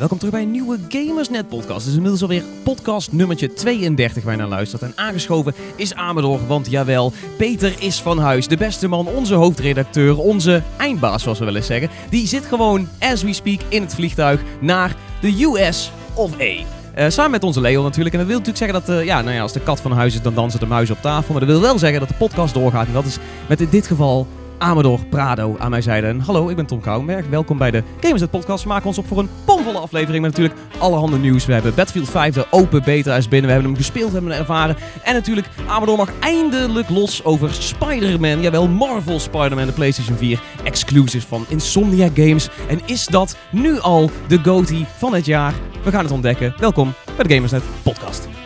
welkom 0.00 0.18
terug 0.18 0.34
bij 0.34 0.42
een 0.42 0.50
nieuwe 0.50 0.78
Gamersnet 0.88 1.48
podcast. 1.48 1.86
Is 1.86 1.94
inmiddels 1.94 2.22
alweer 2.22 2.42
podcast 2.62 3.12
nummertje 3.12 3.52
32 3.52 4.24
waar 4.24 4.36
naar 4.36 4.48
luistert. 4.48 4.82
En 4.82 4.92
aangeschoven 4.94 5.54
is 5.76 5.94
Amador, 5.94 6.46
want 6.46 6.70
jawel, 6.70 7.12
Peter 7.36 7.74
is 7.78 8.00
van 8.00 8.18
huis. 8.18 8.48
De 8.48 8.56
beste 8.56 8.88
man, 8.88 9.06
onze 9.06 9.34
hoofdredacteur, 9.34 10.18
onze 10.18 10.62
eindbaas 10.76 11.22
zoals 11.22 11.38
we 11.38 11.44
willen 11.44 11.64
zeggen. 11.64 11.90
Die 12.10 12.26
zit 12.26 12.44
gewoon, 12.44 12.88
as 12.98 13.22
we 13.22 13.32
speak, 13.32 13.60
in 13.68 13.82
het 13.82 13.94
vliegtuig 13.94 14.42
naar 14.60 14.96
de 15.20 15.42
US 15.42 15.92
of 16.14 16.40
A. 16.40 16.44
Uh, 16.44 17.08
samen 17.08 17.30
met 17.30 17.44
onze 17.44 17.60
Leo 17.60 17.82
natuurlijk. 17.82 18.14
En 18.14 18.20
dat 18.20 18.28
wil 18.28 18.38
natuurlijk 18.38 18.64
zeggen 18.64 18.86
dat, 18.86 18.96
uh, 18.96 19.04
ja, 19.04 19.22
nou 19.22 19.34
ja, 19.34 19.42
als 19.42 19.52
de 19.52 19.60
kat 19.60 19.80
van 19.80 19.92
huis 19.92 20.14
is, 20.14 20.22
dan 20.22 20.34
dansen 20.34 20.60
de 20.60 20.66
muizen 20.66 20.96
op 20.96 21.02
tafel. 21.02 21.30
Maar 21.32 21.46
dat 21.46 21.50
wil 21.50 21.60
wel 21.60 21.78
zeggen 21.78 22.00
dat 22.00 22.08
de 22.08 22.14
podcast 22.14 22.54
doorgaat. 22.54 22.86
En 22.86 22.92
dat 22.92 23.06
is 23.06 23.18
met 23.48 23.60
in 23.60 23.68
dit 23.70 23.86
geval 23.86 24.26
Amador 24.60 25.06
Prado 25.06 25.56
aan 25.58 25.70
mij 25.70 25.82
zijde. 25.82 26.06
En 26.06 26.20
hallo, 26.20 26.48
ik 26.48 26.56
ben 26.56 26.66
Tom 26.66 26.80
Kouwenberg. 26.80 27.28
Welkom 27.28 27.58
bij 27.58 27.70
de 27.70 27.82
Gamersnet 28.00 28.30
Podcast. 28.30 28.62
We 28.62 28.68
maken 28.68 28.86
ons 28.86 28.98
op 28.98 29.06
voor 29.06 29.18
een 29.18 29.28
pomvolle 29.44 29.78
aflevering 29.78 30.22
met 30.22 30.36
natuurlijk 30.36 30.60
allerhande 30.78 31.18
nieuws. 31.18 31.46
We 31.46 31.52
hebben 31.52 31.74
Battlefield 31.74 32.10
5, 32.10 32.34
de 32.34 32.46
open 32.50 32.82
beta 32.84 33.16
is 33.16 33.28
binnen. 33.28 33.46
We 33.46 33.52
hebben 33.52 33.70
hem 33.72 33.80
gespeeld, 33.80 34.06
we 34.06 34.12
hebben 34.12 34.30
hem 34.30 34.40
ervaren. 34.40 34.76
En 35.02 35.14
natuurlijk, 35.14 35.48
Amador 35.66 35.96
mag 35.96 36.10
eindelijk 36.20 36.88
los 36.88 37.24
over 37.24 37.54
Spider-Man. 37.54 38.40
Jawel, 38.40 38.68
Marvel 38.68 39.20
Spider-Man, 39.20 39.66
de 39.66 39.72
PlayStation 39.72 40.16
4 40.16 40.42
exclusive 40.64 41.26
van 41.26 41.44
Insomnia 41.48 42.08
Games. 42.14 42.48
En 42.68 42.80
is 42.86 43.06
dat 43.06 43.36
nu 43.50 43.78
al 43.78 44.10
de 44.28 44.38
GOTY 44.38 44.84
van 44.98 45.14
het 45.14 45.26
jaar? 45.26 45.54
We 45.84 45.90
gaan 45.90 46.04
het 46.04 46.12
ontdekken. 46.12 46.54
Welkom 46.58 46.92
bij 47.16 47.24
de 47.24 47.34
Gamersnet 47.34 47.62
Podcast. 47.82 48.39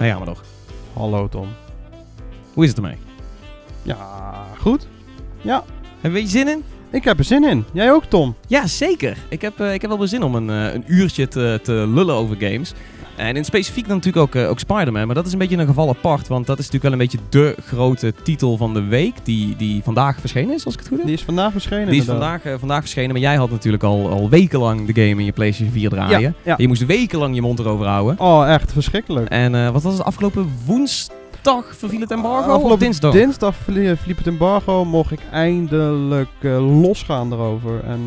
Hey 0.00 0.14
Amador. 0.14 0.36
Hallo 0.92 1.28
Tom. 1.28 1.48
Hoe 2.54 2.64
is 2.64 2.68
het 2.68 2.78
ermee? 2.78 2.96
Ja, 3.82 4.46
goed. 4.58 4.86
Ja. 5.40 5.64
Heb 6.00 6.14
je 6.14 6.26
zin 6.26 6.48
in? 6.48 6.64
Ik 6.90 7.04
heb 7.04 7.18
er 7.18 7.24
zin 7.24 7.44
in. 7.44 7.64
Jij 7.72 7.92
ook, 7.92 8.04
Tom? 8.04 8.34
Ja, 8.46 8.66
zeker. 8.66 9.16
Ik 9.28 9.42
heb, 9.42 9.60
uh, 9.60 9.74
ik 9.74 9.80
heb 9.80 9.90
wel 9.90 9.98
weer 9.98 10.08
zin 10.08 10.22
om 10.22 10.34
een, 10.34 10.48
uh, 10.48 10.74
een 10.74 10.84
uurtje 10.86 11.28
te, 11.28 11.60
te 11.62 11.72
lullen 11.72 12.14
over 12.14 12.36
games. 12.36 12.72
En 13.16 13.36
in 13.36 13.44
specifiek 13.44 13.86
dan 13.88 13.96
natuurlijk 13.96 14.24
ook, 14.24 14.42
uh, 14.42 14.50
ook 14.50 14.58
Spider-Man. 14.58 15.06
Maar 15.06 15.14
dat 15.14 15.26
is 15.26 15.32
een 15.32 15.38
beetje 15.38 15.56
een 15.56 15.66
geval 15.66 15.88
apart. 15.88 16.28
Want 16.28 16.46
dat 16.46 16.58
is 16.58 16.70
natuurlijk 16.70 16.82
wel 16.82 16.92
een 16.92 17.08
beetje 17.10 17.18
de 17.28 17.62
grote 17.66 18.14
titel 18.22 18.56
van 18.56 18.74
de 18.74 18.82
week. 18.82 19.14
Die, 19.22 19.56
die 19.56 19.82
vandaag 19.82 20.20
verschenen 20.20 20.54
is, 20.54 20.64
als 20.64 20.74
ik 20.74 20.80
het 20.80 20.88
goed 20.88 20.98
heb. 20.98 21.06
Die 21.06 21.16
is 21.16 21.22
vandaag 21.22 21.52
verschenen. 21.52 21.88
Die 21.88 22.00
is 22.00 22.06
vandaag, 22.06 22.44
uh, 22.44 22.54
vandaag 22.58 22.80
verschenen. 22.80 23.10
Maar 23.10 23.20
jij 23.20 23.36
had 23.36 23.50
natuurlijk 23.50 23.82
al, 23.82 24.08
al 24.08 24.28
wekenlang 24.28 24.86
de 24.86 25.02
game 25.02 25.20
in 25.20 25.24
je 25.24 25.32
PlayStation 25.32 25.72
4 25.72 25.90
draaien. 25.90 26.20
Ja, 26.20 26.32
ja. 26.42 26.54
Je 26.56 26.68
moest 26.68 26.86
wekenlang 26.86 27.34
je 27.34 27.40
mond 27.40 27.58
erover 27.58 27.86
houden. 27.86 28.18
Oh, 28.18 28.52
echt 28.52 28.72
verschrikkelijk. 28.72 29.28
En 29.28 29.54
uh, 29.54 29.70
wat 29.70 29.82
was 29.82 29.92
het 29.92 30.04
afgelopen 30.04 30.52
woensdag? 30.66 31.18
Dinsdag 31.42 31.76
verviel 31.76 32.00
het 32.00 32.10
embargo? 32.10 32.50
Afgelopen 32.50 32.78
dinsdag? 32.78 33.12
Dinsdag 33.12 33.54
verliep 33.56 34.16
het 34.16 34.26
embargo. 34.26 34.84
Mocht 34.84 35.12
ik 35.12 35.20
eindelijk 35.32 36.28
uh, 36.40 36.80
losgaan 36.82 37.32
erover. 37.32 37.84
En 37.84 38.00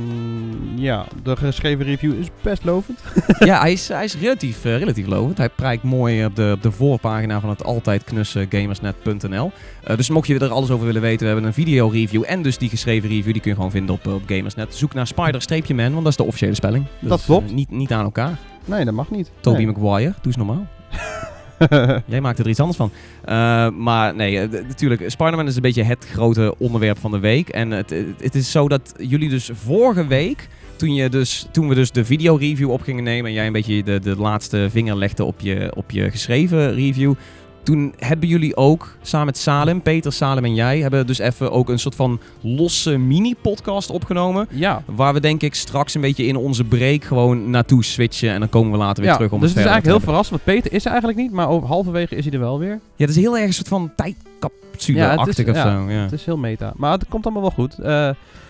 ja, 0.76 1.06
de 1.24 1.36
geschreven 1.36 1.86
review 1.86 2.20
is 2.20 2.28
best 2.42 2.64
lovend. 2.64 3.00
ja, 3.40 3.60
hij 3.60 3.72
is, 3.72 3.88
hij 3.88 4.04
is 4.04 4.18
relatief, 4.18 4.66
uh, 4.66 4.78
relatief 4.78 5.08
lovend. 5.08 5.38
Hij 5.38 5.50
prijkt 5.50 5.84
mooi 5.84 6.26
op 6.26 6.36
de, 6.36 6.52
op 6.56 6.62
de 6.62 6.72
voorpagina 6.72 7.40
van 7.40 7.50
het 7.50 7.64
altijd 7.64 8.04
knusse 8.04 8.46
gamersnet.nl. 8.50 9.52
Uh, 9.88 9.98
dus 9.98 10.10
mocht 10.10 10.28
je 10.28 10.40
er 10.40 10.52
alles 10.52 10.70
over 10.70 10.86
willen 10.86 11.02
weten, 11.02 11.20
we 11.20 11.26
hebben 11.26 11.46
een 11.46 11.54
video 11.54 11.88
review 11.88 12.24
en 12.28 12.42
dus 12.42 12.58
die 12.58 12.70
geschreven 12.70 13.10
review. 13.10 13.32
Die 13.32 13.42
kun 13.42 13.52
je 13.52 13.56
gewoon 13.56 13.72
vinden 13.72 13.96
op, 13.96 14.08
op 14.08 14.22
Gamersnet. 14.26 14.76
Zoek 14.76 14.94
naar 14.94 15.08
Spider-Man, 15.08 15.92
want 15.92 16.04
dat 16.04 16.08
is 16.08 16.16
de 16.16 16.24
officiële 16.24 16.56
spelling. 16.56 16.86
Dus, 17.00 17.10
dat 17.10 17.24
klopt. 17.26 17.52
niet, 17.52 17.72
niet 17.72 17.92
aan 17.92 18.04
elkaar. 18.04 18.38
Nee, 18.66 18.86
dat 18.86 18.94
mag 18.94 19.12
niet. 19.12 19.32
Toby 19.40 19.64
nee. 19.64 19.76
Maguire, 19.76 20.12
doe 20.12 20.26
eens 20.26 20.36
normaal. 20.36 20.68
Jij 22.06 22.22
maakt 22.22 22.40
er 22.40 22.50
iets 22.50 22.60
anders 22.60 22.78
van. 22.78 22.92
Uh, 23.26 23.70
maar 23.70 24.16
nee, 24.16 24.48
natuurlijk, 24.48 25.04
Spider-Man 25.08 25.48
is 25.48 25.56
een 25.56 25.62
beetje 25.62 25.84
het 25.84 26.08
grote 26.12 26.56
onderwerp 26.58 26.98
van 26.98 27.12
de 27.12 27.20
week. 27.20 27.50
En 27.50 27.72
het, 27.72 27.96
het 28.20 28.36
is 28.36 28.52
zo 28.52 28.68
dat 28.68 28.94
jullie 28.98 29.30
dus 29.30 29.50
vorige 29.54 30.08
week, 30.08 30.48
toen, 30.76 30.94
je 30.94 31.10
dus, 31.10 31.48
toen 31.52 31.68
we 31.68 31.76
dus 31.76 31.92
de 31.92 32.06
video-review 32.06 32.72
op 32.72 32.82
gingen 32.82 33.04
nemen... 33.04 33.26
en 33.26 33.36
jij 33.36 33.46
een 33.46 33.54
beetje 33.54 33.84
de, 33.84 34.00
de 34.00 34.16
laatste 34.18 34.68
vinger 34.72 34.96
legde 34.96 35.24
op 35.24 35.40
je, 35.40 35.72
op 35.76 35.92
je 35.92 36.12
geschreven 36.12 36.74
review... 36.74 37.14
Toen 37.64 37.94
hebben 37.98 38.30
jullie 38.30 38.56
ook 38.56 38.96
samen 39.02 39.26
met 39.26 39.38
Salem, 39.38 39.82
Peter, 39.82 40.14
Salem 40.14 40.46
en 40.46 40.54
jij, 40.54 40.80
hebben 40.80 41.08
dus 41.08 41.20
even 41.20 41.52
ook 41.52 41.70
een 41.70 41.80
soort 41.80 41.96
van 41.96 42.20
losse 42.42 42.98
mini-podcast 42.98 43.90
opgenomen. 43.90 44.48
Ja. 44.50 44.84
Waar 44.86 45.14
we 45.14 45.20
denk 45.20 45.42
ik 45.42 45.56
straks 45.56 45.94
een 45.94 46.02
beetje 46.02 46.26
in 46.26 46.36
onze 46.36 46.64
break 46.64 47.04
gewoon 47.04 47.50
naartoe 47.50 47.84
switchen. 47.84 48.30
En 48.30 48.40
dan 48.40 48.50
komen 48.50 48.72
we 48.72 48.78
later 48.78 49.02
weer 49.02 49.12
ja, 49.12 49.18
terug 49.18 49.32
om 49.32 49.40
dus 49.40 49.50
het 49.50 49.58
het 49.58 49.68
is 49.68 49.72
eigenlijk 49.72 50.02
heel 50.02 50.14
verrassend. 50.14 50.42
want 50.44 50.58
Peter 50.58 50.74
is 50.78 50.86
er 50.86 50.92
eigenlijk 50.92 51.20
niet, 51.20 51.32
maar 51.32 51.50
over 51.50 51.68
halverwege 51.68 52.16
is 52.16 52.24
hij 52.24 52.34
er 52.34 52.40
wel 52.40 52.60
weer. 52.60 52.80
Ja, 52.96 53.06
dat 53.06 53.10
is 53.10 53.16
heel 53.16 53.38
erg 53.38 53.48
een 53.48 53.54
soort 53.54 53.68
van 53.68 53.92
tijdcapsule-achtig 53.96 55.46
ja, 55.46 55.52
of 55.52 55.58
zo. 55.58 55.92
Ja. 55.92 56.02
Het 56.02 56.12
is 56.12 56.26
heel 56.26 56.38
meta. 56.38 56.74
Maar 56.76 56.92
het 56.92 57.08
komt 57.08 57.26
allemaal 57.26 57.42
wel 57.42 57.52
goed. 57.52 57.76
Uh, 57.80 58.10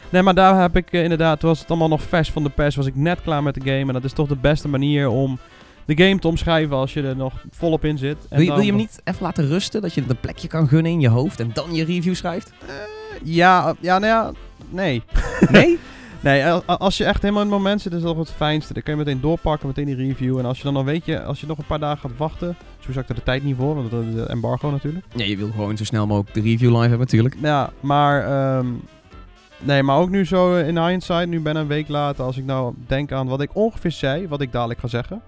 nee, 0.09 0.21
maar 0.21 0.33
daar 0.33 0.61
heb 0.61 0.75
ik 0.75 0.91
uh, 0.91 1.03
inderdaad, 1.03 1.39
toen 1.39 1.49
was 1.49 1.59
het 1.59 1.69
allemaal 1.69 1.87
nog 1.87 2.01
vers 2.01 2.31
van 2.31 2.43
de 2.43 2.49
pers, 2.49 2.75
was 2.75 2.85
ik 2.85 2.95
net 2.95 3.21
klaar 3.21 3.43
met 3.43 3.53
de 3.53 3.61
game. 3.63 3.87
En 3.87 3.93
dat 3.93 4.03
is 4.03 4.13
toch 4.13 4.27
de 4.27 4.37
beste 4.41 4.67
manier 4.67 5.09
om 5.09 5.39
de 5.85 6.03
game 6.03 6.19
te 6.19 6.27
omschrijven 6.27 6.75
als 6.75 6.93
je 6.93 7.01
er 7.01 7.15
nog 7.15 7.33
volop 7.51 7.85
in 7.85 7.97
zit. 7.97 8.17
En 8.29 8.37
wil, 8.37 8.45
je, 8.45 8.53
wil 8.53 8.61
je 8.61 8.67
hem 8.67 8.75
niet 8.75 9.01
even 9.03 9.23
laten 9.23 9.47
rusten, 9.47 9.81
dat 9.81 9.93
je 9.93 10.01
het 10.01 10.09
een 10.09 10.19
plekje 10.19 10.47
kan 10.47 10.67
gunnen 10.67 10.91
in 10.91 10.99
je 10.99 11.09
hoofd 11.09 11.39
en 11.39 11.51
dan 11.53 11.73
je 11.73 11.85
review 11.85 12.15
schrijft? 12.15 12.51
Uh, 12.63 12.73
ja, 13.23 13.75
ja, 13.79 13.99
nou 13.99 14.13
ja, 14.13 14.31
nee. 14.69 15.03
Nee? 15.51 15.79
nee, 16.19 16.45
als 16.65 16.97
je 16.97 17.05
echt 17.05 17.21
helemaal 17.21 17.43
in 17.43 17.49
het 17.49 17.57
moment 17.57 17.81
zit, 17.81 17.93
is 17.93 18.01
dat 18.01 18.17
het 18.17 18.31
fijnste. 18.31 18.73
Dan 18.73 18.83
kun 18.83 18.93
je 18.93 18.99
meteen 18.99 19.21
doorpakken, 19.21 19.67
meteen 19.67 19.85
die 19.85 19.95
review. 19.95 20.37
En 20.37 20.45
als 20.45 20.57
je 20.57 20.63
dan 20.63 20.73
nog 20.73 20.83
weet 20.83 21.05
je, 21.05 21.23
als 21.23 21.39
je 21.39 21.47
nog 21.47 21.57
een 21.57 21.65
paar 21.65 21.79
dagen 21.79 22.09
gaat 22.09 22.17
wachten, 22.17 22.55
sowieso 22.79 22.99
ik 22.99 23.09
er 23.09 23.15
de 23.15 23.23
tijd 23.23 23.43
niet 23.43 23.55
voor, 23.55 23.75
want 23.75 23.91
dat 23.91 24.03
is 24.03 24.13
de 24.13 24.25
embargo 24.25 24.69
natuurlijk. 24.71 25.05
Ja, 25.15 25.25
je 25.25 25.37
wil 25.37 25.51
gewoon 25.51 25.77
zo 25.77 25.83
snel 25.83 26.07
mogelijk 26.07 26.33
de 26.33 26.41
review 26.41 26.69
live 26.69 26.81
hebben 26.81 26.99
natuurlijk. 26.99 27.35
Ja, 27.41 27.71
maar... 27.79 28.57
Um, 28.57 28.81
Nee, 29.65 29.83
maar 29.83 29.97
ook 29.97 30.09
nu 30.09 30.25
zo 30.25 30.55
in 30.55 30.77
hindsight, 30.77 31.27
nu 31.27 31.39
ben 31.39 31.55
een 31.55 31.67
week 31.67 31.87
later, 31.87 32.23
als 32.23 32.37
ik 32.37 32.45
nou 32.45 32.73
denk 32.87 33.11
aan 33.11 33.27
wat 33.27 33.41
ik 33.41 33.55
ongeveer 33.55 33.91
zei, 33.91 34.27
wat 34.27 34.41
ik 34.41 34.51
dadelijk 34.51 34.79
ga 34.79 34.87
zeggen. 34.87 35.21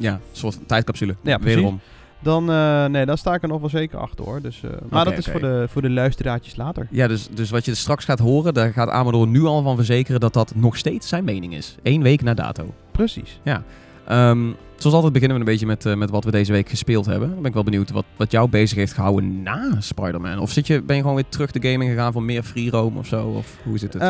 Ja, 0.00 0.12
een 0.12 0.20
soort 0.32 0.58
tijdcapsule. 0.66 1.14
Ja, 1.22 1.38
Wederom. 1.38 1.80
Dan, 2.22 2.50
uh, 2.50 2.84
nee, 2.84 3.06
dan 3.06 3.18
sta 3.18 3.34
ik 3.34 3.42
er 3.42 3.48
nog 3.48 3.60
wel 3.60 3.68
zeker 3.68 3.98
achter 3.98 4.24
hoor. 4.24 4.40
Dus, 4.40 4.60
uh, 4.64 4.70
maar 4.70 5.00
okay, 5.00 5.04
dat 5.04 5.18
is 5.18 5.28
okay. 5.28 5.40
voor, 5.40 5.48
de, 5.48 5.68
voor 5.68 5.82
de 5.82 5.90
luisteraartjes 5.90 6.56
later. 6.56 6.86
Ja, 6.90 7.08
dus, 7.08 7.28
dus 7.28 7.50
wat 7.50 7.64
je 7.64 7.74
straks 7.74 8.04
gaat 8.04 8.18
horen, 8.18 8.54
daar 8.54 8.72
gaat 8.72 8.88
Amador 8.88 9.26
nu 9.26 9.44
al 9.44 9.62
van 9.62 9.76
verzekeren 9.76 10.20
dat 10.20 10.32
dat 10.32 10.52
nog 10.54 10.76
steeds 10.76 11.08
zijn 11.08 11.24
mening 11.24 11.54
is. 11.54 11.76
Eén 11.82 12.02
week 12.02 12.22
na 12.22 12.34
dato. 12.34 12.74
Precies. 12.90 13.40
Ja. 13.42 13.62
Um, 14.10 14.56
zoals 14.76 14.94
altijd 14.94 15.12
beginnen 15.12 15.38
we 15.38 15.44
een 15.44 15.50
beetje 15.50 15.66
met, 15.66 15.84
uh, 15.84 15.94
met 15.94 16.10
wat 16.10 16.24
we 16.24 16.30
deze 16.30 16.52
week 16.52 16.68
gespeeld 16.68 17.06
hebben. 17.06 17.28
Dan 17.28 17.38
ben 17.38 17.46
ik 17.46 17.54
wel 17.54 17.64
benieuwd 17.64 17.90
wat, 17.90 18.04
wat 18.16 18.30
jou 18.30 18.48
bezig 18.48 18.76
heeft 18.78 18.92
gehouden 18.92 19.42
na 19.42 19.76
Spider-Man. 19.78 20.38
Of 20.38 20.50
zit 20.50 20.66
je, 20.66 20.82
ben 20.82 20.96
je 20.96 21.02
gewoon 21.02 21.16
weer 21.16 21.28
terug 21.28 21.50
de 21.50 21.68
gaming 21.70 21.90
gegaan 21.90 22.12
voor 22.12 22.22
meer 22.22 22.42
free 22.42 22.70
roam 22.70 22.96
of 22.96 23.06
zo? 23.06 23.26
Of 23.26 23.56
hoe 23.62 23.78
zit 23.78 23.92
het? 23.92 24.02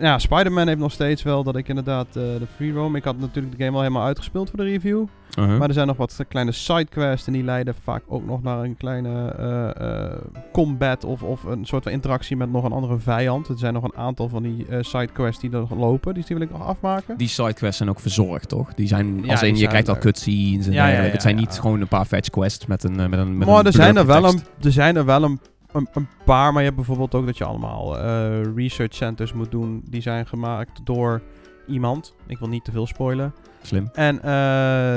Ja, 0.00 0.18
Spider-Man 0.18 0.66
heeft 0.66 0.78
nog 0.78 0.92
steeds 0.92 1.22
wel 1.22 1.42
dat 1.42 1.56
ik 1.56 1.68
inderdaad 1.68 2.06
uh, 2.06 2.12
de 2.14 2.46
free 2.56 2.72
roam... 2.72 2.96
Ik 2.96 3.04
had 3.04 3.18
natuurlijk 3.18 3.56
de 3.56 3.64
game 3.64 3.76
al 3.76 3.82
helemaal 3.82 4.04
uitgespeeld 4.04 4.50
voor 4.50 4.58
de 4.58 4.64
review. 4.64 4.98
Uh 5.38 5.44
-huh. 5.44 5.58
Maar 5.58 5.68
er 5.68 5.74
zijn 5.74 5.86
nog 5.86 5.96
wat 5.96 6.24
kleine 6.28 6.52
sidequests 6.52 7.26
en 7.26 7.32
die 7.32 7.42
leiden 7.42 7.74
vaak 7.82 8.02
ook 8.06 8.26
nog 8.26 8.42
naar 8.42 8.58
een 8.58 8.76
kleine 8.76 9.34
uh, 9.40 10.40
combat 10.52 11.04
of, 11.04 11.22
of 11.22 11.44
een 11.44 11.64
soort 11.64 11.82
van 11.82 11.92
interactie 11.92 12.36
met 12.36 12.52
nog 12.52 12.64
een 12.64 12.72
andere 12.72 12.98
vijand. 12.98 13.48
Er 13.48 13.58
zijn 13.58 13.74
nog 13.74 13.84
een 13.84 13.96
aantal 13.96 14.28
van 14.28 14.42
die 14.42 14.66
sidequests 14.80 15.40
die 15.40 15.50
er 15.50 15.58
nog 15.58 15.70
lopen, 15.70 16.14
dus 16.14 16.26
die 16.26 16.36
wil 16.36 16.46
ik 16.46 16.52
nog 16.52 16.66
afmaken. 16.66 17.16
Die 17.16 17.28
sidequests 17.28 17.76
zijn 17.76 17.88
ook 17.88 18.00
verzorgd, 18.00 18.48
toch? 18.48 18.74
Die 18.74 18.86
zijn, 18.86 19.30
als 19.30 19.40
ja, 19.40 19.46
in, 19.46 19.56
je 19.56 19.66
krijgt 19.66 19.88
al 19.88 19.98
cutscenes 19.98 20.66
en 20.66 20.72
ja, 20.72 20.88
ja, 20.88 21.00
Het 21.00 21.22
zijn 21.22 21.36
niet 21.36 21.58
gewoon 21.60 21.80
een 21.80 21.88
paar 21.88 22.04
fetch 22.04 22.30
quests 22.30 22.66
met 22.66 22.84
een 22.84 22.96
met 22.96 23.12
een 23.12 23.38
met 23.38 23.48
Maar 23.48 23.58
een 23.58 23.66
er 23.66 23.72
zijn 23.72 23.96
er 23.96 24.06
wel 24.06 24.24
een, 24.24 24.40
er 24.60 24.72
zijn 24.72 24.96
er 24.96 25.04
wel 25.04 25.22
een 25.22 25.40
een, 25.72 25.88
een, 25.92 26.08
paar, 26.24 26.52
maar 26.52 26.62
je 26.62 26.68
hebt 26.68 26.76
bijvoorbeeld 26.76 27.14
ook 27.14 27.26
dat 27.26 27.38
je 27.38 27.44
allemaal 27.44 27.98
uh, 27.98 28.54
research 28.56 28.94
centers 28.94 29.32
moet 29.32 29.50
doen. 29.50 29.82
Die 29.88 30.00
zijn 30.00 30.26
gemaakt 30.26 30.80
door 30.84 31.22
iemand. 31.66 32.14
Ik 32.26 32.38
wil 32.38 32.48
niet 32.48 32.64
te 32.64 32.70
veel 32.70 32.86
spoilen. 32.86 33.34
Slim. 33.62 33.88
En 33.92 34.16
uh, 34.16 34.22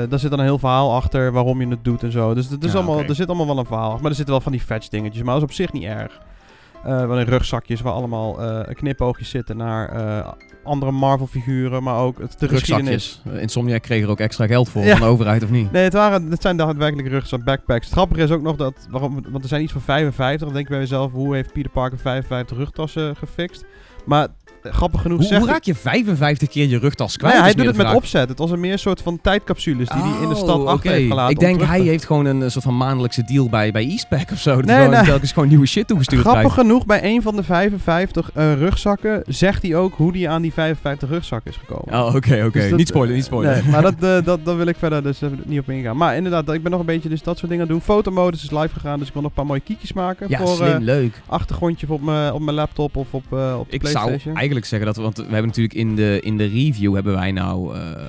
daar 0.08 0.18
zit 0.18 0.30
dan 0.30 0.38
een 0.38 0.44
heel 0.44 0.58
verhaal 0.58 0.94
achter 0.94 1.32
waarom 1.32 1.60
je 1.60 1.68
het 1.68 1.84
doet 1.84 2.02
en 2.02 2.12
zo. 2.12 2.34
Dus 2.34 2.48
het 2.48 2.64
is 2.64 2.72
Ja, 2.72 2.78
allemaal, 2.78 3.02
er 3.02 3.14
zit 3.14 3.26
allemaal 3.28 3.46
wel 3.46 3.58
een 3.58 3.66
verhaal. 3.66 3.98
Maar 4.00 4.10
er 4.10 4.16
zitten 4.16 4.34
wel 4.34 4.42
van 4.42 4.52
die 4.52 4.60
fetch 4.60 4.88
dingetjes. 4.88 5.22
Maar 5.22 5.32
dat 5.34 5.42
is 5.42 5.48
op 5.48 5.54
zich 5.54 5.72
niet 5.72 5.84
erg. 5.84 6.20
Uh, 6.86 7.06
wel 7.06 7.18
in 7.18 7.26
rugzakjes 7.26 7.80
waar 7.80 7.92
allemaal 7.92 8.42
uh, 8.42 8.60
knipoogjes 8.74 9.28
zitten 9.30 9.56
naar 9.56 9.96
uh, 9.96 10.28
andere 10.64 10.92
Marvel 10.92 11.26
figuren. 11.26 11.82
Maar 11.82 11.98
ook 11.98 12.18
het, 12.18 12.38
de 12.38 12.48
geschiedenis. 12.48 12.92
Rugzakjes. 13.14 13.42
Insomnia 13.42 13.78
kreeg 13.78 14.02
er 14.02 14.10
ook 14.10 14.20
extra 14.20 14.46
geld 14.46 14.68
voor 14.68 14.82
Ja. 14.82 14.90
van 14.96 15.00
de 15.06 15.12
overheid, 15.12 15.42
of 15.42 15.50
niet? 15.50 15.72
Nee, 15.72 15.84
het, 15.84 15.92
waren, 15.92 16.30
het 16.30 16.42
zijn 16.42 16.56
daadwerkelijk 16.56 17.08
rugzak 17.08 17.44
backpacks. 17.44 17.84
Het 17.84 17.94
grappige 17.94 18.22
is 18.22 18.30
ook 18.30 18.42
nog 18.42 18.56
dat, 18.56 18.86
waarom, 18.90 19.22
want 19.28 19.42
er 19.42 19.48
zijn 19.48 19.62
iets 19.62 19.72
van 19.72 19.80
55. 19.80 20.40
Dan 20.46 20.52
denk 20.52 20.64
ik 20.64 20.70
bij 20.70 20.80
mezelf, 20.80 21.12
hoe 21.12 21.34
heeft 21.34 21.52
Peter 21.52 21.70
Parker 21.70 21.98
55 21.98 22.56
rugtassen 22.56 23.16
gefixt? 23.16 23.64
Maar 24.04 24.28
grappig 24.70 25.00
genoeg 25.00 25.18
Hoe, 25.18 25.26
zegt 25.26 25.40
hoe 25.40 25.50
raak 25.50 25.62
je 25.62 25.74
55 25.74 26.48
keer 26.48 26.68
je 26.68 26.78
rugtas 26.78 27.16
kwijt? 27.16 27.34
Nee, 27.34 27.42
hij 27.42 27.54
doet 27.54 27.66
het 27.66 27.76
met 27.76 27.94
opzet. 27.94 28.28
Het 28.28 28.38
was 28.38 28.50
een 28.50 28.60
meer 28.60 28.72
een 28.72 28.78
soort 28.78 29.02
van 29.02 29.20
tijdcapsules 29.20 29.88
die 29.88 30.02
hij 30.02 30.22
in 30.22 30.28
de 30.28 30.34
Oh, 30.34 30.40
stad 30.42 30.66
achter 30.66 30.72
oké. 30.72 30.88
heeft 30.90 31.08
gelaten. 31.08 31.30
Ik 31.34 31.38
denk 31.40 31.62
hij 31.62 31.80
heeft 31.80 32.04
gewoon 32.04 32.24
een 32.26 32.50
soort 32.50 32.64
van 32.64 32.76
maandelijkse 32.76 33.24
deal 33.24 33.48
bij, 33.48 33.72
bij 33.72 33.82
Eastpack 33.88 34.30
of 34.32 34.38
zo. 34.38 34.56
Dat 34.56 34.64
Nee, 34.64 34.88
nee. 34.88 35.04
telkens 35.04 35.32
gewoon 35.32 35.48
nieuwe 35.48 35.66
shit 35.66 35.86
toegestuurd 35.86 36.20
Grappig 36.20 36.42
krijgt. 36.42 36.60
genoeg, 36.60 36.86
bij 36.86 37.04
een 37.04 37.22
van 37.22 37.36
de 37.36 37.42
55 37.42 38.30
eh, 38.34 38.52
rugzakken 38.54 39.22
zegt 39.26 39.62
hij 39.62 39.74
ook 39.76 39.94
hoe 39.94 40.16
hij 40.18 40.28
aan 40.28 40.42
die 40.42 40.52
55 40.52 41.08
rugzakken 41.08 41.50
is 41.50 41.56
gekomen. 41.66 42.00
Oh, 42.06 42.14
oké, 42.14 42.44
oké. 42.46 42.58
Dus 42.60 42.70
Niet 42.72 42.88
spoilen, 42.88 43.14
niet 43.14 43.24
spoilen. 43.24 43.52
Nee, 43.62 43.70
maar 43.72 43.82
dat, 43.82 43.94
eh, 44.00 44.24
dat, 44.24 44.44
dat 44.44 44.56
wil 44.56 44.66
ik 44.66 44.76
verder 44.78 45.02
dus 45.02 45.20
niet 45.44 45.60
op 45.60 45.70
ingaan. 45.70 45.96
Maar 45.96 46.16
inderdaad, 46.16 46.52
ik 46.52 46.62
ben 46.62 46.70
nog 46.70 46.80
een 46.80 46.86
beetje 46.86 47.08
dus 47.08 47.22
dat 47.22 47.38
soort 47.38 47.50
dingen 47.50 47.66
aan 47.68 47.74
het 47.74 47.84
doen. 47.86 47.94
Fotomodus 47.96 48.42
is 48.42 48.50
live 48.50 48.68
gegaan, 48.72 48.98
dus 48.98 49.06
ik 49.08 49.12
wil 49.12 49.22
nog 49.22 49.30
een 49.30 49.36
paar 49.36 49.46
mooie 49.46 49.60
kiekjes 49.60 49.92
maken. 49.92 50.28
Ja, 50.28 50.38
voor 50.38 50.48
slim, 50.56 50.66
eh, 50.72 50.78
leuk. 50.80 51.20
achtergrondje 51.26 51.86
op 51.88 52.02
mijn 52.02 52.32
op 52.32 52.40
mijn 52.40 52.56
laptop 52.56 52.96
of 52.96 53.06
op, 53.14 53.22
op 53.32 53.66
de 53.70 53.74
Ik 53.76 53.86
zou 53.86 53.92
Playstation. 54.06 54.36
Zeggen 54.64 54.86
dat 54.86 54.96
want 54.96 55.16
we 55.16 55.22
hebben 55.22 55.46
natuurlijk 55.46 55.74
in 55.74 55.96
de, 55.96 56.20
in 56.22 56.36
de 56.36 56.46
review 56.46 56.94
hebben 56.94 57.14
wij 57.14 57.32
nou 57.32 57.74
eh, 57.74 57.90
eh, 57.90 58.06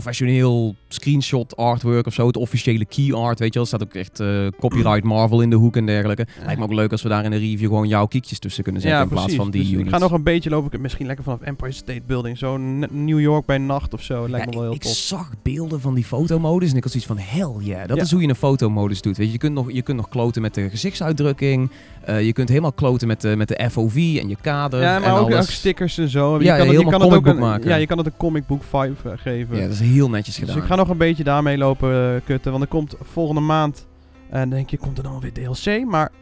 professioneel 0.00 0.74
screenshot 0.88 1.56
artwork 1.56 2.06
of 2.06 2.14
zo, 2.14 2.26
het 2.26 2.36
officiële 2.36 2.84
key 2.84 3.12
art, 3.12 3.38
weet 3.38 3.48
je 3.54 3.60
wel. 3.60 3.62
Er 3.62 3.68
staat 3.68 3.82
ook 3.82 3.94
echt 3.94 4.20
eh, 4.20 4.46
copyright 4.60 5.02
Marvel 5.04 5.40
in 5.40 5.50
de 5.50 5.56
hoek 5.56 5.76
en 5.76 5.86
dergelijke. 5.86 6.26
Lijkt 6.44 6.58
me 6.58 6.64
ook 6.66 6.72
leuk 6.72 6.90
als 6.90 7.02
we 7.02 7.08
daar 7.08 7.24
in 7.24 7.30
de 7.30 7.36
review 7.36 7.68
gewoon 7.68 7.88
jouw 7.88 8.06
kiekjes 8.06 8.38
tussen 8.38 8.64
kunnen 8.64 8.82
zetten 8.82 9.02
in 9.02 9.08
plaats 9.08 9.34
van 9.34 9.50
die 9.50 9.60
Dus 9.62 9.70
units. 9.70 9.86
ik 9.86 9.92
ga 9.94 9.98
nog 9.98 10.12
een 10.12 10.22
beetje 10.22 10.50
lopen. 10.50 10.80
Misschien 10.80 11.06
lekker 11.06 11.24
vanaf 11.24 11.40
Empire 11.40 11.72
State 11.72 12.02
Building. 12.06 12.38
Zo 12.38 12.56
New 12.90 13.20
York 13.20 13.46
bij 13.46 13.58
nacht 13.58 13.94
of 13.94 14.02
zo. 14.02 14.28
Lijkt 14.28 14.44
Ja, 14.44 14.50
me 14.50 14.56
wel 14.56 14.62
heel 14.62 14.74
ik, 14.74 14.84
zag 14.84 15.30
beelden 15.42 15.80
van 15.80 15.94
die 15.94 16.04
fotomodus 16.04 16.70
en 16.70 16.76
ik 16.76 16.82
had 16.82 16.92
zoiets 16.92 17.08
van, 17.10 17.18
hell 17.18 17.64
yeah. 17.66 17.88
Dat 17.88 17.96
Ja. 17.96 18.02
is 18.02 18.10
hoe 18.10 18.22
je 18.22 18.28
een 18.28 18.34
fotomodus 18.34 19.00
doet. 19.02 19.16
Weet 19.16 19.26
je, 19.26 19.32
je, 19.32 19.38
kunt 19.38 19.54
nog, 19.54 19.72
je 19.72 19.82
kunt 19.82 19.96
nog 19.96 20.08
kloten 20.08 20.42
met 20.42 20.54
de 20.54 20.70
gezichtsuitdrukking. 20.70 21.70
eh, 22.04 22.24
je 22.26 22.32
kunt 22.32 22.48
helemaal 22.48 22.72
kloten 22.72 23.08
met 23.08 23.20
de, 23.20 23.36
met 23.36 23.48
de 23.48 23.68
FOV 23.70 23.94
en 23.96 24.28
je 24.28 24.36
kader 24.40 24.80
Ja, 24.80 24.94
en 24.96 25.00
maar 25.00 25.12
ook, 25.12 25.20
ook 25.26 25.32
alles. 25.32 25.54
stickers 25.54 25.98
en 25.98 26.08
zo. 26.08 26.32
Ja, 26.32 26.38
je 26.38 26.44
ja, 26.44 26.56
kan 26.56 26.66
het, 26.66 26.78
je 26.78 26.90
kan 26.90 27.00
het 27.02 27.12
ook 27.14 27.26
een, 27.26 27.38
maken. 27.38 27.68
Ja, 27.68 27.76
je 27.76 27.86
kan 27.86 27.98
het 27.98 28.06
een 28.06 28.16
comic 28.16 28.46
book 28.46 28.62
vibe 28.64 28.94
eh, 29.04 29.10
geven. 29.16 29.56
Ja, 29.56 29.62
dat 29.62 29.72
is 29.72 29.80
heel 29.84 30.08
netjes 30.10 30.34
dus 30.36 30.44
gedaan. 30.44 30.62
ik 30.62 30.68
ga 30.68 30.74
nog 30.74 30.88
een 30.88 30.96
beetje 30.96 31.24
daarmee 31.24 31.58
lopen 31.58 32.14
eh, 32.14 32.20
kutten. 32.24 32.50
Want 32.50 32.62
er 32.62 32.68
komt 32.70 32.94
volgende 33.02 33.40
maand... 33.40 33.86
En 34.30 34.40
dan 34.40 34.50
denk 34.50 34.70
je, 34.70 34.76
komt 34.78 34.96
er 34.98 35.04
dan 35.04 35.20
weer 35.20 35.32
DLC? 35.32 35.84
Maar 35.84 36.12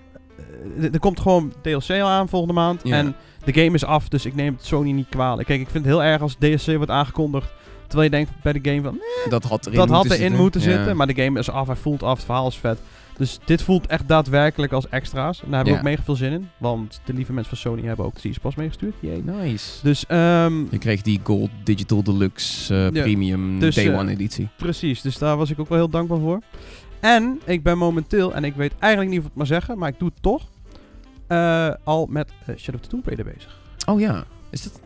eh, 0.79 0.93
er- 0.93 0.99
komt 1.00 1.20
gewoon 1.20 1.53
DLC 1.62 1.91
aan 1.91 2.29
volgende 2.29 2.55
maand. 2.55 2.81
Ja. 2.85 2.97
En 2.97 3.14
de 3.44 3.53
game 3.53 3.75
is 3.75 3.85
af, 3.85 4.09
dus 4.09 4.26
ik 4.26 4.35
neem 4.35 4.55
het 4.55 4.64
Sony 4.64 4.91
niet 4.91 5.09
kwalijk. 5.09 5.49
Kijk, 5.49 5.61
ik 5.61 5.69
vind 5.69 5.85
het 5.85 5.93
heel 5.94 6.03
erg 6.03 6.20
als 6.23 6.35
DLC 6.38 6.67
wordt 6.76 6.91
aangekondigd. 6.91 7.53
Terwijl 7.87 8.11
je 8.11 8.17
denkt 8.17 8.43
bij 8.43 8.53
de 8.53 8.70
game 8.70 8.82
van... 8.82 8.99
dat 9.29 9.43
had 9.44 9.67
erin 9.67 9.79
dat 9.79 9.88
had 9.88 9.97
moeten 9.99 10.12
erin 10.17 10.23
zitten. 10.29 10.43
moeten 10.43 10.61
Ja. 10.61 10.67
zitten. 10.76 10.97
Maar 10.97 11.06
de 11.06 11.23
game 11.23 11.38
is 11.38 11.50
af, 11.50 11.67
hij 11.67 11.76
voelt 11.76 12.03
af, 12.03 12.17
het 12.17 12.25
verhaal 12.25 12.47
is 12.49 12.56
vet. 12.56 12.79
Dus 13.17 13.38
dit 13.44 13.62
voelt 13.62 13.87
echt 13.87 14.09
daadwerkelijk 14.09 14.73
als 14.73 14.88
extra's. 14.88 15.43
En 15.43 15.47
daar 15.47 15.55
hebben 15.55 15.73
we 15.73 15.79
ook 15.79 15.85
mega 15.85 16.03
veel 16.03 16.17
zin 16.17 16.32
in. 16.32 16.49
Want 16.59 17.00
de 17.05 17.12
lieve 17.12 17.32
mensen 17.32 17.56
van 17.56 17.73
Sony 17.73 17.87
hebben 17.87 18.06
ook 18.06 18.23
de 18.23 18.35
Pass 18.43 18.56
meegestuurd. 18.56 18.94
Jee. 19.00 19.23
Nice. 19.25 19.79
Dus 19.82 20.06
ehm, 20.06 20.59
Je 20.70 20.79
kreeg 20.79 21.03
die 21.03 21.20
Gold 21.23 21.50
Digital 21.64 22.03
Deluxe 22.03 22.75
eh, 22.75 23.03
Premium 23.03 23.59
dus, 23.59 23.75
Day 23.75 23.88
eh, 23.88 23.99
One 23.99 24.11
editie. 24.11 24.49
precies, 24.56 25.00
dus 25.00 25.19
daar 25.19 25.37
was 25.37 25.50
ik 25.50 25.61
ook 25.61 25.69
wel 25.69 25.79
heel 25.79 25.88
dankbaar 25.88 26.19
voor. 26.19 26.41
En 27.00 27.41
ik 27.44 27.62
ben 27.62 27.79
momenteel, 27.79 28.35
en 28.35 28.44
ik 28.44 28.55
weet 28.55 28.73
eigenlijk 28.79 29.11
niet 29.12 29.20
of 29.20 29.25
ik 29.26 29.31
het 29.31 29.38
maar 29.38 29.61
zeggen, 29.61 29.79
maar 29.79 29.88
ik 29.88 29.99
doe 29.99 30.09
het 30.09 30.23
toch, 30.23 30.49
eh, 31.26 31.70
al 31.85 32.06
met 32.11 32.32
Shadow 32.56 32.75
of 32.75 32.81
the 32.81 32.88
Tomb 32.88 33.06
Raider 33.06 33.25
bezig. 33.25 33.61
Oh 33.87 34.00
ja, 34.00 34.25
is 34.50 34.62
dat 34.62 34.81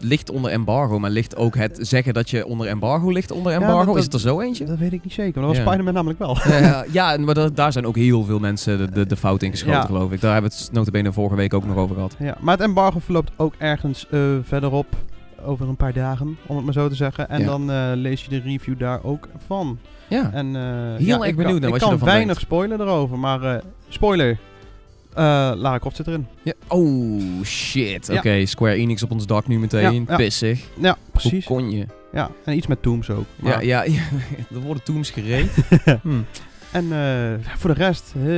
ligt 0.00 0.30
onder 0.30 0.50
embargo, 0.50 0.98
maar 0.98 1.10
ligt 1.10 1.36
ook 1.36 1.56
het 1.56 1.78
zeggen 1.80 2.14
dat 2.14 2.30
je 2.30 2.46
onder 2.46 2.66
embargo 2.66 3.10
ligt 3.10 3.30
onder 3.30 3.52
Ja, 3.52 3.60
embargo? 3.60 3.84
dat- 3.86 3.96
is 3.96 4.04
het 4.04 4.12
er 4.12 4.20
zo 4.20 4.40
eentje? 4.40 4.64
Dat 4.64 4.78
weet 4.78 4.92
ik 4.92 5.04
niet 5.04 5.12
zeker, 5.12 5.32
maar 5.40 5.42
dat 5.42 5.50
was 5.50 5.56
Ja. 5.58 5.64
Spider-Man 5.64 5.94
namelijk 5.94 6.18
wel. 6.18 6.36
Ja, 6.60 6.84
ja, 6.92 7.16
maar 7.24 7.34
da- 7.34 7.48
daar 7.48 7.72
zijn 7.72 7.86
ook 7.86 7.96
heel 7.96 8.24
veel 8.24 8.38
mensen 8.38 8.78
de, 8.78 8.90
de, 8.90 9.06
de 9.06 9.16
fout 9.16 9.42
in 9.42 9.50
geschoten, 9.50 9.82
geloof 9.86 10.12
ik. 10.12 10.20
Daar 10.20 10.32
hebben 10.32 10.50
we 10.50 10.56
het 10.56 10.72
notabene 10.72 11.12
vorige 11.12 11.36
week 11.36 11.54
ook 11.54 11.66
nog 11.66 11.76
over 11.76 11.94
gehad. 11.94 12.16
Ja, 12.18 12.36
maar 12.40 12.56
het 12.56 12.66
embargo 12.66 12.98
verloopt 12.98 13.30
ook 13.36 13.54
ergens 13.58 14.06
eh, 14.10 14.20
verderop, 14.42 14.86
over 15.44 15.68
een 15.68 15.76
paar 15.76 15.92
dagen, 15.92 16.36
om 16.46 16.56
het 16.56 16.64
maar 16.64 16.74
zo 16.74 16.88
te 16.88 16.94
zeggen. 16.94 17.28
En 17.28 17.44
dan 17.44 17.70
eh, 17.70 17.90
lees 17.94 18.24
je 18.24 18.30
de 18.30 18.40
review 18.40 18.78
daar 18.78 19.04
ook 19.04 19.28
van. 19.46 19.78
Ja, 20.08 20.30
En, 20.32 20.46
eh, 20.56 20.62
Heel 20.62 21.06
ja, 21.06 21.16
erg 21.18 21.26
ik 21.26 21.36
benieuwd 21.36 21.36
kan, 21.36 21.44
naar 21.44 21.54
ik 21.54 21.68
wat 21.70 21.72
je 21.74 21.78
kan 21.80 21.90
ervan 21.92 22.08
weinig 22.08 22.26
denkt. 22.26 22.40
spoilen 22.40 22.80
erover, 22.80 23.18
maar 23.18 23.60
spoiler, 23.88 24.38
Lara 25.14 25.78
Croft 25.78 25.96
zit 25.96 26.06
erin. 26.06 26.26
ja. 26.42 26.52
Oh, 26.68 27.44
shit. 27.44 28.08
Oké, 28.10 28.46
Square 28.46 28.74
Enix 28.74 29.02
op 29.02 29.10
ons 29.10 29.26
dak 29.26 29.46
nu 29.46 29.58
meteen. 29.58 30.08
Pissig. 30.16 30.64
Ja, 30.80 30.96
precies. 31.12 31.46
Hoe 31.46 31.56
kon 31.56 31.70
je? 31.70 31.86
Ja, 32.12 32.30
en 32.44 32.56
iets 32.56 32.66
met 32.66 32.82
Tombs 32.82 33.10
ook. 33.10 33.24
Ja, 33.42 33.60
ja, 33.60 33.82
ja, 33.94 34.02
er 34.50 34.60
worden 34.60 34.82
tombs 34.82 35.10
gereed. 35.10 35.50
hm. 36.02 36.20
En 36.72 36.92
eh, 36.92 37.56
voor 37.56 37.74
de 37.74 37.76
rest, 37.84 38.14
eh, 38.16 38.28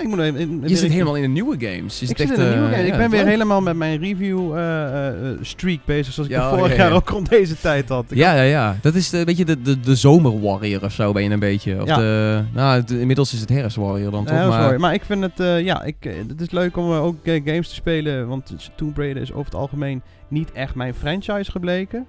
ik 0.00 0.08
moet 0.08 0.18
even... 0.18 0.62
Je 0.68 0.76
zit 0.76 0.90
helemaal 0.90 1.16
in 1.16 1.22
de 1.22 1.28
nieuwe 1.28 1.56
games. 1.58 2.00
Je 2.00 2.06
Ik 2.06 2.16
zit 2.16 2.30
in 2.30 2.50
nieuwe 2.50 2.74
eh. 2.74 2.86
Ik 2.86 2.96
ben 2.96 3.10
weer 3.10 3.26
helemaal 3.26 3.60
met 3.60 3.76
mijn 3.76 4.00
review 4.00 4.56
eh, 4.56 5.08
eh, 5.08 5.36
streak 5.40 5.78
bezig, 5.84 6.12
zoals 6.12 6.28
ik 6.28 6.36
de 6.36 6.42
vorig 6.42 6.68
ja, 6.68 6.76
ja. 6.76 6.82
jaar 6.82 6.92
ook 6.92 7.08
rond 7.08 7.28
deze 7.28 7.60
tijd 7.60 7.88
had. 7.88 8.04
Ja, 8.08 8.34
ja, 8.34 8.42
ja. 8.42 8.76
Dat 8.80 8.94
is 8.94 9.12
een 9.12 9.24
beetje 9.24 9.44
de, 9.44 9.62
de, 9.62 9.80
de 9.80 9.94
zomerwarrior 9.94 10.84
of 10.84 10.92
zo 10.92 11.12
ben 11.12 11.22
je 11.22 11.30
een 11.30 11.38
beetje. 11.38 11.82
Of 11.82 11.88
Ja. 11.88 11.96
de, 11.96 12.42
nou, 12.52 12.82
inmiddels 12.86 13.32
is 13.32 13.40
het 13.40 13.48
herfstwarrior 13.48 14.10
dan 14.10 14.24
toch? 14.24 14.48
Maar. 14.48 14.80
Maar 14.80 14.94
ik 14.94 15.04
vind 15.04 15.22
het, 15.22 15.64
ja, 15.64 15.82
ik, 15.82 15.96
het 16.28 16.40
is 16.40 16.50
leuk 16.50 16.76
om 16.76 16.92
ook 16.92 17.16
games 17.24 17.68
te 17.68 17.74
spelen, 17.74 18.28
want 18.28 18.54
Tomb 18.74 18.96
Raider 18.96 19.22
is 19.22 19.32
over 19.32 19.44
het 19.44 19.54
algemeen 19.54 20.02
niet 20.28 20.52
echt 20.52 20.74
mijn 20.74 20.94
franchise 20.94 21.50
gebleken. 21.50 22.06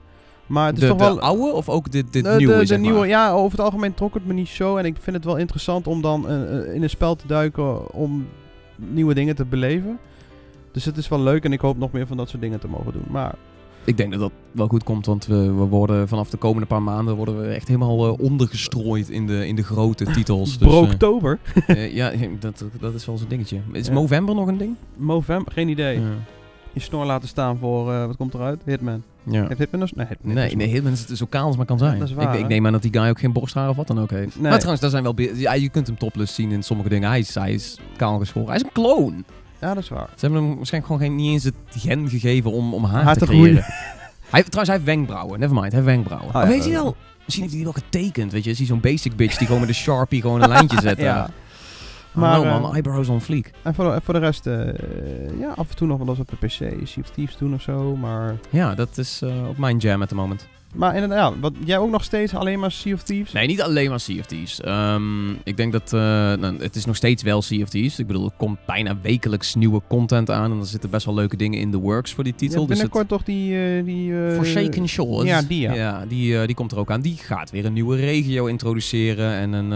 Maar 0.48 0.66
het 0.66 0.76
is 0.76 0.82
de, 0.82 0.88
toch 0.88 0.98
de 0.98 1.04
wel... 1.04 1.20
oude 1.20 1.54
of 1.54 1.70
ook 1.70 1.92
dit, 1.92 2.14
dit 2.14 2.24
de, 2.24 2.36
nieuwe, 2.38 2.54
de, 2.54 2.60
de 2.60 2.66
zeg 2.66 2.80
nieuwe, 2.80 3.00
maar? 3.00 3.08
ja, 3.08 3.32
over 3.32 3.58
het 3.58 3.66
algemeen 3.66 3.94
trok 3.94 4.14
het 4.14 4.26
me 4.26 4.34
niet 4.34 4.48
zo. 4.48 4.78
En 4.78 4.86
ik 4.86 4.96
vind 5.00 5.16
het 5.16 5.26
wel 5.26 5.38
interessant 5.38 5.88
om 5.88 6.02
dan 6.02 6.28
eh, 6.30 6.58
eh, 6.58 6.74
in 6.74 6.84
een 6.84 6.90
spel 6.90 7.16
te 7.16 7.28
duiken 7.28 7.94
om 7.94 8.28
nieuwe 8.76 9.14
dingen 9.14 9.36
te 9.36 9.46
beleven. 9.46 10.00
Dus 10.72 10.86
het 10.86 10.98
is 10.98 11.08
wel 11.08 11.20
leuk 11.20 11.44
en 11.44 11.54
ik 11.54 11.60
hoop 11.60 11.78
nog 11.78 11.92
meer 11.92 12.08
van 12.08 12.18
dat 12.18 12.30
soort 12.30 12.42
dingen 12.42 12.60
te 12.60 12.68
mogen 12.68 12.94
doen. 12.94 13.06
Maar 13.10 13.36
Ik 13.84 13.98
denk 13.98 14.12
dat 14.12 14.20
dat 14.20 14.32
wel 14.52 14.68
goed 14.68 14.84
komt, 14.84 15.06
want 15.06 15.26
we, 15.26 15.36
we 15.36 15.64
worden 15.64 16.08
vanaf 16.08 16.30
de 16.30 16.38
komende 16.38 16.68
paar 16.68 16.82
maanden 16.82 17.16
worden 17.16 17.42
we 17.42 17.48
echt 17.48 17.68
helemaal 17.68 18.06
eh, 18.08 18.20
ondergestrooid 18.20 19.10
in 19.10 19.28
de, 19.28 19.48
in 19.48 19.56
de 19.56 19.64
grote 19.64 20.06
titels. 20.16 20.58
Dus, 20.58 20.68
eh, 20.68 20.74
Brooktober, 20.74 21.40
eh, 21.68 21.94
ja, 21.94 22.12
dat, 22.40 22.64
dat 22.80 22.94
is 22.94 23.06
wel 23.06 23.18
zo'n 23.18 23.28
dingetje. 23.28 23.60
Is 23.72 23.88
Ja. 23.88 23.94
Movember 23.94 24.36
nog 24.36 24.48
een 24.48 24.58
ding? 24.58 24.76
November, 24.96 25.52
geen 25.52 25.70
idee. 25.70 26.00
Ja. 26.00 26.08
Je 26.74 26.80
snor 26.80 27.06
laten 27.06 27.28
staan 27.28 27.58
voor, 27.58 27.94
eh, 27.94 28.06
wat 28.06 28.18
komt 28.18 28.34
eruit? 28.34 28.62
Hitman. 28.66 29.04
Ja. 29.30 29.46
Heeft 29.48 29.60
Hitman? 29.60 29.90
Nee, 29.96 30.06
Hitman 30.08 30.34
Nee, 30.34 30.56
nee, 30.56 30.68
Hitman 30.68 30.92
is 30.92 31.06
het 31.08 31.18
zo 31.18 31.26
kaal 31.30 31.46
als 31.48 31.58
maar 31.58 31.66
kan 31.66 31.78
zijn. 31.78 32.16
waar, 32.16 32.34
ik, 32.36 32.40
ik 32.40 32.48
neem 32.48 32.66
aan 32.66 32.72
dat 32.72 32.82
die 32.82 32.94
guy 32.94 33.10
ook 33.10 33.20
geen 33.20 33.34
borsthaar 33.34 33.70
of 33.70 33.76
wat 33.76 33.88
dan 33.88 34.00
ook 34.00 34.12
heeft. 34.12 34.34
Nee. 34.36 34.42
Maar 34.50 34.52
trouwens, 34.60 34.82
daar 34.82 34.90
zijn 34.90 35.04
wel... 35.04 35.14
Ja, 35.36 35.54
je 35.54 35.70
kunt 35.70 35.88
hem 35.88 35.98
topless 35.98 36.36
zien 36.36 36.52
in 36.52 36.64
sommige 36.64 36.90
dingen. 36.90 37.10
Hij 37.10 37.20
is, 37.20 37.36
hij 37.36 37.54
is 37.54 37.78
kaal 37.98 38.20
geschoren. 38.20 38.48
Hij 38.48 38.58
is 38.58 38.64
een 38.64 38.72
kloon. 38.72 39.24
Ja, 39.62 39.74
dat 39.74 39.84
is 39.84 39.90
waar. 39.90 40.08
Ze 40.16 40.26
hebben 40.26 40.44
hem 40.44 40.56
waarschijnlijk 40.56 40.94
gewoon 40.94 41.08
geen, 41.08 41.16
niet 41.26 41.32
eens 41.34 41.44
het 41.44 41.54
gen 41.70 42.10
gegeven 42.10 42.52
om, 42.52 42.74
om 42.74 42.84
haar, 42.84 43.04
Haar 43.04 43.14
te 43.14 43.20
te 43.20 43.26
creëren. 43.26 43.46
groeien. 43.64 43.64
Hij, 44.30 44.44
trouwens, 44.44 44.68
hij 44.70 44.76
heeft 44.76 44.84
wenkbrauwen. 44.98 45.40
Nevermind, 45.40 45.72
hij 45.72 45.82
heeft 45.82 45.94
wenkbrauwen. 45.94 46.34
Ah, 46.34 46.44
heeft 46.44 46.64
hij 46.66 46.74
dat- 46.74 46.84
wel... 46.84 46.96
Misschien 47.26 47.46
heeft 47.46 47.56
hij 47.56 47.64
die 47.66 47.74
wel 47.74 47.84
getekend, 47.84 48.32
weet 48.32 48.44
je. 48.44 48.50
Is 48.50 48.58
hij 48.58 48.68
zo'n 48.68 48.80
basic 48.80 49.16
bitch 49.16 49.38
die 49.38 49.46
gewoon 49.48 49.62
met 49.62 49.70
een 49.70 49.76
Sharpie 49.86 50.22
gewoon 50.22 50.42
een 50.42 50.50
lijntje 50.50 50.82
zet. 50.82 50.98
Ja. 51.10 51.30
Maar, 52.16 52.42
eh, 52.42 52.62
man, 52.62 52.74
eyebrows 52.74 53.10
on 53.10 53.22
fleek. 53.22 53.52
En 53.64 53.76
voor 53.76 53.94
de, 53.94 54.02
voor 54.04 54.14
de 54.14 54.20
rest, 54.20 54.48
eh, 54.48 55.40
ja, 55.40 55.50
af 55.56 55.70
en 55.70 55.76
toe 55.76 55.88
nog 55.88 55.98
wel 55.98 56.08
eens 56.08 56.20
op 56.20 56.30
de 56.30 56.36
PC, 56.36 56.82
of 57.00 57.10
Thieves 57.10 57.38
doen 57.38 57.54
of 57.54 57.62
zo. 57.62 57.96
Maar, 57.96 58.36
Ja, 58.50 58.76
dat 58.76 58.98
is 58.98 59.22
eh, 59.22 59.48
op 59.48 59.58
mijn 59.58 59.78
jam 59.78 60.02
at 60.02 60.08
the 60.08 60.16
moment. 60.16 60.48
Maar 60.76 60.94
inderdaad, 60.94 61.34
ja, 61.34 61.40
wat, 61.40 61.54
jij 61.66 61.78
ook 61.78 61.90
nog 61.90 62.04
steeds 62.04 62.34
alleen 62.34 62.60
maar 62.60 62.72
Sea 62.72 62.94
of 62.94 63.04
Thieves? 63.04 63.32
Nee, 63.32 63.48
niet 63.48 63.62
alleen 63.62 63.90
maar 63.90 64.00
Sea 64.00 64.20
of 64.20 64.26
Thieves. 64.26 64.62
Ehm, 64.62 65.30
ik 65.44 65.58
denk 65.58 65.72
dat... 65.72 65.94
eh, 65.94 66.00
nou, 66.00 66.56
het 66.60 66.76
is 66.76 66.86
nog 66.86 66.96
steeds 66.96 67.24
wel 67.24 67.42
Sea 67.42 67.62
of 67.62 67.70
Thieves. 67.70 68.00
Ik 68.00 68.08
bedoel, 68.08 68.26
er 68.26 68.32
komt 68.38 68.58
bijna 68.66 68.98
wekelijks 69.02 69.56
nieuwe 69.56 69.82
content 69.88 70.30
aan. 70.32 70.52
En 70.52 70.60
er 70.60 70.66
zitten 70.66 70.90
best 70.90 71.06
wel 71.06 71.16
leuke 71.16 71.38
dingen 71.38 71.60
in 71.60 71.72
de 71.72 71.78
works 71.78 72.14
voor 72.14 72.24
die 72.24 72.36
titel. 72.36 72.58
hebt 72.58 72.68
Dus 72.68 72.82
het, 72.82 72.92
binnenkort 72.92 73.08
toch 73.08 73.24
die... 73.28 73.78
eh, 73.78 73.86
die 73.86 74.26
eh, 74.28 74.36
Forsaken 74.36 74.88
Shores. 74.88 75.28
ja, 75.28 75.42
die, 75.42 75.62
ja. 75.62 75.74
Ja, 75.74 76.06
die, 76.08 76.46
die 76.46 76.56
komt 76.56 76.72
er 76.72 76.78
ook 76.78 76.92
aan. 76.92 77.02
Die 77.02 77.18
gaat 77.18 77.52
weer 77.52 77.66
een 77.66 77.74
nieuwe 77.74 77.96
regio 77.96 78.46
introduceren. 78.46 79.32
En 79.34 79.54
een, 79.54 79.72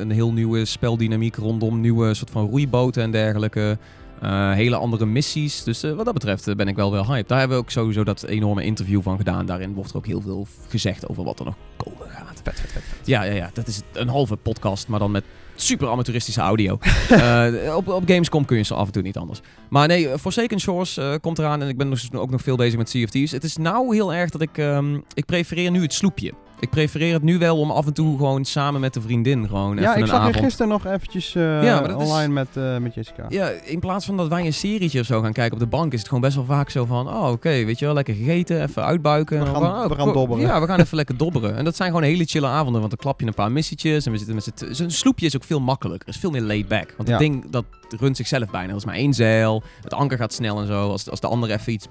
een 0.00 0.10
heel 0.10 0.32
nieuwe 0.32 0.64
speldynamiek 0.64 1.36
rondom 1.36 1.80
nieuwe 1.80 2.14
soort 2.14 2.30
van 2.30 2.48
roeiboten 2.48 3.02
en 3.02 3.10
dergelijke. 3.10 3.78
Eh, 4.20 4.52
hele 4.52 4.76
andere 4.76 5.06
missies. 5.06 5.62
Dus 5.62 5.82
eh, 5.82 5.92
wat 5.92 6.04
dat 6.04 6.14
betreft 6.14 6.48
eh, 6.48 6.54
ben 6.54 6.68
ik 6.68 6.76
wel 6.76 6.92
wel 6.92 7.06
hyped. 7.06 7.28
Daar 7.28 7.38
hebben 7.38 7.56
we 7.56 7.62
ook 7.62 7.70
sowieso 7.70 8.04
dat 8.04 8.22
enorme 8.22 8.64
interview 8.64 9.02
van 9.02 9.16
gedaan. 9.16 9.46
Daarin 9.46 9.74
wordt 9.74 9.90
er 9.90 9.96
ook 9.96 10.06
heel 10.06 10.20
veel 10.20 10.46
gezegd 10.68 11.08
over 11.08 11.24
wat 11.24 11.38
er 11.38 11.44
nog 11.44 11.54
komen 11.76 12.10
gaat. 12.10 12.40
Vet, 12.42 12.60
vet, 12.60 12.72
vet. 12.72 12.82
Ja, 13.04 13.22
ja, 13.22 13.32
ja. 13.32 13.50
Dat 13.52 13.66
is 13.66 13.80
een 13.92 14.08
halve 14.08 14.36
podcast, 14.36 14.88
maar 14.88 14.98
dan 14.98 15.10
met 15.10 15.24
super 15.54 15.88
amateuristische 15.88 16.40
audio. 16.40 16.72
Op, 17.76 17.88
op 17.88 18.02
Gamescom 18.06 18.44
kun 18.44 18.56
je 18.56 18.62
ze 18.62 18.74
af 18.74 18.86
en 18.86 18.92
toe 18.92 19.02
niet 19.02 19.16
anders. 19.16 19.40
Maar 19.68 19.88
nee, 19.88 20.18
Forsaken 20.18 20.60
Shores 20.60 20.98
komt 21.20 21.38
eraan 21.38 21.62
en 21.62 21.68
ik 21.68 21.76
ben 21.76 21.90
dus 21.90 22.12
ook 22.12 22.30
nog 22.30 22.42
veel 22.42 22.56
bezig 22.56 22.78
met 22.78 22.90
Thieves. 22.90 23.30
Het 23.30 23.44
is 23.44 23.56
nou 23.56 23.94
heel 23.94 24.14
erg 24.14 24.30
dat 24.30 24.40
ik... 24.40 24.58
ehm, 24.58 24.98
ik 25.14 25.24
prefereer 25.24 25.70
nu 25.70 25.82
het 25.82 25.92
sloepje. 25.92 26.32
Ik 26.60 26.70
prefereer 26.70 27.12
het 27.12 27.22
nu 27.22 27.38
wel 27.38 27.58
om 27.58 27.70
af 27.70 27.86
en 27.86 27.92
toe 27.94 28.16
gewoon 28.16 28.44
samen 28.44 28.80
met 28.80 28.94
de 28.94 29.00
vriendin 29.00 29.46
gewoon 29.48 29.76
Ja, 29.76 29.90
even 29.90 30.00
ik 30.00 30.06
zag 30.06 30.26
je 30.26 30.42
gisteren 30.42 30.68
nog 30.68 30.86
eventjes 30.86 31.34
eh, 31.34 31.62
Ja, 31.64 31.80
maar 31.80 31.88
dat 31.88 32.00
is- 32.00 32.06
online 32.08 32.32
met, 32.32 32.48
eh, 32.56 32.76
met 32.78 32.94
Jessica. 32.94 33.24
Ja, 33.28 33.48
in 33.48 33.80
plaats 33.80 34.06
van 34.06 34.16
dat 34.16 34.28
wij 34.28 34.46
een 34.46 34.52
serietje 34.52 35.00
of 35.00 35.06
zo 35.06 35.20
gaan 35.20 35.32
kijken 35.32 35.52
op 35.52 35.58
de 35.58 35.66
bank, 35.66 35.92
is 35.92 35.98
het 35.98 36.08
gewoon 36.08 36.22
best 36.22 36.34
wel 36.36 36.44
vaak 36.44 36.70
zo 36.70 36.84
van, 36.84 37.08
oh 37.08 37.30
oké, 37.30 37.64
weet 37.64 37.78
je 37.78 37.84
wel, 37.84 37.94
lekker 37.94 38.14
gegeten, 38.14 38.62
even 38.62 38.84
uitbuiken. 38.84 39.38
We 39.38 39.44
en 39.46 39.52
dan 39.52 39.62
gaan- 39.62 39.70
van, 39.74 39.82
oh, 39.84 39.88
we 39.88 39.94
gaan 39.94 40.12
dobberen. 40.12 40.46
Ja, 40.46 40.60
we 40.60 40.66
gaan 40.66 40.80
even 40.80 40.96
lekker 40.96 41.16
dobberen. 41.16 41.56
En 41.56 41.64
dat 41.64 41.76
zijn 41.76 41.88
gewoon 41.88 42.04
hele 42.04 42.24
chille 42.24 42.46
avonden, 42.46 42.80
want 42.80 42.90
dan 42.92 42.98
klap 43.00 43.20
je 43.20 43.26
een 43.26 43.34
paar 43.34 43.52
missietjes 43.52 44.06
en 44.06 44.12
we 44.12 44.18
zitten 44.18 44.34
met 44.34 44.44
z'n... 44.54 44.72
Zo'n 44.74 44.90
sloepje 44.90 45.26
is 45.26 45.36
ook 45.36 45.44
veel 45.44 45.60
makkelijker, 45.60 46.08
is 46.08 46.16
veel 46.16 46.30
meer 46.30 46.42
laid 46.42 46.68
back. 46.68 46.94
Want 46.96 47.08
Ja. 47.08 47.14
het 47.14 47.22
ding, 47.22 47.50
dat 47.50 47.64
runt 47.98 48.16
zichzelf 48.16 48.50
bijna. 48.50 48.70
Er 48.70 48.76
is 48.76 48.84
maar 48.84 48.94
één 48.94 49.14
zeil, 49.14 49.62
het 49.82 49.94
anker 49.94 50.18
gaat 50.18 50.32
snel 50.32 50.60
en 50.60 50.66
zo. 50.66 50.90
Als, 50.90 51.10
als 51.10 51.20
de 51.20 51.26
ander 51.26 51.50
even 51.50 51.72
iets 51.72 51.86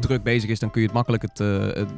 druk 0.00 0.22
bezig 0.22 0.50
is, 0.50 0.58
dan 0.58 0.70
kun 0.70 0.80
je 0.80 0.86
het 0.86 0.96
makkelijk 0.96 1.22
het, 1.22 1.40
eh, 1.40 1.46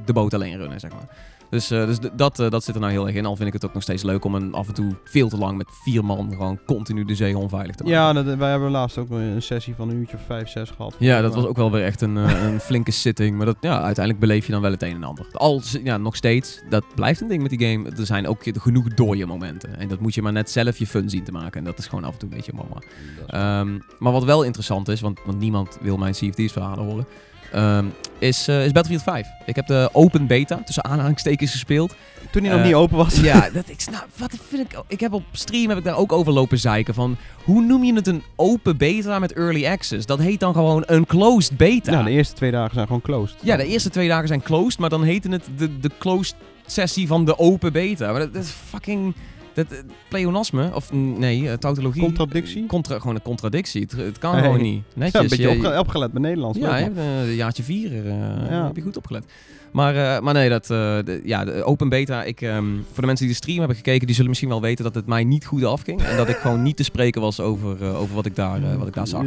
de 0.04 0.12
boot 0.12 0.34
alleen 0.34 0.56
runnen, 0.56 0.80
zeg 0.80 0.90
maar. 0.90 1.08
Dus, 1.52 1.70
eh, 1.70 1.86
dus 1.86 1.98
dat, 2.12 2.38
eh, 2.38 2.50
dat 2.50 2.64
zit 2.64 2.74
er 2.74 2.80
nou 2.80 2.92
heel 2.92 3.06
erg 3.06 3.16
in. 3.16 3.26
Al 3.26 3.36
vind 3.36 3.48
ik 3.48 3.54
het 3.54 3.64
ook 3.64 3.74
nog 3.74 3.82
steeds 3.82 4.02
leuk 4.02 4.24
om 4.24 4.34
een, 4.34 4.54
af 4.54 4.68
en 4.68 4.74
toe 4.74 4.94
veel 5.04 5.28
te 5.28 5.38
lang 5.38 5.56
met 5.56 5.66
vier 5.70 6.04
man 6.04 6.30
gewoon 6.30 6.58
continu 6.66 7.04
de 7.04 7.14
zee 7.14 7.38
onveilig 7.38 7.76
te 7.76 7.82
maken. 7.82 7.98
Ja, 7.98 8.12
dat, 8.12 8.36
wij 8.36 8.50
hebben 8.50 8.70
laatst 8.70 8.98
ook 8.98 9.10
een 9.10 9.42
sessie 9.42 9.74
van 9.74 9.88
een 9.88 9.96
uurtje 9.96 10.16
of 10.16 10.22
vijf, 10.26 10.48
zes 10.48 10.70
gehad. 10.70 10.94
Ja, 10.98 11.20
dat 11.20 11.34
was 11.34 11.44
ook 11.44 11.56
wel 11.56 11.70
weer 11.70 11.84
echt 11.84 12.00
een, 12.00 12.16
eh, 12.16 12.44
een 12.44 12.60
flinke 12.70 12.90
sitting. 12.90 13.36
Maar 13.36 13.46
dat, 13.46 13.56
ja, 13.60 13.82
uiteindelijk 13.82 14.18
beleef 14.18 14.46
je 14.46 14.52
dan 14.52 14.60
wel 14.60 14.70
het 14.70 14.82
een 14.82 14.94
en 14.94 15.04
ander. 15.04 15.26
Al, 15.32 15.62
ja, 15.84 15.96
nog 15.96 16.16
steeds, 16.16 16.62
dat 16.68 16.84
blijft 16.94 17.20
een 17.20 17.28
ding 17.28 17.42
met 17.42 17.50
die 17.50 17.68
game. 17.68 17.90
Er 17.90 18.06
zijn 18.06 18.26
ook 18.26 18.42
genoeg 18.42 18.88
dooie 18.88 19.26
momenten. 19.26 19.78
En 19.78 19.88
dat 19.88 20.00
moet 20.00 20.14
je 20.14 20.22
maar 20.22 20.32
net 20.32 20.50
zelf 20.50 20.78
je 20.78 20.86
fun 20.86 21.10
zien 21.10 21.24
te 21.24 21.32
maken. 21.32 21.58
En 21.58 21.64
dat 21.64 21.78
is 21.78 21.86
gewoon 21.86 22.04
af 22.04 22.12
en 22.12 22.18
toe 22.18 22.28
een 22.28 22.36
beetje 22.36 22.52
mama. 22.54 22.82
Ehm, 23.26 23.78
maar 23.98 24.12
wat 24.12 24.24
wel 24.24 24.42
interessant 24.42 24.88
is, 24.88 25.00
want, 25.00 25.20
want 25.24 25.38
niemand 25.38 25.78
wil 25.80 25.96
mijn 25.96 26.12
CFD's 26.12 26.52
verhalen 26.52 26.84
horen. 26.84 27.06
Ehm, 27.52 27.86
is, 28.18 28.48
eh, 28.48 28.64
is 28.64 28.72
Battlefield 28.72 29.02
5. 29.02 29.28
Ik 29.46 29.56
heb 29.56 29.66
de 29.66 29.88
open 29.92 30.26
beta, 30.26 30.62
tussen 30.64 30.84
aanhalingstekens, 30.84 31.50
gespeeld. 31.50 31.94
Toen 32.30 32.42
hij 32.42 32.50
nog 32.50 32.60
Eh, 32.60 32.66
niet 32.66 32.74
open 32.74 32.96
was. 32.96 33.14
Ja, 33.20 33.48
dat, 33.54 33.64
ik 33.66 33.80
snap, 33.80 34.06
wat 34.16 34.36
vind 34.48 34.72
ik, 34.72 34.82
ik 34.88 35.00
heb 35.00 35.12
op 35.12 35.22
stream 35.32 35.68
heb 35.68 35.78
ik 35.78 35.84
daar 35.84 35.96
ook 35.96 36.12
over 36.12 36.32
lopen 36.32 36.58
zeiken 36.58 36.94
van, 36.94 37.16
hoe 37.44 37.62
noem 37.62 37.84
je 37.84 37.94
het 37.94 38.06
een 38.06 38.22
open 38.36 38.76
beta 38.76 39.18
met 39.18 39.32
early 39.32 39.66
access? 39.66 40.06
Dat 40.06 40.18
heet 40.18 40.40
dan 40.40 40.52
gewoon 40.54 40.82
een 40.86 41.06
closed 41.06 41.56
beta. 41.56 41.92
Ja, 41.92 42.02
de 42.02 42.10
eerste 42.10 42.34
twee 42.34 42.50
dagen 42.50 42.74
zijn 42.74 42.86
gewoon 42.86 43.02
closed. 43.02 43.36
Ja, 43.42 43.56
de 43.56 43.66
eerste 43.66 43.90
twee 43.90 44.08
dagen 44.08 44.28
zijn 44.28 44.42
closed, 44.42 44.78
maar 44.78 44.90
dan 44.90 45.02
heette 45.02 45.28
het 45.28 45.44
de, 45.56 45.78
de 45.78 45.90
closed 45.98 46.34
sessie 46.66 47.06
van 47.06 47.24
de 47.24 47.38
open 47.38 47.72
beta. 47.72 48.10
Maar 48.10 48.20
dat, 48.20 48.34
dat 48.34 48.42
is 48.42 48.54
fucking... 48.68 49.14
Dat, 49.54 49.66
eh, 49.72 49.78
pleonasme, 50.08 50.70
of 50.74 50.92
nee, 50.92 51.48
eh, 51.50 51.54
tautologie. 51.56 52.02
Contradictie? 52.02 52.66
Contra, 52.66 52.98
gewoon 52.98 53.14
een 53.14 53.22
contradictie. 53.22 53.82
Het, 53.82 53.92
het 53.92 54.18
kan 54.18 54.32
Hey. 54.34 54.42
gewoon 54.42 54.62
niet. 54.62 54.82
Ja, 54.88 54.92
Netjes. 54.94 55.22
een 55.22 55.28
beetje 55.28 55.42
je- 55.50 55.56
opge- 55.56 55.78
opgelet 55.78 56.12
bij 56.12 56.22
Nederlands. 56.22 56.58
ja, 56.58 56.76
je 56.76 56.82
hebt 56.84 56.96
eh, 56.96 57.22
een 57.28 57.34
jaartje 57.34 57.62
vier. 57.62 57.92
eh, 58.06 58.14
Ja. 58.50 58.64
Heb 58.66 58.76
je 58.76 58.82
goed 58.82 58.96
opgelet. 58.96 59.24
Maar, 59.72 59.96
eh, 60.16 60.20
maar 60.22 60.34
nee, 60.34 60.48
dat, 60.48 60.62
eh, 60.62 60.68
de, 61.04 61.20
ja, 61.24 61.44
de 61.44 61.64
open 61.64 61.88
beta. 61.88 62.22
Ik, 62.24 62.40
ehm, 62.40 62.64
voor 62.92 63.00
de 63.00 63.06
mensen 63.06 63.26
die 63.26 63.34
de 63.34 63.42
stream 63.42 63.58
hebben 63.58 63.76
gekeken, 63.76 64.06
die 64.06 64.14
zullen 64.14 64.28
misschien 64.30 64.50
wel 64.50 64.60
weten 64.60 64.84
dat 64.84 64.94
het 64.94 65.06
mij 65.06 65.24
niet 65.24 65.44
goed 65.46 65.64
afging. 65.64 66.02
En 66.02 66.16
dat 66.16 66.28
ik 66.28 66.36
gewoon 66.36 66.62
niet 66.62 66.76
te 66.76 66.82
spreken 66.84 67.20
was 67.20 67.40
over, 67.40 67.82
eh, 67.82 68.00
over 68.00 68.14
wat, 68.14 68.26
ik 68.26 68.36
daar, 68.36 68.62
eh, 68.62 68.76
wat 68.76 68.86
ik 68.88 68.94
daar 68.94 69.06
zag 69.06 69.24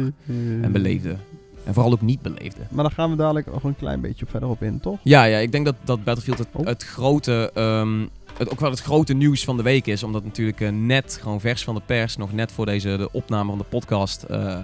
en 0.62 0.72
beleefde. 0.72 1.16
En 1.64 1.74
vooral 1.74 1.92
ook 1.92 2.00
niet 2.00 2.22
beleefde. 2.22 2.60
Maar 2.70 2.84
daar 2.84 2.92
gaan 2.92 3.10
we 3.10 3.16
dadelijk 3.16 3.46
nog 3.52 3.62
een 3.64 3.76
klein 3.76 4.00
beetje 4.00 4.26
verder 4.26 4.48
op 4.48 4.62
in, 4.62 4.80
toch? 4.80 4.98
Ja, 5.02 5.24
ja 5.24 5.38
ik 5.38 5.52
denk 5.52 5.64
dat, 5.64 5.74
dat 5.84 6.04
Battlefield 6.04 6.38
het, 6.38 6.48
Oh. 6.52 6.66
het 6.66 6.82
grote... 6.84 7.50
ehm, 7.54 8.06
het, 8.38 8.50
ook 8.50 8.60
wel 8.60 8.70
het 8.70 8.80
grote 8.80 9.14
nieuws 9.14 9.44
van 9.44 9.56
de 9.56 9.62
week 9.62 9.86
is. 9.86 10.02
Omdat 10.02 10.24
natuurlijk 10.24 10.60
eh, 10.60 10.68
net, 10.70 11.18
gewoon 11.22 11.40
vers 11.40 11.64
van 11.64 11.74
de 11.74 11.80
pers, 11.86 12.16
nog 12.16 12.32
net 12.32 12.52
voor 12.52 12.66
deze 12.66 12.96
de 12.96 13.08
opname 13.12 13.48
van 13.48 13.58
de 13.58 13.64
podcast... 13.64 14.22
eh, 14.22 14.56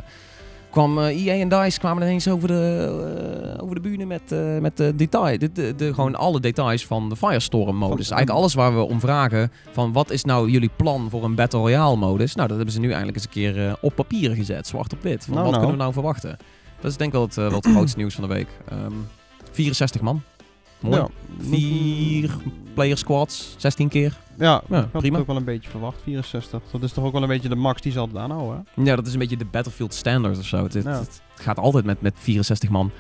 kwam 0.71 0.99
eh, 0.99 1.27
EA 1.27 1.41
en 1.41 1.49
DICE 1.49 1.79
kwamen 1.79 2.03
ineens 2.03 2.29
over 2.29 2.49
de, 2.49 3.57
over 3.61 3.75
de 3.75 3.81
bühne 3.81 4.05
met, 4.05 4.35
met 4.61 4.77
de 4.77 4.95
detail. 4.97 5.39
De, 5.39 5.53
de, 5.53 5.75
de- 5.77 5.95
gewoon 5.95 6.15
alle 6.15 6.41
details 6.41 6.87
van 6.87 7.09
de 7.09 7.17
Firestorm 7.17 7.77
modus. 7.77 8.09
Van- 8.09 8.17
Eigenlijk 8.17 8.31
alles 8.31 8.55
waar 8.55 8.75
we 8.77 8.83
om 8.83 9.01
vragen. 9.01 9.53
Van 9.73 9.93
wat 9.93 10.11
is 10.11 10.25
nou 10.25 10.51
jullie 10.51 10.71
plan 10.77 11.11
voor 11.11 11.25
een 11.25 11.35
Battle 11.35 11.61
Royale 11.61 11.97
modus? 11.97 12.35
Nou, 12.35 12.49
dat 12.49 12.57
hebben 12.57 12.75
ze 12.75 12.81
nu 12.81 12.89
eindelijk 12.91 13.17
eens 13.17 13.25
een 13.25 13.31
keer 13.31 13.77
op 13.81 13.95
papier 13.95 14.31
gezet. 14.35 14.67
Zwart 14.67 14.93
op 14.93 15.03
wit. 15.03 15.25
Van 15.25 15.35
Nou, 15.35 15.43
wat 15.45 15.53
nou. 15.55 15.59
kunnen 15.67 15.71
we 15.71 15.83
nou 15.83 15.93
verwachten? 15.93 16.37
Dat 16.81 16.91
is 16.91 16.97
denk 16.97 17.11
ik 17.11 17.17
wel 17.17 17.27
het, 17.27 17.35
wel 17.35 17.51
het 17.53 17.67
grootste 17.67 17.99
nieuws 17.99 18.15
van 18.15 18.29
de 18.29 18.35
week. 18.35 18.49
Ehm 18.69 18.93
64 19.53 20.01
man. 20.01 20.23
Mooi. 20.83 20.97
Ja. 20.97 21.09
Vier 21.39 22.31
player 22.75 22.97
squads, 22.99 23.55
16 23.59 23.89
keer. 23.89 24.19
Ja, 24.39 24.63
Ja, 24.69 24.79
ik 24.79 24.89
had 24.93 25.01
prima. 25.01 25.11
het 25.13 25.21
ook 25.21 25.27
wel 25.27 25.37
een 25.37 25.45
beetje 25.45 25.71
verwacht. 25.71 26.01
64. 26.03 26.61
Dat 26.73 26.83
is 26.83 26.93
toch 26.93 27.05
ook 27.05 27.13
wel 27.13 27.23
een 27.23 27.29
beetje 27.29 27.49
de 27.49 27.55
max 27.57 27.81
die 27.81 27.93
ze 27.93 27.99
altijd 27.99 28.19
aanhouden. 28.19 28.67
hè? 28.75 28.83
Ja, 28.83 28.97
dat 28.97 29.07
is 29.07 29.13
een 29.13 29.19
beetje 29.19 29.37
de 29.37 29.45
Battlefield 29.51 29.95
standard 29.95 30.39
of 30.39 30.45
zo. 30.45 30.63
Het, 30.63 30.75
het- 30.75 30.85
Ja. 30.85 30.99
het 30.99 31.23
gaat 31.35 31.59
altijd 31.59 31.85
met, 31.85 32.01
met 32.01 32.15
64 32.17 32.71
man. 32.71 32.91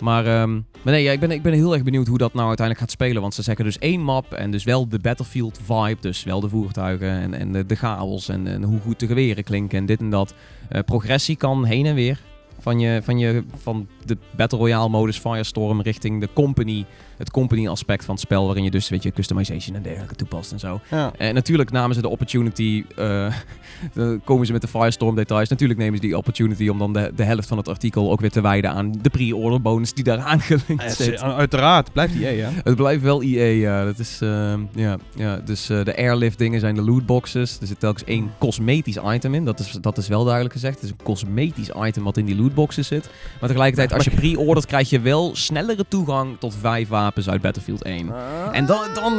Maar, 0.00 0.26
ehm, 0.26 0.52
maar 0.54 0.92
nee, 0.92 1.02
ja, 1.02 1.12
ik, 1.12 1.20
ben, 1.20 1.30
ik 1.30 1.42
ben 1.42 1.52
heel 1.52 1.72
erg 1.74 1.82
benieuwd 1.82 2.06
hoe 2.06 2.18
dat 2.18 2.34
nou 2.34 2.46
uiteindelijk 2.48 2.86
gaat 2.86 2.94
spelen. 2.96 3.22
Want 3.22 3.34
ze 3.34 3.42
zeggen 3.42 3.64
dus 3.64 3.78
één 3.78 4.00
map 4.00 4.32
en 4.32 4.50
dus 4.50 4.64
wel 4.64 4.88
de 4.88 4.98
Battlefield 4.98 5.60
vibe. 5.64 5.96
Dus 6.00 6.24
wel 6.24 6.40
de 6.40 6.48
voertuigen 6.48 7.08
en, 7.10 7.34
en 7.34 7.52
de, 7.52 7.66
de 7.66 7.74
chaos 7.74 8.28
en, 8.28 8.46
en 8.46 8.62
hoe 8.62 8.80
goed 8.80 9.00
de 9.00 9.06
geweren 9.06 9.44
klinken 9.44 9.78
en 9.78 9.86
dit 9.86 10.00
en 10.00 10.10
dat. 10.10 10.34
Eh, 10.68 10.80
progressie 10.82 11.36
kan 11.36 11.64
heen 11.64 11.86
en 11.86 11.94
weer. 11.94 12.20
Van, 12.58 12.80
je, 12.80 13.00
van, 13.02 13.18
je, 13.18 13.44
van 13.62 13.86
de 14.04 14.16
Battle 14.36 14.58
Royale 14.58 14.88
modus 14.88 15.18
Firestorm 15.18 15.80
richting 15.82 16.20
de 16.20 16.28
company. 16.32 16.84
Het 17.22 17.30
company 17.30 17.68
aspect 17.68 18.04
van 18.04 18.14
het 18.14 18.22
spel. 18.22 18.44
Waarin 18.44 18.64
je 18.64 18.70
dus 18.70 18.88
weet 18.88 19.02
je, 19.02 19.12
customization 19.12 19.76
en 19.76 19.82
dergelijke 19.82 20.14
toepast 20.14 20.52
en 20.52 20.58
zo. 20.58 20.80
Ja. 20.90 21.12
En 21.18 21.34
natuurlijk 21.34 21.70
namen 21.70 21.94
ze 21.94 22.00
de 22.00 22.08
opportunity, 22.08 22.84
eh, 22.96 23.34
dan 23.94 24.20
komen 24.24 24.46
ze 24.46 24.52
met 24.52 24.60
de 24.60 24.68
Firestorm 24.68 25.14
details. 25.14 25.48
Natuurlijk 25.48 25.78
nemen 25.78 25.96
ze 25.96 26.06
die 26.06 26.16
opportunity 26.16 26.68
om 26.68 26.78
dan 26.78 26.92
de, 26.92 27.12
de 27.16 27.22
helft 27.22 27.48
van 27.48 27.56
het 27.56 27.68
artikel 27.68 28.10
ook 28.10 28.20
weer 28.20 28.30
te 28.30 28.40
wijden 28.40 28.70
aan 28.70 28.92
de 29.02 29.10
pre-order 29.10 29.60
bonus 29.60 29.92
die 29.92 30.04
daar 30.04 30.18
aangelinkt 30.18 30.92
zit. 31.02 31.22
Uiteraard, 31.22 31.92
blijft 31.92 32.12
die 32.12 32.28
E, 32.28 32.40
hè? 32.40 32.50
Het 32.64 32.76
blijft 32.76 33.02
wel 33.02 33.22
EA, 33.22 33.44
ja. 33.44 33.84
Dat 33.84 33.98
is, 33.98 34.18
ehm, 34.20 34.60
ja, 34.74 34.96
ja. 35.14 35.36
Dus 35.36 35.68
eh, 35.68 35.84
de 35.84 35.96
airlift 35.96 36.38
dingen 36.38 36.60
zijn 36.60 36.74
de 36.74 36.82
lootboxes. 36.82 37.58
Er 37.60 37.66
zit 37.66 37.80
telkens 37.80 38.04
één 38.04 38.30
cosmetisch 38.38 38.98
item 39.06 39.34
in. 39.34 39.44
Dat 39.44 39.60
is, 39.60 39.70
dat 39.80 39.98
is 39.98 40.08
wel 40.08 40.24
duidelijk 40.24 40.54
gezegd. 40.54 40.74
Het 40.74 40.84
is 40.84 40.90
een 40.90 41.04
cosmetisch 41.04 41.70
item 41.84 42.04
wat 42.04 42.16
in 42.16 42.24
die 42.24 42.36
lootboxes 42.36 42.86
zit. 42.86 43.10
Maar 43.40 43.48
tegelijkertijd, 43.48 43.92
als 43.92 44.04
je 44.04 44.10
pre-ordert, 44.10 44.66
krijg 44.66 44.90
je 44.90 45.00
wel 45.00 45.36
snellere 45.36 45.84
toegang 45.88 46.36
tot 46.38 46.54
vijf 46.60 46.88
wapens 46.88 47.10
uit 47.26 47.40
Battlefield 47.40 47.82
1. 47.82 48.12
En 48.52 48.66
dan, 48.66 48.84
dan 48.94 49.12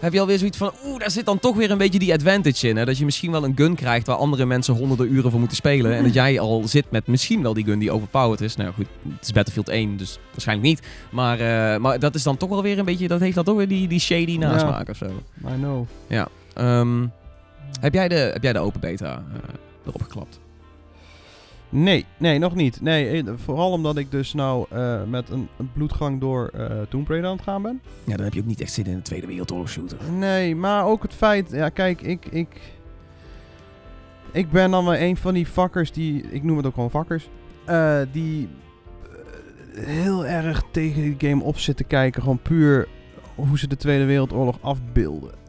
heb 0.00 0.12
je 0.12 0.20
alweer 0.20 0.38
zoiets 0.38 0.58
van, 0.58 0.72
oeh, 0.84 0.98
daar 0.98 1.10
zit 1.10 1.26
dan 1.26 1.38
toch 1.38 1.56
weer 1.56 1.70
een 1.70 1.78
beetje 1.78 1.98
die 1.98 2.12
advantage 2.12 2.68
in. 2.68 2.76
Hè? 2.76 2.84
Dat 2.84 2.98
je 2.98 3.04
misschien 3.04 3.30
wel 3.30 3.44
een 3.44 3.52
gun 3.56 3.74
krijgt 3.74 4.06
waar 4.06 4.16
andere 4.16 4.46
mensen 4.46 4.74
honderden 4.74 5.12
uren 5.12 5.30
voor 5.30 5.38
moeten 5.38 5.56
spelen. 5.56 5.94
En 5.96 6.02
dat 6.02 6.14
jij 6.14 6.40
al 6.40 6.62
zit 6.66 6.90
met 6.90 7.06
misschien 7.06 7.42
wel 7.42 7.54
die 7.54 7.64
gun 7.64 7.78
die 7.78 7.90
overpowered 7.90 8.40
is. 8.40 8.56
Nou 8.56 8.72
goed, 8.72 8.86
het 9.02 9.22
is 9.22 9.32
Battlefield 9.32 9.68
1, 9.68 9.96
dus 9.96 10.18
waarschijnlijk 10.30 10.68
niet. 10.68 10.80
Maar, 11.10 11.40
eh, 11.40 11.80
maar 11.80 11.98
dat 11.98 12.14
is 12.14 12.22
dan 12.22 12.36
toch 12.36 12.48
wel 12.48 12.62
weer 12.62 12.78
een 12.78 12.84
beetje, 12.84 13.08
dat 13.08 13.20
heeft 13.20 13.34
dan 13.34 13.44
toch 13.44 13.56
weer 13.56 13.68
die, 13.68 13.88
die 13.88 14.00
shady 14.00 14.36
nasmaak 14.36 14.88
of 14.88 14.96
zo. 14.96 15.06
I 15.06 15.54
know. 15.56 15.86
Ehm, 16.54 17.06
heb, 17.80 17.94
jij 17.94 18.08
de, 18.08 18.14
heb 18.14 18.42
jij 18.42 18.52
de 18.52 18.58
open 18.58 18.80
beta 18.80 19.24
eh, 19.32 19.38
erop 19.86 20.02
geklapt? 20.02 20.38
Nee, 21.68 22.04
nee, 22.16 22.38
nog 22.38 22.54
niet. 22.54 22.80
Nee, 22.80 23.22
eh, 23.22 23.32
vooral 23.36 23.70
omdat 23.70 23.96
ik 23.96 24.10
dus 24.10 24.32
nou 24.32 24.66
eh, 24.70 25.02
met 25.04 25.30
een, 25.30 25.48
een 25.56 25.70
bloedgang 25.72 26.20
door 26.20 26.50
eh 26.54 26.70
Tomb 26.88 27.08
Raider 27.08 27.30
aan 27.30 27.36
het 27.36 27.44
gaan 27.44 27.62
ben. 27.62 27.80
Ja, 28.04 28.16
dan 28.16 28.24
heb 28.24 28.34
je 28.34 28.40
ook 28.40 28.46
niet 28.46 28.60
echt 28.60 28.72
zin 28.72 28.86
in 28.86 28.94
een 28.94 29.02
Tweede 29.02 29.26
Wereldoorlog 29.26 29.68
shooter. 29.68 29.98
Nee, 30.18 30.56
maar 30.56 30.84
ook 30.84 31.02
het 31.02 31.14
feit... 31.14 31.50
Ja, 31.50 31.68
kijk, 31.68 32.02
ik... 32.02 32.26
Ik, 32.26 32.60
ik 34.32 34.50
ben 34.50 34.70
dan 34.70 34.84
wel 34.84 34.96
een 34.96 35.16
van 35.16 35.34
die 35.34 35.46
fuckers 35.46 35.92
die... 35.92 36.22
Ik 36.30 36.42
noem 36.42 36.56
het 36.56 36.66
ook 36.66 36.74
gewoon 36.74 36.90
fuckers. 36.90 37.28
die 38.12 38.48
heel 39.72 40.26
erg 40.26 40.62
tegen 40.70 41.02
die 41.02 41.30
game 41.30 41.44
op 41.44 41.58
zitten 41.58 41.86
kijken. 41.86 42.22
Gewoon 42.22 42.42
puur 42.42 42.88
hoe 43.34 43.58
ze 43.58 43.68
de 43.68 43.76
Tweede 43.76 44.04
Wereldoorlog 44.04 44.58
afbeelden. 44.60 45.45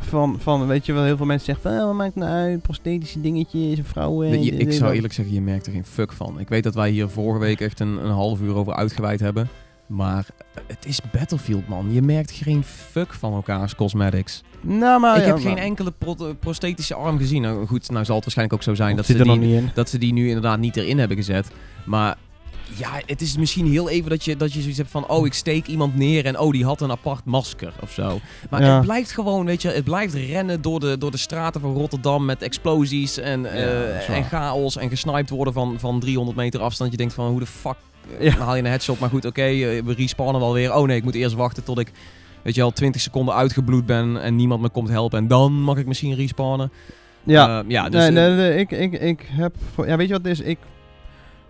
Van, 0.00 0.36
van, 0.40 0.66
weet 0.66 0.86
je 0.86 0.92
wel, 0.92 1.04
heel 1.04 1.16
veel 1.16 1.26
mensen 1.26 1.46
zeggen 1.54 1.70
van... 1.70 1.80
Oh, 1.80 1.86
wat 1.86 1.94
maakt 1.96 2.14
nou 2.14 2.30
uit, 2.30 2.62
prosthetische 2.62 3.20
dingetjes, 3.20 3.78
vrouwen... 3.82 4.30
Nee, 4.30 4.44
je- 4.44 4.52
ik 4.56 4.72
zou 4.72 4.94
eerlijk 4.94 5.12
zeggen, 5.12 5.34
je 5.34 5.40
merkt 5.40 5.66
er 5.66 5.72
geen 5.72 5.84
fuck 5.84 6.12
van. 6.12 6.40
Ik 6.40 6.48
weet 6.48 6.62
dat 6.62 6.74
wij 6.74 6.90
hier 6.90 7.08
vorige 7.08 7.38
week 7.40 7.60
echt 7.60 7.80
een, 7.80 8.04
een 8.04 8.10
half 8.10 8.40
uur 8.40 8.54
over 8.54 8.74
uitgeweid 8.74 9.20
hebben. 9.20 9.48
Maar 9.86 10.26
het 10.66 10.86
is 10.86 11.00
Battlefield, 11.12 11.68
man. 11.68 11.92
Je 11.92 12.02
merkt 12.02 12.30
geen 12.30 12.64
fuck 12.64 13.12
van 13.12 13.32
elkaars 13.34 13.74
cosmetics. 13.74 14.42
Nou, 14.60 15.00
maar... 15.00 15.16
ik 15.16 15.20
ja, 15.20 15.26
heb 15.26 15.34
maar- 15.34 15.44
geen 15.44 15.58
enkele 15.64 15.90
pro- 15.98 16.34
prosthetische 16.40 16.94
arm 16.94 17.18
gezien. 17.18 17.42
Nou 17.42 17.66
goed, 17.66 17.90
nou 17.90 18.04
zal 18.04 18.14
het 18.14 18.24
waarschijnlijk 18.24 18.58
ook 18.58 18.64
zo 18.66 18.74
zijn 18.74 18.96
dat 18.96 19.06
ze, 19.06 19.22
die, 19.22 19.70
dat 19.74 19.88
ze 19.88 19.98
die 19.98 20.12
nu 20.12 20.26
inderdaad 20.26 20.58
niet 20.58 20.76
erin 20.76 20.98
hebben 20.98 21.16
gezet. 21.16 21.50
Maar 21.84 22.16
ja, 22.74 23.00
het 23.06 23.20
is 23.20 23.36
misschien 23.36 23.66
heel 23.66 23.88
even 23.88 24.10
dat 24.10 24.24
je, 24.24 24.36
dat 24.36 24.52
je 24.52 24.60
zoiets 24.60 24.78
hebt 24.78 24.90
van... 24.90 25.08
Oh, 25.08 25.26
ik 25.26 25.32
steek 25.34 25.66
iemand 25.66 25.96
neer 25.96 26.24
en 26.26 26.38
oh, 26.38 26.52
die 26.52 26.64
had 26.64 26.80
een 26.80 26.90
apart 26.90 27.24
masker 27.24 27.72
of 27.82 27.92
zo. 27.92 28.20
Maar 28.50 28.62
Ja. 28.62 28.74
het 28.74 28.84
blijft 28.84 29.12
gewoon, 29.12 29.46
weet 29.46 29.62
je... 29.62 29.68
Het 29.68 29.84
blijft 29.84 30.14
rennen 30.14 30.62
door 30.62 30.80
de, 30.80 30.98
door 30.98 31.10
de 31.10 31.16
straten 31.16 31.60
van 31.60 31.74
Rotterdam 31.74 32.24
met 32.24 32.42
explosies 32.42 33.18
en, 33.18 33.52
eh, 33.52 34.08
en 34.08 34.24
chaos... 34.24 34.76
en 34.76 34.88
gesniped 34.88 35.30
worden 35.30 35.52
van, 35.54 35.74
van 35.78 36.00
300 36.00 36.36
meter 36.36 36.60
afstand. 36.60 36.90
Je 36.90 36.96
denkt 36.96 37.14
van, 37.14 37.26
hoe 37.30 37.40
de 37.40 37.46
fuck 37.46 37.76
eh, 38.20 38.34
haal 38.34 38.54
je 38.56 38.62
een 38.62 38.68
headshot? 38.68 38.98
Maar 38.98 39.10
goed, 39.10 39.24
oké, 39.24 39.42
eh, 39.42 39.82
we 39.82 39.94
respawnen 39.96 40.40
wel 40.40 40.52
weer. 40.52 40.74
Oh 40.74 40.86
nee, 40.86 40.96
ik 40.96 41.04
moet 41.04 41.14
eerst 41.14 41.34
wachten 41.34 41.64
tot 41.64 41.78
ik... 41.78 41.92
Weet 42.42 42.54
je 42.54 42.62
al 42.62 42.72
20 42.72 43.00
seconden 43.00 43.34
uitgebloed 43.34 43.86
ben 43.86 44.22
en 44.22 44.36
niemand 44.36 44.60
me 44.60 44.68
komt 44.68 44.88
helpen. 44.88 45.18
En 45.18 45.28
dan 45.28 45.52
mag 45.52 45.76
ik 45.76 45.86
misschien 45.86 46.14
respawnen. 46.14 46.72
Ja, 47.24 47.62
ja 47.68 47.88
dus, 47.88 48.00
nee, 48.02 48.10
nee, 48.10 48.30
nee, 48.36 48.58
ik, 48.58 48.70
ik, 48.70 48.92
ik 48.92 49.26
heb... 49.30 49.54
Ja, 49.86 49.96
weet 49.96 50.06
je 50.08 50.12
wat 50.12 50.22
het 50.22 50.38
is? 50.38 50.40
Ik 50.40 50.58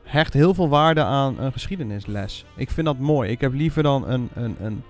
hecht 0.07 0.33
heel 0.33 0.55
veel 0.55 0.69
waarde 0.69 1.03
aan 1.03 1.39
een 1.39 1.53
geschiedenisles. 1.53 2.45
Ik 2.57 2.71
vind 2.71 2.87
dat 2.87 2.99
mooi. 2.99 3.31
Ik 3.31 3.41
heb 3.41 3.53
liever 3.53 3.83
dan 3.83 4.09
een, 4.09 4.29
een, 4.35 4.57
een, 4.61 4.83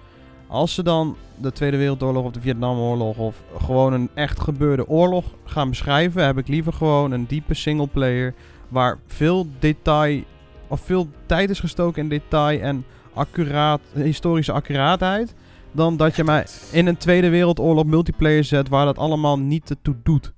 Als 0.46 0.75
ze 0.75 0.82
dan 0.82 1.16
de 1.37 1.52
Tweede 1.52 1.76
Wereldoorlog 1.76 2.25
of 2.25 2.32
de 2.32 2.40
Vietnamoorlog 2.40 3.16
of 3.16 3.42
gewoon 3.58 3.92
een 3.92 4.08
echt 4.14 4.40
gebeurde 4.40 4.88
oorlog 4.88 5.25
gaan 5.44 5.68
beschrijven, 5.68 6.25
heb 6.25 6.38
ik 6.38 6.49
liever 6.49 6.73
gewoon 6.73 7.12
een 7.12 7.26
diepe 7.26 7.54
singleplayer 7.54 8.35
waar 8.68 8.99
veel 9.06 9.46
detail 9.58 10.23
of 10.68 10.80
veel 10.80 11.08
tijd 11.26 11.50
is 11.50 11.61
gestoken 11.61 12.02
in 12.02 12.08
detail 12.08 12.61
en 12.61 12.85
accuraat, 13.14 13.80
historische 13.92 14.52
accuraatheid. 14.52 15.35
Dan 15.73 15.96
dat 15.96 16.16
je 16.16 16.25
mij 16.25 16.46
in 16.73 16.87
een 16.87 16.96
Tweede 16.96 17.28
Wereldoorlog 17.28 17.85
multiplayer 17.85 18.44
zet 18.44 18.68
waar 18.68 18.85
dat 18.85 18.99
allemaal 18.99 19.38
niet 19.38 19.76
toe 19.82 19.96
doet. 20.02 20.32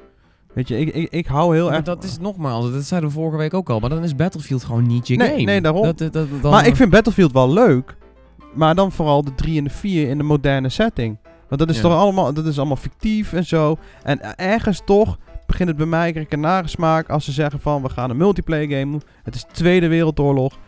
Weet 0.55 0.69
je, 0.69 0.79
ik, 0.79 0.95
ik, 0.95 1.11
ik 1.11 1.27
hou 1.27 1.55
heel 1.55 1.65
Maar 1.67 1.75
erg... 1.75 1.85
dat 1.85 2.05
is 2.05 2.19
nogmaals, 2.19 2.73
dat 2.73 2.83
zeiden 2.85 3.09
we 3.09 3.15
vorige 3.15 3.37
week 3.37 3.55
ook 3.55 3.71
al, 3.71 3.81
maar 3.81 3.91
dan 3.91 4.03
is 4.05 4.15
Battlefield 4.15 4.65
gewoon 4.65 4.87
niet 4.87 5.09
je 5.09 5.17
Nee, 5.17 5.29
game. 5.29 5.43
nee, 5.43 5.61
daarom. 5.61 5.83
Dat, 5.83 5.99
dat, 5.99 6.13
dat- 6.13 6.29
dan- 6.43 6.51
Maar 6.51 6.67
ik 6.67 6.77
vind 6.77 6.91
Battlefield 6.91 7.33
wel 7.33 7.53
leuk. 7.53 7.97
Maar 8.55 8.75
dan 8.75 8.93
vooral 8.93 9.23
de 9.25 9.35
3 9.35 9.59
en 9.59 9.65
de 9.65 9.71
4 9.71 10.09
in 10.09 10.19
de 10.19 10.25
moderne 10.25 10.69
setting. 10.69 11.19
Want 11.49 11.61
dat 11.61 11.71
is 11.71 11.77
Ja. 11.77 11.83
toch 11.83 11.93
allemaal, 11.93 12.33
dat 12.33 12.47
is 12.47 12.57
allemaal 12.59 12.77
fictief 12.77 13.33
en 13.33 13.45
zo. 13.47 13.77
En 14.03 14.37
ergens 14.37 14.83
toch 14.85 15.19
begint 15.47 15.69
het 15.69 15.77
bij 15.79 15.87
mij, 15.87 16.11
krijg 16.11 16.27
ik 16.27 16.33
een 16.33 16.41
nagesmaak 16.41 17.09
als 17.11 17.25
ze 17.25 17.33
zeggen 17.33 17.61
van 17.61 17.83
we 17.83 17.89
gaan 17.89 18.11
een 18.11 18.17
multiplayer 18.17 18.69
game 18.79 18.91
doen. 18.91 19.03
Het 19.23 19.35
is 19.35 19.45
Tweede 19.53 19.89
Wereldoorlog. 19.89 20.59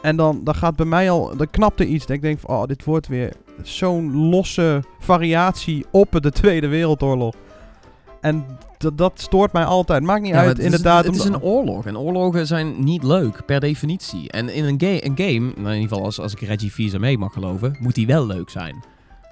En 0.00 0.16
dan, 0.16 0.40
dan 0.44 0.54
gaat 0.54 0.76
bij 0.76 0.86
mij 0.86 1.10
al, 1.10 1.36
dan 1.36 1.50
knapt 1.50 1.80
er 1.80 1.86
iets. 1.86 2.06
Dat 2.06 2.16
ik 2.16 2.22
denk 2.22 2.38
van, 2.38 2.56
oh, 2.56 2.64
dit 2.66 2.84
wordt 2.84 3.06
weer 3.08 3.32
zo'n 3.62 4.28
losse 4.30 4.82
variatie 4.98 5.84
op 5.90 6.18
de 6.20 6.30
Tweede 6.30 6.68
Wereldoorlog. 6.68 7.34
En 8.20 8.44
dat- 8.78 8.98
dat 8.98 9.12
stoort 9.20 9.52
mij 9.52 9.64
altijd. 9.64 10.02
Maakt 10.02 10.22
niet 10.22 10.32
Ja, 10.32 10.38
uit, 10.38 10.48
het 10.48 10.58
is- 10.58 10.64
inderdaad. 10.64 11.04
Het 11.04 11.14
is 11.16 11.24
een 11.24 11.42
oorlog 11.42 11.86
en 11.86 11.98
oorlogen 11.98 12.46
zijn 12.46 12.84
niet 12.84 13.02
leuk, 13.02 13.42
per 13.46 13.60
definitie. 13.60 14.30
En 14.30 14.48
in 14.54 14.64
een, 14.64 14.80
ga- 14.80 15.06
een 15.06 15.16
game, 15.16 15.38
nou 15.56 15.68
in 15.68 15.74
ieder 15.74 15.88
geval 15.88 16.04
als, 16.04 16.20
als 16.20 16.32
ik 16.32 16.40
Reggie 16.40 16.72
Visa 16.72 16.98
mee 16.98 17.18
mag 17.18 17.32
geloven, 17.32 17.76
moet 17.80 17.94
die 17.94 18.06
wel 18.06 18.26
leuk 18.26 18.50
zijn. 18.50 18.84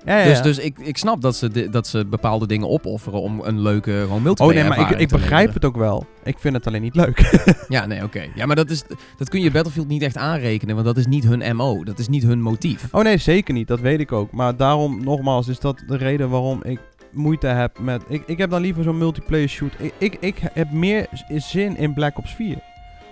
Ja, 0.05 0.19
ja, 0.19 0.25
Dus, 0.25 0.37
ja. 0.37 0.43
dus 0.43 0.59
ik, 0.59 0.79
ik 0.79 0.97
snap 0.97 1.21
dat 1.21 1.37
ze, 1.37 1.69
dat 1.71 1.87
ze 1.87 2.07
bepaalde 2.07 2.47
dingen 2.47 2.69
opofferen 2.69 3.21
om 3.21 3.41
een 3.45 3.61
leuke 3.61 3.91
gewoon 4.01 4.17
Oh 4.17 4.23
multiplayer 4.23 4.69
nee, 4.69 4.79
maar 4.79 4.91
ik, 4.93 4.99
ik 4.99 5.09
begrijp 5.09 5.31
leveren. 5.47 5.55
het 5.55 5.65
ook 5.65 5.77
wel. 5.77 6.07
Ik 6.25 6.39
vind 6.39 6.55
het 6.55 6.67
alleen 6.67 6.83
niet 6.83 6.95
leuk. 6.95 7.45
Ja, 7.69 7.87
nee, 7.87 8.03
oké. 8.03 8.23
Ja, 8.35 8.47
maar 8.47 8.57
dat, 8.57 8.71
is, 8.71 8.83
dat 9.17 9.29
kun 9.29 9.41
je 9.41 9.51
Battlefield 9.51 9.89
niet 9.89 10.03
echt 10.03 10.17
aanrekenen, 10.17 10.75
want 10.75 10.87
dat 10.87 10.97
is 10.97 11.07
niet 11.07 11.25
hun 11.25 11.57
MO. 11.57 11.85
Dat 11.85 11.99
is 11.99 12.09
niet 12.09 12.23
hun 12.23 12.43
motief. 12.43 12.89
Oh 12.93 13.03
nee, 13.03 13.17
zeker 13.17 13.55
niet. 13.55 13.69
Dat 13.69 13.81
weet 13.81 14.01
ik 14.01 14.13
ook. 14.13 14.33
Maar 14.33 14.57
daarom, 14.57 15.05
nogmaals, 15.05 15.49
is 15.49 15.59
dat 15.61 15.83
de 15.87 15.97
reden 15.97 16.31
waarom 16.31 16.63
ik 16.63 16.81
moeite 17.13 17.47
heb 17.47 17.79
met... 17.79 18.03
Ik, 18.09 18.23
ik 18.27 18.39
heb 18.39 18.51
dan 18.51 18.61
liever 18.61 18.83
zo'n 18.83 18.99
multiplayer 18.99 19.49
shoot. 19.49 19.73
Ik, 19.79 19.93
ik, 19.99 20.17
ik 20.21 20.41
heb 20.53 20.71
meer 20.71 21.07
zin 21.37 21.77
in 21.77 21.95
Black 21.95 22.19
Ops 22.19 22.35
4. 22.35 22.59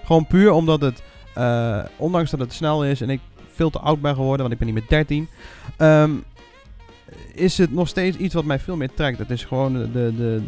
Gewoon 0.04 0.26
puur 0.26 0.50
omdat 0.52 0.80
het... 0.80 1.02
eh, 1.34 1.78
ondanks 1.96 2.30
dat 2.30 2.40
het 2.40 2.52
snel 2.52 2.84
is 2.84 3.00
en 3.00 3.10
ik 3.10 3.20
veel 3.52 3.70
te 3.70 3.78
oud 3.78 4.00
ben 4.00 4.14
geworden, 4.14 4.40
want 4.40 4.52
ik 4.52 4.58
ben 4.58 4.66
niet 4.66 4.76
meer 4.76 4.88
13... 4.88 5.28
ehm, 5.76 6.10
is 7.34 7.58
het 7.58 7.72
nog 7.72 7.88
steeds 7.88 8.16
iets 8.16 8.34
wat 8.34 8.44
mij 8.44 8.58
veel 8.58 8.76
meer 8.76 8.94
trekt. 8.94 9.18
Het 9.18 9.30
is 9.30 9.44
gewoon 9.44 9.72
de... 9.72 9.90
de, 10.16 10.42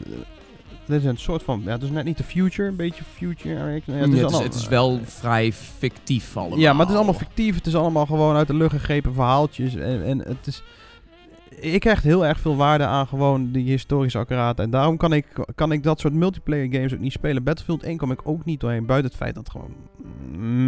is 0.97 1.05
een 1.05 1.19
soort 1.19 1.43
van... 1.43 1.63
Ja, 1.65 1.73
het 1.73 1.83
is 1.83 1.91
net 1.91 2.05
niet 2.05 2.17
de 2.17 2.25
future. 2.25 2.69
Een 2.69 2.77
beetje 2.77 3.05
future. 3.17 3.55
Ja, 3.55 3.65
het 3.65 3.83
Ja, 3.87 3.95
is, 3.95 4.01
het, 4.01 4.13
is, 4.15 4.23
allemaal- 4.23 4.43
het 4.43 4.55
is 4.55 4.69
wel 4.69 5.01
vrij 5.05 5.53
fictief 5.53 6.37
allemaal. 6.37 6.59
ja, 6.59 6.71
maar 6.73 6.81
het 6.81 6.89
is 6.91 6.95
allemaal 6.97 7.15
fictief. 7.15 7.55
Het 7.55 7.67
is 7.67 7.75
allemaal 7.75 8.07
gewoon 8.07 8.37
uit 8.37 8.47
de 8.47 8.55
lucht 8.55 8.73
gegrepen 8.73 9.15
verhaaltjes. 9.15 9.75
En, 9.75 10.05
en 10.05 10.19
het 10.19 10.47
is... 10.47 10.63
Ik 11.61 11.83
hecht 11.83 12.03
heel 12.03 12.27
erg 12.27 12.41
veel 12.41 12.57
waarde 12.57 12.85
aan 12.85 13.07
gewoon 13.07 13.51
die 13.51 13.71
historische 13.71 14.19
accuraatheid. 14.19 14.69
En 14.69 14.71
daarom 14.71 14.97
kan 14.97 15.13
ik, 15.13 15.27
kan 15.55 15.73
ik 15.73 15.83
dat 15.83 16.01
soort 16.01 16.15
multiplayer 16.15 16.73
games 16.73 16.95
ook 16.95 17.01
niet 17.01 17.13
spelen. 17.13 17.43
Battlefield 17.43 17.83
1 17.83 17.97
kom 17.97 18.11
ik 18.11 18.21
ook 18.25 18.45
niet 18.45 18.61
doorheen. 18.61 18.87
Buiten 18.87 19.11
het 19.11 19.21
feit 19.21 19.35
dat 19.35 19.45
het 19.45 19.53
gewoon 19.53 19.75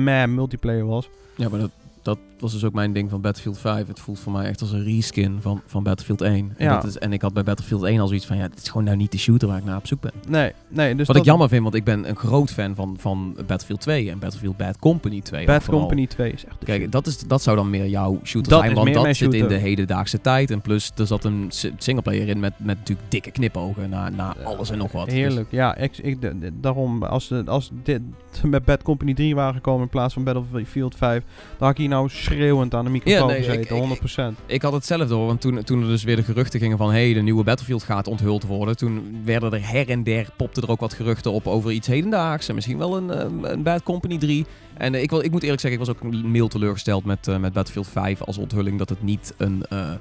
meh 0.05 0.27
multiplayer 0.27 0.87
was. 0.87 1.09
Ja, 1.37 1.49
maar 1.49 1.59
dat, 1.59 1.71
dat 2.03 2.19
was 2.39 2.53
dus 2.53 2.65
ook 2.65 2.73
mijn 2.73 2.93
ding 2.93 3.11
van 3.11 3.21
Battlefield 3.21 3.59
5. 3.59 3.87
Het 3.87 4.01
voelt 4.01 4.19
voor 4.19 4.33
mij 4.33 4.45
echt 4.47 4.61
als 4.61 4.73
een 4.73 4.85
reskin 4.85 5.39
van, 5.41 5.61
van 5.67 5.83
Battlefield 5.83 6.21
1. 6.21 6.53
En, 6.57 6.65
Ja. 6.67 6.75
dat 6.75 6.85
is, 6.85 6.99
en 6.99 7.13
ik 7.13 7.23
had 7.23 7.33
bij 7.33 7.43
Battlefield 7.43 7.83
1 7.83 8.01
al 8.01 8.07
zoiets 8.07 8.27
van, 8.27 8.37
ja, 8.37 8.49
dit 8.49 8.59
is 8.63 8.69
gewoon 8.69 8.85
nou 8.85 8.97
niet 8.97 9.13
de 9.13 9.19
shooter 9.19 9.49
waar 9.49 9.59
ik 9.59 9.65
naar 9.65 9.77
op 9.77 9.87
zoek 9.87 10.01
ben. 10.01 10.13
Nee, 10.29 10.53
nee. 10.69 10.89
Dus 10.95 11.07
Wat 11.07 11.17
dat, 11.17 11.25
ik 11.25 11.31
jammer 11.31 11.49
vind, 11.49 11.63
want 11.63 11.75
ik 11.75 11.85
ben 11.85 12.09
een 12.09 12.17
groot 12.17 12.51
fan 12.51 12.75
van, 12.75 12.97
van 12.99 13.35
Battlefield 13.47 13.81
2 13.81 14.11
en 14.11 14.19
Battlefield 14.19 14.57
Bad 14.57 14.79
Company 14.79 15.21
2. 15.21 15.41
ook 15.41 15.47
Bad. 15.47 15.65
Company 15.65 16.07
2 16.07 16.33
is 16.33 16.45
echt 16.45 16.57
Kijk, 16.65 16.93
dat, 16.93 17.07
is, 17.07 17.19
dat 17.19 17.43
zou 17.43 17.57
dan 17.57 17.71
meer 17.71 17.87
jouw 17.89 18.21
shooter 18.25 18.53
Dat 18.53 18.61
zijn, 18.63 18.75
want 18.75 18.95
dat 18.95 19.17
zit 19.17 19.35
in 19.35 19.49
de 19.49 19.55
hedendaagse 19.55 20.21
tijd. 20.21 20.51
En 20.51 20.61
plus, 20.61 20.91
er 20.97 21.07
zat 21.07 21.25
een 21.25 21.47
si- 21.49 21.73
singleplayer 21.79 22.29
in 22.29 22.41
met, 22.41 22.53
met 22.59 22.79
natuurlijk 22.79 23.11
dikke 23.11 23.31
knipogen 23.31 23.91
naar, 23.91 24.13
naar 24.13 24.37
alles 24.45 24.71
en 24.71 24.79
nog 24.79 24.93
wat. 24.93 25.05
Dus- 25.05 25.15
Heerlijk. 25.15 25.47
Ja, 25.51 25.77
ik, 25.77 25.99
ik, 25.99 26.17
daarom, 26.63 27.03
als, 27.03 27.33
als 27.47 27.71
dit 27.83 28.01
met 28.45 28.65
Bad 28.65 28.83
Company 28.83 29.15
3 29.15 29.35
waren 29.35 29.55
gekomen 29.55 29.83
in 29.83 29.89
plaats 29.89 30.15
van 30.15 30.25
Battlefield 30.25 30.95
5, 30.95 31.23
dan 31.25 31.57
had 31.59 31.71
ik 31.71 31.77
hier 31.77 31.89
nou 31.91 32.09
schreeuwend 32.09 32.75
aan 32.75 32.85
de 32.85 32.91
microfoon 32.91 33.21
Ja, 33.21 33.27
nee, 33.27 33.37
gezeten, 33.37 33.61
ik- 33.61 33.71
ik- 33.71 33.77
100%. 33.77 34.41
Ik 34.47 34.63
had 34.63 34.73
hetzelfde 34.73 35.15
hoor, 35.15 35.27
want 35.27 35.41
toen, 35.41 35.63
toen 35.63 35.83
er 35.83 35.89
dus 35.89 36.03
weer 36.05 36.17
de 36.17 36.23
geruchten 36.23 36.61
gingen 36.61 36.79
van... 36.79 36.91
hé, 36.93 37.05
hey, 37.05 37.15
de 37.15 37.23
nieuwe 37.23 37.45
Battlefield 37.45 37.83
gaat 37.83 38.07
onthuld 38.09 38.43
worden. 38.45 38.77
Toen 38.77 39.21
werden 39.25 39.53
er 39.53 39.69
her 39.71 39.89
en 39.89 40.03
der, 40.03 40.29
popte 40.37 40.61
er 40.61 40.71
ook 40.71 40.81
wat 40.81 40.93
geruchten 40.95 41.33
op 41.33 41.47
over 41.47 41.71
iets 41.73 41.87
hedendaags. 41.87 42.49
En 42.49 42.55
misschien 42.55 42.79
wel 42.79 42.97
een, 42.97 43.11
eh, 43.11 43.51
een 43.51 43.63
Bad 43.63 43.83
Company 43.83 44.19
3. 44.19 44.47
En 44.77 44.95
eh, 44.95 45.03
ik, 45.03 45.11
wil, 45.11 45.25
ik 45.25 45.31
moet 45.31 45.43
eerlijk 45.43 45.61
zeggen, 45.61 45.81
ik 45.81 45.87
was 45.87 45.97
ook 45.97 46.03
een 46.03 46.31
mail 46.31 46.49
teleurgesteld 46.49 47.05
met, 47.05 47.29
eh, 47.29 47.37
met 47.37 47.53
Battlefield 47.53 47.89
5 47.89 48.23
als 48.23 48.39
onthulling. 48.39 48.79
Dat 48.79 48.89
het 48.89 49.03
niet 49.03 49.35
een... 49.37 49.65
nou 49.69 49.99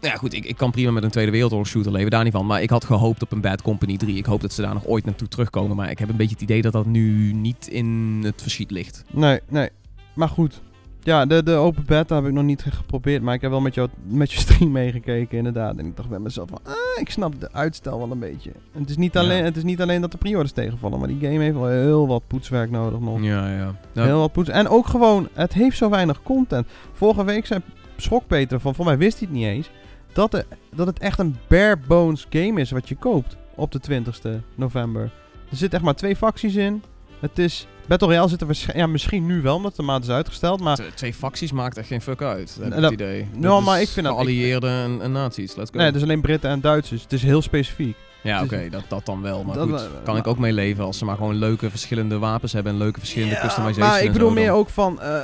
ja, 0.00 0.14
goed, 0.16 0.32
ik, 0.34 0.44
ik 0.44 0.56
kan 0.56 0.70
prima 0.70 0.90
met 0.90 1.02
een 1.02 1.10
Tweede 1.10 1.30
Wereldoorlog 1.30 1.66
shooter 1.68 1.92
leven, 1.92 2.10
daar 2.10 2.24
niet 2.24 2.32
van. 2.32 2.46
Maar 2.46 2.62
ik 2.62 2.70
had 2.70 2.84
gehoopt 2.84 3.22
op 3.22 3.32
een 3.32 3.40
Bad 3.40 3.62
Company 3.62 3.96
3. 3.96 4.16
Ik 4.16 4.26
hoop 4.26 4.40
dat 4.40 4.52
ze 4.52 4.62
daar 4.62 4.74
nog 4.74 4.86
ooit 4.86 5.04
naartoe 5.04 5.28
terugkomen. 5.28 5.76
Maar 5.76 5.90
ik 5.90 5.98
heb 5.98 6.08
een 6.08 6.16
beetje 6.16 6.34
het 6.34 6.42
idee 6.42 6.62
dat 6.62 6.72
dat 6.72 6.86
nu 6.86 7.32
niet 7.32 7.66
in 7.68 8.20
het 8.22 8.42
verschiet 8.42 8.70
ligt. 8.70 9.04
Nee, 9.12 9.40
nee. 9.48 9.68
Maar 10.14 10.28
goed. 10.28 10.60
Ja, 11.06 11.26
de, 11.26 11.42
de 11.42 11.52
open 11.52 11.84
beta 11.86 12.14
heb 12.14 12.26
ik 12.26 12.32
nog 12.32 12.44
niet 12.44 12.62
geprobeerd, 12.68 13.22
maar 13.22 13.34
ik 13.34 13.40
heb 13.40 13.50
wel 13.50 13.60
met, 13.60 13.74
jou, 13.74 13.88
met 14.06 14.32
je 14.32 14.38
stream 14.38 14.70
meegekeken 14.82 15.38
inderdaad. 15.38 15.76
En 15.76 15.86
ik 15.86 15.96
dacht 15.96 16.08
bij 16.08 16.18
mezelf 16.18 16.48
van, 16.48 16.58
ah, 16.62 17.00
ik 17.00 17.10
snap 17.10 17.40
de 17.40 17.52
uitstel 17.52 17.98
wel 17.98 18.10
een 18.10 18.18
beetje. 18.18 18.50
En 18.72 18.80
het, 18.80 18.90
is 18.90 18.96
niet 18.96 19.12
Ja. 19.12 19.20
alleen, 19.20 19.44
het 19.44 19.56
is 19.56 19.62
niet 19.62 19.80
alleen 19.80 20.00
dat 20.00 20.10
de 20.10 20.18
pre-orders 20.18 20.52
tegenvallen, 20.52 20.98
maar 20.98 21.08
die 21.08 21.20
game 21.20 21.42
heeft 21.42 21.54
wel 21.56 21.66
heel 21.68 22.06
wat 22.06 22.22
poetswerk 22.26 22.70
nodig 22.70 23.00
nog. 23.00 23.22
Ja, 23.22 23.48
ja. 23.50 23.74
Heel 23.92 24.18
wat 24.18 24.32
poets. 24.32 24.48
En 24.48 24.68
ook 24.68 24.86
gewoon, 24.86 25.28
het 25.32 25.52
heeft 25.52 25.76
zo 25.76 25.90
weinig 25.90 26.22
content. 26.22 26.66
Vorige 26.92 27.24
week 27.24 27.46
zei 27.46 27.60
schrok 27.96 28.26
Peter 28.26 28.60
van, 28.60 28.74
voor 28.74 28.84
mij 28.84 28.98
wist 28.98 29.18
hij 29.18 29.28
het 29.30 29.36
niet 29.36 29.46
eens, 29.46 29.70
dat, 30.12 30.30
de, 30.30 30.44
dat 30.74 30.86
het 30.86 30.98
echt 30.98 31.18
een 31.18 31.36
bare 31.48 31.78
bones 31.86 32.26
game 32.30 32.60
is 32.60 32.70
wat 32.70 32.88
je 32.88 32.94
koopt 32.96 33.36
op 33.54 33.72
de 33.72 33.80
20ste 33.90 34.30
november. 34.54 35.02
Er 35.50 35.56
zitten 35.56 35.78
echt 35.78 35.84
maar 35.84 35.94
twee 35.96 36.16
facties 36.16 36.54
in. 36.54 36.82
Het 37.20 37.38
is, 37.38 37.66
Battle 37.86 38.08
Royale 38.08 38.28
zit 38.28 38.40
er 38.40 38.46
waarschijnlijk, 38.46 38.86
ja 38.86 38.92
misschien 38.92 39.26
nu 39.26 39.42
wel, 39.42 39.56
omdat 39.56 39.76
de 39.76 39.82
maand 39.82 40.04
is 40.04 40.10
uitgesteld, 40.10 40.60
maar... 40.60 40.78
Twee 40.94 41.14
facties 41.14 41.52
maakt 41.52 41.76
echt 41.76 41.86
geen 41.86 42.00
fuck 42.02 42.22
uit, 42.22 42.58
En 42.62 42.72
het 42.72 42.80
dat- 42.82 42.92
idee. 42.92 43.28
Nou, 43.32 43.42
Dat 43.42 43.62
maar 43.64 43.80
ik 43.80 43.88
vind 43.88 44.06
dat- 44.06 44.14
Geallieerden 44.14 44.70
en, 44.70 44.98
en 45.02 45.12
nazi's, 45.12 45.56
let's 45.56 45.70
go. 45.70 45.78
Nee, 45.78 45.92
dus 45.92 46.02
alleen 46.02 46.20
Britten 46.20 46.50
en 46.50 46.60
Duitsers. 46.60 47.02
Het 47.02 47.12
is 47.12 47.22
heel 47.22 47.42
specifiek. 47.42 47.96
Ja, 48.26 48.42
het 48.42 48.52
oké, 48.52 48.68
dat, 48.70 48.82
dat 48.88 49.06
dan 49.06 49.22
wel. 49.22 49.44
Maar 49.44 49.54
Dat- 49.54 49.68
goed, 49.68 49.80
eh, 49.80 49.86
kan 50.04 50.16
ik 50.16 50.26
ook 50.26 50.38
mee 50.38 50.52
leven 50.52 50.84
als 50.84 50.98
ze 50.98 51.04
maar 51.04 51.16
gewoon 51.16 51.34
leuke 51.34 51.70
verschillende 51.70 52.18
wapens 52.18 52.52
hebben 52.52 52.72
en 52.72 52.78
leuke 52.78 52.98
verschillende 52.98 53.34
Ja, 53.34 53.40
customizations 53.40 53.88
maar 53.94 54.02
ik 54.04 54.12
bedoel 54.12 54.30
meer 54.30 54.50
ook 54.52 54.68
van, 54.68 55.00
eh, 55.00 55.18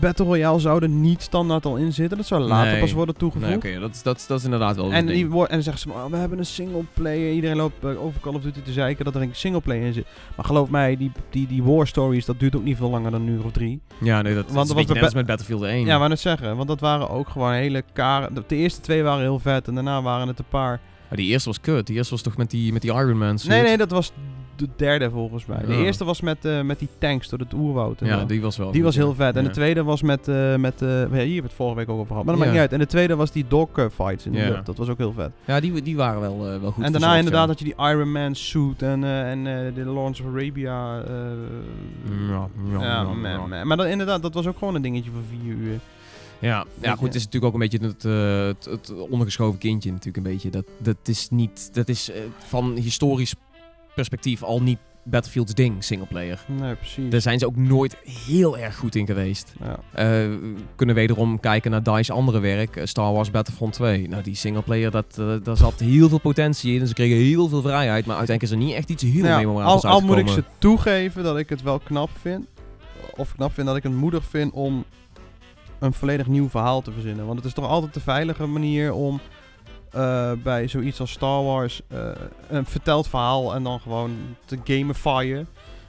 Battle 0.00 0.24
Royale 0.24 0.58
zou 0.58 0.82
er 0.82 0.88
niet 0.88 1.22
standaard 1.22 1.64
al 1.66 1.76
in 1.76 1.92
zitten. 1.92 2.16
Dat 2.16 2.26
zou 2.26 2.40
later 2.42 2.70
Nee. 2.72 2.80
pas 2.80 2.92
worden 2.92 3.16
toegevoegd. 3.16 3.62
Nee, 3.62 3.72
oké, 3.74 3.80
dat, 3.80 3.94
is- 3.94 4.02
dat, 4.02 4.24
dat 4.28 4.38
is 4.38 4.44
inderdaad 4.44 4.76
wel 4.76 4.92
En, 4.92 5.06
die 5.06 5.24
en 5.24 5.30
dan 5.48 5.62
zeggen 5.62 5.78
ze, 5.78 5.88
maar, 5.88 6.04
oh, 6.04 6.10
we 6.10 6.16
hebben 6.16 6.38
een 6.38 6.46
singleplayer. 6.46 7.32
Iedereen 7.32 7.56
loopt 7.56 7.84
eh, 7.84 8.02
over 8.04 8.20
Call 8.20 8.34
of 8.34 8.42
Duty 8.42 8.60
te 8.62 8.72
zeiken 8.72 9.04
dat 9.04 9.14
er 9.14 9.22
een 9.22 9.30
singleplayer 9.32 9.86
in 9.86 9.92
zit. 9.92 10.06
Maar 10.36 10.44
geloof 10.44 10.70
mij, 10.70 10.96
die, 10.96 11.12
die, 11.30 11.46
die 11.46 11.62
war 11.62 11.86
stories, 11.86 12.24
dat 12.24 12.40
duurt 12.40 12.56
ook 12.56 12.64
niet 12.64 12.76
veel 12.76 12.90
langer 12.90 13.10
dan 13.10 13.20
een 13.20 13.28
uur 13.28 13.44
of 13.44 13.52
drie. 13.52 13.80
Ja, 14.00 14.22
nee, 14.22 14.34
dat, 14.34 14.44
Want 14.44 14.68
dat 14.68 14.78
is 14.78 15.00
was 15.00 15.14
met 15.14 15.26
Battlefield 15.26 15.62
1. 15.62 15.86
Ja, 15.86 15.98
maar 15.98 16.08
net 16.08 16.20
zeggen, 16.20 16.56
want 16.56 16.68
dat 16.68 16.80
waren 16.80 17.10
ook 17.10 17.28
gewoon 17.28 17.52
hele 17.52 17.82
karen. 17.92 18.44
De 18.48 18.56
eerste 18.56 18.80
twee 18.80 19.02
waren 19.02 19.20
heel 19.20 19.38
vet 19.38 19.68
en 19.68 19.74
daarna 19.74 20.02
waren 20.02 20.28
het 20.28 20.38
een 20.38 20.44
paar. 20.48 20.80
Maar 21.08 21.18
die 21.18 21.26
eerste 21.30 21.48
was 21.48 21.60
kut. 21.60 21.86
Die 21.86 21.96
eerste 21.96 22.12
was 22.12 22.22
toch 22.22 22.36
met 22.36 22.50
die, 22.50 22.72
met 22.72 22.82
die 22.82 22.90
Iron 22.92 23.18
Man 23.18 23.38
suit? 23.38 23.52
Nee, 23.52 23.62
nee, 23.62 23.76
dat 23.76 23.90
was 23.90 24.12
de 24.56 24.68
derde 24.76 25.10
volgens 25.10 25.46
mij. 25.46 25.58
De 25.66 25.72
Ja. 25.72 25.78
eerste 25.78 26.04
was 26.04 26.20
met, 26.20 26.44
eh, 26.44 26.60
met 26.62 26.78
die 26.78 26.88
tanks 26.98 27.28
door 27.28 27.38
het 27.38 27.52
oerwoud. 27.54 28.00
en 28.00 28.06
Ja, 28.06 28.18
zo. 28.18 28.26
die 28.26 28.40
was 28.40 28.56
wel 28.56 28.70
Die 28.72 28.82
was 28.82 28.96
heel 28.96 29.14
vet. 29.14 29.36
En 29.36 29.42
Ja. 29.42 29.48
de 29.48 29.54
tweede 29.54 29.82
was 29.82 30.02
met, 30.02 30.28
eh 30.28 30.56
met 30.56 30.74
ja, 30.80 30.86
hier 30.86 31.08
hebben 31.08 31.34
we 31.34 31.40
het 31.42 31.52
vorige 31.52 31.76
week 31.76 31.88
ook 31.88 31.94
over 31.98 32.06
gehad. 32.06 32.24
Maar 32.24 32.34
dat 32.34 32.44
Ja. 32.44 32.50
maakt 32.50 32.50
niet 32.50 32.60
uit. 32.60 32.72
En 32.72 32.78
de 32.78 32.86
tweede 32.86 33.16
was 33.16 33.30
die 33.32 33.44
dog 33.48 33.68
fights 33.94 34.26
in 34.26 34.32
de 34.32 34.38
lucht. 34.38 34.66
Dat 34.66 34.76
was 34.76 34.88
ook 34.88 34.98
heel 34.98 35.12
vet. 35.12 35.30
Ja, 35.44 35.60
die, 35.60 35.82
die 35.82 35.96
waren 35.96 36.20
wel, 36.20 36.38
wel 36.38 36.50
goed 36.50 36.84
en 36.84 36.92
daarna 36.92 36.92
verzorgd, 36.92 37.16
inderdaad 37.18 37.48
had 37.48 37.58
je 37.58 37.64
die 37.64 37.74
Iron 37.78 38.12
Man 38.12 38.34
suit 38.34 38.82
en, 38.82 39.04
en 39.04 39.44
de 39.74 39.84
Lawrence 39.84 40.22
of 40.22 40.28
Arabia. 40.28 41.02
Ja, 42.80 43.02
man, 43.02 43.48
man. 43.48 43.66
Maar 43.66 43.76
dan, 43.76 43.86
inderdaad, 43.86 44.22
dat 44.22 44.34
was 44.34 44.46
ook 44.46 44.58
gewoon 44.58 44.74
een 44.74 44.82
dingetje 44.82 45.10
voor 45.10 45.22
vier 45.40 45.54
uur. 45.54 45.78
Ja, 46.38 46.64
ja 46.80 46.90
goed, 46.96 47.06
het 47.06 47.14
is 47.14 47.24
natuurlijk 47.24 47.54
ook 47.54 47.60
een 47.60 47.68
beetje 47.68 47.86
het, 47.86 48.04
eh, 48.04 48.46
het, 48.46 48.64
het 48.64 49.08
ondergeschoven 49.08 49.58
kindje 49.58 49.90
natuurlijk 49.90 50.16
een 50.16 50.32
beetje. 50.32 50.50
Dat, 50.50 50.64
dat 50.78 50.96
is 51.04 51.28
niet, 51.30 51.70
dat 51.72 51.88
is 51.88 52.10
eh, 52.10 52.20
van 52.38 52.76
historisch 52.76 53.34
perspectief 53.94 54.42
al 54.42 54.62
niet 54.62 54.78
Battlefield's 55.04 55.54
ding, 55.54 55.84
singleplayer. 55.84 56.44
Nee, 56.46 56.74
precies. 56.74 57.10
Daar 57.10 57.20
zijn 57.20 57.38
ze 57.38 57.46
ook 57.46 57.56
nooit 57.56 57.96
heel 58.26 58.58
erg 58.58 58.76
goed 58.76 58.94
in 58.94 59.06
geweest. 59.06 59.54
ja. 59.60 59.78
We 59.92 60.54
kunnen 60.76 60.94
wederom 60.94 61.40
kijken 61.40 61.70
naar 61.70 61.82
DICE 61.82 62.12
andere 62.12 62.38
werk, 62.38 62.80
Star 62.84 63.12
Wars 63.12 63.30
Battlefront 63.30 63.72
2. 63.72 64.08
Nou, 64.08 64.22
die 64.22 64.34
singleplayer, 64.34 64.90
dat, 64.90 65.14
daar 65.42 65.56
zat 65.56 65.80
heel 65.80 66.08
veel 66.08 66.20
potentie 66.20 66.74
in. 66.74 66.80
En 66.80 66.86
ze 66.86 66.94
kregen 66.94 67.16
heel 67.16 67.48
veel 67.48 67.62
vrijheid, 67.62 68.06
maar 68.06 68.16
uiteindelijk 68.16 68.42
is 68.42 68.60
er 68.60 68.66
niet 68.66 68.76
echt 68.76 68.90
iets 68.90 69.02
heel 69.02 69.24
Ja, 69.24 69.38
memorabels 69.38 69.84
al, 69.84 69.90
al 69.90 70.00
moet 70.00 70.16
ik 70.16 70.28
ze 70.28 70.44
toegeven 70.58 71.22
dat 71.22 71.38
ik 71.38 71.48
het 71.48 71.62
wel 71.62 71.78
knap 71.78 72.10
vind. 72.20 72.46
Of 73.16 73.34
knap 73.34 73.54
vind 73.54 73.66
dat 73.66 73.76
ik 73.76 73.82
het 73.82 73.92
moedig 73.92 74.24
vind 74.24 74.52
om 74.52 74.84
een 75.78 75.92
volledig 75.92 76.26
nieuw 76.26 76.48
verhaal 76.48 76.80
te 76.80 76.92
verzinnen. 76.92 77.26
Want 77.26 77.38
het 77.38 77.46
is 77.46 77.52
toch 77.52 77.66
altijd 77.66 77.94
de 77.94 78.00
veilige 78.00 78.46
manier 78.46 78.92
om 78.92 79.20
eh, 79.90 80.32
bij 80.42 80.68
zoiets 80.68 81.00
als 81.00 81.10
Star 81.10 81.44
Wars 81.44 81.80
eh, 81.88 82.10
een 82.48 82.66
verteld 82.66 83.08
verhaal 83.08 83.54
en 83.54 83.62
dan 83.62 83.80
gewoon 83.80 84.16
te 84.44 84.58
gamifyen. 84.64 85.48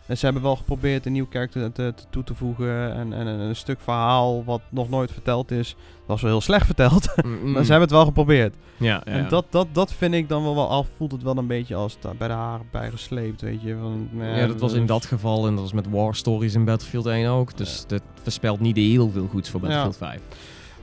En 0.10 0.18
ze 0.18 0.26
hebben 0.26 0.44
wel 0.44 0.56
geprobeerd 0.56 1.06
een 1.06 1.12
nieuw 1.12 1.28
karakter 1.28 1.72
te, 1.72 1.94
te- 1.96 2.04
toe 2.10 2.24
te 2.24 2.34
voegen 2.36 2.94
en, 2.94 3.14
en 3.14 3.28
een, 3.28 3.56
stuk 3.56 3.80
verhaal 3.82 4.44
wat 4.44 4.62
nog 4.70 4.90
nooit 4.90 5.12
verteld 5.12 5.52
is. 5.52 5.70
Dat 5.98 6.08
was 6.08 6.22
wel 6.22 6.32
heel 6.32 6.42
slecht 6.42 6.66
verteld, 6.66 7.08
Mm, 7.26 7.52
maar 7.52 7.64
ze 7.64 7.70
hebben 7.72 7.88
het 7.88 7.98
wel 7.98 8.06
geprobeerd. 8.06 8.56
Ja, 8.78 8.86
ja, 8.88 9.04
En 9.06 9.22
ja. 9.24 9.30
dat, 9.30 9.46
dat, 9.50 9.68
dat 9.72 9.94
vind 9.94 10.14
ik 10.14 10.30
dan 10.30 10.44
wel, 10.44 10.56
wel 10.56 10.70
af. 10.70 10.88
Voelt 10.98 11.12
het 11.12 11.24
wel 11.24 11.38
een 11.38 11.48
beetje 11.48 11.76
als 11.76 11.98
bij 12.18 12.28
de 12.28 12.34
haren 12.34 12.66
bijgesleept, 12.72 13.42
weet 13.42 13.62
je. 13.62 13.76
Van, 13.82 14.10
nou 14.12 14.38
Ja, 14.38 14.48
dat 14.48 14.60
was 14.60 14.74
in 14.74 14.86
dat 14.86 15.06
geval 15.06 15.48
en 15.48 15.52
dat 15.54 15.62
was 15.62 15.74
met 15.74 15.90
War 15.90 16.16
Stories 16.16 16.54
in 16.56 16.66
Battlefield 16.66 17.06
1 17.06 17.30
ook. 17.30 17.58
Dus 17.58 17.84
dat 17.88 18.02
voorspelt 18.24 18.60
niet 18.60 18.76
heel 18.78 19.10
veel 19.10 19.28
goeds 19.32 19.50
voor 19.50 19.60
Battlefield 19.60 19.98
5. 19.98 20.20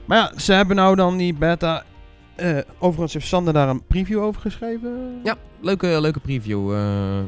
Maar 0.05 0.17
ja, 0.17 0.39
ze 0.39 0.53
hebben 0.53 0.75
nou 0.75 0.95
dan 0.95 1.17
die 1.17 1.33
beta. 1.33 1.83
eh, 2.35 2.57
overigens 2.79 3.13
heeft 3.13 3.27
Sander 3.27 3.53
daar 3.53 3.69
een 3.69 3.83
preview 3.87 4.19
over 4.21 4.41
geschreven. 4.41 5.19
Ja, 5.23 5.35
leuke, 5.61 5.97
leuke 6.01 6.19
preview. 6.19 6.73
eh. 6.73 6.79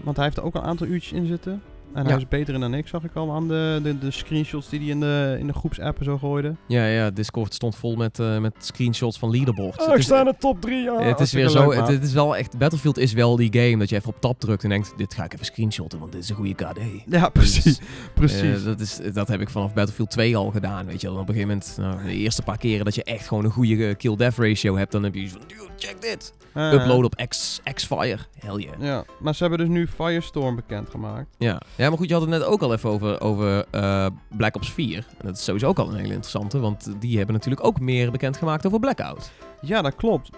Want 0.03 0.15
hij 0.15 0.25
heeft 0.25 0.38
er 0.38 0.43
ook 0.43 0.55
een 0.55 0.62
aantal 0.62 0.88
uurtjes 0.88 1.12
in 1.12 1.25
zitten. 1.25 1.62
En 1.93 2.04
Ja. 2.04 2.10
hij 2.10 2.17
is 2.17 2.28
beter 2.28 2.54
in 2.54 2.60
dan 2.60 2.73
ik, 2.73 2.88
zag 2.88 3.04
ik 3.04 3.15
al 3.15 3.32
aan 3.34 3.47
de, 3.47 3.80
de, 3.84 3.97
de 3.99 4.12
screenshots 4.12 4.69
die 4.69 4.80
hij 4.80 4.88
in 4.89 4.99
de, 4.99 5.36
in 5.39 5.47
de 5.47 5.54
groepsapp 5.54 5.97
en 5.99 6.04
zo 6.06 6.17
gooide. 6.17 6.56
ja, 6.67 6.86
ja, 6.86 7.10
Discord 7.10 7.54
stond 7.54 7.75
vol 7.75 7.95
met, 7.95 8.19
eh, 8.19 8.38
met 8.39 8.54
screenshots 8.60 9.19
van 9.19 9.30
leaderboards. 9.32 9.78
Oh, 9.86 9.88
Het 9.89 9.99
is- 9.99 10.06
de 10.08 10.34
top 10.39 10.62
3. 10.62 10.84
Ja, 10.84 11.02
het 11.02 11.19
is 11.19 11.32
weer 11.32 11.49
zo, 11.49 11.71
het, 11.73 11.88
het 11.88 12.04
is 12.04 12.13
wel 12.13 12.36
echt, 12.38 12.58
Battlefield 12.58 12.97
is 12.97 13.13
wel 13.13 13.36
die 13.36 13.54
game 13.54 13.78
dat 13.78 13.89
je 13.89 13.95
even 13.95 14.10
op 14.10 14.21
tab 14.21 14.39
drukt 14.39 14.63
en 14.63 14.69
denkt, 14.69 14.93
dit 14.97 15.13
ga 15.13 15.23
ik 15.23 15.34
even 15.34 15.45
screenshotten, 15.45 15.99
want 15.99 16.12
dit 16.12 16.23
is 16.23 16.30
een 16.30 16.36
goede 16.36 16.54
KD. 16.54 16.80
Ja, 17.06 17.30
precies. 17.30 17.63
Dus, 17.63 17.80
precies. 18.13 18.60
Eh, 18.60 18.65
dat, 18.65 18.80
is, 18.80 18.99
dat 19.13 19.28
heb 19.28 19.41
ik 19.41 19.49
vanaf 19.49 19.73
Battlefield 19.73 20.10
2 20.12 20.38
al 20.38 20.52
gedaan, 20.52 20.86
weet 20.86 21.02
je. 21.02 21.08
En 21.08 21.13
op 21.13 21.19
een 21.19 21.25
gegeven 21.34 21.47
moment, 21.47 21.75
nou, 21.78 22.04
de 22.04 22.13
eerste 22.17 22.41
paar 22.41 22.58
keren 22.58 22.86
dat 22.86 22.95
je 22.95 23.04
echt 23.04 23.28
gewoon 23.28 23.45
een 23.45 23.52
goede 23.52 23.88
eh, 23.88 23.95
kill-death 23.95 24.36
ratio 24.38 24.78
hebt, 24.78 24.91
dan 24.91 25.04
heb 25.04 25.15
je 25.15 25.30
van, 25.30 25.41
dude, 25.47 25.67
check 25.78 26.02
dit. 26.02 26.34
Upload 26.56 27.04
op 27.04 27.15
X, 27.28 27.62
X-Fire, 27.73 28.17
hell 28.39 28.56
yeah. 28.56 28.73
Ja, 28.80 29.04
maar 29.19 29.36
ze 29.36 29.41
hebben 29.43 29.60
dus 29.60 29.67
nu 29.69 29.88
Firestorm 29.88 30.56
bekendgemaakt. 30.56 31.28
Ja. 31.38 31.62
Ja, 31.79 31.89
maar 31.89 31.97
goed, 31.97 32.07
je 32.07 32.13
had 32.13 32.21
het 32.21 32.31
net 32.31 32.43
ook 32.43 32.61
al 32.61 32.73
even 32.73 32.89
over, 32.89 33.21
over 33.21 33.65
eh, 33.71 34.05
Black 34.37 34.55
Ops 34.55 34.71
4. 34.71 34.97
En 35.17 35.25
dat 35.25 35.37
is 35.37 35.43
sowieso 35.43 35.67
ook 35.67 35.79
al 35.79 35.89
een 35.89 35.95
hele 35.95 36.13
interessante, 36.13 36.59
want 36.59 36.91
die 36.99 37.17
hebben 37.17 37.35
natuurlijk 37.35 37.65
ook 37.65 37.79
meer 37.79 38.11
bekendgemaakt 38.11 38.65
over 38.65 38.79
Blackout. 38.79 39.31
Ja, 39.61 39.81
dat 39.81 39.95
klopt. 39.95 40.29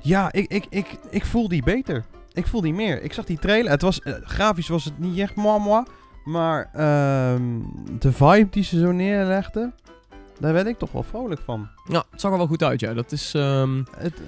Ja, 0.00 0.32
ik, 0.32 0.52
ik, 0.52 0.66
ik, 0.70 0.98
ik 1.10 1.24
voel 1.24 1.48
die 1.48 1.62
beter. 1.62 2.04
Ik 2.32 2.46
voel 2.46 2.60
die 2.60 2.74
meer. 2.74 3.02
Ik 3.02 3.12
zag 3.12 3.24
die 3.24 3.38
trailer. 3.38 3.70
Het 3.70 3.82
was, 3.82 4.00
eh, 4.00 4.14
grafisch 4.22 4.68
was 4.68 4.84
het 4.84 4.98
niet 4.98 5.18
echt 5.18 5.34
moi 5.34 5.60
moi. 5.60 5.84
Maar 6.24 6.70
ehm, 6.72 7.42
de 7.98 8.12
vibe 8.12 8.48
die 8.50 8.64
ze 8.64 8.78
zo 8.78 8.92
neerlegden, 8.92 9.74
daar 10.38 10.52
werd 10.52 10.66
ik 10.66 10.78
toch 10.78 10.92
wel 10.92 11.02
vrolijk 11.02 11.40
van. 11.44 11.68
Ja, 11.88 12.04
het 12.10 12.20
zag 12.20 12.32
er 12.32 12.38
wel 12.38 12.46
goed 12.46 12.62
uit, 12.62 12.80
ja. 12.80 12.94
Dat 12.94 13.12
is, 13.12 13.34
ehm, 13.34 13.82
Het, 13.96 14.20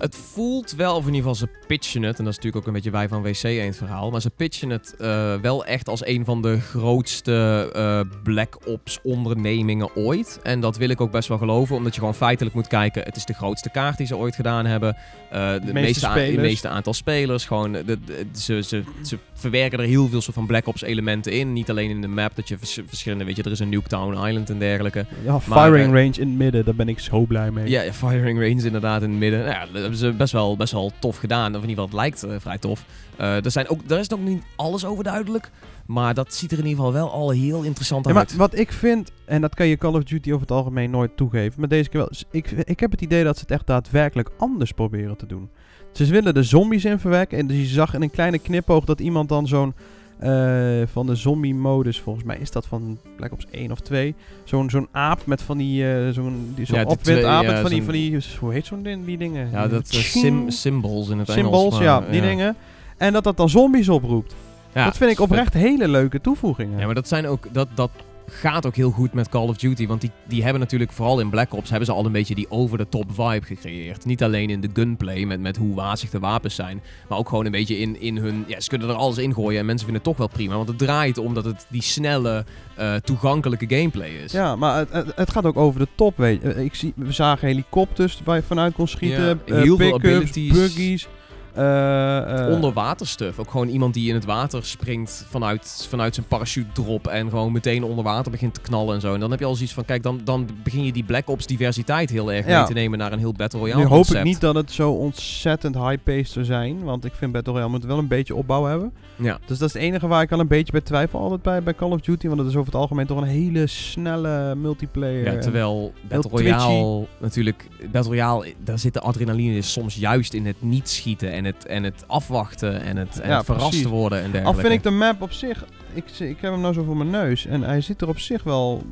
het 0.00 0.16
voelt 0.16 0.72
wel, 0.74 0.92
of 0.96 1.06
in 1.06 1.14
ieder 1.14 1.30
geval 1.30 1.34
ze 1.34 1.48
pitchen 1.66 2.02
het, 2.02 2.18
en 2.18 2.24
dat 2.24 2.32
is 2.32 2.36
natuurlijk 2.38 2.56
ook 2.56 2.66
een 2.66 2.72
beetje 2.72 2.90
wij 2.90 3.08
van 3.08 3.22
WC 3.22 3.64
het 3.66 3.76
verhaal, 3.76 4.10
maar 4.10 4.20
ze 4.20 4.30
pitchen 4.30 4.70
het 4.70 4.94
eh, 4.98 5.34
wel 5.34 5.64
echt 5.64 5.88
als 5.88 6.06
een 6.06 6.24
van 6.24 6.42
de 6.42 6.60
grootste 6.60 7.70
eh, 7.74 8.00
Black 8.22 8.58
Ops 8.66 8.98
ondernemingen 9.02 9.96
ooit. 9.96 10.40
En 10.42 10.60
dat 10.60 10.76
wil 10.76 10.88
ik 10.88 11.00
ook 11.00 11.10
best 11.10 11.28
wel 11.28 11.38
geloven, 11.38 11.76
omdat 11.76 11.94
je 11.94 11.98
gewoon 12.00 12.14
feitelijk 12.14 12.54
moet 12.54 12.66
kijken, 12.66 13.02
het 13.02 13.16
is 13.16 13.24
de 13.24 13.32
grootste 13.34 13.70
kaart 13.70 13.96
die 13.96 14.06
ze 14.06 14.16
ooit 14.16 14.34
gedaan 14.34 14.66
hebben. 14.66 14.96
Eh, 15.30 15.52
de, 15.64 15.72
meeste, 15.72 16.00
spelers. 16.00 16.30
het 16.30 16.40
meeste 16.40 16.68
aantal 16.68 16.94
spelers. 16.94 17.44
Gewoon, 17.44 17.72
de, 17.72 17.84
de- 17.84 18.26
ze, 18.36 18.62
ze, 18.62 18.82
ze 19.02 19.18
verwerken 19.34 19.78
er 19.78 19.84
heel 19.84 20.08
veel 20.08 20.20
soort 20.20 20.36
van 20.36 20.46
Black 20.46 20.66
Ops 20.66 20.82
elementen 20.82 21.32
in. 21.32 21.52
Niet 21.52 21.70
alleen 21.70 21.90
in 21.90 22.00
de 22.00 22.08
map, 22.08 22.36
dat 22.36 22.48
je 22.48 22.58
vers- 22.58 22.78
verschillende, 22.86 23.24
weet 23.24 23.36
je, 23.36 23.42
er 23.42 23.50
is 23.50 23.58
een 23.60 23.68
Nuketown 23.68 24.26
Island 24.26 24.50
en 24.50 24.58
dergelijke. 24.58 25.04
ja, 25.24 25.40
firing 25.40 25.92
range 25.92 26.12
in 26.20 26.28
het 26.28 26.36
midden, 26.38 26.64
daar 26.64 26.74
ben 26.74 26.88
ik 26.88 26.98
zo 26.98 27.20
blij 27.26 27.50
mee. 27.50 27.68
Ja, 27.68 27.92
firing 27.92 28.38
range 28.38 28.64
inderdaad 28.64 29.02
in 29.02 29.10
het 29.10 29.18
midden. 29.18 29.44
Nou 29.44 29.50
ja, 29.72 29.89
hebben 29.90 30.10
ze 30.10 30.16
best 30.16 30.32
wel, 30.32 30.56
best 30.56 30.72
wel 30.72 30.92
tof 30.98 31.16
gedaan. 31.16 31.56
Of 31.56 31.62
in 31.62 31.68
ieder 31.68 31.84
geval, 31.84 31.84
het 31.84 31.94
lijkt 31.94 32.22
eh, 32.22 32.40
vrij 32.40 32.58
tof. 32.58 32.84
Eh, 33.16 33.44
er, 33.44 33.50
zijn 33.50 33.68
ook, 33.68 33.88
daar 33.88 33.98
is 33.98 34.08
nog 34.08 34.20
niet 34.20 34.42
alles 34.56 34.84
over 34.84 35.04
duidelijk. 35.04 35.50
Maar 35.86 36.14
dat 36.14 36.34
ziet 36.34 36.52
er 36.52 36.58
in 36.58 36.66
ieder 36.66 36.84
geval 36.84 37.00
wel 37.00 37.10
al 37.10 37.30
heel 37.30 37.62
interessant 37.62 38.06
Ja, 38.06 38.12
maar 38.12 38.20
uit. 38.20 38.36
wat 38.36 38.58
ik 38.58 38.72
vind, 38.72 39.10
en 39.24 39.40
dat 39.40 39.54
kan 39.54 39.66
je 39.66 39.76
Call 39.76 39.94
of 39.94 40.02
Duty 40.02 40.28
over 40.28 40.40
het 40.40 40.50
algemeen 40.50 40.90
nooit 40.90 41.16
toegeven, 41.16 41.60
maar 41.60 41.68
deze 41.68 41.88
keer 41.88 42.00
wel. 42.00 42.10
Ik, 42.30 42.50
ik 42.50 42.80
heb 42.80 42.90
het 42.90 43.00
idee 43.00 43.24
dat 43.24 43.36
ze 43.36 43.42
het 43.42 43.50
echt 43.50 43.66
daadwerkelijk 43.66 44.30
anders 44.38 44.72
proberen 44.72 45.16
te 45.16 45.26
doen. 45.26 45.50
Ze 45.92 46.04
willen 46.04 46.34
de 46.34 46.42
zombies 46.42 46.84
in 46.84 46.98
verwekken. 46.98 47.38
En 47.38 47.46
dus 47.46 47.56
je 47.56 47.64
zag 47.66 47.94
in 47.94 48.02
een 48.02 48.10
kleine 48.10 48.38
knipoog 48.38 48.84
dat 48.84 49.00
iemand 49.00 49.28
dan 49.28 49.46
zo'n. 49.48 49.74
Eh, 50.20 50.86
van 50.92 51.06
de 51.06 51.14
zombie-modus, 51.14 52.00
volgens 52.00 52.24
mij 52.24 52.38
is 52.40 52.50
dat 52.50 52.66
van 52.66 52.98
Black 53.16 53.32
Ops 53.32 53.46
1 53.50 53.70
of 53.70 53.80
2. 53.80 54.14
Zo'n 54.44 54.70
zo'n 54.70 54.88
aap 54.92 55.26
met 55.26 55.42
van 55.42 55.58
die. 55.58 55.92
eh, 55.94 56.08
zo'n 56.10 56.52
die 56.56 56.66
zo'n 56.66 56.78
Ja, 56.78 56.84
die 56.84 56.92
opwindaap 56.92 57.42
twee, 57.42 57.52
met 57.52 57.60
van 57.60 57.70
die, 57.70 57.78
zo'n- 57.78 57.84
van 57.84 57.94
die. 57.94 58.38
Hoe 58.40 58.52
heet 58.52 58.66
zo'n 58.66 58.82
ding, 58.82 59.04
die 59.06 59.18
dingen? 59.18 59.50
ja, 59.50 59.68
dat 59.68 59.88
sim, 59.88 60.50
symbols 60.50 61.08
in 61.08 61.18
het 61.18 61.28
Engels. 61.28 61.42
Symbols, 61.50 61.74
maar, 61.74 61.82
ja, 61.82 62.00
die 62.10 62.20
dingen. 62.20 62.56
En 62.96 63.12
dat 63.12 63.24
dat 63.24 63.36
dan 63.36 63.48
zombies 63.48 63.88
oproept. 63.88 64.34
Ja, 64.74 64.84
dat 64.84 64.96
vind 64.96 65.10
ik 65.10 65.20
oprecht 65.20 65.54
hele 65.54 65.88
leuke 65.88 66.20
toevoegingen. 66.20 66.78
Ja, 66.78 66.86
maar 66.86 66.94
dat 66.94 67.08
zijn 67.08 67.26
ook... 67.26 67.46
Dat, 67.52 67.68
dat 67.74 67.90
gaat 68.30 68.66
ook 68.66 68.76
heel 68.76 68.90
goed 68.90 69.12
met 69.12 69.28
Call 69.28 69.48
of 69.48 69.56
Duty. 69.56 69.86
Want 69.86 70.00
die, 70.00 70.10
die 70.28 70.42
hebben 70.42 70.60
natuurlijk, 70.60 70.92
vooral 70.92 71.20
in 71.20 71.30
Black 71.30 71.54
Ops, 71.54 71.70
hebben 71.70 71.86
ze 71.86 71.92
al 71.92 72.06
een 72.06 72.12
beetje 72.12 72.34
die 72.34 72.50
over-the-top 72.50 73.10
vibe 73.14 73.46
gecreëerd. 73.46 74.04
Niet 74.04 74.22
alleen 74.22 74.50
in 74.50 74.60
de 74.60 74.70
gunplay, 74.72 75.24
met, 75.24 75.40
met 75.40 75.56
hoe 75.56 75.74
wazig 75.74 76.10
de 76.10 76.18
wapens 76.18 76.54
zijn. 76.54 76.82
Maar 77.08 77.18
ook 77.18 77.28
gewoon 77.28 77.44
een 77.44 77.50
beetje 77.50 77.78
in, 77.78 78.00
in 78.00 78.16
hun... 78.16 78.44
Ja, 78.46 78.60
ze 78.60 78.68
kunnen 78.68 78.88
er 78.88 78.94
alles 78.94 79.18
in 79.18 79.34
gooien 79.34 79.58
en 79.60 79.66
mensen 79.66 79.86
vinden 79.86 80.04
het 80.04 80.16
toch 80.16 80.26
wel 80.26 80.36
prima. 80.36 80.56
Want 80.56 80.68
het 80.68 80.78
draait 80.78 81.18
om 81.18 81.34
dat 81.34 81.44
het 81.44 81.66
die 81.68 81.82
snelle, 81.82 82.44
eh, 82.76 82.94
toegankelijke 82.94 83.76
gameplay 83.76 84.10
is. 84.10 84.32
Ja, 84.32 84.56
maar 84.56 84.86
het, 84.90 85.12
het, 85.16 85.30
gaat 85.30 85.44
ook 85.44 85.56
over 85.56 85.80
de 85.80 85.88
top, 85.94 86.16
weet 86.16 86.42
je. 86.42 86.52
Eh, 86.52 86.64
Ik 86.64 86.74
zie, 86.74 86.92
we 86.96 87.12
zagen 87.12 87.48
helikopters 87.48 88.20
waar 88.24 88.36
je 88.36 88.42
vanuit 88.42 88.74
kon 88.74 88.88
schieten. 88.88 89.24
Ja, 89.24 89.54
eh, 89.54 89.62
heel 89.62 89.76
veel 89.76 89.94
abilities. 89.94 90.52
buggies. 90.52 91.08
Eh, 91.54 92.46
eh, 92.46 92.52
Onderwaterstuff. 92.52 93.38
Ook 93.38 93.50
gewoon 93.50 93.68
iemand 93.68 93.94
die 93.94 94.08
in 94.08 94.14
het 94.14 94.24
water 94.24 94.64
springt 94.64 95.26
vanuit, 95.28 95.86
vanuit 95.88 96.14
zijn 96.14 96.26
parachute 96.26 96.72
drop 96.72 97.06
en 97.06 97.28
gewoon 97.28 97.52
meteen 97.52 97.84
onder 97.84 98.04
water 98.04 98.30
begint 98.30 98.54
te 98.54 98.60
knallen 98.60 98.94
en 98.94 99.00
zo. 99.00 99.14
En 99.14 99.20
dan 99.20 99.30
heb 99.30 99.38
je 99.40 99.44
al 99.44 99.54
zoiets 99.54 99.74
van, 99.74 99.84
kijk, 99.84 100.02
dan, 100.02 100.20
dan 100.24 100.48
begin 100.62 100.84
je 100.84 100.92
die 100.92 101.04
Black 101.04 101.28
Ops 101.28 101.46
diversiteit 101.46 102.10
heel 102.10 102.32
erg 102.32 102.46
Ja. 102.46 102.58
mee 102.58 102.66
te 102.66 102.72
nemen 102.72 102.98
naar 102.98 103.12
een 103.12 103.18
heel 103.18 103.32
Battle 103.32 103.58
Royale 103.58 103.80
Nu 103.80 103.86
hoop 103.86 103.94
concept. 103.96 104.18
ik 104.18 104.24
niet 104.24 104.40
dat 104.40 104.54
het 104.54 104.72
zo 104.72 104.90
ontzettend 104.90 105.74
high-paced 105.74 106.28
zou 106.28 106.44
zijn. 106.44 106.82
Want 106.82 107.04
ik 107.04 107.12
vind 107.14 107.32
Battle 107.32 107.52
Royale 107.52 107.70
moet 107.70 107.84
wel 107.84 107.98
een 107.98 108.08
beetje 108.08 108.34
opbouw 108.34 108.64
hebben. 108.64 108.92
Ja. 109.16 109.38
Dus 109.46 109.58
dat 109.58 109.68
is 109.68 109.74
het 109.74 109.82
enige 109.82 110.06
waar 110.06 110.22
ik 110.22 110.32
al 110.32 110.40
een 110.40 110.48
beetje 110.48 110.72
bij 110.72 110.80
twijfel 110.80 111.20
altijd 111.20 111.42
bij, 111.42 111.62
bij 111.62 111.74
Call 111.74 111.90
of 111.90 112.00
Duty. 112.00 112.26
Want 112.26 112.38
het 112.38 112.48
is 112.48 112.54
over 112.54 112.72
het 112.72 112.80
algemeen 112.80 113.06
toch 113.06 113.20
een 113.20 113.26
hele 113.28 113.66
snelle 113.66 114.54
multiplayer. 114.54 115.32
Ja, 115.34 115.40
terwijl 115.40 115.92
Battle. 116.08 116.30
Royale 116.30 117.06
natuurlijk, 117.20 117.68
Battle 117.92 118.10
Royale, 118.10 118.54
daar 118.64 118.78
zit 118.78 118.94
de 118.94 119.00
adrenaline 119.00 119.62
soms 119.62 119.94
juist 119.94 120.34
in 120.34 120.46
het 120.46 120.56
niet 120.58 120.88
schieten 120.88 121.32
en 121.40 121.44
het, 121.46 121.66
en 121.66 121.82
het 121.82 122.04
afwachten 122.06 122.80
en 122.82 122.96
het, 122.96 123.20
en 123.20 123.28
Ja, 123.28 123.36
het 123.36 123.44
verrast 123.44 123.68
precies. 123.68 123.86
worden 123.86 124.18
en 124.18 124.24
Al 124.24 124.30
dergelijke. 124.30 124.60
vind 124.60 124.72
ik 124.74 124.82
de 124.82 124.90
map 124.90 125.22
op 125.22 125.32
zich... 125.32 125.64
Ik, 125.94 126.04
ik 126.18 126.36
heb 126.40 126.50
hem 126.52 126.60
nou 126.60 126.74
zo 126.74 126.82
voor 126.84 126.96
mijn 126.96 127.10
neus. 127.10 127.46
En 127.46 127.62
hij 127.62 127.80
ziet 127.80 128.00
er 128.00 128.08
op 128.08 128.18
zich 128.18 128.42
wel 128.42 128.82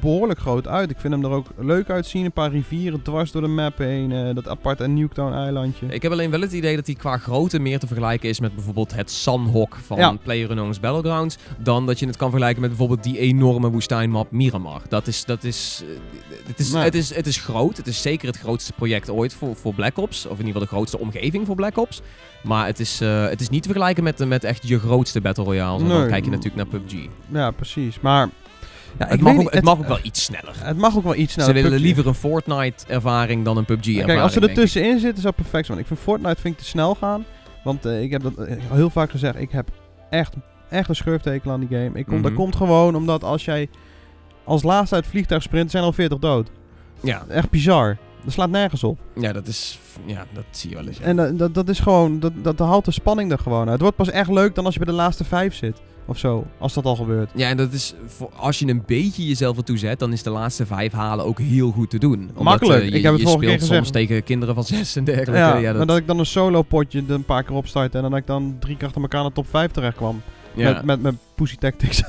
behoorlijk 0.00 0.38
groot 0.40 0.66
uit. 0.68 0.90
Ik 0.90 0.96
vind 0.98 1.12
hem 1.14 1.24
er 1.24 1.30
ook 1.30 1.46
leuk 1.58 1.90
uitzien. 1.90 2.24
Een 2.24 2.32
paar 2.32 2.50
rivieren 2.50 3.02
dwars 3.02 3.30
door 3.32 3.42
de 3.42 3.48
map 3.48 3.78
heen. 3.78 4.12
eh, 4.12 4.34
dat 4.34 4.48
aparte 4.48 4.86
Nuketown 4.88 5.32
eilandje. 5.34 5.86
Ik 5.86 6.02
heb 6.02 6.12
alleen 6.12 6.30
wel 6.30 6.40
het 6.40 6.52
idee 6.52 6.76
dat 6.76 6.86
hij 6.86 6.94
qua 6.94 7.18
grootte 7.18 7.58
meer 7.58 7.78
te 7.78 7.86
vergelijken 7.86 8.28
is 8.28 8.40
met 8.40 8.54
bijvoorbeeld 8.54 8.94
het 8.94 9.10
Sanhok 9.10 9.76
van 9.76 9.98
Ja. 9.98 10.16
PlayerUnknown's 10.22 10.80
Battlegrounds. 10.80 11.36
Dan 11.58 11.86
dat 11.86 11.98
je 11.98 12.06
het 12.06 12.16
kan 12.16 12.28
vergelijken 12.30 12.60
met 12.60 12.70
bijvoorbeeld 12.70 13.02
die 13.02 13.18
enorme 13.18 13.70
woestijnmap 13.70 14.30
Miramar. 14.30 14.82
Dat 14.88 15.06
is, 15.06 15.24
dat 15.24 15.44
is, 15.44 15.82
eh, 15.84 16.46
het, 16.46 16.58
is, 16.58 16.72
Nee. 16.72 16.82
het, 16.84 16.94
is, 16.94 17.14
het 17.14 17.26
is 17.26 17.36
groot. 17.36 17.76
Het 17.76 17.86
is 17.86 18.02
zeker 18.02 18.26
het 18.26 18.38
grootste 18.38 18.72
project 18.72 19.10
ooit 19.10 19.34
voor, 19.34 19.56
voor 19.56 19.74
Black 19.74 19.96
Ops. 19.98 20.26
Of 20.26 20.38
in 20.38 20.46
ieder 20.46 20.52
geval 20.52 20.60
de 20.60 20.74
grootste 20.74 20.98
omgeving 20.98 21.46
voor 21.46 21.54
Black 21.56 21.76
Ops. 21.78 22.00
Maar 22.46 22.66
het 22.66 22.80
is, 22.80 23.00
eh, 23.00 23.28
het 23.28 23.40
is 23.40 23.48
niet 23.48 23.62
te 23.62 23.68
vergelijken 23.68 24.04
met, 24.04 24.26
met 24.26 24.44
echt 24.44 24.68
je 24.68 24.78
grootste 24.78 25.20
Battle 25.20 25.44
Royale. 25.44 25.88
Dan 25.88 26.08
kijk 26.08 26.24
je 26.24 26.30
natuurlijk 26.30 26.56
naar 26.56 26.80
PUBG. 26.80 27.06
Ja, 27.28 27.50
precies. 27.50 28.00
Maar... 28.00 28.28
Ja, 28.98 29.06
het, 29.06 29.20
mag 29.20 29.36
ook, 29.36 29.52
het 29.52 29.64
mag 29.64 29.78
ook 29.78 29.86
wel 29.86 29.98
iets 30.02 30.24
sneller. 30.24 30.54
Het 30.58 30.76
mag 30.76 30.96
ook 30.96 31.02
wel 31.02 31.14
iets 31.14 31.32
sneller. 31.32 31.48
Ze 31.54 31.56
willen 31.62 31.70
PUBG. 31.70 31.84
liever 31.84 32.06
een 32.06 32.14
Fortnite-ervaring 32.14 33.44
dan 33.44 33.56
een 33.56 33.64
PUBG-ervaring. 33.64 34.06
Kijk, 34.06 34.20
als 34.20 34.32
ze 34.32 34.40
er 34.40 34.54
tussenin 34.54 34.98
zitten, 34.98 35.22
zou 35.22 35.34
het 35.36 35.42
perfect. 35.42 35.68
Want 35.68 35.80
ik 35.80 35.86
vind 35.86 35.98
Fortnite 36.00 36.40
vind 36.40 36.54
ik 36.54 36.60
te 36.60 36.66
snel 36.66 36.94
gaan. 36.94 37.24
Want 37.64 37.84
eh, 37.84 38.02
ik 38.02 38.10
heb 38.10 38.22
dat 38.22 38.34
eh, 38.34 38.56
heel 38.70 38.90
vaak 38.90 39.10
gezegd. 39.10 39.38
Ik 39.40 39.50
heb 39.50 39.68
echt, 40.10 40.34
echt 40.70 40.88
een 40.88 40.94
schurftekel 40.96 41.50
aan 41.50 41.60
die 41.60 41.68
game. 41.68 41.90
Ik 41.98 42.04
kom, 42.06 42.14
Mhm. 42.14 42.22
Dat 42.22 42.34
komt 42.34 42.56
gewoon 42.56 42.94
omdat 42.94 43.24
als 43.24 43.44
jij 43.44 43.68
als 44.44 44.62
laatste 44.62 44.94
uit 44.94 45.04
het 45.04 45.12
vliegtuig 45.12 45.42
sprint, 45.42 45.70
zijn 45.70 45.82
al 45.84 45.92
40 45.92 46.18
dood. 46.18 46.50
Ja, 47.02 47.24
Echt 47.28 47.50
bizar. 47.50 47.96
Dat 48.26 48.34
slaat 48.34 48.50
nergens 48.50 48.84
op. 48.84 48.98
ja, 49.20 49.32
dat 49.32 49.46
is... 49.46 49.78
Ja, 50.06 50.24
dat 50.32 50.44
zie 50.50 50.70
je 50.70 50.76
wel 50.76 50.86
eens. 50.86 50.98
ja. 50.98 51.02
En 51.04 51.16
dat, 51.16 51.38
dat, 51.38 51.54
dat 51.54 51.68
is 51.68 51.78
gewoon, 51.80 52.20
dat, 52.20 52.32
dat, 52.42 52.58
dat 52.58 52.68
haalt 52.68 52.84
de 52.84 52.90
spanning 52.90 53.32
er 53.32 53.38
gewoon 53.38 53.60
uit. 53.60 53.68
Het 53.70 53.80
wordt 53.80 53.96
pas 53.96 54.10
echt 54.10 54.30
leuk 54.30 54.54
dan 54.54 54.64
als 54.64 54.74
je 54.74 54.80
bij 54.80 54.88
de 54.94 55.00
laatste 55.00 55.24
vijf 55.24 55.54
zit. 55.54 55.80
Of 56.08 56.18
zo, 56.18 56.46
als 56.58 56.74
dat 56.74 56.84
al 56.84 56.96
gebeurt. 56.96 57.30
Ja, 57.34 57.48
en 57.48 57.56
dat 57.56 57.72
is 57.72 57.94
voor, 58.06 58.30
als 58.36 58.58
je 58.58 58.66
een 58.68 58.82
beetje 58.86 59.26
jezelf 59.26 59.56
ertoe 59.56 59.78
zet, 59.78 59.98
dan 59.98 60.12
is 60.12 60.22
de 60.22 60.30
laatste 60.30 60.66
vijf 60.66 60.92
halen 60.92 61.24
ook 61.24 61.38
heel 61.38 61.70
goed 61.70 61.90
te 61.90 61.98
doen. 61.98 62.18
Omdat, 62.28 62.42
Makkelijk. 62.42 62.82
eh, 62.82 62.88
je, 62.88 62.94
Ik 62.96 63.02
heb 63.02 63.12
het 63.12 63.20
je 63.20 63.26
vorige 63.26 63.46
keer 63.46 63.54
speelt 63.60 63.70
soms 63.72 63.88
gezegd. 63.88 64.08
tegen 64.08 64.24
kinderen 64.24 64.54
van 64.54 64.64
zes 64.64 64.96
en 64.96 65.04
dergelijke. 65.04 65.38
Ja, 65.38 65.56
Ja, 65.56 65.62
maar 65.70 65.78
dat, 65.78 65.88
dat 65.88 65.96
ik 65.96 66.06
dan 66.06 66.18
een 66.18 66.26
solo 66.26 66.62
potje 66.62 67.02
een 67.06 67.24
paar 67.24 67.42
keer 67.42 67.56
opstart 67.56 67.94
en 67.94 68.02
dan 68.02 68.10
dat 68.10 68.20
ik 68.20 68.26
dan 68.26 68.56
drie 68.60 68.76
keer 68.76 68.86
achter 68.86 69.02
elkaar 69.02 69.22
naar 69.22 69.32
top 69.32 69.46
5 69.48 69.70
terecht 69.70 69.96
kwam. 69.96 70.22
ja. 70.54 70.72
Met, 70.72 70.84
met, 70.84 71.02
met 71.02 71.14
Pussy 71.34 71.56
Tactics. 71.56 72.02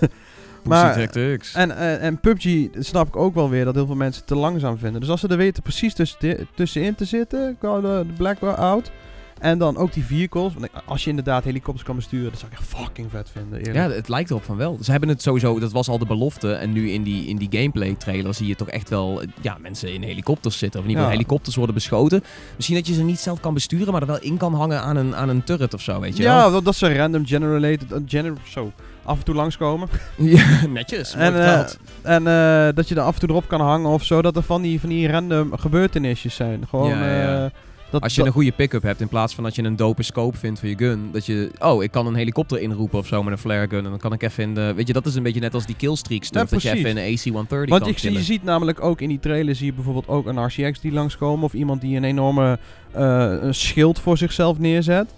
Maar, 0.68 0.96
Tactics. 0.98 1.54
En, 1.54 1.78
en, 1.78 2.00
en 2.00 2.20
PUBG 2.20 2.68
snap 2.80 3.08
ik 3.08 3.16
ook 3.16 3.34
wel 3.34 3.50
weer 3.50 3.66
dat 3.66 3.76
heel 3.76 3.86
veel 3.86 3.96
mensen 3.96 4.26
te 4.26 4.36
langzaam 4.36 4.78
vinden. 4.78 5.02
Dus 5.02 5.10
als 5.10 5.20
ze 5.20 5.28
er 5.28 5.38
weten 5.38 5.64
precies 5.64 5.94
tussen, 5.94 6.48
tussenin 6.56 6.96
te 6.96 7.06
zitten, 7.06 7.58
de, 7.62 8.04
de 8.08 8.14
Blackout. 8.18 8.92
En 9.40 9.58
dan 9.58 9.78
ook 9.78 9.94
die 9.94 10.04
vehicles. 10.06 10.54
Want 10.54 10.68
als 10.86 11.04
je 11.04 11.10
inderdaad 11.10 11.44
helikopters 11.44 11.86
kan 11.86 11.96
besturen, 11.96 12.30
dat 12.30 12.40
zou 12.40 12.52
ik 12.52 12.58
echt 12.58 12.68
fucking 12.68 13.08
vet 13.12 13.30
vinden. 13.30 13.60
Eerlijk. 13.60 13.76
Ja, 13.76 13.90
het 13.90 14.10
lijkt 14.10 14.30
erop 14.30 14.44
van 14.44 14.58
wel. 14.58 14.78
Ze 14.82 14.92
hebben 14.92 15.10
het 15.10 15.22
sowieso, 15.22 15.60
dat 15.60 15.72
was 15.72 15.88
al 15.88 15.98
de 15.98 16.06
belofte. 16.06 16.54
En 16.54 16.74
nu 16.74 16.90
in 16.92 17.04
die, 17.04 17.26
in 17.28 17.38
die 17.38 17.48
gameplay 17.52 17.96
trailer 17.96 18.34
zie 18.34 18.48
je 18.48 18.56
toch 18.56 18.70
echt 18.70 18.90
wel 18.90 19.22
eh, 19.22 19.28
ja, 19.42 19.58
mensen 19.62 19.94
in 19.94 20.04
helikopters 20.04 20.58
zitten. 20.58 20.80
Of 20.80 20.86
in 20.86 20.92
ieder 20.92 21.04
geval 21.04 21.18
Ja. 21.18 21.24
helikopters 21.24 21.56
worden 21.56 21.76
beschoten. 21.76 22.24
Misschien 22.56 22.76
dat 22.78 22.88
je 22.88 22.94
ze 22.94 23.04
niet 23.04 23.20
zelf 23.20 23.40
kan 23.40 23.54
besturen, 23.54 23.92
maar 23.92 24.02
er 24.02 24.08
wel 24.08 24.22
in 24.22 24.38
kan 24.38 24.54
hangen 24.54 24.82
aan 24.82 24.96
een, 24.96 25.16
aan 25.16 25.30
een 25.30 25.44
turret 25.44 25.74
of 25.74 25.82
zo, 25.82 26.00
weet 26.00 26.18
je 26.18 26.24
wel. 26.24 26.34
Ja, 26.34 26.50
dat, 26.50 26.66
dat 26.66 26.76
ze 26.76 26.96
random 26.96 27.26
generated, 27.26 27.92
uh, 27.92 27.98
gener 28.06 28.34
zo, 28.48 28.72
af 29.08 29.18
en 29.18 29.24
toe 29.24 29.36
langskomen. 29.36 29.88
Ja, 30.18 30.46
netjes. 30.70 31.14
En, 31.14 31.36
eh, 31.44 31.60
en 32.02 32.28
eh, 32.28 32.76
dat 32.76 32.88
je 32.88 32.96
er 32.96 33.02
af 33.02 33.14
en 33.14 33.20
toe 33.20 33.30
erop 33.30 33.48
kan 33.48 33.62
hangen 33.62 33.90
of 33.90 34.04
zo. 34.04 34.22
Dat 34.22 34.36
er 34.36 34.44
van 34.44 34.62
die, 34.62 34.80
van 34.80 34.90
die 34.90 35.08
random 35.12 35.58
gebeurtenisjes 35.58 36.36
zijn. 36.36 36.64
Gewoon, 36.70 36.90
Ja, 36.90 37.06
ja. 37.06 37.44
eh, 37.46 37.52
dat, 37.90 38.02
Als 38.02 38.12
je 38.12 38.18
dat- 38.18 38.28
een 38.28 38.34
goede 38.34 38.52
pick-up 38.52 38.84
hebt, 38.84 39.02
in 39.02 39.08
plaats 39.08 39.36
van 39.36 39.44
dat 39.44 39.56
je 39.56 39.64
een 39.64 39.76
dope 39.76 40.04
scope 40.04 40.38
vindt 40.38 40.60
voor 40.60 40.70
je 40.70 40.78
gun. 40.78 41.10
Dat 41.12 41.26
je, 41.26 41.52
oh, 41.60 41.84
ik 41.84 41.92
kan 41.92 42.08
een 42.08 42.16
helikopter 42.16 42.60
inroepen 42.60 43.00
of 43.00 43.08
zo 43.08 43.24
met 43.24 43.34
een 43.34 43.40
flare 43.40 43.68
gun. 43.70 43.84
En 43.84 43.90
dan 43.90 44.00
kan 44.00 44.14
ik 44.14 44.24
even 44.24 44.44
in 44.44 44.54
de... 44.56 44.74
Weet 44.76 44.88
je, 44.88 44.94
dat 44.94 45.06
is 45.06 45.16
een 45.16 45.24
beetje 45.24 45.40
net 45.40 45.54
als 45.54 45.66
die 45.66 45.76
killstreak 45.76 46.24
stuff. 46.24 46.46
Ja, 46.46 46.52
dat 46.52 46.62
je 46.62 46.72
even 46.72 46.90
in 46.90 46.98
een 46.98 47.18
AC-130 47.46 47.70
Want 47.70 47.88
ik 47.88 47.98
zie, 47.98 48.12
je 48.12 48.22
ziet 48.24 48.44
namelijk 48.44 48.84
ook 48.84 49.02
in 49.02 49.10
die 49.10 49.20
trailer 49.20 49.56
zie 49.56 49.66
je 49.66 49.74
bijvoorbeeld 49.74 50.08
ook 50.08 50.26
een 50.26 50.46
RCX 50.46 50.80
die 50.80 50.92
langskomen. 50.92 51.44
Of 51.46 51.54
iemand 51.54 51.82
die 51.82 51.98
een 51.98 52.04
enorme 52.04 52.60
eh, 52.92 53.34
een 53.42 53.54
schild 53.56 54.00
voor 54.00 54.18
zichzelf 54.18 54.60
neerzet. 54.60 55.10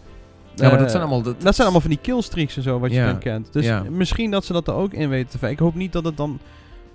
Ja, 0.63 0.69
maar 0.69 0.77
dat 0.77 0.85
Eh, 0.87 0.91
zijn 0.93 1.01
allemaal... 1.03 1.21
Dat, 1.21 1.41
Dat 1.41 1.53
zijn 1.55 1.61
allemaal 1.61 1.81
van 1.81 1.89
die 1.89 1.99
killstreaks 2.01 2.57
en 2.57 2.63
zo, 2.63 2.79
wat 2.79 2.91
je 2.93 3.03
dan 3.03 3.19
kent. 3.19 3.53
Dus 3.53 3.71
misschien 3.89 4.31
dat 4.31 4.45
ze 4.45 4.53
dat 4.53 4.67
er 4.67 4.73
ook 4.73 4.93
in 4.93 5.09
weten 5.09 5.39
te 5.39 5.49
Ik 5.49 5.59
hoop 5.59 5.75
niet 5.75 5.93
dat 5.93 6.05
het 6.05 6.17
dan 6.17 6.39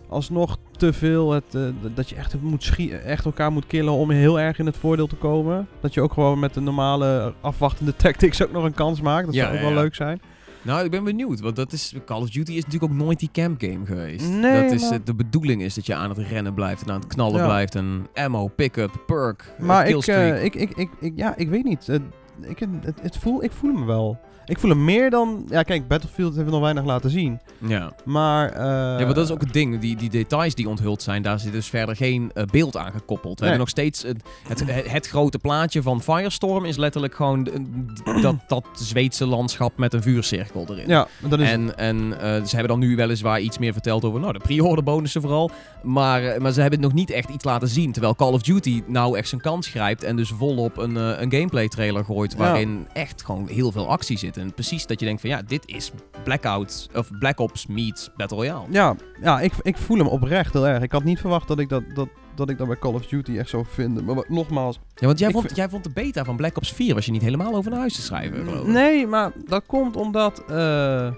alsnog 0.09 0.57
te 0.77 0.93
veel... 0.93 1.31
Het, 1.33 1.55
eh, 1.55 1.61
dat 1.95 2.09
je 2.09 2.15
echt, 2.17 2.35
moet 2.41 2.77
echt 3.05 3.25
elkaar 3.25 3.53
moet 3.53 3.67
killen 3.67 3.93
om 3.93 4.11
heel 4.11 4.41
erg 4.41 4.59
in 4.59 4.67
het 4.67 4.77
voordeel 4.77 5.07
te 5.07 5.17
komen. 5.17 5.69
Dat 5.81 5.95
je 5.95 6.01
ook 6.01 6.13
gewoon 6.13 6.39
met 6.39 6.55
de 6.55 6.61
normale 6.61 7.35
afwachtende 7.41 7.97
tactics 8.05 8.43
ook 8.43 8.53
nog 8.53 8.65
een 8.65 8.75
kans 8.75 9.01
maakt. 9.01 9.27
Dat 9.27 9.35
Ja, 9.35 9.41
zou 9.43 9.53
ook 9.55 9.61
ja, 9.61 9.67
wel 9.67 9.75
ja. 9.77 9.81
leuk 9.83 9.95
zijn. 9.95 10.21
Nou, 10.63 10.85
ik 10.85 10.91
ben 10.91 11.05
benieuwd. 11.05 11.41
Want 11.41 11.57
dat 11.57 11.73
is, 11.73 11.95
Call 12.07 12.21
of 12.21 12.31
Duty 12.31 12.53
is 12.53 12.65
natuurlijk 12.65 12.93
ook 12.93 12.99
nooit 12.99 13.19
die 13.19 13.29
camp 13.33 13.61
game 13.61 13.87
geweest. 13.87 14.29
Nee, 14.29 14.63
dat 14.63 14.73
is, 14.73 14.83
maar- 14.83 14.93
eh, 14.93 14.99
de 15.05 15.15
bedoeling 15.15 15.63
is 15.63 15.75
dat 15.75 15.87
je 15.87 15.95
aan 15.95 16.09
het 16.09 16.19
rennen 16.19 16.55
blijft 16.55 16.83
en 16.83 16.91
aan 16.93 17.01
het 17.01 17.07
knallen 17.07 17.45
blijft. 17.45 17.75
En 17.75 18.07
ammo, 18.15 18.47
pick-up, 18.49 19.03
perk, 19.07 19.55
Maar 19.59 19.89
ik, 19.89 20.07
eh, 20.07 20.45
ik, 20.45 20.55
ik, 20.55 20.71
ik, 20.77 20.89
ik, 21.01 21.13
ja, 21.17 21.37
ik 21.37 21.49
weet 21.49 21.65
niet. 21.65 21.99
Ik, 22.41 22.59
het, 22.59 23.01
het 23.01 23.17
voel, 23.17 23.45
ik 23.45 23.53
voel 23.53 23.75
hem 23.75 23.87
wel. 23.87 24.19
Ik 24.47 24.59
voel 24.59 24.71
hem 24.71 24.85
meer 24.85 25.11
dan... 25.11 25.45
Ja, 25.49 25.63
kijk, 25.63 25.89
Battlefield 25.89 26.29
hebben 26.35 26.45
we 26.45 26.51
nog 26.59 26.61
weinig 26.63 26.85
laten 26.85 27.11
zien. 27.11 27.41
ja. 27.67 27.93
Maar... 28.05 28.49
eh, 28.53 28.61
ja, 29.01 29.05
maar 29.05 29.15
dat 29.15 29.25
is 29.25 29.31
ook 29.31 29.41
het 29.41 29.53
ding. 29.53 29.81
Die, 29.81 29.97
die 29.97 30.11
details 30.11 30.55
die 30.55 30.69
onthuld 30.69 31.03
zijn, 31.03 31.23
daar 31.23 31.41
zit 31.41 31.53
dus 31.53 31.67
verder 31.69 31.97
geen 31.97 32.31
eh, 32.35 32.45
beeld 32.45 32.77
aan 32.77 32.93
gekoppeld. 32.93 33.39
We 33.41 33.47
Nee. 33.47 33.55
hebben 33.55 33.59
nog 33.59 33.69
steeds... 33.69 34.03
het, 34.03 34.91
het, 34.91 35.07
grote 35.07 35.39
plaatje 35.39 35.83
van 35.83 36.03
Firestorm 36.03 36.65
is 36.65 36.77
letterlijk 36.77 37.15
gewoon 37.15 37.47
eh, 37.47 38.23
dat, 38.23 38.35
dat 38.49 38.65
Zweedse 38.73 39.27
landschap 39.27 39.77
met 39.79 39.93
een 39.93 40.03
vuurcirkel 40.03 40.67
erin. 40.69 40.89
Ja, 40.89 41.07
dat 41.29 41.41
is... 41.41 41.51
En, 41.51 41.77
en 41.79 42.21
eh, 42.21 42.45
ze 42.45 42.57
hebben 42.57 42.69
dan 42.69 42.89
nu 42.89 42.97
weliswaar 42.97 43.41
iets 43.41 43.59
meer 43.59 43.73
verteld 43.73 44.05
over 44.05 44.21
nou, 44.21 44.33
de 44.33 44.39
pre-order 44.39 44.85
bonussen 44.85 45.21
vooral. 45.21 45.51
Maar, 45.83 46.25
eh, 46.25 46.41
maar 46.41 46.53
ze 46.53 46.61
hebben 46.61 46.81
nog 46.81 46.93
niet 46.93 47.11
echt 47.11 47.29
iets 47.29 47.45
laten 47.45 47.69
zien. 47.69 47.93
Terwijl 47.93 48.15
Call 48.15 48.33
of 48.33 48.43
Duty 48.43 48.83
nou 48.87 49.19
echt 49.19 49.29
zijn 49.29 49.41
kans 49.41 49.67
grijpt. 49.69 50.03
En 50.03 50.17
dus 50.17 50.29
volop 50.39 50.77
een, 50.79 50.97
eh, 50.97 51.03
een 51.21 51.33
gameplay 51.33 51.69
trailer 51.69 52.05
gooit. 52.05 52.33
Ja. 52.33 52.39
Waarin 52.39 52.87
echt 52.93 53.25
gewoon 53.25 53.49
heel 53.49 53.73
veel 53.73 53.89
actie 53.89 54.19
zit. 54.19 54.34
En 54.37 54.55
precies 54.55 54.87
dat 54.87 55.01
je 55.01 55.07
denkt 55.07 55.21
van 55.21 55.31
ja, 55.31 55.43
dit 55.43 55.63
is 55.67 55.91
Blackout 56.25 56.89
of 56.95 57.11
Black 57.19 57.39
Ops 57.41 57.67
meets 57.67 58.11
Battle 58.17 58.37
Royale. 58.37 58.67
Ja, 58.71 58.97
ja 59.23 59.41
ik, 59.41 59.53
ik 59.63 59.77
voel 59.77 59.99
hem 59.99 60.07
oprecht 60.07 60.53
heel 60.53 60.67
erg. 60.67 60.83
Ik 60.83 60.93
had 60.93 61.05
niet 61.05 61.21
verwacht 61.21 61.49
dat 61.49 61.59
ik 61.59 61.69
dat, 61.69 61.83
dat, 61.95 62.09
dat, 62.35 62.51
ik 62.51 62.59
dat 62.59 62.67
bij 62.67 62.77
Call 62.79 62.93
of 62.95 63.07
Duty 63.07 63.39
echt 63.39 63.49
zou 63.49 63.65
vinden. 63.69 64.05
Maar 64.05 64.25
nogmaals... 64.29 64.81
Ja, 64.95 65.07
want 65.07 65.19
jij, 65.19 65.31
vond, 65.31 65.45
vind- 65.45 65.57
jij 65.57 65.69
vond 65.69 65.85
de 65.85 65.91
beta 65.95 66.25
van 66.25 66.37
Black 66.37 66.57
Ops 66.57 66.73
4 66.73 66.95
was 66.95 67.07
je 67.07 67.13
niet 67.13 67.23
helemaal 67.23 67.55
over 67.55 67.71
naar 67.71 67.81
huis 67.81 67.95
te 67.95 68.03
schrijven. 68.03 68.45
geloof. 68.45 68.67
Nee, 68.67 69.07
maar 69.07 69.33
dat 69.49 69.63
komt 69.67 69.97
omdat... 69.97 70.45
eh, 70.49 71.11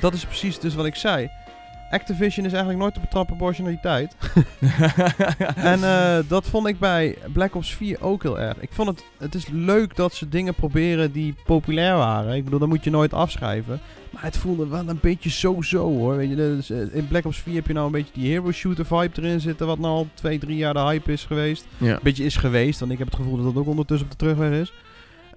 dat 0.00 0.12
is 0.12 0.24
precies 0.26 0.58
dus 0.58 0.74
wat 0.74 0.86
ik 0.86 0.94
zei. 0.94 1.28
Activision 1.92 2.44
is 2.44 2.52
eigenlijk 2.52 2.82
nooit 2.82 2.94
te 2.94 3.00
betrappen 3.00 3.34
op 3.34 3.42
originaliteit. 3.42 4.16
en 5.72 5.84
eh, 5.84 6.18
dat 6.28 6.46
vond 6.46 6.66
ik 6.66 6.78
bij 6.78 7.18
Black 7.32 7.54
Ops 7.54 7.74
4 7.74 8.02
ook 8.02 8.22
heel 8.22 8.40
erg. 8.40 8.60
Ik 8.60 8.72
vond 8.72 8.88
het, 8.88 9.04
het 9.18 9.34
is 9.34 9.48
leuk 9.48 9.96
dat 9.96 10.14
ze 10.14 10.28
dingen 10.28 10.54
proberen 10.54 11.12
die 11.12 11.34
populair 11.44 11.96
waren. 11.96 12.34
Ik 12.36 12.44
bedoel, 12.44 12.58
dat 12.58 12.68
moet 12.68 12.84
je 12.84 12.90
nooit 12.90 13.14
afschrijven. 13.14 13.80
Maar 14.10 14.22
het 14.22 14.36
voelde 14.36 14.66
wel 14.66 14.88
een 14.88 14.98
beetje 15.00 15.30
zo-zo 15.30 15.88
hoor. 15.88 16.16
Weet 16.16 16.28
je, 16.28 16.36
dus, 16.36 16.70
eh, 16.70 16.94
in 16.94 17.08
Black 17.08 17.24
Ops 17.24 17.38
4 17.38 17.54
heb 17.54 17.66
je 17.66 17.72
nou 17.72 17.86
een 17.86 17.92
beetje 17.92 18.12
die 18.14 18.30
hero 18.30 18.52
shooter 18.52 18.86
vibe 18.86 19.22
erin 19.22 19.40
zitten. 19.40 19.66
Wat 19.66 19.78
nou 19.78 19.94
al 19.94 20.08
twee, 20.14 20.38
drie 20.38 20.56
jaar 20.56 20.74
de 20.74 20.80
hype 20.80 21.12
is 21.12 21.24
geweest. 21.24 21.66
ja. 21.76 21.92
Een 21.92 21.98
beetje 22.02 22.24
is 22.24 22.36
geweest, 22.36 22.80
want 22.80 22.92
ik 22.92 22.98
heb 22.98 23.06
het 23.06 23.16
gevoel 23.16 23.36
dat 23.36 23.44
dat 23.44 23.56
ook 23.56 23.68
ondertussen 23.68 24.06
op 24.06 24.18
de 24.18 24.18
terugweg 24.18 24.60
is. 24.60 24.72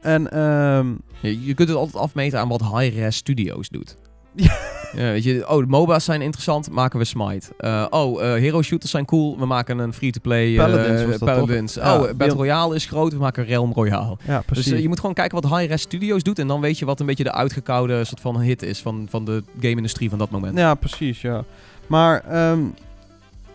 En 0.01 0.31
ehm 0.31 0.87
Je, 1.19 1.45
je 1.45 1.53
kunt 1.53 1.69
het 1.69 1.77
altijd 1.77 2.03
afmeten 2.03 2.39
aan 2.39 2.47
wat 2.47 2.61
Hi-Res 2.61 3.15
Studios 3.15 3.69
doet. 3.69 3.95
Ja. 4.35 4.57
Ja, 4.95 5.11
weet 5.11 5.23
je, 5.23 5.49
oh, 5.49 5.57
de 5.57 5.65
MOBA's 5.67 6.05
zijn 6.05 6.21
interessant, 6.21 6.71
maken 6.71 6.99
we 6.99 7.05
Smite. 7.05 7.47
Eh, 7.57 7.85
oh, 7.89 8.23
eh, 8.23 8.33
hero 8.33 8.61
shooters 8.61 8.91
zijn 8.91 9.05
cool, 9.05 9.37
we 9.39 9.45
maken 9.45 9.77
een 9.77 9.93
free-to-play 9.93 10.51
eh, 10.51 10.63
Paladins 11.19 11.77
oh, 11.77 12.09
eh, 12.09 12.15
Battle 12.15 12.37
Royale 12.37 12.75
is 12.75 12.85
groot, 12.85 13.13
we 13.13 13.19
maken 13.19 13.45
Realm 13.45 13.73
Royale. 13.73 14.17
ja, 14.27 14.41
precies. 14.45 14.65
Dus 14.65 14.73
eh, 14.73 14.81
je 14.81 14.87
moet 14.87 14.99
gewoon 14.99 15.15
kijken 15.15 15.41
wat 15.41 15.59
Hi-Res 15.59 15.81
Studios 15.81 16.23
doet 16.23 16.39
en 16.39 16.47
dan 16.47 16.61
weet 16.61 16.79
je 16.79 16.85
wat 16.85 16.99
een 16.99 17.05
beetje 17.05 17.23
de 17.23 17.31
uitgekoude 17.31 18.03
soort 18.03 18.21
van 18.21 18.39
hit 18.39 18.61
is 18.61 18.79
van, 18.79 19.07
van 19.09 19.25
de 19.25 19.43
game-industrie 19.59 20.09
van 20.09 20.17
dat 20.17 20.29
moment. 20.29 20.57
Ja, 20.57 20.75
precies, 20.75 21.21
ja. 21.21 21.43
Maar, 21.87 22.23
ehm 22.29 22.59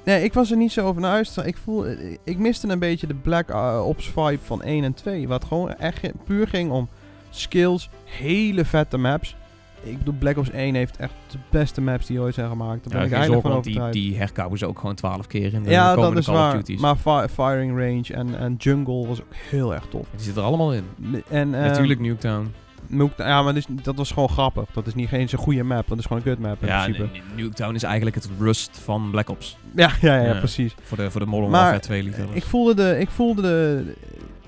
nee, 0.04 0.24
ik 0.24 0.32
was 0.32 0.50
er 0.50 0.56
niet 0.56 0.72
zo 0.72 0.86
over 0.86 1.00
naar 1.00 1.10
huis. 1.10 1.36
Ik 1.36 1.56
voel, 1.64 1.86
eh, 1.86 2.16
ik 2.24 2.38
miste 2.38 2.68
een 2.68 2.78
beetje 2.78 3.06
de 3.06 3.14
Black 3.14 3.48
eh, 3.48 3.82
Ops 3.86 4.06
vibe 4.06 4.38
van 4.44 4.62
1 4.62 4.84
en 4.84 4.94
2. 4.94 5.28
Wat 5.28 5.44
gewoon 5.44 5.74
echt 5.74 6.00
puur 6.24 6.48
ging 6.48 6.70
om 6.70 6.88
skills, 7.30 7.88
hele 8.04 8.64
vette 8.64 8.96
maps. 8.96 9.36
Ik 9.82 9.98
bedoel, 9.98 10.14
Black 10.18 10.36
Ops 10.36 10.50
1 10.50 10.74
heeft 10.74 10.96
echt 10.96 11.12
de 11.30 11.38
beste 11.50 11.80
maps 11.80 12.06
die 12.06 12.20
ooit 12.20 12.34
zijn 12.34 12.48
gemaakt. 12.48 12.82
Daar 12.82 12.92
ben 12.92 13.00
Ja, 13.00 13.06
ik 13.06 13.12
eigenlijk 13.12 13.42
van 13.42 13.50
die, 13.50 13.58
overtuigd. 13.60 13.92
die 13.92 14.16
herkauwen 14.16 14.58
ze 14.58 14.66
ook 14.66 14.78
gewoon 14.78 14.94
twaalf 14.94 15.26
keer 15.26 15.54
in 15.54 15.62
de 15.62 15.70
ja, 15.70 15.86
dat 15.86 15.94
komende 15.94 16.18
is 16.20 16.26
Call 16.26 16.34
of 16.34 16.40
waar. 16.40 16.54
Duties. 16.54 16.80
Maar 16.80 16.96
fi- 16.96 17.28
firing 17.34 17.70
range 17.78 18.20
en, 18.20 18.38
en 18.38 18.54
jungle 18.58 19.06
was 19.06 19.20
ook 19.20 19.34
heel 19.50 19.74
erg 19.74 19.84
tof. 19.90 20.06
Die 20.10 20.20
zitten 20.20 20.42
er 20.42 20.48
allemaal 20.48 20.72
in. 20.74 20.84
En, 21.28 21.54
ehm, 21.54 21.62
Natuurlijk 21.66 22.00
Nuketown. 22.00 22.52
Nook- 22.86 23.12
ja, 23.16 23.42
maar 23.42 23.54
dat, 23.54 23.66
is, 23.68 23.82
dat 23.82 23.96
was 23.96 24.10
gewoon 24.12 24.28
grappig. 24.28 24.64
Dat 24.72 24.86
is 24.86 24.94
niet 24.94 25.08
geen 25.08 25.28
zo'n 25.28 25.38
goede 25.38 25.62
map. 25.62 25.88
Dat 25.88 25.98
is 25.98 26.04
gewoon 26.06 26.22
een 26.24 26.28
kut 26.34 26.38
map 26.38 26.62
in 26.62 26.68
Ja, 26.68 26.82
principe. 26.82 27.08
Nuketown 27.36 27.74
is 27.74 27.82
eigenlijk 27.82 28.16
het 28.16 28.28
rust 28.38 28.78
van 28.78 29.08
Black 29.10 29.28
Ops. 29.30 29.56
Ja, 29.74 29.90
ja, 30.00 30.16
ja, 30.16 30.22
Ja. 30.32 30.38
precies. 30.38 30.74
Voor 30.82 30.96
de, 30.96 31.10
voor 31.10 31.20
de 31.20 31.26
Modern 31.26 31.50
Maar, 31.50 31.60
Warfare 31.60 31.80
2 31.82 32.02
liefhebbers. 32.02 32.36
Ik 32.36 32.44
voelde, 32.44 32.74
de, 32.74 32.96
ik 32.98 33.10
voelde 33.10 33.42
de, 33.42 33.94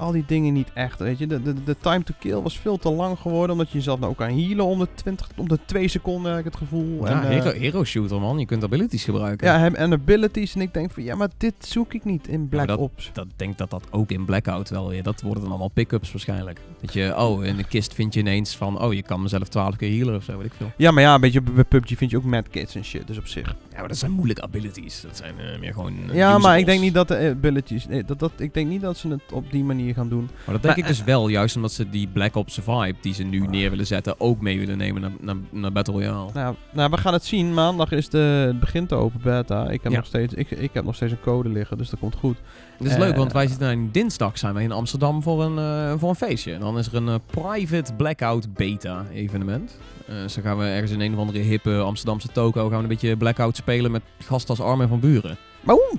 al 0.02 0.12
die 0.12 0.24
dingen 0.26 0.52
niet 0.52 0.68
echt, 0.74 0.98
weet 0.98 1.18
je. 1.18 1.26
De, 1.26 1.42
de, 1.42 1.62
de 1.64 1.76
time 1.80 2.02
to 2.02 2.14
kill 2.18 2.40
was 2.40 2.58
veel 2.58 2.76
te 2.78 2.90
lang 2.90 3.18
geworden, 3.18 3.50
omdat 3.50 3.70
je 3.70 3.76
jezelf 3.78 3.98
nou 3.98 4.10
ook 4.10 4.18
kan 4.18 4.28
healen 4.28 4.64
om 4.64 4.78
de, 4.78 4.88
20, 4.94 5.28
om 5.36 5.48
de 5.48 5.58
2 5.66 5.88
seconden, 5.88 6.30
heb 6.30 6.38
ik 6.40 6.44
het 6.44 6.56
gevoel. 6.56 7.06
Ja, 7.06 7.22
en, 7.22 7.22
eh, 7.22 7.28
hero, 7.42 7.58
hero 7.58 7.84
shooter 7.84 8.20
man, 8.20 8.38
je 8.38 8.46
kunt 8.46 8.64
abilities 8.64 9.04
gebruiken. 9.04 9.46
ja, 9.46 9.72
en 9.74 9.92
abilities. 9.92 10.54
En 10.54 10.60
ik 10.60 10.74
denk 10.74 10.90
van, 10.92 11.02
ja, 11.02 11.14
maar 11.16 11.28
dit 11.36 11.54
zoek 11.58 11.94
ik 11.94 12.04
niet 12.04 12.28
in 12.28 12.48
Black 12.48 12.66
dat- 12.68 12.78
Ops. 12.78 13.10
Dat 13.12 13.26
denk 13.36 13.58
dat 13.58 13.70
dat 13.70 13.84
ook 13.90 14.10
in 14.10 14.24
Blackout 14.24 14.70
wel 14.70 14.88
weer. 14.88 15.02
Dat 15.02 15.20
worden 15.20 15.42
dan 15.42 15.50
allemaal 15.50 15.68
pick-ups 15.68 16.12
waarschijnlijk. 16.12 16.60
Dat 16.80 16.92
je, 16.92 17.14
oh, 17.16 17.44
in 17.44 17.56
de 17.56 17.64
kist 17.64 17.94
vind 17.94 18.14
je 18.14 18.20
ineens 18.20 18.56
van, 18.56 18.82
oh, 18.82 18.92
je 18.94 19.02
kan 19.02 19.22
mezelf 19.22 19.48
12 19.48 19.76
keer 19.76 19.96
healen 19.96 20.14
of 20.16 20.24
zo, 20.24 20.36
weet 20.36 20.46
ik 20.46 20.52
veel. 20.56 20.72
Ja, 20.76 20.90
maar 20.90 21.02
ja, 21.02 21.14
een 21.14 21.20
beetje 21.20 21.40
bij 21.40 21.64
PUBG 21.64 21.96
vind 21.96 22.10
je 22.10 22.16
ook 22.16 22.24
medkits 22.24 22.74
en 22.74 22.84
shit, 22.84 23.06
dus 23.06 23.18
op 23.18 23.26
zich. 23.26 23.56
Ja, 23.72 23.78
maar 23.78 23.88
dat 23.88 23.96
zijn 23.96 24.10
moeilijke 24.12 24.42
abilities. 24.42 25.00
Dat 25.00 25.16
zijn 25.16 25.34
eh, 25.38 25.58
meer 25.60 25.72
gewoon. 25.72 25.94
eh, 26.10 26.14
ja, 26.14 26.38
maar 26.38 26.58
ik 26.58 26.66
denk 26.66 26.80
niet 26.80 26.94
dat 26.94 27.08
de 27.08 27.34
abilities, 27.38 27.86
nee, 27.86 28.04
dat, 28.04 28.18
dat, 28.18 28.32
ik 28.36 28.54
denk 28.54 28.68
niet 28.68 28.80
dat 28.80 28.96
ze 28.96 29.08
het 29.08 29.22
op 29.32 29.50
die 29.50 29.64
manier 29.64 29.91
gaan 29.94 30.08
doen. 30.08 30.22
Maar 30.22 30.54
dat 30.54 30.62
denk 30.62 30.64
Maar, 30.64 30.78
ik 30.78 30.86
dus 30.86 31.04
wel, 31.04 31.28
juist 31.28 31.56
omdat 31.56 31.72
ze 31.72 31.90
die 31.90 32.08
Black 32.12 32.36
Ops 32.36 32.58
vibe 32.62 32.94
die 33.00 33.14
ze 33.14 33.22
nu 33.22 33.46
neer 33.46 33.70
willen 33.70 33.86
zetten, 33.86 34.20
ook 34.20 34.40
mee 34.40 34.58
willen 34.58 34.78
nemen 34.78 35.00
naar, 35.00 35.10
naar, 35.20 35.36
naar 35.50 35.72
Battle 35.72 35.94
Royale. 35.94 36.30
Nou, 36.34 36.54
nou, 36.72 36.90
we 36.90 36.96
gaan 36.96 37.12
het 37.12 37.24
zien. 37.24 37.54
Maandag 37.54 37.92
is 37.92 38.08
de, 38.08 38.18
het 38.46 38.60
begint 38.60 38.88
de 38.88 38.94
open 38.94 39.20
beta. 39.22 39.70
Ik 39.70 39.82
heb, 39.82 39.92
nog 39.92 40.06
steeds, 40.06 40.34
ik, 40.34 40.50
ik 40.50 40.70
heb 40.72 40.84
nog 40.84 40.94
steeds 40.94 41.12
een 41.12 41.20
code 41.20 41.48
liggen, 41.48 41.78
dus 41.78 41.90
dat 41.90 42.00
komt 42.00 42.14
goed. 42.14 42.36
Dat 42.78 42.86
is 42.86 42.92
Eh, 42.92 42.98
leuk, 42.98 43.16
want 43.16 43.32
wij 43.32 43.46
zitten 43.46 43.92
dinsdag 43.92 44.38
zijn 44.38 44.54
wij 44.54 44.62
in 44.62 44.72
Amsterdam 44.72 45.22
voor 45.22 45.42
een, 45.42 45.58
eh, 45.58 45.98
voor 45.98 46.08
een 46.08 46.14
feestje. 46.14 46.52
En 46.52 46.60
dan 46.60 46.78
is 46.78 46.86
er 46.86 46.94
een 46.94 47.08
eh, 47.08 47.14
private 47.26 47.94
blackout 47.94 48.54
beta 48.54 49.04
evenement. 49.12 49.78
Eh 50.06 50.14
dus 50.22 50.34
dan 50.34 50.44
gaan 50.44 50.58
we 50.58 50.64
ergens 50.64 50.90
in 50.90 51.00
een 51.00 51.12
of 51.12 51.18
andere 51.18 51.38
hippe 51.38 51.78
Amsterdamse 51.78 52.28
toko 52.28 52.68
gaan 52.68 52.76
we 52.76 52.82
een 52.82 52.88
beetje 52.88 53.16
blackout 53.16 53.56
spelen 53.56 53.90
met 53.90 54.02
gasten 54.18 54.56
als 54.56 54.66
Armin 54.66 54.88
van 54.88 55.00
Buren. 55.00 55.36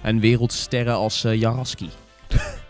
En 0.02 0.20
wereldsterren 0.20 0.94
als 0.94 1.24
eh, 1.24 1.40
Jaraski. 1.40 1.90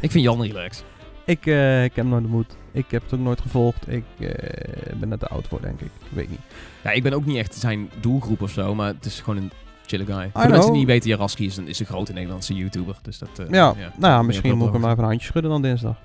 ik 0.00 0.10
vind 0.10 0.24
Jan 0.24 0.42
relaxed. 0.42 0.84
Ik, 1.24 1.46
eh, 1.46 1.84
ik 1.84 1.96
heb 1.96 2.06
nooit 2.06 2.22
de 2.22 2.28
moed. 2.28 2.56
Ik 2.72 2.90
heb 2.90 3.02
het 3.02 3.14
ook 3.14 3.20
nooit 3.20 3.40
gevolgd. 3.40 3.88
Ik 3.88 4.04
eh, 4.18 4.96
ben 4.98 5.08
net 5.08 5.20
te 5.20 5.28
oud 5.28 5.48
voor, 5.48 5.60
denk 5.60 5.80
ik. 5.80 5.86
Ik 5.86 6.10
weet 6.16 6.30
niet. 6.30 6.40
Ja, 6.84 6.90
ik 6.90 7.02
ben 7.02 7.12
ook 7.12 7.26
niet 7.26 7.36
echt 7.36 7.54
zijn 7.54 7.90
doelgroep 8.00 8.42
of 8.42 8.50
zo, 8.50 8.74
maar 8.74 8.86
het 8.86 9.04
is 9.04 9.20
gewoon 9.20 9.42
een 9.42 9.50
chille 9.86 10.04
guy. 10.04 10.30
Voor 10.32 10.42
de 10.42 10.48
mensen 10.48 10.70
die 10.70 10.78
niet 10.78 10.88
weten, 10.88 11.08
Jaraski 11.08 11.46
is 11.46 11.56
een, 11.56 11.68
is 11.68 11.80
een 11.80 11.86
grote 11.86 12.12
Nederlandse 12.12 12.54
YouTuber. 12.54 12.96
Dus 13.02 13.18
dat, 13.18 13.38
eh, 13.38 13.50
ja, 13.50 13.74
nou 13.74 13.92
ja, 13.98 14.22
misschien 14.22 14.56
moet 14.56 14.66
ik 14.66 14.72
hem 14.72 14.80
maar 14.80 14.90
even 14.90 15.02
een 15.02 15.08
handje 15.08 15.26
schudden 15.26 15.50
dan 15.50 15.62
dinsdag. 15.62 15.96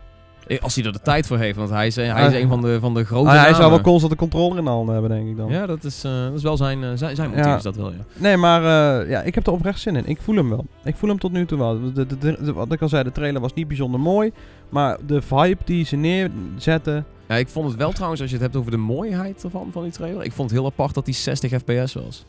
Eh, 0.50 0.62
Als 0.62 0.76
hij 0.76 0.86
er 0.86 0.92
de 0.92 1.02
tijd 1.02 1.28
voor 1.28 1.38
heeft, 1.38 1.58
want 1.58 1.70
hij 1.70 1.88
is, 1.88 1.98
eh, 1.98 2.14
hij 2.14 2.28
is 2.28 2.34
Ah. 2.34 2.40
een 2.40 2.48
van 2.48 2.62
de, 2.62 2.80
van 2.80 2.94
de 2.94 3.04
grote 3.06 3.30
Ah, 3.30 3.42
hij 3.44 3.54
zou 3.54 3.70
wel 3.70 3.82
constant 3.82 4.12
de 4.12 4.18
controle 4.18 4.58
in 4.58 4.64
de 4.64 4.70
handen 4.70 4.94
hebben, 4.94 5.12
denk 5.12 5.28
ik 5.30 5.38
dan. 5.38 5.52
Ja, 5.52 5.66
dat 5.66 5.84
is, 5.84 6.04
eh, 6.04 6.24
dat 6.24 6.34
is 6.34 6.44
wel 6.44 6.58
zijn, 6.58 6.84
eh, 6.84 6.90
zijn, 6.96 7.16
zijn 7.16 7.30
motief, 7.30 7.46
Ja. 7.46 7.56
is 7.56 7.64
dat 7.64 7.76
wel, 7.76 7.90
ja. 7.92 7.98
Nee, 8.18 8.38
maar 8.38 8.62
ja, 9.10 9.22
ik 9.22 9.36
heb 9.36 9.48
er 9.48 9.54
oprecht 9.54 9.80
zin 9.80 9.96
in. 9.96 10.06
Ik 10.06 10.22
voel 10.22 10.36
hem 10.36 10.50
wel. 10.50 10.66
Ik 10.84 10.96
voel 10.96 11.10
hem 11.10 11.20
tot 11.20 11.32
nu 11.32 11.46
toe 11.46 11.58
wel. 11.58 11.80
De, 11.94 12.06
de, 12.08 12.18
de- 12.18 12.38
de- 12.44 12.54
wat 12.54 12.72
ik 12.72 12.82
al 12.82 12.90
zei, 12.90 13.04
de 13.04 13.12
trailer 13.12 13.42
was 13.42 13.54
niet 13.54 13.68
bijzonder 13.68 14.00
mooi. 14.00 14.32
Maar 14.70 14.98
de 15.08 15.22
vibe 15.22 15.58
die 15.66 15.86
ze 15.86 15.96
neerzetten... 15.96 17.06
Ja, 17.28 17.36
ik 17.36 17.48
vond 17.48 17.68
het 17.68 17.78
wel 17.78 17.92
trouwens, 17.92 18.22
als 18.22 18.30
je 18.30 18.36
het 18.36 18.46
hebt 18.46 18.58
over 18.58 18.72
de 18.72 18.78
mooiheid 18.78 19.44
ervan, 19.44 19.70
van 19.72 19.84
die 19.84 19.92
trailer. 19.92 20.24
Ik 20.24 20.32
vond 20.32 20.50
het 20.50 20.60
heel 20.60 20.68
apart 20.70 20.94
dat 20.94 21.06
die 21.06 21.14
60 21.14 21.52
fps 21.52 21.94
was. 21.94 22.26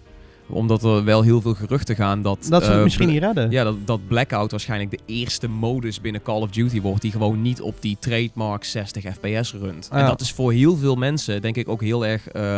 Omdat 0.50 0.84
er 0.84 1.04
wel 1.04 1.22
heel 1.22 1.40
veel 1.40 1.54
geruchten 1.54 1.96
gaan 1.96 2.22
dat... 2.22 2.46
Dat 2.48 2.62
ze 2.62 2.68
het 2.68 2.78
eh, 2.78 2.82
misschien 2.84 3.08
niet 3.08 3.22
redden. 3.22 3.50
Ja, 3.50 3.64
dat, 3.64 3.76
dat 3.84 4.00
Blackout 4.08 4.50
waarscheinlijk 4.50 4.90
de 4.90 4.98
eerste 5.06 5.48
modus 5.48 6.00
binnen 6.00 6.22
Call 6.22 6.40
of 6.40 6.50
Duty 6.50 6.80
wordt 6.80 7.02
die 7.02 7.12
gewoon 7.12 7.42
niet 7.42 7.60
op 7.60 7.74
die 7.80 7.96
trademark 8.00 8.64
60 8.64 9.04
fps 9.04 9.52
runt. 9.52 9.88
En 9.92 9.98
Ja. 9.98 10.06
dat 10.06 10.20
is 10.20 10.32
voor 10.32 10.52
heel 10.52 10.76
veel 10.76 10.96
mensen 10.96 11.42
denk 11.42 11.56
ik 11.56 11.68
ook 11.68 11.80
heel 11.82 12.06
erg 12.06 12.28
eh, 12.28 12.56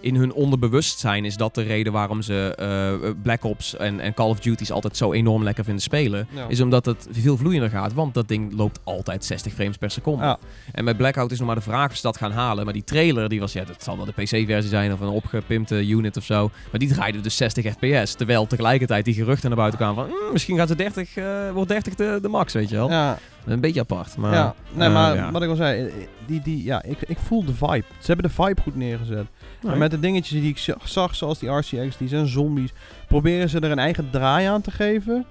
in 0.00 0.16
hun 0.16 0.32
onderbewustzijn 0.32 1.24
is 1.24 1.36
dat 1.36 1.54
de 1.54 1.62
reden 1.62 1.92
waarom 1.92 2.22
ze 2.22 2.54
eh, 2.56 3.10
Black 3.22 3.44
Ops 3.44 3.76
en, 3.76 4.00
en 4.00 4.14
Call 4.14 4.28
of 4.28 4.40
Duty's 4.40 4.70
altijd 4.70 4.96
zo 4.96 5.12
enorm 5.12 5.42
lekker 5.42 5.64
vinden 5.64 5.82
spelen. 5.82 6.28
Ja. 6.30 6.46
Is 6.48 6.60
omdat 6.60 6.84
het 6.84 7.06
veel 7.10 7.36
vloeiender 7.36 7.70
gaat, 7.70 7.92
want 7.92 8.14
dat 8.14 8.28
ding 8.28 8.52
loopt 8.56 8.80
altijd 8.84 9.24
60 9.24 9.52
frames 9.52 9.76
per 9.76 9.90
seconde. 9.90 10.24
Ja. 10.24 10.38
En 10.72 10.84
bij 10.84 10.94
Blackout 10.94 11.30
is 11.30 11.38
nog 11.38 11.46
maar 11.46 11.56
de 11.56 11.62
vraag 11.62 11.90
of 11.90 11.96
ze 11.96 12.02
dat 12.02 12.16
gaan 12.16 12.32
halen. 12.32 12.64
Maar 12.64 12.72
die 12.74 12.84
trailer, 12.84 13.28
die 13.28 13.40
was, 13.40 13.52
ja, 13.52 13.64
dat 13.64 13.82
zal 13.82 13.96
wel 13.96 14.04
de 14.04 14.12
PC-versie 14.12 14.68
zijn 14.68 14.92
of 14.92 15.00
een 15.00 15.08
opgepimpte 15.08 15.86
unit 15.86 16.16
of 16.16 16.24
zo. 16.24 16.50
Maar 16.70 16.80
die 16.80 16.88
draaide 16.88 17.20
dus 17.20 17.36
60 17.36 17.72
fps. 17.72 18.14
Terwijl 18.14 18.46
tegelijkertijd 18.46 19.04
die 19.04 19.14
geruchten 19.14 19.48
naar 19.48 19.58
buiten 19.58 19.78
kwamen 19.78 20.04
van, 20.04 20.14
"Mm, 20.26 20.32
misschien 20.32 20.56
gaat 20.56 20.68
ze 20.68 20.76
30, 20.76 21.16
eh, 21.16 21.50
wordt 21.52 21.68
30 21.68 21.94
de, 21.94 22.18
de 22.22 22.28
max, 22.28 22.52
weet 22.52 22.68
je 22.68 22.76
wel. 22.76 22.90
Ja, 22.90 23.18
Een 23.46 23.60
beetje 23.60 23.80
apart, 23.80 24.16
maar... 24.16 24.32
ja. 24.32 24.54
Nee, 24.72 24.88
eh, 24.88 24.94
maar 24.94 25.14
ja. 25.14 25.30
wat 25.30 25.42
ik 25.42 25.48
al 25.48 25.56
zei, 25.56 25.90
die, 26.26 26.40
die, 26.42 26.64
ja, 26.64 26.82
ik, 26.82 26.98
ik 27.06 27.18
voel 27.18 27.44
de 27.44 27.54
vibe. 27.54 27.84
Ze 27.98 28.06
hebben 28.12 28.26
de 28.26 28.42
vibe 28.42 28.62
goed 28.62 28.76
neergezet. 28.76 29.26
Nee. 29.62 29.72
En 29.72 29.78
met 29.78 29.90
de 29.90 30.00
dingetjes 30.00 30.40
die 30.40 30.50
ik 30.50 30.58
za- 30.58 30.76
zag, 30.84 31.14
zoals 31.14 31.38
die 31.38 31.48
RCX's 31.50 32.12
en 32.12 32.26
zombies, 32.28 32.72
proberen 33.08 33.48
ze 33.48 33.60
er 33.60 33.70
een 33.70 33.78
eigen 33.78 34.10
draai 34.10 34.46
aan 34.46 34.60
te 34.60 34.70
geven. 34.70 35.24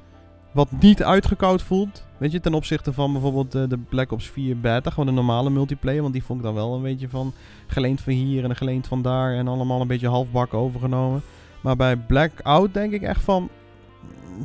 Wat 0.51 0.71
niet 0.79 1.03
uitgekoud 1.03 1.61
voelt. 1.61 2.05
Weet 2.17 2.31
je, 2.31 2.39
ten 2.39 2.53
opzichte 2.53 2.93
van 2.93 3.11
bijvoorbeeld 3.11 3.55
eh, 3.55 3.63
de 3.67 3.77
Black 3.77 4.11
Ops 4.11 4.29
4 4.29 4.59
beta, 4.59 4.89
gewoon 4.89 5.05
de 5.05 5.11
normale 5.11 5.49
multiplayer. 5.49 6.01
Want 6.01 6.13
die 6.13 6.23
vond 6.23 6.39
ik 6.39 6.45
dan 6.45 6.53
wel 6.53 6.75
een 6.75 6.81
beetje 6.81 7.09
van 7.09 7.33
geleend 7.67 8.01
van 8.01 8.13
hier 8.13 8.43
en 8.43 8.55
geleend 8.55 8.87
van 8.87 9.01
daar. 9.01 9.33
En 9.35 9.47
allemaal 9.47 9.81
een 9.81 9.87
beetje 9.87 10.07
halfbak 10.07 10.53
overgenomen. 10.53 11.21
Maar 11.61 11.75
bij 11.75 11.95
Blackout 11.95 12.73
denk 12.73 12.93
ik 12.93 13.01
echt 13.01 13.21
van, 13.21 13.49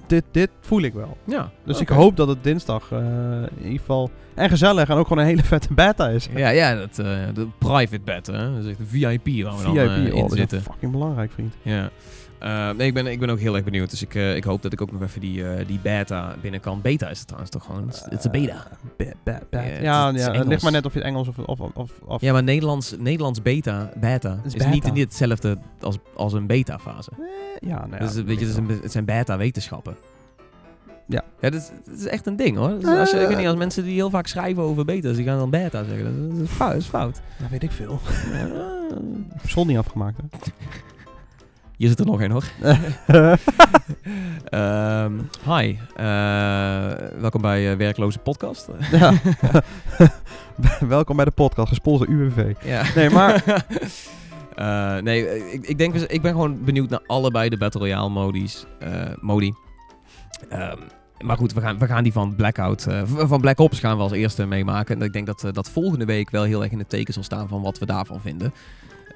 dit, 0.07 0.25
dit 0.31 0.51
voel 0.61 0.83
ik 0.83 0.95
wel. 0.95 1.17
Ja, 1.27 1.51
Dus 1.65 1.81
ik 1.81 1.89
hoop 1.89 2.17
dat 2.17 2.29
het 2.29 2.45
dinsdag 2.45 2.89
eh, 2.93 2.99
in 3.57 3.63
ieder 3.63 3.79
geval... 3.79 4.11
En 4.35 4.49
gezellig 4.49 4.89
en 4.89 4.97
ook 4.97 5.07
gewoon 5.07 5.23
een 5.23 5.29
hele 5.29 5.43
vette 5.45 5.75
beta 5.75 6.09
is. 6.09 6.29
Ja, 6.35 6.49
ja 6.49 6.75
dat, 6.75 6.99
eh, 6.99 7.07
de 7.35 7.47
private 7.59 8.01
bed, 8.05 8.27
hè. 8.27 8.55
Dat 8.55 8.65
is 8.65 8.71
echt 8.71 8.79
de 8.79 8.87
VIP 8.87 9.45
waar 9.45 9.57
we 9.57 9.63
dan 9.63 9.79
eh, 9.79 9.95
VIP, 9.95 10.13
oh, 10.13 10.17
in 10.17 10.23
dat 10.23 10.33
is 10.33 10.39
zitten. 10.39 10.63
fucking 10.63 10.93
belangrijk, 10.93 11.33
vriend. 11.33 11.55
Ja. 11.63 11.91
Eh, 12.39 12.71
nee, 12.71 12.87
ik 12.87 12.95
ben, 12.95 13.07
ik 13.07 13.19
ben 13.21 13.31
ook 13.31 13.39
heel 13.39 13.55
erg 13.55 13.65
benieuwd. 13.65 13.91
Dus 13.91 14.03
ik, 14.03 14.15
eh, 14.15 14.37
ik 14.37 14.45
hoop 14.45 14.63
dat 14.63 14.73
ik 14.73 14.81
ook 14.83 14.93
nog 14.93 15.03
even 15.03 15.21
die, 15.21 15.49
eh, 15.49 15.67
die 15.67 15.79
beta 15.83 16.35
binnen 16.43 16.61
kan. 16.61 16.81
Beta 16.81 17.09
is 17.09 17.17
het 17.19 17.27
trouwens 17.27 17.53
toch 17.53 17.65
gewoon? 17.65 17.87
Het 17.87 18.19
is 18.19 18.25
een 18.25 18.31
beta. 18.31 18.67
Be- 18.97 19.15
Ja, 19.51 20.07
het 20.13 20.21
ja, 20.21 20.43
ligt 20.43 20.63
maar 20.63 20.73
net 20.73 20.87
of 20.87 20.93
je 20.93 20.99
het 20.99 21.09
Engels 21.09 21.29
of... 21.29 21.39
of, 21.39 21.61
of, 21.61 21.91
of 22.05 22.21
Ja, 22.21 22.33
maar 22.33 22.43
Nederlands, 22.43 22.95
Nederlands 22.99 23.43
beta, 23.43 23.91
beta 23.97 24.41
is 24.45 24.55
is, 24.55 24.65
niet, 24.67 24.81
beta. 24.83 24.95
niet 24.95 25.05
hetzelfde 25.05 25.59
als, 25.81 25.99
als 26.15 26.33
een 26.33 26.47
beta-fase. 26.47 27.11
Eh, 27.19 27.69
ja, 27.69 27.77
nou 27.79 27.91
ja, 27.93 27.99
dus 27.99 28.15
het- 28.15 28.27
weet 28.27 28.41
je, 28.41 28.47
het, 28.47 28.57
een- 28.57 28.79
het 28.83 28.93
zijn 28.93 29.05
beta-wetenschappen. 29.05 29.97
Ja. 31.07 31.25
Ja, 31.41 31.51
dat 31.51 31.61
is, 31.61 31.71
dat 31.85 31.99
is 31.99 32.07
echt 32.07 32.27
een 32.27 32.37
ding 32.37 32.57
hoor. 32.57 32.79
Dus 32.81 32.99
als, 32.99 33.11
je, 33.11 33.17
ik 33.21 33.29
weet 33.29 33.37
niet, 33.37 33.47
als 33.47 33.57
mensen 33.57 33.85
die 33.85 33.95
heel 33.95 34.11
vaak 34.11 34.27
schrijven 34.27 34.63
over 34.63 34.85
beta's, 34.85 35.17
die 35.17 35.25
gaan 35.25 35.39
dan 35.39 35.51
beta 35.51 35.85
zeggen. 35.85 36.29
Dat 36.31 36.41
is 36.41 36.51
fout. 36.51 36.73
Dat 36.73 36.81
is 36.81 36.87
fout. 36.87 37.21
Dat 37.41 37.51
weet 37.51 37.63
ik 37.63 37.71
veel. 37.71 37.93
Ik 38.05 39.41
heb 39.41 39.49
school 39.51 39.65
niet 39.65 39.79
afgemaakt, 39.79 40.17
hè. 40.17 40.25
Hier 41.79 41.89
zit 41.89 42.01
er 42.01 42.07
nog 42.07 42.21
één 42.21 42.31
hoor. 42.31 42.45
Ehm, 44.45 45.13
hi, 45.45 45.77
eh, 45.97 46.93
welkom 47.21 47.41
bij 47.41 47.71
eh, 47.71 47.77
Werkloze 47.77 48.19
Podcast. 48.19 48.69
ja. 48.93 49.13
Welkom 50.89 51.17
bij 51.17 51.25
de 51.25 51.31
podcast, 51.31 51.69
gesponsord 51.69 52.11
UWV. 52.11 52.55
ja. 52.65 52.83
Nee, 52.95 53.11
maar... 53.11 53.43
Eh, 54.59 54.97
nee, 54.97 55.51
ik, 55.53 55.67
ik, 55.67 55.79
denk, 55.79 55.95
we- 55.95 56.07
ik 56.07 56.23
ben 56.23 56.33
gewoon 56.33 56.65
benieuwd 56.65 56.91
naar 56.91 57.01
allebei 57.07 57.49
de 57.49 57.57
Battle 57.57 57.81
Royale 57.81 58.09
modis, 58.09 58.67
modi. 59.21 59.53
Ehm, 60.49 60.77
maar 61.25 61.37
goed, 61.37 61.53
we 61.53 61.61
gaan, 61.61 61.79
we 61.79 61.87
gaan 61.87 62.03
die 62.03 62.13
van 62.13 62.35
Blackout, 62.37 62.87
van 63.05 63.41
Black 63.41 63.59
Ops 63.59 63.79
gaan 63.81 63.97
we 63.97 64.03
als 64.03 64.13
eerste 64.13 64.47
meemaken. 64.47 64.97
En 65.01 65.07
ik 65.07 65.13
denk 65.13 65.27
dat 65.27 65.45
dat 65.55 65.71
volgende 65.71 66.05
week 66.05 66.31
wel 66.31 66.43
heel 66.43 66.63
erg 66.63 66.73
in 66.73 66.79
het 66.79 66.89
teken 66.89 67.15
zal 67.15 67.23
staan 67.23 67.49
van 67.49 67.63
wat 67.63 67.79
we 67.79 67.87
daarvan 67.87 68.21
vinden. 68.21 68.53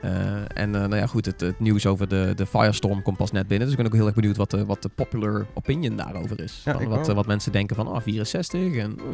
Eh, 0.02 0.10
en 0.54 0.74
eh, 0.74 0.80
nou 0.80 0.96
ja, 0.96 1.06
goed, 1.06 1.26
het, 1.26 1.40
het 1.40 1.60
nieuws 1.60 1.86
over 1.86 2.08
de, 2.08 2.32
de 2.36 2.46
Firestorm 2.46 3.02
komt 3.02 3.16
pas 3.16 3.30
net 3.30 3.48
binnen. 3.48 3.66
Dus 3.68 3.76
ik 3.76 3.82
ben 3.82 3.86
ook 3.92 3.98
heel 3.98 4.06
erg 4.06 4.14
benieuwd 4.14 4.36
wat 4.36 4.50
de, 4.50 4.64
wat 4.64 4.82
de 4.82 4.88
popular 4.88 5.46
opinion 5.54 5.96
daarover 5.96 6.40
is. 6.40 6.62
Ja, 6.64 6.84
wat, 6.88 7.08
eh, 7.08 7.14
wat 7.14 7.26
mensen 7.26 7.52
denken 7.52 7.76
van, 7.76 7.86
ah, 7.86 8.02
64 8.02 8.60
en... 8.76 8.98
eh, 8.98 9.04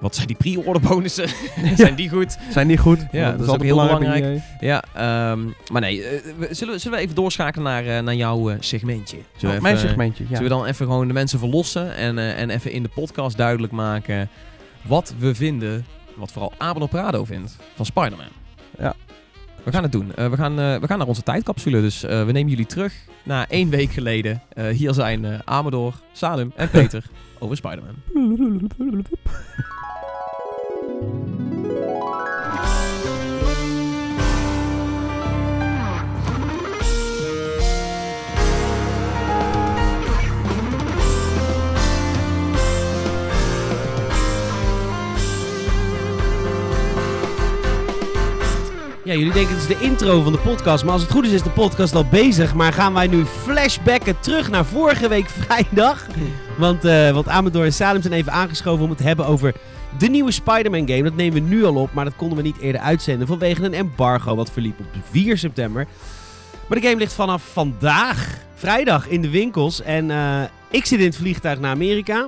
wat 0.00 0.14
zijn 0.14 0.26
die 0.26 0.36
pre-order 0.36 0.82
bonussen? 0.82 1.28
zijn 1.76 1.94
die 1.94 2.08
goed? 2.08 2.36
Zijn 2.50 2.68
die 2.68 2.78
goed? 2.78 3.06
Ja, 3.12 3.32
dat 3.32 3.40
is 3.40 3.48
ook 3.54 3.62
heel 3.62 3.76
belangrijk. 3.76 4.40
Ja, 4.60 4.82
ehm, 4.94 5.44
maar 5.72 5.80
nee, 5.80 6.02
eh, 6.04 6.20
zullen, 6.50 6.74
we, 6.74 6.78
zullen 6.78 6.98
we 6.98 7.04
even 7.04 7.14
doorschakelen 7.14 7.64
naar, 7.64 7.86
eh, 7.96 8.02
naar 8.02 8.14
jouw 8.14 8.50
eh, 8.50 8.56
segmentje? 8.60 9.16
Zullen 9.36 9.56
Oh, 9.56 9.62
mijn 9.62 9.74
even- 9.76 9.88
segmentje, 9.88 10.22
ja. 10.28 10.36
Zullen 10.36 10.50
we 10.50 10.56
dan 10.56 10.66
even 10.66 10.86
gewoon 10.86 11.06
de 11.06 11.12
mensen 11.12 11.38
verlossen 11.38 11.94
en, 11.94 12.18
eh, 12.18 12.40
en 12.40 12.50
even 12.50 12.72
in 12.72 12.82
de 12.82 12.88
podcast 12.94 13.36
duidelijk 13.36 13.72
maken 13.72 14.28
wat 14.82 15.14
we 15.18 15.34
vinden, 15.34 15.86
wat 16.16 16.32
vooral 16.32 16.52
Abel 16.58 16.86
Prado 16.86 17.24
vindt 17.24 17.56
van 17.74 17.84
Spider-Man? 17.86 18.26
Ja. 18.78 18.94
We 19.68 19.74
gaan 19.74 19.82
het 19.82 19.92
doen. 19.92 20.14
Eh, 20.14 20.30
we, 20.30 20.36
gaan, 20.36 20.60
eh, 20.60 20.76
we 20.76 20.86
gaan 20.86 20.98
naar 20.98 21.06
onze 21.06 21.22
tijdcapsule, 21.22 21.80
dus 21.80 22.04
eh, 22.04 22.24
we 22.24 22.32
nemen 22.32 22.50
jullie 22.50 22.66
terug 22.66 22.94
naar 23.22 23.46
één 23.48 23.68
week 23.68 23.90
geleden. 23.90 24.42
Hier 24.72 24.94
zijn 24.94 25.42
Amador, 25.44 25.94
Salem 26.12 26.52
en 26.56 26.70
Peter 26.70 27.04
over 27.38 27.56
Spider-Man. 27.56 27.94
Ja, 49.08 49.14
jullie 49.14 49.32
denken 49.32 49.54
het 49.54 49.70
is 49.70 49.76
de 49.76 49.84
intro 49.84 50.22
van 50.22 50.32
de 50.32 50.38
podcast, 50.38 50.84
maar 50.84 50.92
als 50.92 51.02
het 51.02 51.10
goed 51.10 51.24
is 51.24 51.32
is 51.32 51.42
de 51.42 51.50
podcast 51.50 51.94
al 51.94 52.04
bezig. 52.04 52.54
Maar 52.54 52.72
gaan 52.72 52.94
wij 52.94 53.06
nu 53.06 53.24
flashbacken 53.24 54.20
terug 54.20 54.50
naar 54.50 54.64
vorige 54.64 55.08
week 55.08 55.28
vrijdag. 55.28 56.06
Want, 56.58 56.84
eh 56.84 57.10
want 57.10 57.28
Amador 57.28 57.64
en 57.64 57.72
Salem 57.72 58.02
zijn 58.02 58.14
even 58.14 58.32
aangeschoven 58.32 58.82
om 58.82 58.88
het 58.88 58.98
te 58.98 59.04
hebben 59.04 59.26
over 59.26 59.54
de 59.98 60.08
nieuwe 60.08 60.30
Spider-Man 60.30 60.88
game. 60.88 61.02
Dat 61.02 61.14
nemen 61.14 61.42
we 61.42 61.48
nu 61.48 61.64
al 61.64 61.74
op, 61.74 61.92
maar 61.92 62.04
dat 62.04 62.16
konden 62.16 62.36
we 62.36 62.42
niet 62.42 62.58
eerder 62.58 62.80
uitzenden 62.80 63.26
vanwege 63.26 63.64
een 63.64 63.74
embargo 63.74 64.34
wat 64.34 64.50
verliep 64.50 64.80
op 64.80 64.86
4 65.10 65.38
september. 65.38 65.86
Maar 66.68 66.80
de 66.80 66.86
game 66.86 66.98
ligt 66.98 67.12
vanaf 67.12 67.42
vandaag, 67.52 68.38
vrijdag, 68.54 69.08
in 69.08 69.22
de 69.22 69.30
winkels. 69.30 69.82
En 69.82 70.10
eh, 70.10 70.42
ik 70.70 70.84
zit 70.84 70.98
in 70.98 71.06
het 71.06 71.16
vliegtuig 71.16 71.60
naar 71.60 71.70
Amerika. 71.70 72.26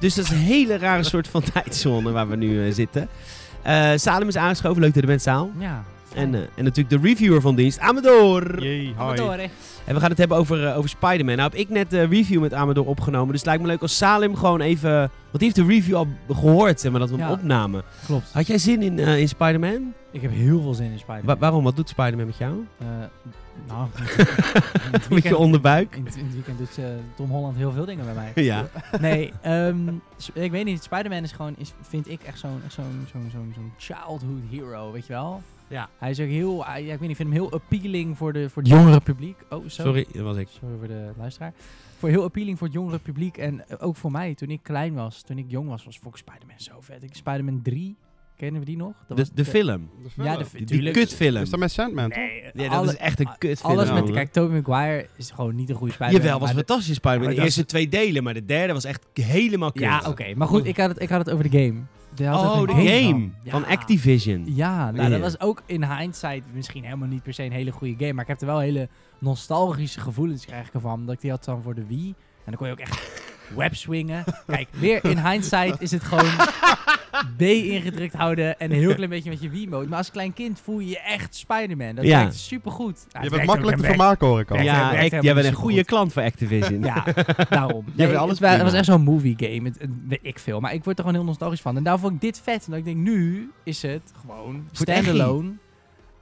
Dus 0.00 0.14
dat 0.14 0.24
is 0.24 0.30
een 0.30 0.36
hele 0.36 0.78
rare 0.78 1.02
soort 1.02 1.28
van 1.28 1.42
tijdzone 1.52 2.10
waar 2.10 2.28
we 2.28 2.36
nu 2.36 2.66
eh, 2.66 2.74
zitten. 2.74 3.08
Eh 3.62 3.92
Salem 3.94 4.28
is 4.28 4.36
aangeschoven, 4.36 4.80
leuk 4.80 4.94
dat 4.94 4.94
je 4.94 5.00
er 5.00 5.06
bent, 5.06 5.22
Saal. 5.22 5.50
Ja. 5.58 5.84
En, 6.14 6.34
eh, 6.34 6.40
en 6.54 6.64
natuurlijk 6.64 7.02
de 7.02 7.08
reviewer 7.08 7.40
van 7.40 7.54
dienst, 7.54 7.78
Amador. 7.78 8.62
Jee, 8.62 8.94
Amador, 8.98 9.32
hè? 9.32 9.46
En 9.84 9.94
we 9.94 10.00
gaan 10.00 10.08
het 10.10 10.18
hebben 10.18 10.36
over, 10.36 10.66
eh, 10.66 10.76
over 10.76 10.88
Spider-Man. 10.90 11.36
Nou 11.36 11.50
heb 11.50 11.58
ik 11.58 11.68
net 11.68 11.90
de 11.90 12.02
review 12.02 12.40
met 12.40 12.54
Amador 12.54 12.86
opgenomen. 12.86 13.28
Dus 13.28 13.36
het 13.36 13.46
lijkt 13.46 13.62
me 13.62 13.68
leuk 13.68 13.82
als 13.82 13.96
Salim 13.96 14.36
gewoon 14.36 14.60
even... 14.60 14.90
Want 14.90 15.10
die 15.38 15.42
heeft 15.42 15.56
de 15.56 15.64
review 15.74 15.96
al 15.96 16.06
gehoord, 16.28 16.80
zeg 16.80 16.90
maar, 16.90 17.00
dat 17.00 17.10
we 17.10 17.16
hem 17.16 17.26
Ja. 17.26 17.32
opnamen. 17.32 17.82
Klopt. 18.06 18.32
Had 18.32 18.46
jij 18.46 18.58
zin 18.58 18.82
in, 18.82 18.98
eh, 18.98 19.18
in 19.20 19.28
Spider-Man? 19.28 19.92
Ik 20.10 20.22
heb 20.22 20.30
heel 20.30 20.62
veel 20.62 20.74
zin 20.74 20.90
in 20.92 20.98
Spider-Man. 20.98 21.34
Wa- 21.34 21.40
waarom? 21.40 21.64
Wat 21.64 21.76
doet 21.76 21.88
Spider-Man 21.88 22.26
met 22.26 22.36
jou? 22.36 22.66
Eh, 22.78 22.86
nou, 23.68 23.88
Met 25.10 25.22
je 25.22 25.36
onderbuik? 25.36 25.96
In 25.96 26.04
het, 26.04 26.16
in 26.16 26.24
het 26.24 26.34
weekend 26.34 26.58
doet 26.58 26.78
eh, 26.78 26.84
Tom 27.16 27.30
Holland 27.30 27.56
heel 27.56 27.72
veel 27.72 27.84
dingen 27.84 28.04
bij 28.04 28.14
mij. 28.14 28.44
Ja. 28.44 28.66
Nee, 29.00 29.32
ehm, 29.40 29.76
ik 30.32 30.50
weet 30.50 30.64
niet. 30.64 30.82
Spider-Man 30.82 31.22
is 31.22 31.32
gewoon, 31.32 31.54
is, 31.58 31.72
vind 31.88 32.08
ik 32.10 32.22
echt 32.22 32.38
zo'n 32.38 32.60
echt 32.64 32.72
zo'n 32.74 33.06
zo'n 33.12 33.28
zo'n 33.32 33.52
zo'n 33.54 33.72
childhood 33.78 34.42
hero, 34.50 34.92
weet 34.92 35.06
je 35.06 35.12
wel? 35.12 35.42
Ja. 35.68 35.88
Hij 35.98 36.10
is 36.10 36.20
ook 36.20 36.28
heel, 36.28 36.56
ja, 36.56 36.74
ik 36.76 36.86
weet 36.86 37.00
niet, 37.00 37.10
ik 37.10 37.16
vind 37.16 37.28
hem 37.28 37.38
heel 37.38 37.52
appealing 37.52 38.16
voor, 38.18 38.32
de, 38.32 38.50
voor 38.50 38.62
het 38.62 38.70
jongere 38.70 39.00
publiek. 39.00 39.36
Oh. 39.50 39.64
Sorry, 39.66 40.06
dat 40.12 40.22
was 40.22 40.36
ik. 40.36 40.48
Sorry 40.60 40.76
voor 40.78 40.88
de 40.88 41.10
luisteraar. 41.18 41.52
Voor 41.98 42.08
heel 42.08 42.22
appealing 42.24 42.58
voor 42.58 42.66
het 42.66 42.76
jongere 42.76 42.98
publiek. 42.98 43.36
En 43.36 43.64
ook 43.78 43.96
voor 43.96 44.10
mij, 44.10 44.34
toen 44.34 44.48
ik 44.50 44.62
klein 44.62 44.94
was, 44.94 45.22
toen 45.22 45.38
ik 45.38 45.44
jong 45.48 45.68
was, 45.68 45.84
was 45.84 45.96
ik 46.06 46.16
Spider-Man 46.16 46.56
zo 46.60 46.72
vet. 46.80 47.02
Ik 47.02 47.14
Spider-man 47.14 47.62
3, 47.62 47.96
kennen 48.36 48.60
we 48.60 48.66
die 48.66 48.76
nog? 48.76 48.92
Dat 49.08 49.16
De, 49.16 49.22
was 49.22 49.32
de 49.32 49.44
film. 49.44 49.90
Ja, 50.16 50.36
de, 50.36 50.44
Die, 50.52 50.66
die 50.66 50.90
kutfilm. 50.90 51.42
Is 51.42 51.50
dat 51.50 51.60
met 51.60 51.72
Sandman? 51.72 52.08
toch? 52.08 52.18
Nee, 52.18 52.42
Ja, 52.42 52.50
dat 52.68 52.70
alle- 52.78 52.88
is 52.92 52.96
echt 52.96 53.20
een 53.20 53.28
kutfilm. 53.38 53.72
Alles 53.72 53.92
met, 53.92 54.10
kijk, 54.10 54.32
Tobey 54.32 54.60
Maguire 54.60 55.08
is 55.16 55.30
gewoon 55.30 55.54
niet 55.54 55.68
een 55.68 55.74
goede 55.76 55.92
Spider-Man. 55.92 56.22
Jawel, 56.22 56.40
was 56.40 56.52
fantastisch 56.52 56.94
Spider-Man. 56.96 57.26
maar 57.26 57.34
De 57.36 57.42
eerste 57.42 57.64
twee 57.64 57.88
delen, 57.88 58.22
maar 58.22 58.34
de 58.34 58.44
derde 58.44 58.72
was 58.72 58.84
echt 58.84 59.04
helemaal 59.12 59.72
kut. 59.72 59.82
Ja, 59.82 60.02
oké. 60.06 60.34
Maar 60.34 60.48
goed, 60.48 60.66
ik 60.66 60.76
had, 60.76 60.88
het, 60.88 61.02
ik 61.02 61.08
had 61.08 61.18
het 61.26 61.30
over 61.34 61.50
de 61.50 61.58
game. 61.64 61.80
Die 62.14 62.26
had 62.26 62.44
ook 62.56 62.68
Oh, 62.68 62.76
de 62.76 62.88
game 62.88 63.10
game 63.10 63.30
van. 63.44 63.64
Activision. 63.66 64.42
Ja, 64.54 64.90
nou, 64.90 65.10
dat 65.10 65.20
was 65.20 65.40
ook 65.40 65.62
in 65.66 65.84
hindsight 65.84 66.42
misschien 66.52 66.84
helemaal 66.84 67.08
niet 67.08 67.22
per 67.22 67.34
se 67.34 67.42
een 67.42 67.52
hele 67.52 67.70
goede 67.72 67.94
game. 67.98 68.12
Maar 68.12 68.22
ik 68.22 68.28
heb 68.28 68.40
er 68.40 68.46
wel 68.46 68.58
hele 68.58 68.88
nostalgische 69.18 70.00
gevoelens 70.00 70.44
krijg 70.46 70.66
ik 70.66 70.74
ervan. 70.74 71.06
Dat 71.06 71.14
ik 71.14 71.20
die 71.20 71.30
had 71.30 71.44
dan 71.44 71.62
voor 71.62 71.74
de 71.74 71.86
Wii. 71.86 72.08
En 72.08 72.14
dan 72.44 72.54
kon 72.54 72.66
je 72.66 72.72
ook 72.72 72.78
echt 72.78 73.22
webswingen. 73.56 74.24
Kijk, 74.46 74.68
weer 74.70 75.04
in 75.04 75.18
hindsight 75.28 75.80
is 75.80 75.90
het 75.90 76.02
gewoon 76.04 76.30
B 77.36 77.40
ingedrukt 77.42 78.14
houden 78.14 78.58
en 78.58 78.70
een 78.70 78.78
heel 78.78 78.94
klein 78.94 79.10
beetje 79.10 79.30
met 79.30 79.40
je 79.42 79.48
Wii-mode. 79.50 79.88
Maar 79.88 79.98
als 79.98 80.10
klein 80.10 80.32
kind 80.32 80.60
voel 80.60 80.78
je 80.78 80.88
je 80.88 80.98
echt 81.00 81.34
Spider-Man. 81.34 81.94
Dat 81.94 82.04
Ja. 82.04 82.18
werkt 82.18 82.34
supergoed. 82.36 83.06
Ja, 83.08 83.20
het 83.20 83.30
Je 83.30 83.36
bent 83.36 83.46
makkelijk 83.48 83.76
te 83.76 83.84
vermaken 83.84 84.26
hoor 84.26 84.40
ik 84.40 84.50
al. 84.50 84.60
Ja, 84.60 85.04
jij 85.06 85.34
bent 85.34 85.46
een 85.46 85.52
goede 85.52 85.84
klant 85.84 86.12
voor 86.12 86.22
Activision. 86.22 86.82
Ja, 86.82 87.04
daarom. 87.48 87.84
Nee, 87.92 88.16
alles 88.18 88.38
het, 88.38 88.48
het 88.48 88.62
was 88.62 88.72
echt 88.72 88.84
zo'n 88.84 89.02
movie 89.02 89.34
game. 89.38 89.68
Het, 89.68 89.78
het- 89.80 89.90
weet 90.08 90.18
ik 90.22 90.38
veel. 90.38 90.60
Maar 90.60 90.72
ik 90.74 90.84
word 90.84 90.98
er 90.98 91.04
gewoon 91.04 91.18
heel 91.18 91.28
nostalgisch 91.28 91.60
van. 91.60 91.76
En 91.76 91.82
daarom 91.82 92.02
vond 92.02 92.14
ik 92.14 92.20
dit 92.20 92.40
vet. 92.44 92.66
En 92.70 92.72
ik 92.76 92.84
denk, 92.84 92.96
nu 92.96 93.50
is 93.64 93.82
het 93.82 94.12
gewoon 94.20 94.68
standalone. 94.72 95.52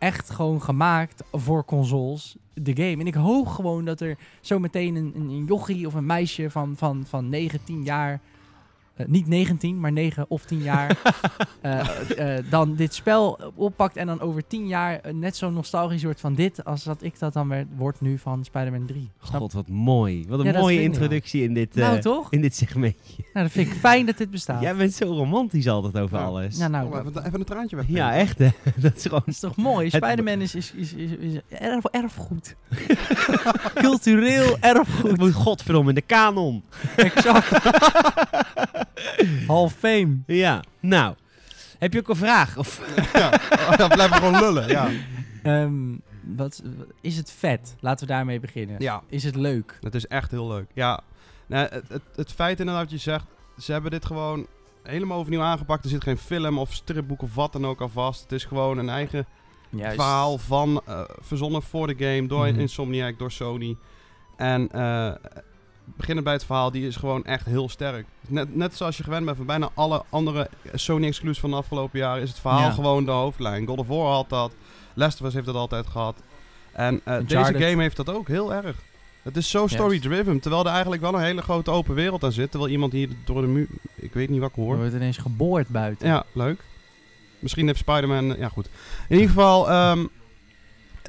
Echt 0.03 0.31
gewoon 0.31 0.63
gemaakt 0.63 1.25
voor 1.33 1.65
consoles. 1.65 2.37
De 2.55 2.77
game. 2.77 2.97
En 3.01 3.07
ik 3.07 3.15
hoop 3.15 3.47
gewoon 3.47 3.85
dat 3.85 4.01
er 4.01 4.19
zo 4.41 4.59
meteen 4.59 4.95
een, 4.95 5.13
een, 5.15 5.45
jochie 5.45 5.87
of 5.87 5.95
een 5.95 6.07
meisje 6.07 6.51
van, 6.51 6.75
van, 6.77 7.05
van 7.09 7.29
19 7.29 7.83
jaar. 7.83 8.21
Eh, 8.97 9.07
niet 9.07 9.27
19, 9.27 9.81
maar 9.81 9.93
9 9.93 10.25
of 10.29 10.45
10 10.45 10.59
jaar. 10.63 10.97
eh, 11.61 12.37
eh, 12.37 12.45
dan 12.51 12.75
dit 12.75 12.95
spel 12.95 13.53
oppakt. 13.55 13.97
En 13.97 14.07
dan 14.07 14.21
over 14.21 14.47
10 14.47 14.67
jaar 14.67 15.01
net 15.13 15.37
zo 15.37 15.51
nostalgisch 15.51 16.03
wordt 16.05 16.21
van 16.21 16.35
dit. 16.35 16.65
Als 16.65 16.85
dat 16.85 17.03
ik 17.03 17.19
dat 17.19 17.33
dan 17.33 17.49
werd, 17.49 17.67
wordt 17.77 18.01
nu 18.01 18.19
van 18.19 18.45
Spider-Man 18.45 18.87
3. 18.87 19.11
Snap 19.23 19.41
God, 19.41 19.53
wat 19.53 19.69
mooi. 19.69 20.25
Wat 20.29 20.39
een 20.39 20.45
Ja, 20.45 20.53
dat 20.53 20.61
mooie 20.61 20.77
ik, 20.79 20.83
introductie 20.85 21.43
in 21.43 21.55
dit, 21.55 21.75
Nou, 21.75 21.97
eh, 21.97 22.03
toch? 22.03 22.31
in 22.33 22.41
dit 22.41 22.55
segmentje. 22.55 23.23
Nou, 23.33 23.47
dat 23.47 23.51
vind 23.51 23.69
ik 23.69 23.75
fijn 23.75 24.07
dat 24.07 24.17
dit 24.17 24.31
bestaat. 24.31 24.61
Jij 24.63 24.77
bent 24.77 24.93
zo 24.95 25.05
romantisch 25.07 25.69
altijd 25.69 25.99
over 25.99 26.19
Ja. 26.19 26.25
alles. 26.25 26.57
Ja, 26.59 26.69
nou, 26.69 26.87
Oh, 26.87 26.93
dat, 26.93 27.07
even, 27.07 27.27
even 27.27 27.39
een 27.41 27.45
traantje 27.47 27.77
weg. 27.77 27.85
Ja, 27.89 28.15
echt 28.15 28.39
hè. 28.39 28.49
Dat 28.77 28.97
is 28.97 29.03
gewoon... 29.03 29.23
is 29.27 29.39
toch 29.41 29.57
mooi? 29.57 29.91
Spider-Man 29.91 30.41
is, 30.41 30.55
is, 30.55 30.73
is, 30.73 30.93
is, 30.93 31.11
is 31.11 31.41
erf, 31.49 31.85
erfgoed. 31.85 32.57
Cultureel 33.75 34.57
erfgoed. 34.61 35.11
Het 35.11 35.21
moet 35.21 35.33
godverdomme 35.33 35.89
in 35.89 35.95
de 35.95 36.01
kanon. 36.01 36.63
Exact. 36.97 37.49
Hall 39.49 39.63
of 39.63 39.73
Fame. 39.73 40.19
Ja, 40.27 40.63
nou. 40.81 41.15
Heb 41.79 41.93
je 41.93 41.99
ook 41.99 42.09
een 42.09 42.17
vraag? 42.17 42.57
Of... 42.57 42.81
ja. 43.15 43.31
Dan 43.77 43.89
blijven 43.89 44.21
we 44.21 44.27
gewoon 44.27 44.41
lullen. 44.41 44.69
Ja. 44.69 44.89
Ehm, 45.43 45.97
wat, 46.23 46.63
is 47.01 47.17
het 47.17 47.31
vet? 47.39 47.75
Laten 47.81 48.07
we 48.07 48.13
daarmee 48.13 48.41
beginnen. 48.41 48.77
ja, 48.79 49.03
Is 49.09 49.25
het 49.25 49.37
leuk? 49.37 49.79
het 49.81 49.95
is 49.95 50.07
echt 50.07 50.31
heel 50.31 50.49
leuk. 50.49 50.67
Ja, 50.75 51.01
nou, 51.47 51.69
het, 51.71 51.89
het, 51.89 52.03
het 52.17 52.33
feit 52.33 52.61
inderdaad 52.61 52.83
dat 52.91 52.93
je 52.93 53.11
zegt, 53.11 53.25
ze 53.59 53.73
hebben 53.73 53.91
dit 53.91 54.05
gewoon 54.07 54.47
helemaal 54.83 55.19
overnieuw 55.19 55.43
aangepakt. 55.43 55.85
Er 55.85 55.91
zit 55.91 56.03
geen 56.03 56.19
film 56.19 56.59
of 56.59 56.73
stripboek 56.73 57.23
of 57.23 57.35
wat 57.35 57.53
dan 57.53 57.67
ook 57.67 57.81
aan 57.83 57.91
vast. 57.91 58.23
Het 58.23 58.33
is 58.33 58.45
gewoon 58.45 58.79
een 58.79 58.89
eigen 58.89 59.27
Juist. 59.69 59.95
verhaal 59.95 60.39
van, 60.39 60.83
eh, 60.87 61.01
verzonnen 61.21 61.63
voor 61.63 61.87
de 61.87 62.05
game, 62.07 62.27
door 62.29 62.49
Mhm. 62.49 62.61
Insomniac, 62.61 63.19
door 63.19 63.31
Sony. 63.31 63.77
En 64.37 64.69
eh 64.71 65.13
beginnen 65.85 66.25
bij 66.25 66.33
het 66.33 66.45
verhaal, 66.45 66.71
die 66.71 66.87
is 66.87 66.97
gewoon 66.97 67.25
echt 67.25 67.47
heel 67.47 67.69
sterk. 67.69 68.07
Net, 68.29 68.55
net 68.57 68.77
zoals 68.77 68.97
je 68.97 69.03
gewend 69.03 69.25
bent 69.25 69.37
van 69.37 69.47
bijna 69.47 69.69
alle 69.75 70.03
andere 70.09 70.49
Sony-exclusies 70.75 71.41
van 71.41 71.51
de 71.51 71.57
afgelopen 71.57 71.99
jaren, 71.99 72.23
is 72.23 72.29
het 72.29 72.39
verhaal 72.41 72.61
Ja. 72.61 72.71
gewoon 72.71 73.05
de 73.05 73.11
hoofdlijn. 73.11 73.67
God 73.67 73.79
of 73.79 73.87
War 73.87 74.13
had 74.13 74.29
dat, 74.29 74.53
Last 74.95 75.21
of 75.21 75.27
Us 75.27 75.35
heeft 75.35 75.47
dat 75.47 75.55
altijd 75.55 75.87
gehad. 75.87 76.17
En 76.73 77.01
eh, 77.05 77.17
deze 77.27 77.55
game 77.55 77.83
heeft 77.83 77.97
dat 77.97 78.11
ook 78.11 78.29
heel 78.29 78.55
erg. 78.55 78.77
Het 79.23 79.37
is 79.37 79.51
zo 79.51 79.67
story-driven, 79.67 80.41
terwijl 80.41 80.65
er 80.65 80.71
eigenlijk 80.73 81.03
wel 81.03 81.15
een 81.15 81.21
hele 81.23 81.43
grote 81.43 81.71
open 81.71 81.95
wereld 81.95 82.25
aan 82.25 82.33
zit. 82.33 82.51
Terwijl 82.51 82.73
iemand 82.73 82.93
hier 82.93 83.09
door 83.25 83.41
de 83.41 83.47
muur, 83.47 83.67
ik 83.95 84.13
weet 84.13 84.29
niet 84.29 84.41
wat 84.41 84.51
ik 84.51 84.57
Er 84.57 84.63
hoor. 84.63 84.77
wordt 84.77 84.95
ineens 84.95 85.17
geboord 85.19 85.69
buiten. 85.69 86.09
Ja, 86.09 86.25
leuk. 86.33 86.61
Misschien 87.39 87.67
heeft 87.67 87.79
Spider-Man... 87.79 88.37
Ja, 88.39 88.49
goed. 88.49 88.69
In 89.09 89.15
ieder 89.17 89.29
geval, 89.29 89.71
ehm, 89.71 90.07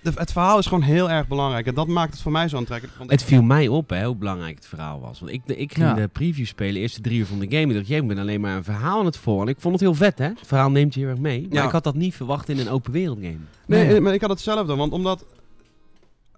de- 0.03 0.11
het 0.15 0.31
verhaal 0.31 0.57
is 0.57 0.65
gewoon 0.65 0.83
heel 0.83 1.09
erg 1.09 1.27
belangrijk. 1.27 1.65
En 1.67 1.73
dat 1.73 1.87
maakt 1.87 2.13
het 2.13 2.21
voor 2.21 2.31
mij 2.31 2.47
zo 2.47 2.57
aantrekkelijk. 2.57 2.97
Want 2.97 3.09
Het 3.11 3.23
viel 3.23 3.41
mij 3.41 3.67
op 3.67 3.89
hè, 3.89 4.05
hoe 4.05 4.15
belangrijk 4.15 4.55
het 4.55 4.67
verhaal 4.67 4.99
was. 4.99 5.19
Want 5.19 5.31
ik, 5.31 5.41
ik 5.45 5.73
ging 5.73 5.87
Ja. 5.87 5.93
de 5.93 6.07
preview 6.07 6.45
spelen, 6.45 6.73
de 6.73 6.79
eerste 6.79 7.01
drie 7.01 7.19
uur 7.19 7.25
van 7.25 7.39
de 7.39 7.45
game. 7.49 7.67
Ik 7.67 7.73
dacht, 7.73 7.87
jij 7.87 7.97
ik 7.99 8.07
ben 8.07 8.17
alleen 8.17 8.41
maar 8.41 8.55
een 8.55 8.63
verhaal 8.63 8.99
aan 8.99 9.05
het 9.05 9.17
voor. 9.17 9.41
En 9.41 9.47
ik 9.47 9.55
vond 9.59 9.73
het 9.73 9.83
heel 9.83 9.93
vet 9.95 10.17
hè. 10.17 10.25
Het 10.27 10.39
verhaal 10.47 10.71
neemt 10.71 10.93
je 10.93 10.99
heel 10.99 11.09
erg 11.09 11.19
mee. 11.19 11.41
Maar 11.41 11.57
Ja. 11.57 11.65
ik 11.65 11.71
had 11.71 11.83
dat 11.83 11.95
niet 11.95 12.15
verwacht 12.15 12.49
in 12.49 12.59
een 12.59 12.69
open 12.69 12.91
wereld 12.91 13.17
game. 13.21 13.37
nee, 13.67 13.85
Nee. 13.85 13.95
eh, 13.95 14.01
maar 14.01 14.13
ik 14.13 14.21
had 14.21 14.29
hetzelfde. 14.29 14.75
Want 14.75 14.91
omdat... 14.91 15.25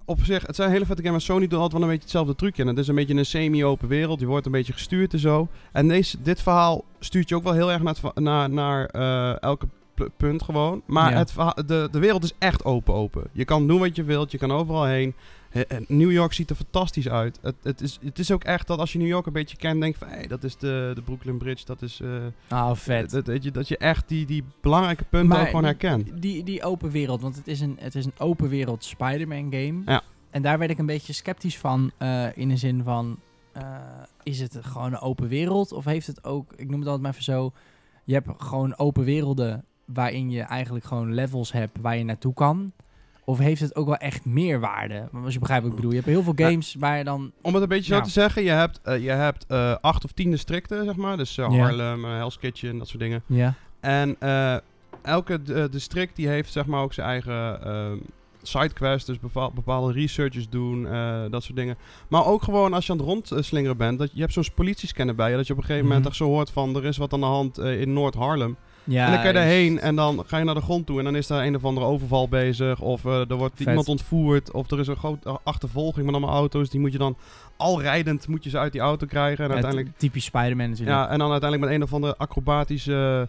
Op 0.08 0.20
zich, 0.24 0.48
het 0.48 0.56
zijn 0.56 0.72
hele 0.72 0.86
vette 0.86 1.04
games. 1.04 1.26
Sony 1.26 1.40
doet 1.48 1.54
altijd 1.54 1.72
wel 1.72 1.82
een 1.82 1.88
beetje 1.88 2.04
hetzelfde 2.04 2.36
trucje. 2.36 2.62
En 2.62 2.68
het 2.68 2.78
is 2.78 2.88
een 2.88 2.96
beetje 2.96 3.14
een 3.14 3.26
semi-open 3.26 3.88
wereld. 3.88 4.20
Je 4.20 4.26
wordt 4.26 4.46
een 4.46 4.52
beetje 4.52 4.74
gestuurd 4.74 5.14
en 5.14 5.20
zo. 5.20 5.48
En 5.72 5.88
deze, 5.88 6.18
dit 6.22 6.42
verhaal 6.42 6.84
stuurt 7.00 7.30
je 7.30 7.36
ook 7.36 7.44
wel 7.44 7.54
heel 7.54 7.72
erg 7.72 7.82
naar, 7.82 7.96
naar, 8.14 8.50
naar 8.50 8.86
eh, 8.86 9.42
elke 9.44 9.68
punt 10.18 10.44
gewoon. 10.44 10.82
Maar 10.86 11.12
Ja. 11.12 11.18
het 11.18 11.34
de, 11.68 11.88
de 11.92 12.00
wereld 12.00 12.24
is 12.24 12.34
echt 12.40 12.66
open-open. 12.66 13.24
Je 13.32 13.46
kan 13.46 13.68
doen 13.68 13.80
wat 13.80 13.96
je 13.96 14.04
wilt. 14.04 14.32
Je 14.32 14.38
kan 14.38 14.52
overal 14.52 14.86
heen. 14.86 15.14
He- 15.50 15.62
en 15.62 15.86
New 15.88 16.12
York 16.12 16.34
ziet 16.34 16.50
er 16.50 16.56
fantastisch 16.56 17.10
uit. 17.10 17.40
Het, 17.42 17.56
het, 17.64 17.82
is, 17.82 18.00
het 18.04 18.20
is 18.20 18.32
ook 18.32 18.44
echt 18.44 18.68
dat 18.68 18.80
als 18.80 18.92
je 18.94 19.00
New 19.00 19.08
York 19.08 19.26
een 19.26 19.34
beetje 19.34 19.58
kent, 19.58 19.82
denk 19.82 19.94
je 19.94 20.06
van... 20.06 20.14
Hé, 20.18 20.28
dat 20.28 20.44
is 20.44 20.58
de, 20.58 20.92
de 20.96 21.02
Brooklyn 21.02 21.38
Bridge. 21.38 21.66
Dat 21.66 21.82
is... 21.82 22.00
eh, 22.02 22.10
Ah, 22.48 22.76
vet. 22.76 23.10
dat, 23.10 23.28
weet 23.28 23.44
je, 23.44 23.52
dat 23.52 23.68
je 23.68 23.78
echt 23.78 24.08
die, 24.08 24.26
die 24.26 24.44
belangrijke 24.62 25.04
punten 25.04 25.40
ook 25.40 25.46
gewoon 25.46 25.64
herkent. 25.64 26.22
Die, 26.22 26.44
die 26.44 26.64
open 26.64 26.92
wereld, 26.92 27.22
want 27.22 27.36
het 27.36 27.48
is 27.48 27.60
een, 27.62 27.78
het 27.80 27.96
is 27.96 28.06
een 28.06 28.14
open 28.18 28.50
wereld 28.50 28.84
Spider-Man 28.84 29.44
game. 29.52 29.82
Ja. 29.86 30.02
En 30.30 30.42
daar 30.42 30.58
werd 30.58 30.72
ik 30.72 30.78
een 30.78 30.86
beetje 30.86 31.14
sceptisch 31.14 31.58
van, 31.58 31.92
eh, 31.98 32.38
in 32.38 32.50
de 32.50 32.58
zin 32.58 32.84
van, 32.84 33.20
eh, 33.52 33.64
is 34.24 34.40
het 34.40 34.58
gewoon 34.62 34.92
een 34.94 35.00
open 35.00 35.28
wereld? 35.28 35.72
Of 35.72 35.86
heeft 35.86 36.08
het 36.08 36.24
ook, 36.24 36.54
ik 36.56 36.70
noem 36.70 36.80
het 36.80 36.88
altijd 36.90 37.02
maar 37.02 37.12
even 37.12 37.24
zo, 37.24 37.52
je 38.04 38.14
hebt 38.14 38.28
gewoon 38.38 38.78
open 38.78 39.04
werelden 39.04 39.66
waarin 39.86 40.30
je 40.32 40.42
eigenlijk 40.42 40.86
gewoon 40.86 41.14
levels 41.14 41.52
hebt 41.52 41.78
waar 41.82 41.98
je 41.98 42.04
naartoe 42.04 42.34
kan. 42.34 42.72
Of 43.28 43.38
heeft 43.40 43.62
het 43.62 43.76
ook 43.76 43.86
wel 43.86 43.96
echt 43.98 44.26
meerwaarde? 44.26 45.08
Als 45.24 45.34
je 45.34 45.40
begrijpt 45.40 45.64
wat 45.64 45.72
ik 45.72 45.76
bedoel. 45.78 45.92
Je 45.92 45.98
hebt 46.02 46.10
heel 46.10 46.24
veel 46.24 46.34
Ja. 46.36 46.50
games 46.50 46.76
waar 46.80 46.98
je 46.98 47.04
dan... 47.04 47.32
Om 47.42 47.54
het 47.54 47.64
een 47.64 47.70
beetje 47.70 47.94
zo 47.96 48.02
te 48.02 48.10
zeggen, 48.10 48.44
je 48.44 48.50
hebt, 48.50 48.80
eh, 48.84 49.04
je 49.04 49.10
hebt 49.10 49.46
eh, 49.48 49.76
acht 49.82 50.04
of 50.04 50.12
tien 50.12 50.32
districten, 50.32 50.86
zeg 50.86 50.96
maar. 50.96 51.18
Dus 51.18 51.38
eh. 51.38 51.48
Harlem, 51.48 52.04
Hell's 52.06 52.38
Kitchen, 52.40 52.78
dat 52.78 52.88
soort 52.88 53.00
dingen. 53.00 53.24
Ja. 53.26 53.54
En 53.80 54.18
elke 55.02 55.42
district 55.70 56.16
die 56.16 56.28
heeft 56.28 56.52
zeg 56.52 56.66
maar 56.66 56.82
ook 56.82 56.94
zijn 56.94 57.08
eigen 57.08 57.64
ehm 57.66 57.98
sidequest. 58.42 59.06
Dus 59.06 59.20
bepaal- 59.20 59.52
bepaalde 59.52 59.94
researches 59.94 60.50
doen, 60.50 60.84
dat 61.32 61.44
soort 61.44 61.56
dingen. 61.58 61.78
Maar 62.08 62.26
ook 62.26 62.44
gewoon 62.44 62.74
als 62.74 62.86
je 62.86 62.92
aan 62.92 62.98
het 62.98 63.08
rondslingeren 63.08 63.78
bent. 63.78 64.00
Dat, 64.00 64.10
je 64.14 64.22
hebt 64.22 64.34
zo'n 64.34 64.44
politiescanner 64.56 65.16
bij 65.16 65.30
je. 65.32 65.36
Dat 65.36 65.48
je 65.48 65.54
op 65.54 65.60
een 65.60 65.66
gegeven 65.66 65.86
moment 65.88 66.02
Mhm. 66.04 66.10
echt 66.12 66.18
zo 66.20 66.26
hoort 66.26 66.50
van... 66.50 66.76
er 66.76 66.86
is 66.86 66.98
wat 66.98 67.14
aan 67.14 67.20
de 67.20 67.26
hand 67.26 67.58
in 67.58 67.94
Noord-Harlem. 67.94 68.58
Ja 68.86 69.06
en 69.06 69.12
dan 69.12 69.20
kan 69.20 69.28
je 69.28 69.34
daarheen 69.34 69.80
en 69.80 69.96
dan 69.96 70.24
ga 70.28 70.38
je 70.38 70.44
naar 70.44 70.56
de 70.56 70.62
grond 70.62 70.86
toe. 70.86 70.98
En 70.98 71.04
dan 71.04 71.16
is 71.16 71.28
daar 71.28 71.46
een 71.46 71.56
of 71.56 71.66
andere 71.66 71.86
overval 71.86 72.28
bezig. 72.28 72.82
Of 72.82 73.06
eh, 73.06 73.30
er 73.30 73.36
wordt 73.36 73.56
Vet. 73.58 73.68
iemand 73.68 73.88
ontvoerd. 73.88 74.52
Of 74.52 74.72
er 74.72 74.80
is 74.80 74.88
een 74.88 74.96
grote 74.96 75.40
achtervolging 75.44 76.06
met 76.06 76.16
allemaal 76.16 76.36
auto's. 76.36 76.70
Die 76.70 76.80
moet 76.80 76.92
je 76.92 76.98
dan 76.98 77.18
al 77.58 77.82
rijdend 77.82 78.28
moet 78.28 78.44
je 78.44 78.50
ze 78.50 78.58
uit 78.58 78.72
die 78.72 78.82
auto 78.82 79.06
krijgen. 79.06 79.44
En 79.44 79.50
Ja, 79.50 79.54
uiteindelijk... 79.54 79.98
typisch 79.98 80.26
Spider-Man 80.26 80.70
natuurlijk. 80.70 80.98
Ja, 80.98 81.10
en 81.10 81.20
dan 81.20 81.32
uiteindelijk 81.32 81.70
met 81.70 81.80
een 81.80 81.88
of 81.88 81.94
andere 81.94 82.18
acrobatische 82.18 83.28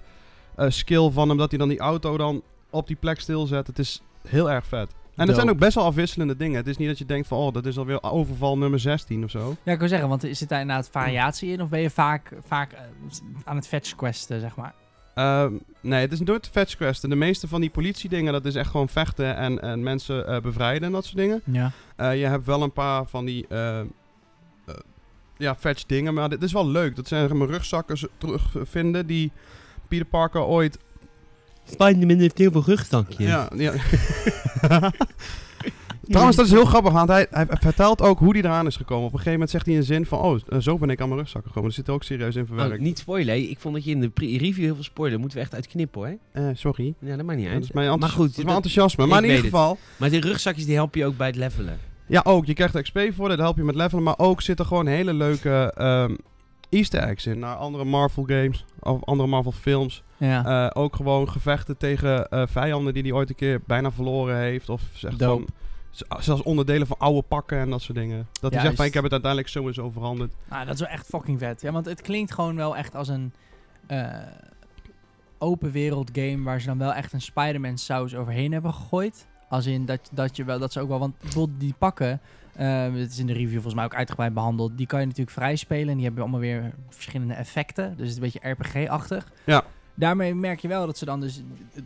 eh, 0.56 0.66
skill 0.68 1.10
van 1.10 1.28
hem... 1.28 1.38
dat 1.38 1.50
hij 1.50 1.58
dan 1.58 1.68
die 1.68 1.78
auto 1.78 2.16
dan 2.16 2.42
op 2.70 2.86
die 2.86 2.96
plek 2.96 3.20
stilzet. 3.20 3.66
Het 3.66 3.78
is 3.78 4.02
heel 4.28 4.50
erg 4.50 4.66
vet. 4.66 4.94
En 5.16 5.26
het 5.26 5.36
zijn 5.36 5.50
ook 5.50 5.58
best 5.58 5.74
wel 5.74 5.84
afwisselende 5.84 6.36
dingen. 6.36 6.56
Het 6.56 6.66
is 6.66 6.76
niet 6.76 6.88
dat 6.88 6.98
je 6.98 7.04
denkt 7.04 7.28
van... 7.28 7.38
oh, 7.38 7.52
dat 7.52 7.66
is 7.66 7.78
alweer 7.78 8.02
overval 8.02 8.58
nummer 8.58 8.80
16 8.80 9.24
of 9.24 9.30
zo. 9.30 9.56
Ja, 9.62 9.72
ik 9.72 9.78
wil 9.78 9.88
zeggen, 9.88 10.08
want 10.08 10.26
zit 10.30 10.48
daar 10.48 10.60
inderdaad 10.60 10.88
variatie 10.90 11.52
in? 11.52 11.62
Of 11.62 11.68
ben 11.68 11.80
je 11.80 11.90
vaak, 11.90 12.32
vaak 12.46 12.72
eh, 12.72 12.80
aan 13.44 13.56
het 13.56 13.68
fetch 13.68 13.94
questen, 13.94 14.40
zeg 14.40 14.56
maar? 14.56 14.74
Ehm, 15.16 15.52
nee, 15.80 16.00
het 16.00 16.12
is 16.12 16.20
nooit 16.20 16.48
fetch 16.48 16.76
questen. 16.76 17.10
De 17.10 17.16
meeste 17.16 17.48
van 17.48 17.60
die 17.60 17.70
politiedingen... 17.70 18.32
dat 18.32 18.44
is 18.44 18.54
echt 18.54 18.70
gewoon 18.70 18.88
vechten 18.88 19.36
en, 19.36 19.62
en 19.62 19.82
mensen 19.82 20.26
eh, 20.26 20.40
bevrijden 20.40 20.82
en 20.82 20.92
dat 20.92 21.04
soort 21.04 21.16
dingen. 21.16 21.42
Ja. 21.44 21.72
Eh, 21.96 22.18
je 22.18 22.26
hebt 22.26 22.46
wel 22.46 22.62
een 22.62 22.72
paar 22.72 23.06
van 23.06 23.24
die... 23.24 23.46
eh, 23.48 23.80
ja, 25.36 25.56
fetch 25.56 25.84
dingen. 25.84 26.14
Maar 26.14 26.28
dit 26.28 26.42
is 26.42 26.52
wel 26.52 26.68
leuk. 26.68 26.96
Dat 26.96 27.08
zijn 27.08 27.36
maar, 27.36 27.48
rugzakken 27.48 28.08
terugvinden... 28.18 29.06
die 29.06 29.32
Peter 29.88 30.06
Parker 30.06 30.40
ooit 30.40 30.78
Spider-Man 31.64 32.18
heeft 32.18 32.38
heel 32.38 32.52
veel 32.52 32.64
rugzakjes. 32.64 33.26
Ja, 33.26 33.48
ja. 33.54 33.72
Trouwens, 36.08 36.36
dat 36.36 36.46
is 36.46 36.52
heel 36.52 36.64
grappig, 36.64 36.92
want 36.92 37.08
hij, 37.08 37.26
hij 37.30 37.46
vertelt 37.50 38.02
ook 38.02 38.18
hoe 38.18 38.32
hij 38.32 38.40
eraan 38.42 38.66
is 38.66 38.76
gekomen. 38.76 39.04
Op 39.06 39.12
een 39.12 39.18
gegeven 39.18 39.32
moment 39.32 39.50
zegt 39.50 39.66
hij 39.66 39.76
een 39.76 39.82
zin 39.82 40.06
van, 40.06 40.18
oh, 40.18 40.38
eh, 40.48 40.58
zo 40.58 40.78
ben 40.78 40.90
ik 40.90 41.00
aan 41.00 41.08
mijn 41.08 41.20
rugzak 41.20 41.42
gekomen. 41.46 41.64
Dat 41.64 41.74
zit 41.74 41.88
er 41.88 41.94
ook 41.94 42.02
serieus 42.02 42.36
in 42.36 42.46
verwerkt. 42.46 42.72
Oh, 42.74 42.80
niet 42.80 42.98
spoilen. 42.98 43.50
Ik 43.50 43.58
vond 43.58 43.74
dat 43.74 43.84
je 43.84 43.90
in 43.90 44.00
de 44.00 44.10
review 44.14 44.64
heel 44.64 44.74
veel 44.74 44.84
spoiler. 44.84 45.18
Moeten 45.18 45.38
we 45.38 45.44
echt 45.44 45.54
uitknippen 45.54 46.00
hoor. 46.00 46.16
Eh, 46.32 46.48
sorry. 46.54 46.94
Ja, 46.98 47.16
dat 47.16 47.26
maakt 47.26 47.38
niet 47.38 47.46
Dat 47.46 47.54
uit. 47.54 47.64
is 47.64 47.72
mijn, 47.72 47.98
maar 47.98 48.08
goed, 48.08 48.18
dat 48.18 48.28
is 48.28 48.34
mijn 48.36 48.46
dat- 48.46 48.56
enthousiasme. 48.56 49.06
Maar 49.06 49.18
in 49.18 49.24
ieder 49.24 49.36
het. 49.44 49.50
geval, 49.50 49.78
maar 49.96 50.10
die 50.10 50.20
rugzakjes 50.20 50.64
die 50.66 50.74
helpen 50.74 51.00
je 51.00 51.06
ook 51.06 51.16
bij 51.16 51.26
het 51.26 51.36
levelen. 51.36 51.78
ja 52.06 52.20
ook, 52.24 52.46
je 52.46 52.54
krijgt 52.54 52.74
er 52.74 52.82
XP 52.82 52.98
voor, 53.14 53.28
dat 53.28 53.38
help 53.38 53.56
je 53.56 53.62
met 53.64 53.74
levelen. 53.74 54.02
Maar 54.04 54.18
ook 54.18 54.42
zitten 54.42 54.66
gewoon 54.66 54.86
hele 54.86 55.14
leuke 55.14 55.72
ehm, 55.76 56.14
easter 56.70 57.00
eggs 57.00 57.26
in. 57.26 57.38
Naar 57.38 57.56
andere 57.56 57.84
Marvel 57.84 58.24
games, 58.26 58.64
of 58.80 59.04
andere 59.04 59.28
Marvel 59.28 59.52
films. 59.52 60.02
Ja. 60.16 60.68
Eh, 60.70 60.82
ook 60.82 60.96
gewoon 60.96 61.28
gevechten 61.30 61.76
tegen 61.76 62.28
eh, 62.28 62.42
vijanden 62.46 62.94
die 62.94 63.02
hij 63.02 63.12
ooit 63.12 63.28
een 63.28 63.34
keer 63.34 63.60
bijna 63.66 63.92
verloren 63.92 64.36
heeft. 64.38 64.68
Of 64.68 64.82
zegt 64.92 65.18
Dope. 65.18 65.42
z- 65.46 65.64
zelfs 66.18 66.42
onderdelen 66.42 66.86
van 66.86 66.98
oude 66.98 67.22
pakken 67.22 67.58
en 67.58 67.70
dat 67.70 67.82
soort 67.82 67.98
dingen. 67.98 68.26
Dat 68.40 68.52
hij 68.52 68.60
zegt 68.60 68.62
van, 68.62 68.62
Juist. 68.74 68.80
ik 68.88 68.94
heb 68.94 69.02
het 69.02 69.12
uiteindelijk 69.12 69.52
zo 69.52 69.66
en 69.66 69.74
zo 69.74 69.90
veranderd. 69.90 70.32
Nou, 70.50 70.64
dat 70.64 70.74
is 70.74 70.80
wel 70.80 70.88
echt 70.88 71.06
fucking 71.06 71.38
vet. 71.38 71.60
Ja, 71.60 71.72
want 71.72 71.86
het 71.86 72.00
klinkt 72.02 72.32
gewoon 72.32 72.56
wel 72.56 72.76
echt 72.76 72.94
als 72.94 73.08
een... 73.08 73.32
eh, 73.86 74.10
open 75.38 75.70
wereld 75.70 76.10
game 76.12 76.42
waar 76.42 76.60
ze 76.60 76.66
dan 76.66 76.78
wel 76.78 76.94
echt 76.94 77.12
een 77.12 77.20
Spider-Man 77.20 77.78
saus 77.78 78.14
overheen 78.14 78.52
hebben 78.52 78.74
gegooid. 78.74 79.26
Als 79.48 79.66
in 79.66 79.84
dat, 79.86 80.10
dat 80.12 80.36
je 80.36 80.44
wel, 80.44 80.58
dat 80.58 80.72
ze 80.72 80.80
ook 80.80 80.88
wel, 80.88 80.98
want 80.98 81.18
bijvoorbeeld 81.18 81.60
die 81.60 81.74
pakken, 81.78 82.20
eh 82.54 82.82
het 82.92 83.10
is 83.10 83.18
in 83.18 83.26
de 83.26 83.32
review 83.32 83.52
volgens 83.52 83.74
mij 83.74 83.84
ook 83.84 83.94
uitgebreid 83.94 84.34
behandeld, 84.34 84.76
die 84.76 84.86
kan 84.86 85.00
je 85.00 85.06
natuurlijk 85.06 85.36
vrij 85.36 85.56
spelen 85.56 85.88
en 85.88 85.94
die 85.94 86.04
hebben 86.04 86.22
allemaal 86.22 86.40
weer 86.40 86.72
verschillende 86.88 87.34
effecten. 87.34 87.88
Dus 87.96 87.98
het 87.98 88.08
is 88.08 88.14
een 88.14 88.20
beetje 88.42 88.48
RPG-achtig. 88.50 89.32
Ja. 89.44 89.64
Daarmee 89.94 90.34
merk 90.34 90.60
je 90.60 90.68
wel 90.68 90.86
dat 90.86 90.98
ze 90.98 91.04
dan 91.04 91.20
dus 91.20 91.42
eh, 91.74 91.82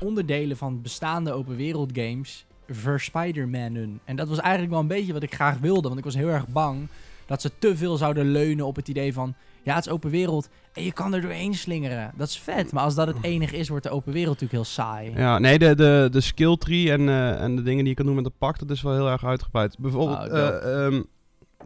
onderdelen 0.00 0.56
van 0.56 0.82
bestaande 0.82 1.32
open 1.32 1.56
wereld 1.56 1.90
games 1.94 2.46
verspidermanen. 2.70 4.00
En 4.04 4.16
dat 4.16 4.28
was 4.28 4.38
eigenlijk 4.38 4.70
wel 4.72 4.80
een 4.80 4.86
beetje 4.86 5.12
wat 5.12 5.22
ik 5.22 5.34
graag 5.34 5.58
wilde, 5.58 5.86
want 5.88 5.98
ik 5.98 6.04
was 6.04 6.14
heel 6.14 6.28
erg 6.28 6.48
bang 6.48 6.88
dat 7.26 7.40
ze 7.42 7.50
te 7.58 7.76
veel 7.76 7.96
zouden 7.96 8.30
leunen 8.30 8.66
op 8.66 8.76
het 8.76 8.88
idee 8.88 9.12
van, 9.12 9.34
ja, 9.62 9.74
het 9.74 9.86
is 9.86 9.92
open 9.92 10.10
wereld 10.10 10.48
en 10.72 10.82
je 10.82 10.92
kan 10.92 11.14
er 11.14 11.20
doorheen 11.20 11.54
slingeren. 11.54 12.12
Dat 12.16 12.28
is 12.28 12.38
vet, 12.38 12.72
maar 12.72 12.82
als 12.84 12.94
dat 12.94 13.06
het 13.06 13.16
enige 13.20 13.56
is, 13.56 13.68
wordt 13.68 13.84
de 13.84 13.90
open 13.90 14.12
wereld 14.12 14.40
natuurlijk 14.40 14.52
heel 14.64 14.84
saai. 14.84 15.12
Ja, 15.16 15.38
nee, 15.38 15.58
de, 15.58 15.74
de, 15.74 16.08
de 16.10 16.20
skill 16.20 16.56
tree 16.56 16.90
en, 16.92 17.08
eh, 17.08 17.42
en 17.42 17.56
de 17.56 17.62
dingen 17.62 17.78
die 17.78 17.88
je 17.88 17.94
kan 17.94 18.06
doen 18.06 18.14
met 18.14 18.24
de 18.24 18.32
pak, 18.38 18.58
dat 18.58 18.70
is 18.70 18.82
wel 18.82 18.94
heel 18.94 19.08
erg 19.10 19.24
uitgebreid. 19.24 19.78
Bijvoorbeeld 19.78 20.18
Oh, 20.30 20.38
eh, 20.38 20.84
ehm, 20.86 21.02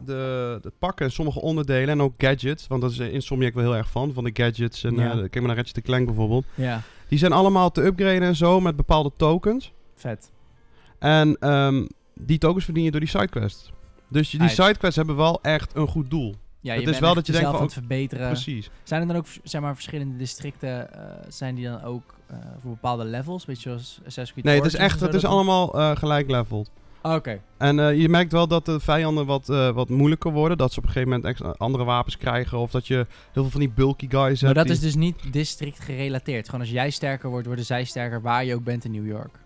de, 0.05 0.57
de 0.61 0.71
pakken, 0.79 1.11
sommige 1.11 1.41
onderdelen 1.41 1.89
en 1.89 2.01
ook 2.01 2.13
gadgets, 2.17 2.67
want 2.67 2.81
dat 2.81 2.91
is 2.91 2.97
in 2.97 3.11
Insomniac 3.11 3.53
wel 3.53 3.63
heel 3.63 3.75
erg 3.75 3.89
van, 3.89 4.13
van 4.13 4.23
de 4.23 4.31
gadgets. 4.33 4.83
En 4.83 4.95
Ja. 4.95 5.11
eh, 5.11 5.17
kijk 5.17 5.33
maar 5.35 5.43
naar 5.47 5.55
Ratchet 5.55 5.83
Clank 5.83 6.05
bijvoorbeeld. 6.05 6.45
Ja, 6.55 6.81
Die 7.07 7.19
zijn 7.19 7.31
allemaal 7.31 7.71
te 7.71 7.81
upgraden 7.85 8.21
en 8.21 8.35
zo 8.35 8.59
met 8.59 8.75
bepaalde 8.75 9.11
tokens. 9.17 9.71
vet. 9.95 10.31
En 11.05 11.37
ehm, 11.39 11.85
die 12.13 12.37
tokens 12.37 12.65
verdien 12.65 12.83
je 12.83 12.91
door 12.91 12.99
die 12.99 13.09
sidequests. 13.09 13.71
Dus 14.09 14.29
die 14.29 14.49
sidequests 14.49 14.95
hebben 14.95 15.15
wel 15.15 15.39
echt 15.41 15.75
een 15.75 15.87
goed 15.87 16.09
doel. 16.09 16.35
Ja, 16.59 16.71
Het 16.73 16.81
je 16.81 16.85
is 16.85 16.91
bent 16.91 17.03
wel 17.03 17.13
dat 17.13 17.25
je 17.25 17.31
denkt 17.31 17.47
van, 17.47 17.55
aan 17.57 17.63
het 17.63 17.73
verbeteren. 17.73 18.27
Precies. 18.27 18.69
Zijn 18.83 19.01
er 19.01 19.07
dan 19.07 19.15
ook 19.15 19.25
zeg 19.43 19.61
maar, 19.61 19.73
verschillende 19.73 20.17
districten, 20.17 20.93
eh, 20.93 21.25
zijn 21.27 21.55
die 21.55 21.65
dan 21.65 21.83
ook 21.83 22.13
eh, 22.27 22.37
voor 22.61 22.71
bepaalde 22.71 23.05
levels? 23.05 23.45
Weet 23.45 23.61
je, 23.61 23.69
zoals 23.69 23.97
Assassin's 23.97 24.31
Creed 24.31 24.43
Nee, 24.43 24.55
het 24.55 24.65
is 24.65 24.75
echt, 24.75 24.99
het 24.99 25.13
is 25.13 25.21
dat- 25.21 25.31
allemaal 25.31 25.79
eh, 25.79 25.95
gelijk 25.95 26.29
leveled. 26.29 26.69
Ah, 27.01 27.15
Oké, 27.15 27.39
En 27.57 27.97
je 27.97 28.09
merkt 28.09 28.31
wel 28.31 28.47
dat 28.47 28.65
de 28.65 28.79
vijanden 28.79 29.25
wat, 29.25 29.47
wat 29.73 29.89
moeilijker 29.89 30.31
worden. 30.31 30.57
Dat 30.57 30.73
ze 30.73 30.77
op 30.79 30.85
een 30.85 30.91
gegeven 30.91 31.09
moment 31.13 31.27
extra 31.29 31.55
andere 31.57 31.83
wapens 31.83 32.17
krijgen. 32.17 32.57
Of 32.57 32.71
dat 32.71 32.87
je 32.87 32.95
heel 32.95 33.07
veel 33.41 33.49
van 33.49 33.59
die 33.59 33.69
bulky 33.69 34.07
guys 34.09 34.41
maar 34.41 34.53
hebt. 34.53 34.55
dat 34.55 34.65
die- 34.65 34.75
is 34.87 34.93
dus 34.93 34.95
niet 34.95 35.33
district 35.33 35.79
gerelateerd. 35.79 36.45
Gewoon 36.45 36.61
als 36.61 36.69
jij 36.69 36.89
sterker 36.89 37.29
wordt, 37.29 37.45
worden 37.47 37.65
zij 37.65 37.83
sterker 37.83 38.21
waar 38.21 38.45
je 38.45 38.55
ook 38.55 38.63
bent 38.63 38.85
in 38.85 38.91
New 38.91 39.07
York. 39.07 39.39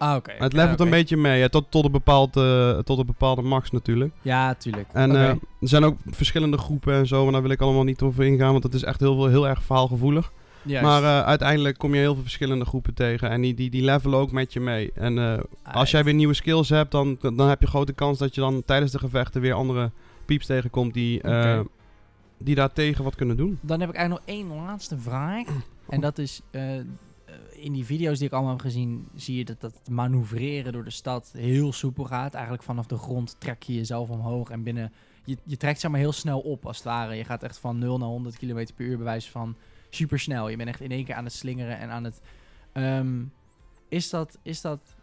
Ah, 0.00 0.16
oké. 0.16 0.32
Het 0.38 0.52
levelt 0.52 0.80
een 0.80 0.90
beetje 0.90 1.16
mee, 1.16 1.40
hè, 1.40 1.48
tot, 1.48 1.66
tot, 1.68 1.84
een 1.84 1.92
bepaald, 1.92 2.36
eh, 2.36 2.78
tot 2.78 2.98
een 2.98 3.06
bepaalde 3.06 3.42
max 3.42 3.70
natuurlijk. 3.70 4.12
Ja, 4.22 4.54
tuurlijk. 4.54 4.88
En 4.92 5.16
eh, 5.16 5.28
er 5.28 5.38
zijn 5.60 5.84
ook 5.84 5.96
verschillende 6.06 6.58
groepen 6.58 6.94
en 6.94 7.06
zo, 7.06 7.22
maar 7.22 7.32
daar 7.32 7.42
wil 7.42 7.50
ik 7.50 7.60
allemaal 7.60 7.84
niet 7.84 8.02
over 8.02 8.24
ingaan, 8.24 8.52
want 8.52 8.62
het 8.64 8.74
is 8.74 8.82
echt 8.82 9.00
heel, 9.00 9.14
veel, 9.14 9.26
heel 9.26 9.48
erg 9.48 9.62
verhaalgevoelig. 9.62 10.32
Juist. 10.62 10.84
Maar 10.84 11.02
eh, 11.02 11.26
uiteindelijk 11.26 11.78
kom 11.78 11.94
je 11.94 12.00
heel 12.00 12.14
veel 12.14 12.22
verschillende 12.22 12.64
groepen 12.64 12.94
tegen 12.94 13.30
en 13.30 13.40
die, 13.40 13.54
die, 13.54 13.70
die 13.70 13.84
levelen 13.84 14.18
ook 14.18 14.32
met 14.32 14.52
je 14.52 14.60
mee. 14.60 14.92
En 14.94 15.18
eh, 15.18 15.40
als 15.62 15.90
jij 15.90 16.04
weer 16.04 16.14
nieuwe 16.14 16.34
skills 16.34 16.68
hebt, 16.68 16.90
dan, 16.90 17.18
dan 17.20 17.48
heb 17.48 17.60
je 17.60 17.66
grote 17.66 17.92
kans 17.92 18.18
dat 18.18 18.34
je 18.34 18.40
dan 18.40 18.62
tijdens 18.64 18.92
de 18.92 18.98
gevechten 18.98 19.40
weer 19.40 19.54
andere 19.54 19.90
pieps 20.24 20.46
tegenkomt 20.46 20.94
die, 20.94 21.20
die 22.38 22.54
daar 22.54 22.72
tegen 22.72 23.04
wat 23.04 23.14
kunnen 23.14 23.36
doen. 23.36 23.58
Dan 23.60 23.80
heb 23.80 23.88
ik 23.88 23.94
eigenlijk 23.94 24.26
nog 24.26 24.36
één 24.36 24.56
laatste 24.56 24.98
vraag. 24.98 25.46
En 25.88 26.00
dat 26.00 26.18
is, 26.18 26.40
in 27.60 27.72
die 27.72 27.84
video's 27.84 28.18
die 28.18 28.26
ik 28.26 28.32
allemaal 28.32 28.52
heb 28.52 28.60
gezien, 28.60 29.08
zie 29.14 29.36
je 29.36 29.44
dat 29.44 29.60
dat 29.60 29.88
manoeuvreren 29.88 30.72
door 30.72 30.84
de 30.84 30.90
stad 30.90 31.32
heel 31.36 31.72
soepel 31.72 32.04
gaat. 32.04 32.34
Eigenlijk 32.34 32.64
vanaf 32.64 32.86
de 32.86 32.96
grond 32.96 33.36
trek 33.38 33.62
je 33.62 33.74
jezelf 33.74 34.08
omhoog 34.08 34.50
en 34.50 34.62
binnen... 34.62 34.92
Je, 35.24 35.36
je 35.44 35.56
trekt 35.56 35.80
zeg 35.80 35.90
maar 35.90 36.00
heel 36.00 36.12
snel 36.12 36.40
op, 36.40 36.66
als 36.66 36.76
het 36.76 36.86
ware. 36.86 37.14
Je 37.14 37.24
gaat 37.24 37.42
echt 37.42 37.58
van 37.58 37.78
0 37.78 37.98
naar 37.98 38.08
100 38.08 38.36
km 38.36 38.66
per 38.76 38.86
uur, 38.86 38.98
bewijs 38.98 39.30
van 39.30 39.56
super 39.90 40.18
snel. 40.18 40.48
Je 40.48 40.56
bent 40.56 40.68
echt 40.68 40.80
in 40.80 40.90
één 40.90 41.04
keer 41.04 41.14
aan 41.14 41.24
het 41.24 41.32
slingeren 41.32 41.78
en 41.78 41.90
aan 41.90 42.04
het... 42.04 42.20
Ehm, 42.72 43.22
is, 43.88 44.10
dat, 44.10 44.38
is 44.42 44.60
dat 44.60 44.96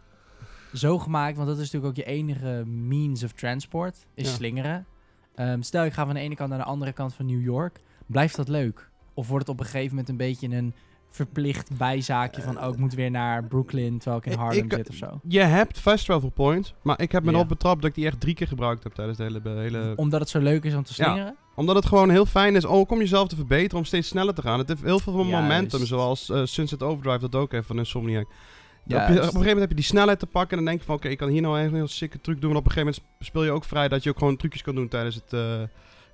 zo 0.74 0.98
gemaakt? 0.98 1.36
Want 1.36 1.48
dat 1.48 1.58
is 1.58 1.70
natuurlijk 1.70 1.90
ook 1.98 2.04
je 2.04 2.12
enige 2.12 2.64
means 2.66 3.22
of 3.24 3.32
transport, 3.32 4.06
is 4.14 4.28
Ja. 4.28 4.34
slingeren. 4.34 4.86
Ehm, 5.34 5.62
stel, 5.62 5.84
ik 5.84 5.92
ga 5.92 6.04
van 6.04 6.14
de 6.14 6.20
ene 6.20 6.34
kant 6.34 6.48
naar 6.50 6.58
de 6.58 6.64
andere 6.64 6.92
kant 6.92 7.14
van 7.14 7.26
New 7.26 7.42
York. 7.42 7.80
Blijft 8.06 8.36
dat 8.36 8.48
leuk? 8.48 8.90
Of 9.14 9.28
wordt 9.28 9.46
het 9.46 9.54
op 9.56 9.60
een 9.60 9.70
gegeven 9.70 9.88
moment 9.88 10.08
een 10.08 10.16
beetje 10.16 10.48
een 10.48 10.74
verplicht 11.10 11.76
bijzaakje 11.78 12.42
van... 12.42 12.60
oh, 12.64 12.68
ik 12.72 12.76
moet 12.76 12.94
weer 12.94 13.10
naar 13.10 13.44
Brooklyn 13.44 13.98
terwijl 13.98 14.22
ik 14.24 14.32
in 14.32 14.38
Harlem 14.38 14.64
ik- 14.64 14.72
zit 14.72 14.88
of 14.88 14.94
zo? 14.94 15.20
Je 15.28 15.40
hebt 15.40 15.78
fast 15.78 16.04
travel 16.04 16.28
points, 16.30 16.74
maar 16.82 17.00
ik 17.00 17.12
heb 17.12 17.22
me 17.22 17.30
Ja. 17.30 17.36
erop 17.36 17.48
betrapt 17.48 17.80
dat 17.80 17.90
ik 17.90 17.96
die 17.96 18.06
echt 18.06 18.20
drie 18.20 18.34
keer 18.34 18.46
gebruikt 18.46 18.82
heb 18.82 18.92
tijdens 18.94 19.16
de 19.16 19.22
hele... 19.24 19.42
de 19.42 19.48
hele 19.48 19.92
Omdat 19.96 20.20
het 20.20 20.28
zo 20.28 20.38
leuk 20.38 20.64
is 20.64 20.74
om 20.74 20.82
te 20.82 20.92
Ja. 20.96 21.04
slingeren? 21.04 21.36
omdat 21.54 21.76
het 21.76 21.86
gewoon 21.86 22.10
heel 22.10 22.26
fijn 22.26 22.56
is 22.56 22.66
ook 22.66 22.90
om 22.90 22.98
jezelf 22.98 23.28
te 23.28 23.36
verbeteren, 23.36 23.78
om 23.78 23.84
steeds 23.84 24.08
sneller 24.08 24.34
te 24.34 24.42
gaan. 24.42 24.58
Het 24.58 24.68
heeft 24.68 24.82
heel 24.82 24.98
veel 24.98 25.12
van 25.12 25.26
momentum, 25.26 25.86
zoals 25.86 26.30
eh, 26.30 26.40
Sunset 26.44 26.82
Overdrive 26.82 27.18
dat 27.18 27.34
ook 27.34 27.52
heeft 27.52 27.66
van 27.66 27.78
Insomniac. 27.78 28.22
Op, 28.24 28.28
je- 28.84 28.94
op 28.94 29.00
Juist. 29.00 29.08
een 29.18 29.22
gegeven 29.24 29.34
moment 29.42 29.60
heb 29.60 29.68
je 29.68 29.74
die 29.74 29.84
snelheid 29.84 30.18
te 30.18 30.26
pakken 30.26 30.50
en 30.50 30.56
dan 30.56 30.64
denk 30.64 30.78
je 30.78 30.86
van 30.86 30.94
oké, 30.96 31.08
ik 31.08 31.18
kan 31.18 31.28
hier 31.28 31.42
nou 31.42 31.60
een 31.60 31.74
heel 31.74 31.88
sikke 31.88 32.20
truc 32.20 32.40
doen. 32.40 32.50
En 32.50 32.56
op 32.56 32.64
een 32.66 32.70
gegeven 32.72 32.94
moment 32.94 33.26
speel 33.26 33.44
je 33.44 33.50
ook 33.50 33.64
vrij 33.64 33.88
dat 33.88 34.02
je 34.02 34.10
ook 34.10 34.18
gewoon 34.18 34.36
trucjes 34.36 34.62
kan 34.62 34.74
doen 34.74 34.88
tijdens 34.88 35.14
het, 35.14 35.32
eh, 35.32 35.62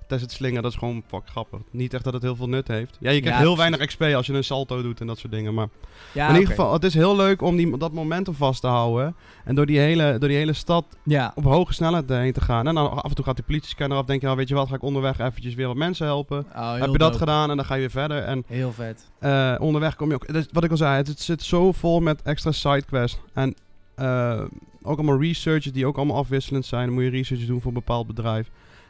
het 0.09 0.31
slingen. 0.31 0.61
Dat 0.63 0.71
is 0.71 0.77
gewoon 0.77 1.03
fuck 1.07 1.21
grappig. 1.25 1.59
Niet 1.71 1.93
echt 1.93 2.03
dat 2.03 2.13
het 2.13 2.21
heel 2.21 2.35
veel 2.35 2.49
nut 2.49 2.67
heeft. 2.67 2.97
Ja, 2.99 3.11
je 3.11 3.19
krijgt 3.21 3.39
Ja, 3.39 3.45
heel 3.45 3.57
weinig 3.57 3.85
XP 3.85 4.01
als 4.01 4.25
je 4.25 4.33
een 4.33 4.43
salto 4.43 4.81
doet 4.81 4.99
en 5.01 5.07
dat 5.07 5.17
soort 5.17 5.31
dingen. 5.33 5.53
Maar 5.53 5.67
Ja, 6.11 6.27
in 6.27 6.33
ieder 6.33 6.49
geval, 6.49 6.73
het 6.73 6.83
is 6.83 6.93
heel 6.93 7.15
leuk 7.15 7.41
om 7.41 7.55
die, 7.55 7.77
dat 7.77 7.93
momentum 7.93 8.33
vast 8.33 8.61
te 8.61 8.67
houden. 8.67 9.15
En 9.45 9.55
door 9.55 9.65
die 9.65 9.79
hele, 9.79 10.15
door 10.19 10.27
die 10.29 10.37
hele 10.37 10.53
stad 10.53 10.85
Ja, 11.03 11.31
op 11.35 11.43
hoge 11.43 11.73
snelheid 11.73 12.09
heen 12.09 12.33
te 12.33 12.41
gaan. 12.41 12.67
En 12.67 12.75
dan 12.75 12.91
af 12.91 13.09
en 13.09 13.15
toe 13.15 13.25
gaat 13.25 13.35
die 13.35 13.45
politiescanner 13.45 13.97
af. 13.97 14.05
Denk 14.05 14.19
je, 14.19 14.25
nou, 14.25 14.37
weet 14.37 14.47
je 14.47 14.55
wat, 14.55 14.67
ga 14.69 14.75
ik 14.75 14.83
onderweg 14.83 15.19
eventjes 15.19 15.53
weer 15.53 15.67
wat 15.67 15.75
mensen 15.75 16.05
helpen. 16.05 16.45
Oh, 16.55 16.71
Heb 16.73 16.81
je 16.81 16.97
dat 16.97 16.99
dope. 16.99 17.17
gedaan 17.17 17.49
en 17.49 17.55
dan 17.55 17.65
ga 17.65 17.73
je 17.73 17.79
weer 17.79 17.89
verder. 17.89 18.23
En 18.23 18.43
Heel 18.47 18.71
vet. 18.71 19.09
eh, 19.19 19.55
onderweg 19.59 19.95
kom 19.95 20.09
je 20.09 20.15
ook... 20.15 20.33
dus 20.33 20.47
wat 20.51 20.63
ik 20.63 20.71
al 20.71 20.77
zei, 20.77 20.95
het, 20.97 21.07
het 21.07 21.21
zit 21.21 21.43
zo 21.43 21.71
vol 21.71 21.99
met 21.99 22.21
extra 22.21 22.51
sidequests. 22.51 23.19
En 23.33 23.55
eh, 23.95 24.41
ook 24.81 24.97
allemaal 24.97 25.21
researches 25.21 25.71
die 25.71 25.85
ook 25.85 25.97
allemaal 25.97 26.17
afwisselend 26.17 26.65
zijn. 26.65 26.85
Dan 26.85 26.93
moet 26.93 27.03
je 27.03 27.09
research 27.09 27.45
doen 27.45 27.57
voor 27.61 27.67
een 27.67 27.77
bepaald 27.77 28.07
bedrijf. 28.07 28.49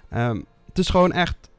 Ehm, 0.09 0.41
het 0.75 0.83
is 0.83 0.89
gewoon 0.89 1.11
echt... 1.11 1.49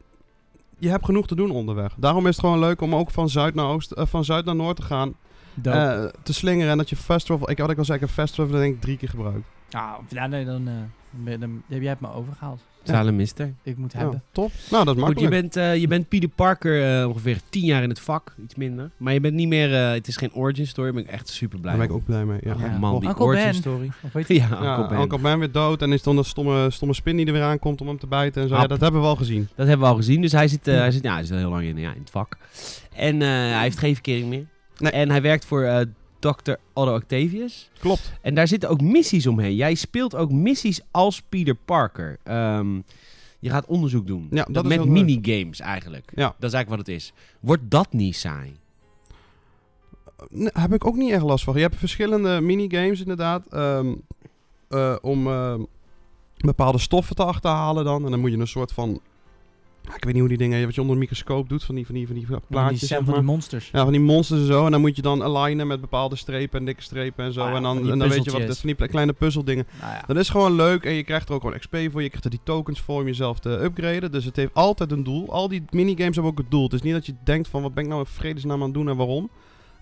Je 0.78 0.88
hebt 0.88 1.04
genoeg 1.04 1.26
te 1.26 1.34
doen 1.34 1.50
onderweg. 1.50 1.94
Daarom 1.96 2.26
is 2.26 2.36
het 2.36 2.44
gewoon 2.44 2.58
leuk 2.58 2.80
om 2.80 2.94
ook 2.94 3.10
van 3.10 3.28
zuid 3.28 3.54
naar, 3.54 3.66
oost, 3.66 3.90
eh, 3.90 4.06
van 4.06 4.24
zuid 4.24 4.44
naar 4.44 4.54
noord 4.56 4.76
te 4.76 4.82
gaan. 4.82 5.14
Eh, 5.62 6.04
te 6.22 6.32
slingeren. 6.32 6.70
En 6.70 6.78
dat 6.78 6.88
je 6.90 6.96
fast 6.96 7.26
travel... 7.26 7.50
Ik 7.50 7.58
had 7.58 7.70
ik 7.70 7.78
al 7.78 7.84
zei, 7.84 7.98
ik 7.98 8.04
heb 8.06 8.14
fast 8.14 8.34
travel 8.34 8.58
denk 8.58 8.74
ik 8.74 8.80
drie 8.80 8.96
keer 8.96 9.08
gebruikt. 9.08 9.46
Ah, 9.70 9.92
ja, 10.08 10.26
nee, 10.26 10.44
dan, 10.44 10.68
eh, 10.68 10.74
ben- 11.10 11.40
dan, 11.40 11.62
heb 11.68 11.80
jij 11.80 11.90
het 11.90 12.00
me 12.00 12.12
overgehaald. 12.12 12.60
Salem 12.88 13.20
is 13.20 13.32
er. 13.36 13.52
Ik 13.62 13.76
moet 13.76 13.92
Ja, 13.92 13.98
hebben. 13.98 14.22
top. 14.32 14.50
Nou, 14.70 14.84
dat 14.84 14.96
is 14.96 15.02
Goed, 15.02 15.18
je 15.18 15.20
makkelijk. 15.24 15.30
bent, 15.52 15.56
eh, 15.56 15.76
je 15.80 15.86
bent 15.86 16.08
Peter 16.08 16.28
Parker 16.28 17.00
eh, 17.00 17.08
ongeveer 17.08 17.38
tien 17.50 17.64
jaar 17.64 17.82
in 17.82 17.88
het 17.88 18.00
vak, 18.00 18.34
iets 18.42 18.54
minder. 18.54 18.90
Maar 18.96 19.12
je 19.12 19.20
bent 19.20 19.34
niet 19.34 19.48
meer, 19.48 19.74
eh, 19.74 19.90
het 19.92 20.08
is 20.08 20.16
geen 20.16 20.34
origin 20.34 20.66
story, 20.66 20.86
daar 20.92 20.94
ben 21.02 21.04
ik 21.04 21.18
echt 21.18 21.28
super 21.28 21.60
blij 21.60 21.70
Daar 21.76 21.80
ben 21.86 21.90
ik 21.90 21.96
ook 22.00 22.06
blij 22.06 22.24
mee. 22.24 22.38
Ja. 22.42 22.54
Ja. 22.58 22.64
Oh, 22.66 22.78
man, 22.78 23.00
die 23.00 23.08
Uncle 23.08 23.24
origin 23.24 23.44
Ben. 23.44 23.54
story. 23.54 23.90
Of 24.02 24.12
weet 24.12 24.28
je? 24.28 24.34
Ja, 24.34 24.48
Ja, 24.62 24.70
Uncle 24.78 24.88
Ben. 24.88 25.00
Uncle 25.00 25.18
Ben 25.18 25.38
weer 25.38 25.52
dood 25.52 25.82
en 25.82 25.92
is 25.92 26.02
dan 26.02 26.18
een 26.18 26.24
stomme, 26.24 26.70
stomme 26.70 26.94
spin 26.94 27.16
die 27.16 27.26
er 27.26 27.32
weer 27.32 27.42
aankomt 27.42 27.80
om 27.80 27.86
hem 27.88 27.98
te 27.98 28.06
bijten 28.06 28.42
en 28.42 28.48
zo. 28.48 28.54
Ja, 28.54 28.66
dat 28.66 28.80
hebben 28.80 29.00
we 29.00 29.06
al 29.06 29.16
gezien. 29.16 29.48
Dat 29.54 29.66
hebben 29.66 29.86
we 29.86 29.92
al 29.92 29.98
gezien. 29.98 30.20
Dus 30.20 30.32
hij 30.32 30.48
zit, 30.48 30.64
Ja. 30.64 30.72
hij 30.72 30.90
zit, 30.90 31.02
ja, 31.02 31.12
hij 31.14 31.22
zit 31.22 31.32
al 31.32 31.38
heel 31.38 31.50
lang 31.50 31.64
in, 31.64 31.76
ja, 31.78 31.92
in 31.92 32.00
het 32.00 32.10
vak. 32.10 32.36
En 32.94 33.22
eh, 33.22 33.28
hij 33.28 33.62
heeft 33.62 33.78
geen 33.78 33.94
verkering 33.94 34.28
meer. 34.28 34.46
Nee. 34.78 34.92
En 34.92 35.10
hij 35.10 35.22
werkt 35.22 35.44
voor 35.44 35.62
eh 35.62 35.86
Dr. 36.32 36.52
Otto 36.72 36.94
Octavius. 36.94 37.70
Klopt. 37.78 38.12
En 38.22 38.34
daar 38.34 38.48
zitten 38.48 38.68
ook 38.68 38.80
missies 38.80 39.26
omheen. 39.26 39.54
Jij 39.54 39.74
speelt 39.74 40.14
ook 40.16 40.32
missies 40.32 40.80
als 40.90 41.22
Peter 41.22 41.54
Parker. 41.54 42.18
Ehm, 42.22 42.80
je 43.38 43.50
gaat 43.50 43.66
onderzoek 43.66 44.06
doen. 44.06 44.26
Ja, 44.30 44.46
dat 44.50 44.64
is 44.64 44.76
met 44.76 44.86
minigames 44.86 45.60
eigenlijk. 45.60 46.12
Ja. 46.14 46.34
Dat 46.38 46.50
is 46.50 46.54
eigenlijk 46.54 46.68
wat 46.68 46.78
het 46.78 46.96
is. 46.96 47.12
Wordt 47.40 47.62
dat 47.70 47.92
niet 47.92 48.16
saai? 48.16 48.56
Nee, 50.30 50.50
heb 50.52 50.72
ik 50.74 50.86
ook 50.86 50.96
niet 50.96 51.10
echt 51.12 51.22
last 51.22 51.44
van. 51.44 51.54
Je 51.54 51.60
hebt 51.60 51.76
verschillende 51.76 52.40
minigames 52.40 53.00
inderdaad. 53.00 53.46
ehm, 53.46 53.94
eh, 54.68 54.96
om 55.00 55.26
ehm, 55.26 55.60
bepaalde 56.36 56.78
stoffen 56.78 57.16
te 57.16 57.24
achterhalen 57.24 57.84
dan. 57.84 58.04
En 58.04 58.10
dan 58.10 58.20
moet 58.20 58.30
je 58.30 58.38
een 58.38 58.46
soort 58.46 58.72
van... 58.72 59.00
ik 59.94 60.04
weet 60.04 60.12
niet 60.12 60.18
hoe 60.18 60.28
die 60.28 60.38
dingen... 60.38 60.64
Wat 60.64 60.74
je 60.74 60.80
onder 60.80 60.94
een 60.94 61.00
microscoop 61.00 61.48
doet 61.48 61.64
van 61.64 61.74
die, 61.74 61.86
van 61.86 61.94
die, 61.94 62.06
van 62.06 62.14
die 62.14 62.26
die 62.26 62.36
plaatjes. 62.48 62.78
zijn 62.78 62.90
zeg 62.90 63.04
van 63.04 63.14
die 63.14 63.22
monsters. 63.22 63.68
Ja, 63.72 63.82
van 63.82 63.92
die 63.92 64.00
monsters 64.00 64.40
en 64.40 64.46
zo. 64.46 64.64
En 64.64 64.70
dan 64.70 64.80
moet 64.80 64.96
je 64.96 65.02
dan 65.02 65.22
alignen 65.22 65.66
met 65.66 65.80
bepaalde 65.80 66.16
strepen 66.16 66.58
en 66.58 66.64
dikke 66.64 66.82
strepen 66.82 67.24
en 67.24 67.32
zo. 67.32 67.40
Ah 67.40 67.50
ja, 67.50 67.56
en 67.56 67.62
dan, 67.62 67.82
die 67.82 67.92
en 67.92 67.98
dan 67.98 68.08
weet 68.08 68.24
je 68.24 68.30
wat 68.30 68.40
puzzeltjes. 68.40 68.60
van 68.60 68.74
die 68.78 68.88
kleine 68.88 69.12
puzzeldingen. 69.12 69.66
Nou 69.80 69.92
ja. 69.92 70.02
Dat 70.06 70.16
is 70.16 70.28
gewoon 70.28 70.52
leuk 70.54 70.84
en 70.84 70.92
je 70.92 71.02
krijgt 71.04 71.28
er 71.28 71.34
ook 71.34 71.40
gewoon 71.40 71.58
XP 71.58 71.76
voor. 71.90 72.02
Je 72.02 72.08
krijgt 72.08 72.24
er 72.24 72.30
die 72.30 72.40
tokens 72.42 72.80
voor 72.80 73.00
om 73.00 73.06
jezelf 73.06 73.38
te 73.38 73.50
upgraden. 73.62 74.12
Dus 74.12 74.24
het 74.24 74.36
heeft 74.36 74.54
altijd 74.54 74.92
een 74.92 75.04
doel. 75.04 75.32
Al 75.32 75.48
die 75.48 75.64
minigames 75.70 76.14
hebben 76.14 76.32
ook 76.32 76.38
het 76.38 76.50
doel. 76.50 76.62
Het 76.62 76.72
is 76.72 76.82
niet 76.82 76.92
dat 76.92 77.06
je 77.06 77.14
denkt 77.24 77.48
van 77.48 77.62
wat 77.62 77.74
ben 77.74 77.82
ik 77.84 77.88
nou 77.88 78.00
in 78.02 78.06
vredesnaam 78.06 78.58
aan 78.58 78.64
het 78.66 78.74
doen 78.74 78.88
en 78.88 78.96
waarom. 78.96 79.30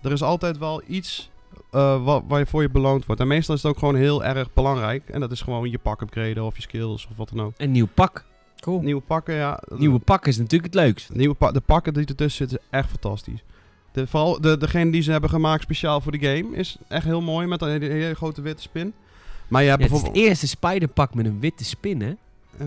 Er 0.01 0.11
is 0.11 0.21
altijd 0.21 0.57
wel 0.57 0.81
iets 0.87 1.29
eh, 1.71 2.03
wa- 2.03 2.25
waar 2.27 2.39
je 2.39 2.45
voor 2.45 2.61
je 2.61 2.69
beloond 2.69 3.05
wordt. 3.05 3.21
En 3.21 3.27
meestal 3.27 3.55
is 3.55 3.61
het 3.63 3.71
ook 3.71 3.77
gewoon 3.79 3.95
heel 3.95 4.23
erg 4.23 4.53
belangrijk. 4.53 5.09
En 5.09 5.19
dat 5.19 5.31
is 5.31 5.41
gewoon 5.41 5.69
je 5.69 5.77
pak 5.77 6.01
upgraden 6.01 6.43
of 6.43 6.55
je 6.55 6.61
skills 6.61 7.07
of 7.11 7.17
wat 7.17 7.29
dan 7.33 7.45
ook. 7.45 7.53
Een 7.57 7.71
nieuw 7.71 7.87
pak. 7.93 8.25
Cool. 8.65 8.81
Nieuwe 8.81 9.01
pakken, 9.01 9.35
ja. 9.35 9.59
Nieuwe 9.75 9.99
pak 9.99 10.27
is 10.27 10.37
natuurlijk 10.37 10.73
het 10.73 10.83
leukst. 10.83 11.13
Nieuwe 11.13 11.35
pa- 11.35 11.51
de 11.51 11.61
pakken 11.61 11.93
die 11.93 12.05
ertussen 12.05 12.49
zitten, 12.49 12.67
echt 12.69 12.89
fantastisch. 12.89 13.43
De, 13.91 14.07
vooral 14.07 14.41
de, 14.41 14.57
degene 14.57 14.91
die 14.91 15.01
ze 15.01 15.11
hebben 15.11 15.29
gemaakt 15.29 15.61
speciaal 15.63 16.01
voor 16.01 16.11
de 16.11 16.19
game 16.19 16.55
is 16.57 16.77
echt 16.87 17.05
heel 17.05 17.21
mooi 17.21 17.47
met 17.47 17.61
een 17.61 17.69
hele, 17.69 17.85
hele 17.85 18.13
grote 18.15 18.41
witte 18.41 18.61
spin. 18.61 18.93
Maar 19.47 19.63
je 19.63 19.69
hebt 19.69 19.81
Ja, 19.81 19.85
het 19.87 19.95
is 19.95 20.01
het 20.01 20.01
bijvoorbeeld... 20.01 20.25
eerste 20.29 20.47
spiderpak 20.47 21.13
met 21.13 21.25
een 21.25 21.39
witte 21.39 21.65
spin, 21.65 22.01
hè? 22.01 22.07
Ja. 22.59 22.65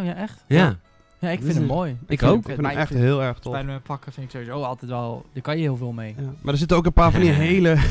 Oh 0.00 0.04
ja, 0.04 0.14
echt? 0.14 0.44
Ja. 0.48 0.78
Ja, 1.18 1.30
ik 1.30 1.40
vind 1.42 1.54
hem 1.54 1.64
mooi. 1.66 1.96
ik 2.06 2.18
vind 2.18 2.22
ook. 2.22 2.28
hem 2.30 2.38
Ik 2.38 2.54
vind 2.56 2.66
hem 2.66 2.76
echt 2.78 2.88
vind 2.88 3.00
heel 3.00 3.22
erg 3.22 3.38
tof. 3.38 3.54
Spider-Man 3.54 3.82
pakken 3.82 4.12
vind 4.12 4.26
ik 4.26 4.32
sowieso 4.32 4.62
altijd 4.62 4.90
wel... 4.90 5.24
Daar 5.32 5.42
kan 5.42 5.56
je 5.56 5.62
heel 5.62 5.76
veel 5.76 5.92
mee. 5.92 6.14
Ja. 6.18 6.32
Maar 6.42 6.52
er 6.52 6.58
zitten 6.58 6.76
ook 6.76 6.86
een 6.86 6.92
paar 6.92 7.10
van 7.10 7.20
die 7.20 7.30
hele... 7.48 7.76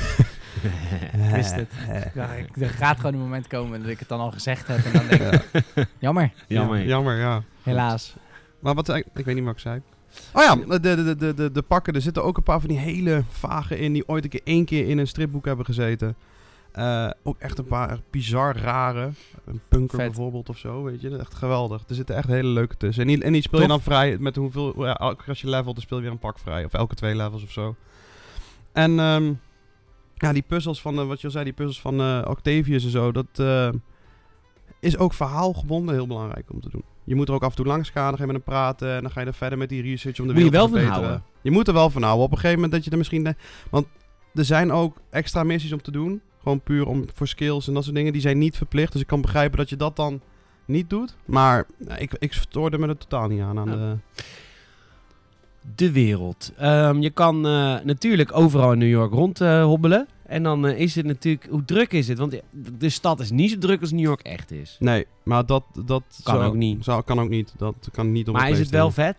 Ik 1.28 1.30
wist 1.36 1.56
het. 1.56 1.72
Ja, 2.14 2.28
ik- 2.34 2.58
er 2.62 2.70
gaat 2.70 2.96
gewoon 2.98 3.14
een 3.14 3.20
moment 3.20 3.48
komen 3.48 3.82
dat 3.82 3.90
ik 3.90 4.00
het 4.00 4.08
dan 4.08 4.20
al 4.20 4.32
gezegd 4.32 4.68
heb. 4.68 4.86
En 4.86 4.92
dan 4.94 5.08
denk 5.08 5.22
ik, 5.22 5.86
jammer, 6.00 6.34
Jammer. 6.48 6.78
Ja, 6.80 6.84
jammer, 6.86 7.18
ja. 7.18 7.44
helaas. 7.64 8.16
Maar 8.60 8.74
wat, 8.74 8.90
ik 8.90 9.06
ik 9.14 9.26
weet 9.26 9.36
niet 9.36 9.44
wat 9.44 9.54
ik 9.54 9.60
zei. 9.60 9.82
Oh 10.34 10.44
ja, 10.44 10.56
de, 10.56 10.80
de, 10.80 11.16
de, 11.16 11.34
de, 11.34 11.52
de 11.52 11.62
pakken. 11.62 11.94
Er 11.94 12.02
zitten 12.02 12.24
ook 12.24 12.38
een 12.38 12.44
paar 12.44 12.60
van 12.60 12.70
die 12.70 12.78
hele 12.78 13.24
vage 13.30 13.78
in 13.80 13.94
die 13.94 14.08
ooit 14.08 14.24
een 14.24 14.30
keer 14.30 14.42
één 14.44 14.66
keer 14.66 14.88
in 14.90 14.98
een 14.98 15.08
stripboek 15.08 15.46
hebben 15.46 15.66
gezeten. 15.66 16.16
Eh, 16.72 17.10
ook 17.24 17.40
echt 17.40 17.58
een 17.58 17.66
paar 17.66 17.90
echt 17.90 18.02
bizar 18.10 18.58
rare. 18.58 19.10
Een 19.46 19.62
punker 19.68 19.98
Vet. 19.98 20.08
bijvoorbeeld 20.08 20.50
of 20.50 20.58
zo, 20.58 20.84
weet 20.84 21.02
je. 21.02 21.18
Echt 21.18 21.34
geweldig. 21.34 21.84
Er 21.88 21.96
zitten 21.96 22.16
echt 22.16 22.28
hele 22.28 22.48
leuke 22.48 22.78
tussen. 22.78 23.02
En 23.04 23.08
die, 23.10 23.24
en 23.24 23.34
die 23.34 23.42
speel 23.42 23.60
je 23.62 23.68
Tof. 23.68 23.76
dan 23.76 23.86
vrij 23.86 24.18
met 24.20 24.36
hoeveel... 24.36 24.86
Ja, 24.86 24.92
als 25.28 25.42
je 25.42 25.50
levelt, 25.50 25.74
dan 25.76 25.84
speel 25.84 25.98
je 25.98 26.04
weer 26.04 26.12
een 26.14 26.20
pak 26.20 26.40
vrij. 26.40 26.66
Of 26.66 26.74
elke 26.74 26.96
twee 26.96 27.16
levels 27.16 27.44
of 27.44 27.52
zo. 27.52 27.76
En 28.72 29.00
ehm, 29.00 29.34
ja, 30.24 30.34
die 30.34 30.42
puzzels 30.48 30.82
van, 30.82 31.00
eh, 31.00 31.06
wat 31.08 31.20
je 31.22 31.26
al 31.28 31.32
zei, 31.32 31.44
die 31.44 31.54
puzzels 31.54 31.82
van 31.82 32.00
eh, 32.00 32.22
Octavius 32.28 32.84
en 32.84 32.90
zo, 32.90 33.12
dat 33.12 33.26
eh, 33.36 33.70
is 34.80 34.98
ook 34.98 35.14
verhaalgebonden 35.14 35.96
heel 35.96 36.08
belangrijk 36.08 36.52
om 36.52 36.62
te 36.62 36.70
doen. 36.70 36.84
Je 37.04 37.16
moet 37.16 37.28
er 37.28 37.34
ook 37.34 37.44
af 37.44 37.50
en 37.50 37.56
toe 37.56 37.66
langs 37.66 37.90
gaan, 37.90 38.08
dan 38.08 38.14
ga 38.18 38.20
je 38.26 38.32
met 38.32 38.36
hem 38.36 38.46
praten 38.54 38.96
en 38.96 39.02
dan 39.02 39.12
ga 39.12 39.20
je 39.22 39.26
er 39.28 39.34
verder 39.34 39.58
met 39.58 39.70
die 39.70 39.82
research 39.82 40.20
om 40.20 40.28
de 40.28 40.34
Moet 40.34 40.44
je 40.44 40.50
wereld 40.50 40.70
te 40.72 40.76
wel 40.78 40.86
van 40.86 40.94
houden. 40.94 41.24
Je 41.42 41.52
moet 41.52 41.68
er 41.68 41.74
wel 41.74 41.90
van 41.90 42.02
houden. 42.04 42.24
Op 42.26 42.32
een 42.32 42.38
gegeven 42.38 42.56
moment 42.56 42.74
dat 42.74 42.84
je 42.86 42.92
er 42.92 42.98
misschien... 42.98 43.24
de- 43.24 43.36
want 43.70 43.88
er 44.34 44.46
zijn 44.46 44.72
ook 44.72 44.98
extra 45.10 45.44
missies 45.44 45.74
om 45.74 45.82
te 45.82 45.92
doen. 45.92 46.22
Gewoon 46.42 46.62
puur 46.62 46.86
om, 46.88 47.06
voor 47.14 47.28
skills 47.28 47.68
en 47.68 47.74
dat 47.74 47.84
soort 47.84 47.96
dingen. 47.96 48.12
Die 48.14 48.22
zijn 48.22 48.38
niet 48.38 48.58
verplicht. 48.58 48.92
Dus 48.92 49.02
ik 49.02 49.08
kan 49.08 49.22
begrijpen 49.22 49.58
dat 49.58 49.70
je 49.70 49.76
dat 49.76 49.96
dan 49.96 50.22
niet 50.66 50.90
doet. 50.90 51.16
Maar 51.26 51.66
nou, 51.78 52.00
ik, 52.00 52.14
ik 52.20 52.34
stoorde 52.34 52.78
me 52.78 52.88
er 52.88 52.98
totaal 52.98 53.28
niet 53.28 53.42
aan. 53.42 53.60
aan 53.60 53.70
Ja. 53.70 53.76
de, 53.76 53.98
De 55.76 55.92
wereld. 55.92 56.52
Ehm, 56.58 57.00
je 57.02 57.10
kan 57.10 57.42
natuurlijk 57.84 58.36
overal 58.38 58.72
in 58.72 58.78
New 58.78 58.90
York 58.90 59.12
rond 59.14 59.42
eh, 59.42 59.64
hobbelen. 59.64 60.08
En 60.26 60.44
dan 60.44 60.66
eh, 60.68 60.80
is 60.80 60.96
het 60.96 61.06
natuurlijk... 61.06 61.48
Hoe 61.50 61.66
druk 61.66 61.92
is 61.94 62.08
het? 62.08 62.18
Want 62.18 62.32
de- 62.32 62.44
de 62.78 62.90
stad 62.90 63.20
is 63.20 63.32
niet 63.32 63.52
zo 63.52 63.58
druk 63.58 63.82
als 63.82 63.92
New 63.92 64.02
York 64.06 64.22
echt 64.22 64.52
is. 64.52 64.76
nee, 64.80 65.06
maar 65.24 65.46
dat, 65.46 65.64
dat 65.86 66.04
Kan 66.24 66.36
zou- 66.36 66.46
ook 66.48 66.56
niet. 66.56 66.84
Zou, 66.84 67.04
kan 67.04 67.20
ook 67.20 67.30
niet. 67.30 67.54
Dat 67.58 67.76
kan 67.92 68.12
niet 68.12 68.28
op 68.28 68.34
Maar 68.34 68.50
is 68.50 68.60
het 68.60 68.70
wel 68.70 68.92
vet? 68.92 69.16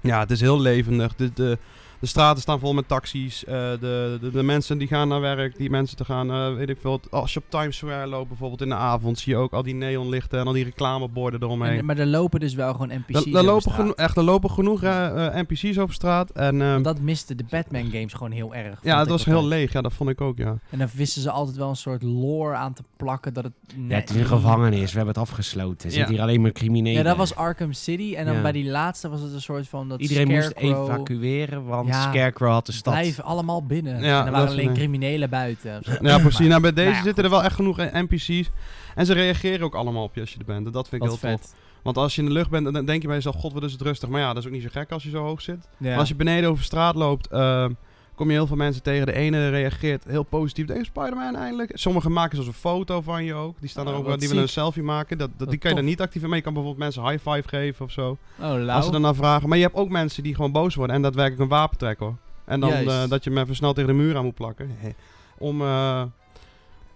Ja, 0.00 0.20
het 0.20 0.30
is 0.30 0.40
heel 0.40 0.60
levendig. 0.60 1.14
De, 1.14 1.30
de, 1.34 1.58
de 2.00 2.06
straten 2.06 2.42
staan 2.42 2.58
vol 2.58 2.72
met 2.74 2.88
taxis. 2.88 3.44
eh, 3.44 3.54
de, 3.54 4.18
de, 4.20 4.30
de 4.30 4.42
mensen 4.42 4.78
die 4.78 4.88
gaan 4.88 5.08
naar 5.08 5.20
werk, 5.20 5.56
die 5.56 5.70
mensen 5.70 5.96
te 5.96 6.04
gaan, 6.04 6.30
eh, 6.30 6.54
weet 6.54 6.68
ik 6.68 6.78
veel. 6.80 7.00
Als 7.10 7.32
je 7.32 7.38
op 7.40 7.44
Times 7.48 7.76
Square 7.76 8.06
loopt 8.06 8.28
bijvoorbeeld 8.28 8.60
in 8.62 8.68
de 8.68 8.74
avond, 8.74 9.18
zie 9.18 9.32
je 9.32 9.38
ook 9.38 9.52
al 9.52 9.62
die 9.62 9.74
neonlichten 9.74 10.38
en 10.40 10.46
al 10.46 10.52
die 10.52 10.64
reclameborden 10.64 11.42
eromheen. 11.42 11.78
En, 11.78 11.84
maar 11.84 11.98
er 11.98 12.06
lopen 12.06 12.40
dus 12.40 12.54
wel 12.54 12.72
gewoon 12.72 12.88
NPC's 13.06 13.26
Er, 13.26 13.36
er 13.36 13.44
lopen 13.44 13.72
geno- 13.72 13.92
echt, 13.92 14.16
er 14.16 14.22
lopen 14.22 14.50
genoeg 14.50 14.82
eh, 14.82 15.34
NPC's 15.34 15.78
over 15.78 15.94
straat. 15.94 16.30
En 16.30 16.62
ehm, 16.62 16.82
dat 16.82 17.00
miste 17.00 17.34
de 17.34 17.44
Batman 17.50 17.90
games 17.90 18.12
gewoon 18.12 18.32
heel 18.32 18.54
erg. 18.54 18.78
ja, 18.82 18.98
het 18.98 19.08
was 19.08 19.24
heel 19.24 19.46
leeg. 19.46 19.72
Ja, 19.72 19.80
dat 19.80 19.92
vond 19.92 20.10
ik 20.10 20.20
ook, 20.20 20.38
ja. 20.38 20.58
En 20.70 20.78
dan 20.78 20.88
wisten 20.94 21.22
ze 21.22 21.30
altijd 21.30 21.56
wel 21.56 21.68
een 21.68 21.76
soort 21.76 22.02
lore 22.02 22.54
aan 22.54 22.72
te 22.72 22.82
plakken 22.96 23.34
dat 23.34 23.44
het... 23.44 23.52
Ja, 23.88 23.94
het 23.94 24.10
is 24.10 24.16
een 24.16 24.26
gevangenis. 24.26 24.90
We 24.90 24.96
hebben 24.96 25.14
het 25.14 25.22
afgesloten. 25.22 25.86
Er 25.88 25.94
zitten 25.94 26.12
hier 26.14 26.22
alleen 26.22 26.40
maar 26.40 26.52
criminelen. 26.52 26.98
Ja, 26.98 27.02
dat 27.08 27.16
was 27.16 27.34
Arkham 27.34 27.72
City. 27.72 28.14
En 28.14 28.24
dan 28.26 28.34
Ja. 28.34 28.42
bij 28.42 28.52
die 28.52 28.64
laatste 28.70 29.08
was 29.08 29.20
het 29.20 29.32
een 29.32 29.40
soort 29.40 29.68
van 29.68 29.88
dat 29.88 30.00
Iedereen 30.00 30.28
moest 30.28 30.52
evacueren, 30.56 31.64
want 31.64 31.87
Ja, 31.88 32.10
Scarecrow 32.10 32.50
had 32.50 32.66
de 32.66 32.72
stad. 32.72 32.92
Blijven 32.94 33.24
allemaal 33.24 33.62
binnen. 33.66 34.02
Ja, 34.02 34.20
en 34.20 34.26
er 34.26 34.32
waren 34.32 34.48
alleen 34.48 34.68
een- 34.68 34.74
criminelen 34.74 35.30
buiten. 35.30 35.82
Ja, 36.02 36.18
precies. 36.18 36.46
Nou, 36.48 36.60
bij 36.60 36.72
deze 36.72 36.90
Nou 36.90 37.02
zitten 37.02 37.24
er 37.24 37.30
wel 37.30 37.44
echt 37.44 37.54
genoeg 37.54 37.78
eh, 37.78 38.02
NPC's. 38.02 38.50
En 38.94 39.06
ze 39.06 39.12
reageren 39.12 39.64
ook 39.64 39.74
allemaal 39.74 40.02
op 40.02 40.14
je 40.14 40.20
als 40.20 40.32
je 40.32 40.38
er 40.38 40.44
bent. 40.44 40.66
En 40.66 40.72
dat 40.72 40.88
vind 40.88 41.02
ik 41.02 41.08
heel 41.08 41.18
tof. 41.18 41.30
vet. 41.30 41.54
Want 41.82 41.96
als 41.96 42.14
je 42.14 42.20
in 42.22 42.26
de 42.26 42.34
lucht 42.34 42.50
bent, 42.50 42.72
dan 42.72 42.84
denk 42.84 43.00
je 43.00 43.06
bij 43.06 43.16
jezelf, 43.16 43.34
god, 43.36 43.52
wat 43.52 43.62
is 43.62 43.72
het 43.72 43.80
rustig. 43.80 44.08
Maar 44.08 44.20
ja, 44.20 44.28
dat 44.28 44.36
is 44.36 44.46
ook 44.46 44.52
niet 44.54 44.62
zo 44.62 44.68
gek 44.72 44.92
als 44.92 45.02
je 45.02 45.10
zo 45.10 45.22
hoog 45.24 45.40
zit. 45.42 45.68
Maar 45.76 45.96
als 45.98 46.08
je 46.08 46.14
beneden 46.14 46.50
over 46.50 46.64
straat 46.64 46.94
loopt, 46.94 47.26
ehm, 47.26 47.72
kom 48.18 48.26
je 48.26 48.32
heel 48.32 48.46
veel 48.46 48.56
mensen 48.56 48.82
tegen. 48.82 49.06
De 49.06 49.12
ene 49.12 49.48
reageert 49.48 50.04
heel 50.04 50.22
positief. 50.22 50.66
Denk 50.66 50.84
Spider-Man 50.84 51.36
eindelijk. 51.36 51.70
Sommigen 51.74 52.12
maken 52.12 52.36
zelfs 52.36 52.50
een 52.50 52.60
foto 52.60 53.00
van 53.00 53.24
je 53.24 53.34
ook. 53.34 53.56
Die 53.60 53.68
staan 53.68 53.86
er 53.86 53.92
Oh, 53.92 53.98
ook, 53.98 54.18
die 54.18 54.28
willen 54.28 54.42
een 54.42 54.48
selfie 54.48 54.82
maken. 54.82 55.18
Dat, 55.18 55.30
dat, 55.36 55.50
die 55.50 55.58
kan 55.58 55.70
je 55.70 55.76
dan 55.76 55.84
niet 55.84 56.00
activeren. 56.00 56.28
Maar 56.28 56.38
je 56.38 56.44
kan 56.44 56.52
bijvoorbeeld 56.52 56.84
mensen 56.84 57.08
high 57.08 57.28
five 57.28 57.48
geven 57.48 57.84
of 57.84 57.90
zo. 57.90 58.16
Oh. 58.40 58.68
Als 58.68 58.84
ze 58.84 58.90
dan 58.90 59.00
naar 59.00 59.14
vragen. 59.14 59.48
Maar 59.48 59.58
je 59.58 59.64
hebt 59.64 59.76
ook 59.76 59.88
mensen 59.88 60.22
die 60.22 60.34
gewoon 60.34 60.52
boos 60.52 60.74
worden 60.74 60.96
en 60.96 61.02
daadwerkelijk 61.02 61.42
een 61.42 61.48
wapen 61.48 61.78
trekken 61.78 62.06
hoor. 62.06 62.16
En 62.44 62.60
dan 62.60 62.72
eh, 62.72 63.08
dat 63.08 63.24
je 63.24 63.30
hem 63.30 63.38
even 63.38 63.56
snel 63.56 63.72
tegen 63.72 63.88
de 63.88 64.02
muur 64.02 64.16
aan 64.16 64.24
moet 64.24 64.34
plakken. 64.34 64.70
Om, 65.38 65.60
eh, 65.60 66.02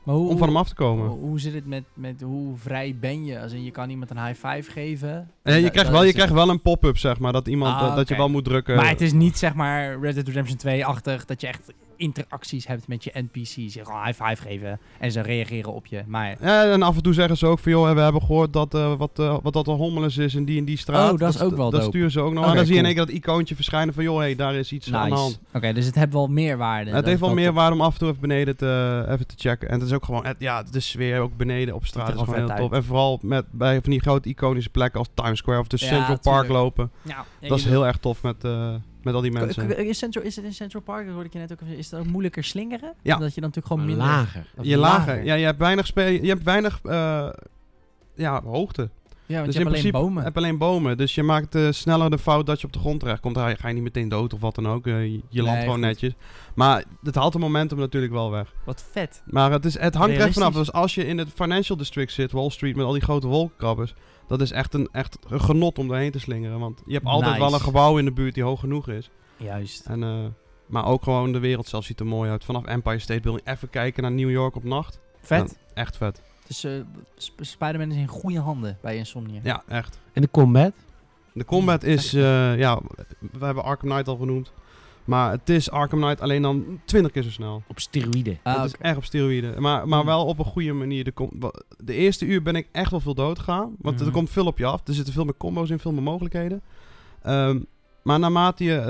Maar 0.03 0.15
hoe, 0.15 0.29
om 0.29 0.39
van 0.39 0.47
hem 0.47 0.57
af 0.57 0.69
te 0.69 0.75
komen. 0.75 1.09
hoe, 1.09 1.19
hoe 1.19 1.41
zit 1.41 1.55
het 1.55 1.67
met, 1.67 1.85
met 1.95 2.21
hoe 2.21 2.57
vrij 2.57 2.97
ben 3.01 3.25
je? 3.25 3.41
Als 3.41 3.53
in, 3.53 3.65
je 3.65 3.71
kan 3.71 3.91
iemand 3.91 4.11
een 4.11 4.25
high 4.25 4.47
five 4.47 4.71
geven. 4.71 5.31
Je 5.43 5.71
krijgt 5.71 5.91
wel, 5.91 6.05
je 6.05 6.13
krijgt 6.13 6.33
wel 6.33 6.49
een 6.49 6.61
pop-up 6.63 6.99
zeg 6.99 7.19
maar. 7.19 7.33
Dat, 7.33 7.49
iemand, 7.49 7.75
Ah, 7.75 7.81
dat, 7.81 7.97
dat 7.97 8.09
je 8.09 8.17
wel 8.17 8.29
moet 8.29 8.45
drukken. 8.45 8.77
Maar 8.77 8.89
het 8.89 9.01
is 9.01 9.13
niet 9.13 9.39
zeg 9.39 9.55
maar 9.55 10.01
Red 10.01 10.15
Dead 10.15 10.27
Redemption 10.27 10.59
2-achtig 10.59 11.25
dat 11.25 11.41
je 11.41 11.47
echt 11.47 11.73
interacties 12.03 12.67
hebt 12.67 12.89
met 12.89 13.05
je 13.05 13.11
NPC's. 13.15 13.75
Je 13.75 13.85
gewoon 13.85 14.05
high 14.05 14.23
five 14.25 14.43
geven 14.43 14.81
en 14.99 15.13
ze 15.13 15.21
reageren 15.21 15.73
op 15.73 15.87
je. 15.87 16.03
Maar 16.07 16.37
Ja, 16.41 16.65
en 16.73 16.83
af 16.83 16.97
en 16.97 17.03
toe 17.03 17.13
zeggen 17.15 17.37
ze 17.37 17.47
ook 17.47 17.59
van, 17.59 17.73
joh, 17.73 17.93
we 17.95 18.01
hebben 18.01 18.21
gehoord 18.23 18.53
dat, 18.53 18.75
eh, 18.75 18.95
wat, 18.95 19.19
eh, 19.19 19.37
wat 19.43 19.53
dat 19.53 19.67
er 19.67 19.73
hommeles 19.73 20.17
is 20.17 20.35
in 20.35 20.45
die 20.45 20.59
en 20.59 20.65
die 20.65 20.77
straat. 20.79 21.13
Oh, 21.13 21.19
dat 21.19 21.35
is 21.35 21.41
ook 21.41 21.57
wel 21.57 21.71
Dat 21.71 21.85
sturen 21.85 22.11
ze 22.11 22.21
ook 22.21 22.33
nog. 22.33 22.43
Oké, 22.43 22.51
en 22.51 22.57
dan 22.57 22.65
zie 22.67 22.75
je 22.75 22.81
in 22.81 22.87
één 22.87 22.95
keer 22.95 23.07
dat 23.07 23.15
icoontje 23.15 23.55
verschijnen 23.55 23.95
van, 23.95 24.05
joh, 24.05 24.19
hey, 24.19 24.35
daar 24.35 24.55
is 24.55 24.73
iets 24.73 24.93
aan 24.93 25.09
de 25.09 25.15
hand. 25.15 25.41
Oké, 25.55 25.73
dus 25.73 25.87
het 25.87 25.95
heeft 25.95 26.13
wel 26.13 26.27
meerwaarde. 26.27 26.91
het 26.91 27.05
heeft 27.07 27.21
wel 27.21 27.35
meer 27.35 27.53
waarde 27.53 27.75
om 27.75 27.81
af 27.81 27.93
en 27.93 27.99
toe 27.99 28.09
even 28.09 28.21
beneden 28.21 28.57
te, 28.57 29.05
even 29.09 29.27
te 29.27 29.35
checken. 29.37 29.69
En 29.69 29.79
het 29.79 29.89
is 29.89 29.95
ook 29.95 30.05
gewoon, 30.05 30.27
het, 30.27 30.37
ja, 30.39 30.63
de 30.63 30.81
sfeer 30.81 31.21
ook 31.21 31.37
beneden 31.37 31.75
op 31.75 31.87
straat 31.87 32.15
is 32.15 32.21
gewoon 32.21 32.35
heel 32.35 32.57
tof. 32.57 32.73
En 32.73 32.85
vooral 32.85 33.19
met, 33.23 33.45
bij 33.51 33.81
van 33.81 33.91
die 33.91 34.01
grote 34.01 34.29
iconische 34.29 34.71
plekken 34.71 34.99
als 34.99 35.09
Times 35.15 35.39
Square 35.39 35.61
of 35.61 35.67
de 35.67 35.77
Ja, 35.81 35.87
Central 35.87 36.19
Park 36.19 36.47
tuurlijk. 36.47 36.49
lopen. 36.65 36.91
Ja, 37.03 37.25
Dat 37.49 37.59
is 37.59 37.65
heel 37.65 37.87
erg 37.87 37.97
tof 37.97 38.23
met, 38.23 38.45
eh, 38.45 38.75
met 39.05 39.15
al 39.15 39.21
die 39.21 39.33
mensen. 39.33 39.87
Is, 39.87 39.99
Central, 39.99 40.25
is 40.25 40.37
het 40.37 40.45
in 40.45 40.53
Central 40.55 40.83
Park, 40.83 41.05
dat 41.05 41.13
hoorde 41.13 41.27
ik 41.29 41.33
je 41.33 41.39
net 41.39 41.53
ook, 41.53 41.61
is 41.61 41.91
het 41.91 42.01
ook 42.01 42.07
moeilijker 42.07 42.45
slingeren? 42.45 42.95
Ja. 43.03 43.17
Dat 43.17 43.35
je 43.35 43.41
dan 43.41 43.51
natuurlijk 43.51 43.67
gewoon 43.67 43.85
minder... 43.87 44.07
Lager. 44.07 44.47
Je 44.61 44.77
lager. 44.77 45.25
Ja, 45.25 45.35
je 45.35 45.45
hebt 45.45 45.59
weinig, 45.59 45.87
spe 45.87 46.03
je 46.23 46.29
hebt 46.29 46.43
weinig 46.43 46.81
eh, 46.85 47.29
ja, 48.15 48.43
hoogte. 48.43 48.91
Ja, 49.27 49.39
want 49.39 49.47
Dus 49.53 49.57
je 49.57 49.61
in 49.61 49.67
hebt 49.67 49.83
alleen 49.83 49.93
principe 49.93 50.15
bomen. 50.15 50.25
heb 50.25 50.37
alleen 50.37 50.59
bomen. 50.59 50.97
Dus 50.97 51.15
je 51.15 51.23
maakt 51.23 51.55
eh, 51.55 51.67
sneller 51.71 52.11
de 52.11 52.19
fout 52.19 52.47
dat 52.47 52.61
je 52.61 52.67
op 52.67 52.73
de 52.73 52.79
grond 52.79 53.01
terechtkomt. 53.01 53.35
Dan 53.35 53.57
ga 53.57 53.69
je 53.69 53.75
niet 53.75 53.83
meteen 53.83 54.09
dood 54.09 54.35
of 54.35 54.41
wat 54.41 54.55
dan 54.55 54.69
ook. 54.69 54.87
Eh, 54.87 55.05
je 55.05 55.21
je 55.29 55.43
landt 55.43 55.53
Nee, 55.53 55.61
gewoon 55.61 55.75
goed. 55.79 55.87
netjes. 55.87 56.13
Maar 56.55 56.85
het 57.03 57.15
haalt 57.15 57.33
het 57.33 57.43
momentum 57.43 57.79
natuurlijk 57.79 58.13
wel 58.13 58.31
weg. 58.31 58.55
Wat 58.65 58.85
vet. 58.91 59.23
Maar 59.27 59.51
het, 59.53 59.65
is, 59.65 59.79
het 59.79 59.95
hangt 59.95 60.15
er 60.17 60.21
echt 60.21 60.33
vanaf. 60.33 60.55
Dus 60.55 60.73
als 60.73 60.95
je 60.95 61.07
in 61.07 61.19
het 61.19 61.29
financial 61.35 61.77
district 61.79 62.13
zit, 62.13 62.33
Wall 62.33 62.51
Street, 62.51 62.77
met 62.77 62.85
al 62.85 62.93
die 62.93 63.03
grote 63.03 63.27
wolkenkrabbers. 63.27 63.95
Dat 64.33 64.41
is 64.41 64.51
echt 64.51 64.75
een, 64.75 64.89
echt 64.93 65.19
een 65.29 65.41
genot 65.41 65.79
om 65.79 65.89
daarheen 65.89 66.11
te 66.11 66.19
slingeren. 66.19 66.59
Want 66.59 66.83
je 66.87 66.93
hebt 66.93 67.07
altijd 67.07 67.33
Nice. 67.33 67.45
wel 67.45 67.55
een 67.55 67.61
gebouw 67.61 67.99
in 67.99 68.05
de 68.05 68.13
buurt 68.13 68.35
die 68.35 68.43
hoog 68.43 68.61
genoeg 68.61 68.89
is. 68.89 69.11
Juist. 69.37 69.87
En, 69.87 70.03
eh, 70.03 70.25
maar 70.67 70.85
ook 70.87 71.03
gewoon 71.03 71.33
de 71.33 71.39
wereld 71.39 71.67
zelf 71.69 71.85
ziet 71.85 72.01
er 72.01 72.07
mooi 72.07 72.31
uit. 72.31 72.45
Vanaf 72.45 72.65
Empire 72.65 72.99
State 72.99 73.21
Building 73.21 73.47
even 73.47 73.71
kijken 73.71 74.03
naar 74.03 74.13
New 74.13 74.31
York 74.31 74.55
op 74.57 74.65
nacht. 74.65 75.01
Vet. 75.21 75.59
Echt 75.75 75.97
vet. 75.97 76.23
Dus 76.47 76.65
eh, 76.65 76.73
Sp- 77.17 77.41
Spider-Man 77.45 77.91
is 77.91 77.97
in 77.97 78.07
goede 78.07 78.41
handen 78.41 78.79
bij 78.81 78.97
Insomnia. 78.97 79.41
Ja, 79.43 79.63
echt. 79.69 79.99
En 80.13 80.23
de 80.23 80.31
combat? 80.31 80.73
De 81.33 81.45
combat 81.45 81.83
is, 81.83 82.15
eh, 82.15 82.59
ja, 82.59 82.81
we 83.19 83.45
hebben 83.45 83.65
Arkham 83.65 83.89
Knight 83.89 84.09
al 84.09 84.17
genoemd. 84.17 84.53
Maar 85.05 85.31
het 85.31 85.49
is 85.49 85.71
Arkham 85.71 86.01
Knight 86.01 86.21
alleen 86.21 86.43
dan 86.43 86.81
20 86.85 87.13
keer 87.13 87.23
zo 87.23 87.31
snel. 87.31 87.63
Op 87.69 87.81
steroïden. 87.81 88.39
Ah, 88.43 88.57
het 88.63 88.65
is 88.65 88.79
echt 88.81 88.97
op 88.97 89.05
steroïden. 89.05 89.63
Maar, 89.63 89.89
maar 89.89 89.99
Hmm. 89.99 90.09
wel 90.09 90.25
op 90.27 90.39
een 90.39 90.45
goede 90.45 90.73
manier. 90.73 91.05
De, 91.79 91.95
eerste 91.95 92.25
uur 92.27 92.43
ben 92.43 92.57
ik 92.57 92.69
echt 92.73 92.91
wel 92.91 93.01
veel 93.01 93.15
dood 93.15 93.39
gegaan. 93.39 93.75
Want 93.79 93.99
er 94.01 94.05
Mhm. 94.07 94.15
komt 94.15 94.31
veel 94.31 94.47
op 94.47 94.59
je 94.59 94.67
af. 94.67 94.81
Er 94.89 94.95
zitten 94.95 95.15
veel 95.15 95.25
meer 95.25 95.37
combo's 95.37 95.71
in, 95.71 95.79
veel 95.79 95.93
meer 95.93 96.03
mogelijkheden. 96.03 96.63
Ehm, 97.23 97.61
maar 98.03 98.19
naarmate 98.19 98.65
je 98.65 98.75
eh, 98.77 98.87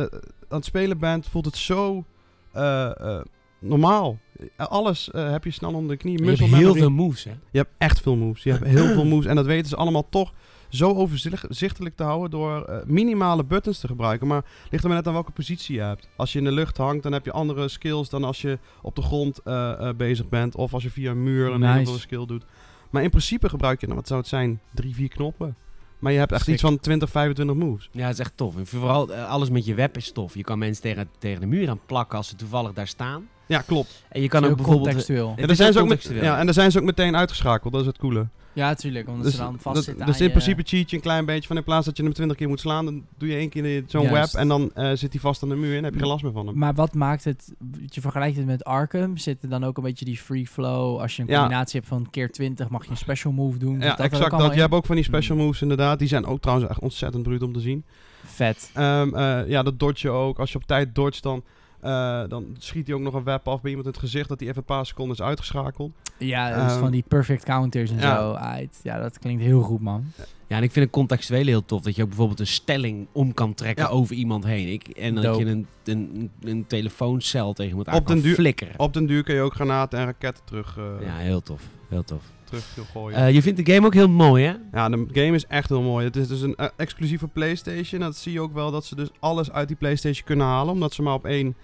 aan 0.49 0.59
het 0.59 0.65
spelen 0.65 0.99
bent, 0.99 1.27
voelt 1.29 1.45
het 1.45 1.57
zo 1.57 2.05
eh, 2.53 3.01
eh, 3.01 3.21
normaal. 3.59 4.19
Alles 4.57 5.11
eh, 5.11 5.31
heb 5.31 5.45
je 5.45 5.51
snel 5.51 5.73
onder 5.75 5.91
de 5.91 5.97
knie. 5.97 6.19
Je 6.23 6.27
hebt 6.27 6.39
heel 6.39 6.49
memory. 6.49 6.79
veel 6.79 6.91
moves, 6.91 7.25
hè? 7.25 7.31
Je 7.51 7.59
hebt 7.59 7.71
echt 7.79 8.01
veel 8.01 8.17
moves. 8.17 8.43
Je 8.43 8.51
hebt 8.53 8.65
heel 8.65 8.87
veel 8.87 9.05
moves. 9.13 9.27
En 9.27 9.37
dat 9.37 9.47
weten 9.47 9.69
ze 9.69 9.77
allemaal 9.77 10.09
toch 10.09 10.33
zo 10.73 10.95
overzichtelijk 10.95 11.97
te 11.97 12.03
houden 12.03 12.31
door 12.31 12.65
eh, 12.65 12.77
minimale 12.87 13.45
buttons 13.45 13.79
te 13.79 13.87
gebruiken. 13.87 14.27
Maar 14.27 14.45
ligt 14.71 14.83
er 14.83 14.89
maar 14.89 14.99
net 14.99 15.07
aan 15.07 15.13
welke 15.13 15.31
positie 15.31 15.75
je 15.75 15.81
hebt. 15.81 16.09
Als 16.17 16.33
je 16.33 16.39
in 16.39 16.45
de 16.45 16.53
lucht 16.53 16.77
hangt, 16.77 17.03
dan 17.03 17.13
heb 17.13 17.25
je 17.25 17.33
andere 17.33 17.69
skills 17.69 18.09
dan 18.09 18.25
als 18.25 18.41
je 18.41 18.59
op 18.83 18.95
de 18.95 19.03
grond 19.03 19.39
eh, 19.39 19.89
eh, 19.89 19.97
bezig 19.97 20.29
bent. 20.29 20.55
Of 20.57 20.75
als 20.75 20.83
je 20.83 20.91
via 20.91 21.11
een 21.11 21.23
muur 21.23 21.53
een 21.53 21.61
Nice. 21.61 21.73
hele 21.73 21.99
skill 21.99 22.27
doet. 22.27 22.45
Maar 22.91 23.03
in 23.03 23.11
principe 23.11 23.49
gebruik 23.49 23.81
je, 23.81 23.87
nou, 23.87 23.99
wat 23.99 24.09
zou 24.09 24.21
het 24.21 24.29
zijn, 24.29 24.61
drie, 24.75 24.95
vier 24.95 25.09
knoppen. 25.09 25.57
Maar 25.99 26.13
je 26.13 26.19
hebt 26.19 26.33
echt 26.33 26.45
Sick. 26.45 26.53
iets 26.53 26.63
van 26.63 26.81
20, 26.81 27.11
25 27.11 27.57
moves. 27.57 27.89
Ja, 27.93 28.05
dat 28.05 28.13
is 28.13 28.19
echt 28.19 28.37
tof. 28.37 28.57
En 28.57 28.67
vooral 28.67 29.15
alles 29.15 29.51
met 29.51 29.65
je 29.65 29.75
web 29.75 29.97
is 29.97 30.13
tof. 30.13 30.35
Je 30.35 30.43
kan 30.43 30.59
mensen 30.59 30.83
tegen, 30.83 31.09
tegen 31.19 31.41
de 31.41 31.47
muur 31.47 31.69
aan 31.69 31.81
plakken 31.87 32.19
als 32.19 32.29
ze 32.29 32.37
toevallig 32.37 32.73
daar 32.73 32.87
staan. 32.87 33.29
Ja, 33.47 33.61
klopt. 33.61 34.05
En 34.09 34.23
je 34.23 34.29
kan 34.29 34.45
ook 34.45 34.57
bijvoorbeeld... 34.57 34.87
contextueel. 34.87 35.35
En, 35.37 35.47
daar 35.47 35.57
zijn 35.57 35.69
ook 35.69 35.75
ze 35.75 35.81
ook 35.81 35.89
met, 35.89 35.99
contextueel. 35.99 36.33
ja, 36.33 36.39
en 36.39 36.45
daar 36.45 36.55
zijn 36.55 36.71
ze 36.71 36.79
ook 36.79 36.85
meteen 36.85 37.17
uitgeschakeld. 37.17 37.73
Dat 37.73 37.81
is 37.81 37.87
het 37.87 37.99
coole. 37.99 38.27
Ja, 38.55 38.75
tuurlijk, 38.75 39.09
omdat 39.09 39.25
Dus, 39.25 39.33
ze 39.35 39.39
dan 39.41 39.57
vastzitten 39.61 40.07
dus 40.07 40.19
in 40.19 40.25
je- 40.25 40.31
principe 40.31 40.63
cheat 40.65 40.91
je 40.91 40.97
een 40.97 41.03
klein 41.03 41.25
beetje 41.25 41.47
van 41.47 41.57
in 41.57 41.65
plaats 41.65 41.87
dat 41.87 41.97
je 41.97 42.03
hem 42.03 42.13
20 42.13 42.37
keer 42.37 42.49
moet 42.49 42.61
slaan, 42.61 42.85
dan 42.85 43.05
doe 43.19 43.29
je 43.29 43.37
één 43.37 43.49
keer 43.49 43.85
zo'n 43.87 44.11
web 44.11 44.27
en 44.33 44.49
dan 44.49 44.71
eh, 44.75 44.91
zit 44.95 45.13
hij 45.13 45.21
vast 45.21 45.43
aan 45.43 45.49
de 45.49 45.55
muur 45.55 45.77
en 45.77 45.85
heb 45.85 45.93
je 45.93 45.99
geen 45.99 46.09
last 46.09 46.23
meer 46.23 46.33
van 46.33 46.47
hem. 46.47 46.59
Maar 46.59 46.75
wat 46.75 46.95
maakt 46.95 47.25
het, 47.25 47.53
je 47.87 48.01
vergelijkt 48.01 48.37
het 48.37 48.47
met 48.47 48.65
Arkham, 48.65 49.17
zit 49.17 49.43
er 49.43 49.49
dan 49.49 49.65
ook 49.65 49.77
een 49.77 49.83
beetje 49.83 50.05
die 50.05 50.17
free 50.17 50.47
flow, 50.47 51.01
als 51.01 51.17
je 51.17 51.23
een 51.23 51.29
combinatie 51.29 51.79
hebt 51.79 51.93
van 51.93 52.11
keer 52.11 52.31
20 52.33 52.69
mag 52.69 52.85
je 52.85 52.91
een 52.91 52.97
special 52.97 53.33
move 53.33 53.59
doen. 53.59 53.81
Ja, 53.81 53.89
dat 53.89 53.99
exact 54.01 54.31
dat. 54.39 54.55
Je 54.55 54.61
hebt 54.61 54.73
ook 54.75 54.87
van 54.87 54.95
die 54.95 55.05
special 55.05 55.37
moves 55.37 55.63
inderdaad. 55.63 55.99
Die 55.99 56.09
zijn 56.09 56.27
ook 56.27 56.41
trouwens 56.41 56.69
echt 56.71 56.81
ontzettend 56.81 57.23
bruut 57.23 57.43
om 57.43 57.53
te 57.53 57.61
zien. 57.61 57.85
Vet. 58.25 58.71
Ehm, 58.75 59.15
eh, 59.15 59.49
ja, 59.49 59.63
dat 59.63 59.79
dodge 59.79 60.07
je 60.07 60.13
ook. 60.13 60.39
Als 60.39 60.53
je 60.53 60.59
op 60.59 60.65
tijd 60.67 60.95
dodge, 60.95 61.21
dan, 61.21 61.43
eh, 61.83 62.23
dan 62.29 62.57
schiet 62.59 62.87
hij 62.87 62.97
ook 62.97 63.03
nog 63.03 63.15
een 63.15 63.25
web 63.25 63.49
af 63.49 63.61
bij 63.61 63.71
iemand 63.71 63.87
in 63.89 63.93
het 63.93 64.03
gezicht 64.03 64.29
dat 64.29 64.39
hij 64.41 64.49
even 64.49 64.61
een 64.61 64.67
paar 64.77 64.87
seconden 64.87 65.17
is 65.17 65.23
uitgeschakeld. 65.23 65.93
Ja, 66.19 66.49
dat 66.57 66.67
is 66.67 66.73
Ehm, 66.73 66.81
van 66.81 66.91
die 66.91 67.05
perfect 67.09 67.45
counters 67.45 67.91
en 67.91 67.99
ja. 67.99 68.17
zo. 68.21 68.33
Uit. 68.33 68.81
Ja, 68.83 69.01
dat 69.01 69.19
klinkt 69.19 69.43
heel 69.43 69.61
goed, 69.63 69.81
man. 69.81 70.05
Ja, 70.47 70.57
en 70.57 70.63
ik 70.63 70.71
vind 70.73 70.85
het 70.85 70.95
contextueel 70.95 71.47
heel 71.47 71.65
tof 71.65 71.83
dat 71.83 71.97
je 71.97 72.03
ook 72.03 72.09
bijvoorbeeld 72.09 72.41
een 72.41 72.47
stelling 72.47 73.07
om 73.13 73.35
kan 73.35 73.55
trekken 73.55 73.85
Ja. 73.85 73.91
over 73.91 74.15
iemand 74.15 74.45
heen. 74.45 74.69
Ik, 74.73 74.89
en 74.89 75.15
dat 75.15 75.37
je 75.39 75.45
een, 75.45 75.67
een, 75.85 76.31
een 76.41 76.67
telefooncel 76.67 77.53
tegen 77.53 77.71
iemand 77.71 77.89
Op 77.89 77.95
aan 77.95 78.03
kan 78.05 78.15
den 78.15 78.25
duur- 78.25 78.35
flikkeren. 78.35 78.75
Op 78.79 78.93
den 78.95 79.07
duur 79.07 79.23
kun 79.23 79.35
je 79.35 79.41
ook 79.41 79.55
granaten 79.55 79.99
en 79.99 80.05
raketten 80.05 80.45
terug, 80.45 80.77
eh 80.79 81.07
Ja, 81.07 81.17
heel 81.17 81.41
tof. 81.43 81.63
Heel 81.89 82.05
tof. 82.05 82.23
terug 82.45 82.65
gooien. 82.93 83.19
Eh, 83.19 83.35
je 83.35 83.43
vindt 83.43 83.65
de 83.67 83.73
game 83.73 83.87
ook 83.87 83.95
heel 83.95 84.09
mooi, 84.09 84.45
hè? 84.45 84.55
ja, 84.73 84.89
de 84.89 85.07
game 85.13 85.35
is 85.35 85.47
echt 85.47 85.69
heel 85.69 85.83
mooi. 85.83 86.05
Het 86.07 86.17
is 86.17 86.29
dus 86.29 86.41
een 86.41 86.57
exclusieve 86.77 87.27
PlayStation. 87.29 88.01
Dat 88.01 88.17
zie 88.17 88.33
je 88.33 88.41
ook 88.41 88.53
wel 88.55 88.71
dat 88.71 88.85
ze 88.85 88.95
dus 88.97 89.09
alles 89.21 89.51
uit 89.53 89.69
die 89.69 89.77
PlayStation 89.77 90.25
kunnen 90.27 90.47
halen, 90.47 90.73
omdat 90.73 90.93
ze 90.93 91.03
maar 91.03 91.15
op 91.15 91.25
één, 91.27 91.55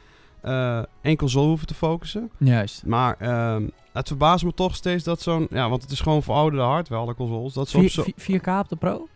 eh 0.41 0.83
één 1.03 1.17
console 1.17 1.47
hoeven 1.47 1.67
te 1.67 1.75
focussen. 1.75 2.31
Juist. 2.39 2.87
Maar 2.87 3.17
ehm, 3.19 3.69
het 3.93 4.07
verbaast 4.09 4.45
me 4.45 4.55
toch 4.55 4.75
steeds 4.75 5.05
dat 5.05 5.21
zo'n... 5.21 5.47
Ja, 5.51 5.69
want 5.69 5.83
het 5.83 5.91
is 5.91 6.01
gewoon 6.01 6.23
verouderde 6.23 6.65
hardware, 6.67 7.03
alle 7.03 7.15
consoles. 7.15 7.53
Dat 7.53 7.71
Vier- 7.71 7.91
zo... 7.91 8.05
vier- 8.17 8.41
4K 8.41 8.49
op 8.59 8.69
de 8.69 8.77
Pro? 8.77 9.09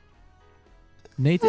Native? 1.16 1.47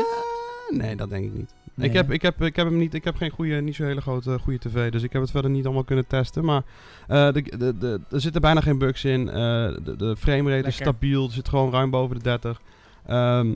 Eh, 0.70 0.78
nee, 0.78 0.96
dat 0.96 1.10
denk 1.10 1.26
ik 1.26 1.34
niet. 1.34 1.54
Nee, 1.76 1.88
ik, 1.88 1.94
heb, 1.94 2.12
ik, 2.12 2.22
heb, 2.22 2.42
ik 2.42 2.56
heb 2.56 2.66
hem 2.66 2.78
niet. 2.78 2.94
Ik 2.94 3.04
heb 3.04 3.16
geen 3.16 3.30
goede, 3.30 3.62
niet 3.62 3.76
zo 3.76 3.84
hele 3.84 4.02
grote 4.02 4.40
goede 4.40 4.60
tv. 4.60 4.92
Dus 4.92 5.04
ik 5.04 5.14
heb 5.14 5.22
het 5.22 5.32
verder 5.32 5.52
niet 5.52 5.66
allemaal 5.66 5.84
kunnen 5.84 6.08
testen. 6.08 6.46
Maar 6.46 6.64
eh, 7.08 7.32
de, 7.32 7.42
de, 7.58 7.78
de, 7.78 8.02
er 8.12 8.22
zitten 8.22 8.42
bijna 8.42 8.62
geen 8.62 8.78
bugs 8.78 9.06
in. 9.06 9.26
De, 9.26 9.94
de 9.98 10.16
framerate 10.18 10.68
is 10.68 10.76
stabiel. 10.76 11.26
Er 11.26 11.32
zit 11.32 11.50
gewoon 11.50 11.72
ruim 11.72 11.90
boven 11.90 12.16
de 12.18 12.24
30. 12.24 12.62
Ehm, 13.06 13.54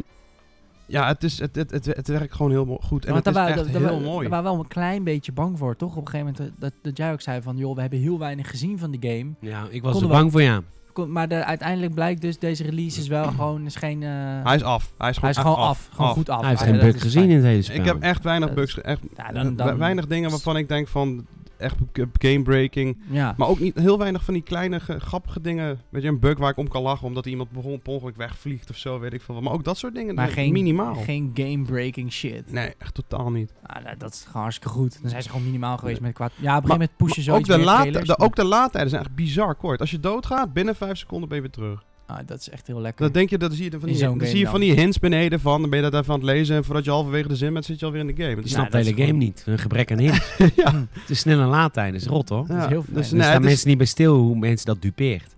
ja, 0.87 1.07
het, 1.07 1.23
is, 1.23 1.39
het, 1.39 1.55
het, 1.55 1.71
het, 1.71 1.85
het 1.85 2.07
werkt 2.07 2.33
gewoon 2.33 2.51
heel 2.51 2.79
goed. 2.83 3.05
En 3.05 3.15
het 3.15 3.27
is 3.27 3.33
daar 3.33 3.47
echt 3.47 3.67
heel 3.67 3.99
mooi. 3.99 4.19
Daar 4.21 4.29
waren 4.29 4.43
we 4.43 4.49
wel 4.51 4.59
een 4.59 4.67
klein 4.67 5.03
beetje 5.03 5.31
bang 5.31 5.57
voor, 5.57 5.75
toch? 5.75 5.95
Op 5.95 6.05
een 6.05 6.11
gegeven 6.11 6.33
moment 6.33 6.53
eh, 6.53 6.59
dat, 6.59 6.71
dat 6.81 6.97
jij 6.97 7.11
ook 7.11 7.21
zei 7.21 7.41
van... 7.41 7.57
joh, 7.57 7.75
we 7.75 7.81
hebben 7.81 7.99
heel 7.99 8.19
weinig 8.19 8.49
gezien 8.49 8.79
van 8.79 8.91
die 8.91 9.11
game. 9.11 9.31
Ja, 9.39 9.67
ik 9.69 9.81
was 9.81 9.91
Konden 9.91 10.09
er 10.09 10.15
we- 10.15 10.21
bang 10.21 10.31
voor, 10.31 10.41
ja. 10.41 10.61
Kon- 10.93 11.11
Maar 11.11 11.27
de, 11.27 11.43
uiteindelijk 11.43 11.93
blijkt 11.93 12.21
dus, 12.21 12.39
deze 12.39 12.63
release 12.63 12.99
is 12.99 13.07
wel 13.07 13.23
gewoon... 13.23 13.65
Is 13.65 13.75
geen, 13.75 14.03
eh, 14.03 14.09
Hij 14.43 14.55
is 14.55 14.63
af. 14.63 14.93
Hij 14.97 15.09
is 15.09 15.17
hij 15.17 15.33
gewoon, 15.33 15.35
is 15.35 15.37
gewoon 15.37 15.57
echt 15.57 15.67
af. 15.67 15.89
Gewoon 15.95 16.11
goed 16.11 16.29
af. 16.29 16.39
Hij 16.39 16.49
heeft 16.49 16.61
geen 16.61 16.79
bug 16.79 17.01
gezien 17.01 17.11
fijn. 17.21 17.29
in 17.29 17.35
het 17.37 17.45
hele 17.45 17.61
spel. 17.61 17.75
Ik 17.75 17.85
heb 17.85 18.01
echt 18.01 18.23
weinig 18.23 18.47
Dat- 18.47 18.57
bugs. 18.57 18.81
Echt, 18.81 19.01
Ja, 19.17 19.31
dan- 19.31 19.43
we- 19.49 19.55
dan- 19.55 19.77
weinig 19.77 20.07
dingen 20.07 20.29
waarvan 20.29 20.57
ik 20.57 20.67
denk 20.67 20.87
van... 20.87 21.25
Echt 21.57 21.75
game 22.13 22.41
breaking. 22.41 22.97
Ja. 23.09 23.33
Maar 23.37 23.47
ook 23.47 23.59
niet 23.59 23.79
heel 23.79 23.97
weinig 23.97 24.23
van 24.23 24.33
die 24.33 24.43
kleine 24.43 24.79
ge- 24.79 24.99
grappige 24.99 25.41
dingen. 25.41 25.79
Weet 25.89 26.01
je, 26.01 26.07
een 26.07 26.19
bug 26.19 26.37
waar 26.37 26.49
ik 26.51 26.57
om 26.57 26.67
kan 26.67 26.81
lachen 26.81 27.07
omdat 27.07 27.25
iemand 27.25 27.51
bijvoorbeeld 27.51 27.83
per 27.83 27.93
ongeluk 27.93 28.15
wegvliegt 28.15 28.69
of 28.69 28.77
zo, 28.77 28.99
weet 28.99 29.13
ik 29.13 29.21
veel. 29.21 29.35
wat. 29.35 29.43
Maar 29.43 29.53
ook 29.53 29.63
dat 29.63 29.77
soort 29.77 29.95
dingen, 29.95 30.15
maar 30.15 30.27
geen, 30.27 30.51
minimaal. 30.53 30.93
geen 30.95 31.31
game-breaking 31.33 32.11
shit. 32.11 32.51
Nee, 32.51 32.73
echt 32.77 32.93
totaal 32.93 33.31
niet. 33.31 33.53
Ah, 33.63 33.85
dat, 33.85 33.99
dat 33.99 34.13
is 34.13 34.23
gewoon 34.25 34.41
hartstikke 34.41 34.73
goed. 34.73 35.01
Dan 35.01 35.09
zijn 35.09 35.23
ze 35.23 35.29
gewoon 35.29 35.45
minimaal 35.45 35.77
geweest 35.77 36.01
met 36.01 36.13
kwaad. 36.13 36.31
Ja, 36.35 36.37
op 36.37 36.45
een 36.45 36.51
gegeven 36.53 36.69
moment 36.69 36.97
pushen 36.97 37.23
ze 37.23 37.31
ook 37.31 37.45
de, 37.45 37.57
laad, 37.59 38.19
ook 38.19 38.35
de 38.35 38.45
laadtijden 38.45 38.89
zijn 38.89 39.01
echt 39.01 39.15
bizar 39.15 39.55
kort. 39.55 39.79
Als 39.79 39.91
je 39.91 39.99
doodgaat, 39.99 40.53
binnen 40.53 40.75
5 40.75 40.97
seconden 40.97 41.27
ben 41.29 41.37
je 41.37 41.43
weer 41.43 41.51
terug. 41.53 41.83
Ah, 42.07 42.17
dat 42.25 42.39
is 42.39 42.49
echt 42.49 42.67
heel 42.67 42.81
lekker. 42.81 43.03
Dan 43.03 43.11
denk 43.13 43.29
je, 43.29 43.37
dat 43.37 43.53
zie 43.53 43.63
je, 43.63 43.69
van 43.79 43.89
die, 43.89 43.99
dan 43.99 44.19
zie 44.25 44.37
je 44.37 44.41
dan. 44.43 44.51
van 44.51 44.59
die 44.59 44.73
hints 44.73 44.99
beneden 44.99 45.39
van, 45.39 45.61
dan 45.61 45.69
ben 45.69 45.83
je 45.83 45.89
dat 45.89 46.01
even 46.01 46.13
aan 46.13 46.19
het 46.19 46.29
lezen 46.29 46.55
en 46.55 46.63
voordat 46.63 46.85
je 46.85 46.91
halverwege 46.91 47.27
de 47.27 47.35
zin 47.35 47.53
bent, 47.53 47.65
zit 47.65 47.79
je 47.79 47.85
alweer 47.85 48.01
in 48.01 48.07
de 48.15 48.23
game. 48.23 48.41
Je 48.41 48.47
snapt 48.49 48.71
de 48.71 48.77
hele 48.77 48.89
game 48.89 49.03
gewoon- 49.03 49.17
niet. 49.19 49.43
Een 49.45 49.59
gebrek 49.59 49.91
aan 49.91 49.97
hint. 49.99 50.35
ja. 50.55 50.87
Het 50.89 51.09
is 51.09 51.19
snel 51.19 51.39
een 51.39 51.47
laadtijd. 51.47 51.91
Dat 51.93 52.01
is 52.01 52.07
rot, 52.07 52.29
hoor. 52.29 52.47
Dat 52.47 52.57
is 52.57 52.65
heel 52.65 52.83
dus, 52.87 53.11
Er 53.11 53.21
staan 53.23 53.39
is- 53.41 53.47
mensen 53.47 53.67
niet 53.67 53.77
bij 53.77 53.85
stil 53.87 54.15
hoe 54.15 54.37
mensen 54.37 54.65
dat 54.65 54.81
dupeert. 54.87 55.35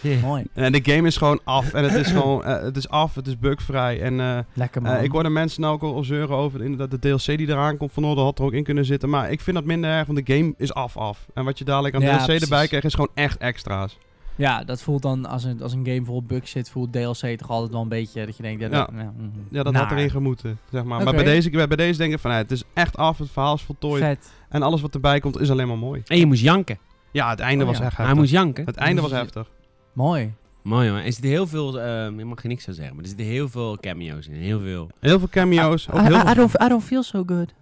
Ja. 0.00 0.18
Mooi. 0.22 0.44
en 0.54 0.72
de 0.72 0.80
game 0.82 1.06
is 1.06 1.16
gewoon 1.16 1.40
af 1.44 1.72
en 1.72 1.84
het 1.84 1.94
is 1.94 2.06
gewoon, 2.12 2.44
eh, 2.44 2.62
het 2.62 2.76
is 2.76 2.88
af, 2.88 3.14
het 3.14 3.26
is 3.26 3.38
bugvrij 3.38 4.00
en 4.00 4.20
eh, 4.20 4.38
Lekker 4.54 4.82
man. 4.82 4.92
Eh, 4.92 5.02
ik 5.02 5.10
hoorde 5.12 5.28
mensen 5.28 5.60
nou 5.60 5.74
ook 5.74 5.82
al 5.82 6.04
zeuren 6.04 6.36
over 6.36 6.62
inderdaad 6.62 6.90
de 6.90 6.98
DLC 6.98 7.24
die 7.26 7.48
eraan 7.48 7.76
komt. 7.76 7.92
Van 7.92 8.04
oh, 8.04 8.16
dat 8.16 8.24
had 8.24 8.38
er 8.38 8.44
ook 8.44 8.52
in 8.52 8.64
kunnen 8.64 8.84
zitten. 8.84 9.08
Maar 9.10 9.30
ik 9.30 9.40
vind 9.40 9.56
dat 9.56 9.64
minder 9.64 9.90
erg, 9.90 10.06
want 10.06 10.26
de 10.26 10.34
game 10.34 10.54
is 10.58 10.74
af 10.74 10.96
af. 10.96 11.26
En 11.34 11.44
wat 11.44 11.58
je 11.58 11.64
dadelijk 11.64 11.94
aan 11.94 12.00
Ja, 12.00 12.24
DLC 12.24 12.40
erbij 12.42 12.66
krijgt, 12.68 12.86
is 12.86 12.94
gewoon 12.94 13.10
echt 13.14 13.38
extra's. 13.38 13.98
Ja, 14.36 14.64
dat 14.64 14.82
voelt 14.82 15.02
dan 15.02 15.26
als 15.26 15.44
een, 15.44 15.62
als 15.62 15.72
een 15.72 15.86
game 15.86 16.04
vol 16.04 16.22
bugs 16.22 16.50
zit, 16.50 16.70
voelt 16.70 16.92
DLC 16.92 17.38
toch 17.38 17.50
altijd 17.50 17.72
wel 17.72 17.80
een 17.82 17.88
beetje 17.88 18.26
dat 18.26 18.36
je 18.36 18.42
denkt... 18.42 18.60
Ja, 18.60 18.68
Ja. 18.68 18.72
dat, 18.84 18.90
ja, 18.94 19.12
mhm. 19.16 19.28
Ja, 19.50 19.62
dat 19.62 19.72
Naar. 19.72 19.82
had 19.82 19.92
erin 19.92 20.10
gemoeten, 20.10 20.58
zeg 20.70 20.84
maar. 20.84 21.04
Maar 21.04 21.14
bij 21.14 21.24
deze, 21.24 21.50
bij 21.50 21.66
deze 21.66 21.98
denk 21.98 22.12
ik 22.12 22.18
van, 22.18 22.30
nee, 22.30 22.38
het 22.40 22.50
is 22.50 22.62
echt 22.72 22.96
af, 22.96 23.18
het 23.18 23.30
verhaal 23.30 23.54
is 23.54 23.62
voltooid. 23.62 24.02
Vet. 24.02 24.30
En 24.48 24.62
alles 24.62 24.80
wat 24.80 24.94
erbij 24.94 25.20
komt 25.20 25.40
is 25.40 25.50
alleen 25.50 25.68
maar 25.68 25.78
mooi. 25.78 26.02
En 26.06 26.18
je 26.18 26.26
moest 26.26 26.42
janken. 26.42 26.78
Ja, 27.10 27.30
het 27.30 27.40
einde 27.40 27.64
Oh, 27.64 27.70
was 27.70 27.78
ja. 27.78 27.84
echt 27.84 27.96
Hij 27.96 28.04
heftig. 28.06 28.22
moest 28.22 28.32
janken. 28.34 28.64
Het 28.64 28.76
einde 28.76 29.02
was 29.02 29.10
heftig. 29.10 29.46
Mooi. 29.92 30.32
Mooi 30.62 30.88
hoor. 30.88 30.98
Er 30.98 31.12
zitten 31.12 31.30
heel 31.30 31.46
veel, 31.46 31.80
ehm 31.80 32.18
je 32.18 32.24
mag 32.24 32.42
je 32.42 32.48
niks 32.48 32.64
zo 32.64 32.72
zeggen, 32.72 32.94
maar 32.94 33.02
er 33.04 33.08
zitten 33.10 33.26
heel 33.26 33.48
veel 33.48 33.76
cameo's 33.80 34.26
in. 34.26 34.34
Heel 34.34 34.60
veel. 34.60 34.88
Heel 35.00 35.18
veel 35.18 35.28
cameo's. 35.28 35.88
ook 35.90 36.00
I, 36.00 36.02
heel 36.02 36.14
I, 36.14 36.18
veel- 36.20 36.30
I 36.30 36.34
don't, 36.34 36.62
I 36.62 36.68
don't 36.68 36.84
feel 36.84 37.02
so 37.02 37.22
good. 37.26 37.52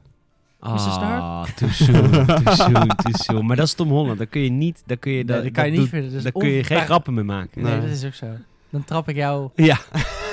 Ah, 0.65 0.73
Mr. 0.73 0.79
Stark? 0.91 1.47
too 1.57 1.69
soon, 1.69 2.11
too 2.27 2.55
soon, 2.55 2.87
too 2.89 3.13
soon. 3.13 3.47
Maar 3.47 3.57
dat 3.57 3.67
is 3.67 3.75
Tom 3.75 3.89
Holland. 3.89 4.19
Daar 4.19 4.27
kun 4.27 4.41
je 4.41 4.51
niet, 4.51 4.83
daar 4.87 4.97
kun 4.97 5.13
je, 5.13 5.25
Nee, 5.25 5.43
dat 5.43 5.53
kan 5.53 5.73
je 5.73 5.79
niet 5.79 5.89
vinden. 5.89 6.13
Is 6.13 6.23
Daar 6.23 6.33
kun 6.33 6.49
je 6.49 6.65
geen 6.65 6.81
grappen 6.81 7.15
mee 7.15 7.25
maken. 7.25 7.63
Nee, 7.63 7.73
Nee. 7.73 7.81
dat 7.81 7.91
is 7.91 8.05
ook 8.05 8.15
zo. 8.15 8.27
Dan 8.71 8.85
trap 8.85 9.09
ik 9.09 9.17
jou 9.17 9.51
Ja. 9.57 9.79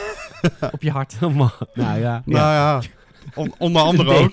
op 0.71 0.81
je 0.81 0.91
hart. 0.91 1.15
nou 1.19 1.99
ja. 1.99 2.21
Nou 2.25 2.53
ja, 2.53 2.81
on- 3.35 3.53
onder 3.57 3.81
andere 3.81 4.13
ook. 4.19 4.31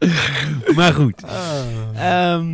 Maar 0.76 0.92
goed. 0.94 1.22
Ehm, 1.94 2.46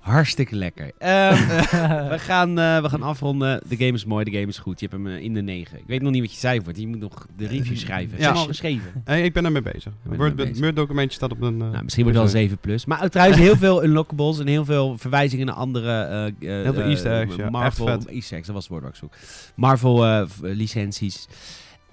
hartstikke 0.00 0.56
lekker. 0.56 0.90
Ehm, 0.98 1.46
we, 2.12 2.16
gaan, 2.18 2.58
eh, 2.58 2.82
we 2.82 2.88
gaan 2.88 3.02
afronden. 3.02 3.60
De 3.68 3.76
game 3.76 3.92
is 3.92 4.04
mooi, 4.04 4.24
de 4.24 4.30
game 4.30 4.46
is 4.46 4.58
goed. 4.58 4.80
Je 4.80 4.86
hebt 4.90 5.02
hem 5.02 5.12
eh, 5.14 5.22
in 5.22 5.34
de 5.34 5.40
9. 5.42 5.78
Ik 5.78 5.84
weet 5.86 6.02
nog 6.02 6.12
niet 6.12 6.20
wat 6.22 6.32
je 6.32 6.38
zei 6.38 6.60
voor. 6.64 6.72
Je 6.76 6.86
moet 6.88 7.00
nog 7.00 7.26
de 7.36 7.46
review 7.46 7.76
schrijven. 7.76 8.10
Heb 8.10 8.20
Ja. 8.20 8.26
hem 8.28 8.36
al 8.36 8.46
geschreven? 8.46 8.90
Hey, 9.04 9.22
ik 9.22 9.32
ben 9.32 9.44
ermee 9.44 9.62
bezig. 9.62 9.92
Word 10.02 10.76
documentje 10.76 11.16
staat 11.16 11.30
op 11.32 11.40
een... 11.42 11.62
eh, 11.62 11.70
Nou, 11.70 11.82
misschien 11.84 12.04
wordt 12.04 12.18
het 12.18 12.32
wel 12.32 12.40
7 12.42 12.58
plus. 12.58 12.84
Maar 12.84 13.08
trouwens 13.08 13.38
heel 13.40 13.56
veel 13.56 13.84
unlockables 13.84 14.38
en 14.38 14.46
heel 14.46 14.64
veel 14.64 14.98
verwijzingen 14.98 15.46
naar 15.46 15.54
andere 15.54 15.90
eh, 16.02 16.26
eh, 16.26 16.32
Heel 16.64 16.72
veel 16.72 16.82
eh, 16.82 16.88
easter 16.90 17.20
eggs, 17.20 17.34
ja. 17.36 17.50
Marvel, 17.50 17.88
Echt 17.88 18.02
vet. 18.02 18.06
Easter 18.12 18.36
eggs, 18.36 18.46
dat 18.46 18.54
was 18.56 18.64
het 18.64 18.72
woord 18.72 18.82
wat 18.84 18.92
ik 18.92 18.98
zoek. 18.98 19.12
Marvel 19.54 20.06
eh, 20.06 20.22
licenties. 20.40 21.26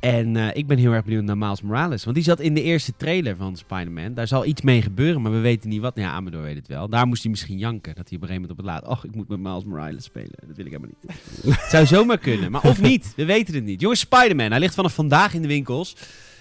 En 0.05 0.35
eh, 0.35 0.47
ik 0.53 0.67
ben 0.67 0.77
heel 0.77 0.91
erg 0.91 1.03
benieuwd 1.03 1.23
naar 1.23 1.37
Miles 1.37 1.61
Morales. 1.61 2.03
Want 2.03 2.15
die 2.15 2.25
zat 2.25 2.39
in 2.39 2.53
de 2.53 2.61
eerste 2.61 2.93
trailer 2.97 3.35
van 3.35 3.55
Spider-Man. 3.55 4.13
Daar 4.13 4.27
zal 4.27 4.45
iets 4.45 4.61
mee 4.61 4.81
gebeuren, 4.81 5.21
maar 5.21 5.31
we 5.31 5.39
weten 5.39 5.69
niet 5.69 5.81
wat. 5.81 5.95
Nou 5.95 6.07
ja, 6.07 6.13
Amador 6.13 6.41
weet 6.41 6.55
het 6.55 6.67
wel. 6.67 6.89
Daar 6.89 7.07
moest 7.07 7.21
hij 7.21 7.31
misschien 7.31 7.57
janken. 7.57 7.95
Dat 7.95 8.09
hij 8.09 8.17
op 8.17 8.23
een 8.23 8.27
gegeven 8.27 8.41
moment 8.41 8.51
op 8.51 8.57
het 8.57 8.65
laat... 8.65 8.97
Och, 8.97 9.05
ik 9.05 9.15
moet 9.15 9.27
met 9.27 9.39
Miles 9.39 9.63
Morales 9.63 10.03
spelen. 10.03 10.31
Dat 10.47 10.55
wil 10.55 10.65
ik 10.65 10.71
helemaal 10.71 10.95
niet. 11.01 11.15
het 11.55 11.69
zou 11.75 11.85
zomaar 11.85 12.17
kunnen. 12.17 12.51
Maar 12.51 12.63
of 12.63 12.81
niet. 12.81 13.13
We 13.15 13.25
weten 13.25 13.53
het 13.55 13.63
niet. 13.63 13.81
Jongens, 13.81 13.99
Spider-Man. 13.99 14.49
Hij 14.51 14.59
ligt 14.59 14.75
vanaf 14.75 14.93
vandaag 14.93 15.33
in 15.33 15.41
de 15.41 15.47
winkels. 15.47 15.95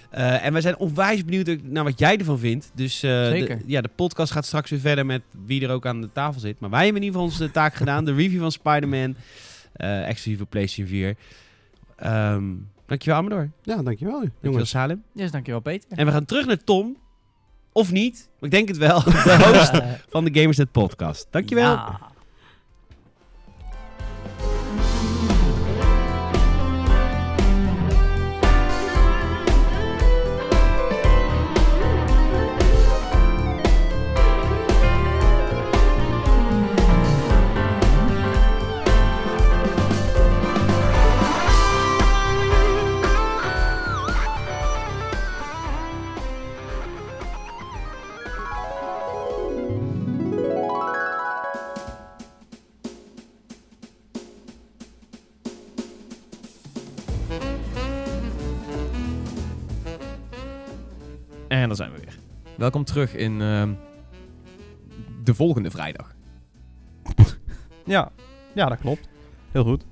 Eh, 0.09 0.45
en 0.45 0.51
wij 0.51 0.61
zijn 0.61 0.77
onwijs 0.77 1.25
benieuwd 1.25 1.63
naar 1.63 1.83
wat 1.83 1.99
jij 1.99 2.17
ervan 2.17 2.39
vindt. 2.39 2.71
Dus 2.75 2.99
Zeker. 2.99 3.57
De, 3.57 3.63
ja, 3.65 3.81
de 3.81 3.89
podcast 3.95 4.31
gaat 4.31 4.45
straks 4.45 4.69
weer 4.69 4.79
verder 4.79 5.05
met 5.05 5.21
wie 5.45 5.63
er 5.63 5.69
ook 5.69 5.85
aan 5.85 6.01
de 6.01 6.11
tafel 6.11 6.39
zit. 6.39 6.59
Maar 6.59 6.69
wij 6.69 6.83
hebben 6.83 7.01
in 7.01 7.07
ieder 7.07 7.21
geval 7.21 7.37
onze 7.37 7.51
taak 7.53 7.73
gedaan. 7.73 8.05
De 8.05 8.13
review 8.13 8.39
van 8.39 8.51
Spider-Man. 8.51 9.15
exclusief 10.05 10.41
op 10.41 10.49
PlayStation 10.49 10.87
4. 10.87 11.15
Ehm 11.95 12.43
dankjewel 12.85 13.19
Amador. 13.19 13.49
Ja, 13.63 13.75
dankjewel. 13.75 14.13
Dankjewel 14.19 14.31
Jongens. 14.41 14.69
Salim. 14.69 15.03
Yes, 15.13 15.31
dankjewel 15.31 15.61
Peter. 15.61 15.89
En 15.97 16.05
we 16.05 16.11
gaan 16.11 16.25
terug 16.25 16.45
naar 16.45 16.63
Tom. 16.63 16.97
Of 17.71 17.91
niet. 17.91 18.29
Maar 18.39 18.49
ik 18.49 18.51
denk 18.51 18.67
het 18.67 18.77
wel. 18.77 19.03
De 19.03 19.51
host 19.53 20.01
van 20.09 20.25
de 20.25 20.39
Gamersnet 20.39 20.71
podcast. 20.71 21.27
Dankjewel. 21.31 21.71
Ja. 21.71 21.99
En 61.47 61.67
daar 61.67 61.75
zijn 61.75 61.91
we 61.91 61.99
weer. 61.99 62.17
Welkom 62.57 62.83
terug 62.83 63.15
in 63.15 63.41
ehm, 63.41 63.73
de 65.23 65.33
volgende 65.33 65.71
vrijdag. 65.71 66.13
Ja, 67.87 68.11
ja 68.53 68.69
dat 68.69 68.79
klopt. 68.79 69.07
Heel 69.51 69.63
goed. 69.63 69.85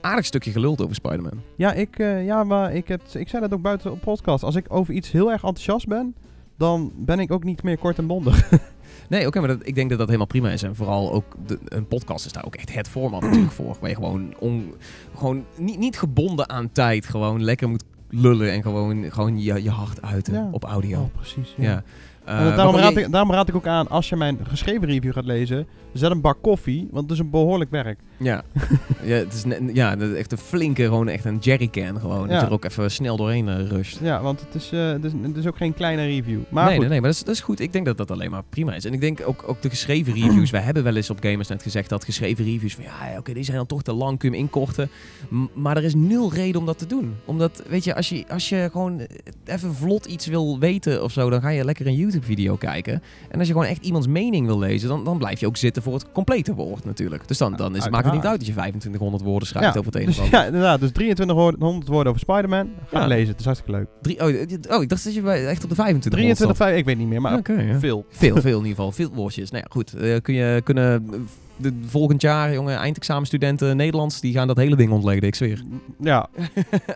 Aardig 0.00 0.24
stukje 0.24 0.50
geluld 0.50 0.82
over 0.82 0.94
Spider-Man. 0.94 1.40
Ja, 1.56 1.72
ik, 1.72 1.98
eh, 1.98 2.24
ja 2.24 2.44
maar 2.44 2.74
ik, 2.74 2.88
het, 2.88 3.14
ik 3.14 3.28
zei 3.28 3.42
dat 3.42 3.52
ook 3.52 3.62
buiten 3.62 3.90
op 3.92 4.00
podcast. 4.00 4.42
Als 4.44 4.54
ik 4.54 4.66
over 4.68 4.94
iets 4.94 5.10
heel 5.10 5.32
erg 5.32 5.42
enthousiast 5.42 5.86
ben, 5.86 6.14
dan 6.56 6.92
ben 6.96 7.18
ik 7.18 7.32
ook 7.32 7.44
niet 7.44 7.62
meer 7.62 7.78
kort 7.78 7.98
en 7.98 8.06
bondig. 8.06 8.50
Nee, 9.08 9.26
oké, 9.26 9.38
maar 9.38 9.48
dat, 9.48 9.66
ik 9.66 9.74
denk 9.74 9.88
dat 9.88 9.98
dat 9.98 10.06
helemaal 10.06 10.26
prima 10.26 10.50
is. 10.50 10.62
En 10.62 10.76
vooral 10.76 11.12
ook 11.12 11.36
de, 11.46 11.58
een 11.64 11.86
podcast 11.86 12.26
is 12.26 12.32
daar 12.32 12.44
ook 12.44 12.54
echt 12.54 12.74
het 12.74 12.88
format 12.88 13.20
natuurlijk 13.20 13.52
voor. 13.52 13.76
Waar 13.80 13.88
je 13.88 13.94
gewoon, 13.94 14.34
on, 14.38 14.74
gewoon 15.16 15.44
niet, 15.56 15.78
niet 15.78 15.98
gebonden 15.98 16.48
aan 16.48 16.72
tijd, 16.72 17.06
gewoon 17.06 17.42
lekker 17.42 17.68
moet 17.68 17.84
lullen 18.14 18.52
en 18.52 18.62
gewoon, 18.62 19.04
gewoon 19.12 19.40
je, 19.42 19.62
je 19.62 19.70
hart 19.70 20.02
uiten 20.02 20.34
Ja. 20.34 20.48
op 20.50 20.64
audio. 20.64 21.00
Oh, 21.00 21.14
precies. 21.16 21.54
ja. 21.56 21.82
En 22.24 22.56
daarom, 22.56 22.76
raad 22.76 22.96
ik, 22.96 23.10
daarom 23.12 23.30
raad 23.32 23.48
ik 23.48 23.54
ook 23.54 23.66
aan, 23.66 23.88
als 23.88 24.08
je 24.08 24.16
mijn 24.16 24.38
geschreven 24.48 24.86
review 24.88 25.12
gaat 25.12 25.24
lezen, 25.24 25.66
zet 25.92 26.10
een 26.10 26.20
bak 26.20 26.38
koffie, 26.42 26.88
want 26.90 27.02
het 27.02 27.12
is 27.12 27.18
een 27.18 27.30
behoorlijk 27.30 27.70
werk. 27.70 27.98
Ja, 28.16 28.42
ja, 29.02 29.14
het 29.16 29.32
is 29.32 29.44
ja, 29.72 29.96
echt 29.98 30.32
een 30.32 30.38
flinke, 30.38 30.82
gewoon 30.82 31.08
echt 31.08 31.24
een 31.24 31.38
jerrycan 31.38 32.00
gewoon. 32.00 32.28
Dat 32.28 32.40
Ja. 32.40 32.46
er 32.46 32.52
ook 32.52 32.64
even 32.64 32.90
snel 32.90 33.16
doorheen 33.16 33.48
eh, 33.48 33.66
rusht. 33.68 33.98
Ja, 34.02 34.22
want 34.22 34.40
het 34.40 34.54
is, 34.54 34.70
eh, 34.72 34.88
het 34.90 35.04
is, 35.04 35.12
het 35.22 35.36
is 35.36 35.46
ook 35.46 35.56
geen 35.56 35.74
kleine 35.74 36.04
review. 36.04 36.40
Maar 36.48 36.64
nee, 36.64 36.72
goed. 36.72 36.80
nee, 36.80 36.88
nee, 36.90 37.00
maar 37.00 37.08
dat 37.10 37.18
is, 37.18 37.24
dat 37.24 37.34
is 37.34 37.40
goed. 37.40 37.60
Ik 37.60 37.72
denk 37.72 37.86
dat 37.86 37.96
dat 37.96 38.10
alleen 38.10 38.30
maar 38.30 38.42
prima 38.50 38.74
is. 38.74 38.84
En 38.84 38.92
ik 38.92 39.00
denk 39.00 39.20
ook, 39.26 39.44
ook 39.46 39.62
de 39.62 39.68
geschreven 39.70 40.12
reviews. 40.22 40.50
Wij 40.50 40.60
hebben 40.60 40.82
wel 40.82 40.96
eens 40.96 41.10
op 41.10 41.18
Gamers 41.20 41.48
net 41.48 41.62
gezegd 41.62 41.88
dat 41.88 42.04
geschreven 42.04 42.44
reviews 42.44 42.74
van 42.74 42.84
ja, 42.84 43.18
oké, 43.18 43.32
die 43.32 43.44
zijn 43.44 43.56
dan 43.56 43.66
toch 43.66 43.82
te 43.82 43.92
lang, 43.92 44.18
kun 44.18 44.28
je 44.30 44.34
hem 44.34 44.44
inkorten. 44.44 44.90
M- 45.30 45.44
maar 45.54 45.76
er 45.76 45.84
is 45.84 45.94
nul 45.94 46.32
reden 46.32 46.60
om 46.60 46.66
dat 46.66 46.78
te 46.78 46.86
doen. 46.86 47.14
Omdat, 47.24 47.62
weet 47.68 47.84
je, 47.84 47.94
als 47.94 48.08
je, 48.08 48.24
als 48.28 48.48
je 48.48 48.68
gewoon 48.72 49.00
eh, 49.00 49.06
even 49.54 49.74
vlot 49.74 50.06
iets 50.06 50.26
wil 50.26 50.58
weten 50.58 51.02
of 51.02 51.12
zo, 51.12 51.30
dan 51.30 51.40
ga 51.40 51.48
je 51.48 51.64
lekker 51.64 51.86
een 51.86 51.94
YouTube-video 52.14 52.56
kijken. 52.56 53.02
En 53.28 53.38
als 53.38 53.46
je 53.48 53.52
gewoon 53.52 53.68
echt 53.68 53.84
iemands 53.84 54.06
mening 54.06 54.46
wil 54.46 54.58
lezen, 54.58 54.88
dan, 54.88 55.04
dan 55.04 55.18
blijf 55.18 55.40
je 55.40 55.46
ook 55.46 55.56
zitten 55.56 55.82
voor 55.82 55.94
het 55.94 56.12
complete 56.12 56.54
woord 56.54 56.84
natuurlijk. 56.84 57.28
Dus 57.28 57.38
dan, 57.38 57.56
dan 57.56 57.76
is, 57.76 57.88
maakt 57.88 58.04
het 58.04 58.14
niet 58.14 58.24
uit 58.24 58.36
dat 58.38 58.46
je 58.46 58.52
2500 58.52 59.22
woorden 59.22 59.48
schrijft 59.48 59.72
Ja, 59.74 59.80
over 59.80 59.92
het 59.92 60.00
een 60.00 60.06
Dus, 60.06 60.18
of 60.18 60.30
ja, 60.36 60.44
inderdaad. 60.44 60.80
Dus 60.80 60.90
2300 60.90 61.88
woorden 61.88 62.08
over 62.12 62.20
Spider-Man. 62.20 62.68
Ga 62.90 63.00
Ja. 63.00 63.06
lezen, 63.06 63.28
het 63.28 63.38
is 63.38 63.44
hartstikke 63.44 63.78
leuk. 63.78 63.86
Drie, 64.02 64.20
oh, 64.20 64.48
dit- 64.48 64.70
oh, 64.76 64.82
ik 64.82 64.88
dacht 64.88 65.04
dat 65.04 65.14
je 65.14 65.20
bij- 65.22 65.46
echt 65.46 65.62
op 65.62 65.68
de 65.68 65.74
25 65.74 66.12
23, 66.12 66.56
5, 66.56 66.76
ik 66.78 66.84
weet 66.84 66.98
niet 66.98 67.08
meer, 67.08 67.20
maar 67.20 67.32
ja. 67.32 67.78
veel. 67.78 68.04
Veel, 68.10 68.36
veel 68.40 68.58
in 68.58 68.64
ieder 68.66 68.68
geval. 68.76 68.92
Veel 68.92 69.10
woordjes. 69.12 69.50
Nou 69.50 69.62
ja, 69.62 69.70
goed. 69.72 69.94
Eh, 69.94 70.20
kun 70.22 70.34
je, 70.34 70.60
kunnen 70.64 71.04
eh, 71.12 71.18
de, 71.56 71.72
volgend 71.86 72.20
jaar, 72.22 72.52
jongen, 72.52 72.76
eindexamenstudenten 72.76 73.76
Nederlands, 73.76 74.20
die 74.20 74.32
gaan 74.32 74.46
dat 74.46 74.56
hele 74.56 74.76
ding 74.76 74.90
ontleden, 74.92 75.22
ik 75.28 75.34
zweer. 75.34 75.62
Ja, 76.00 76.28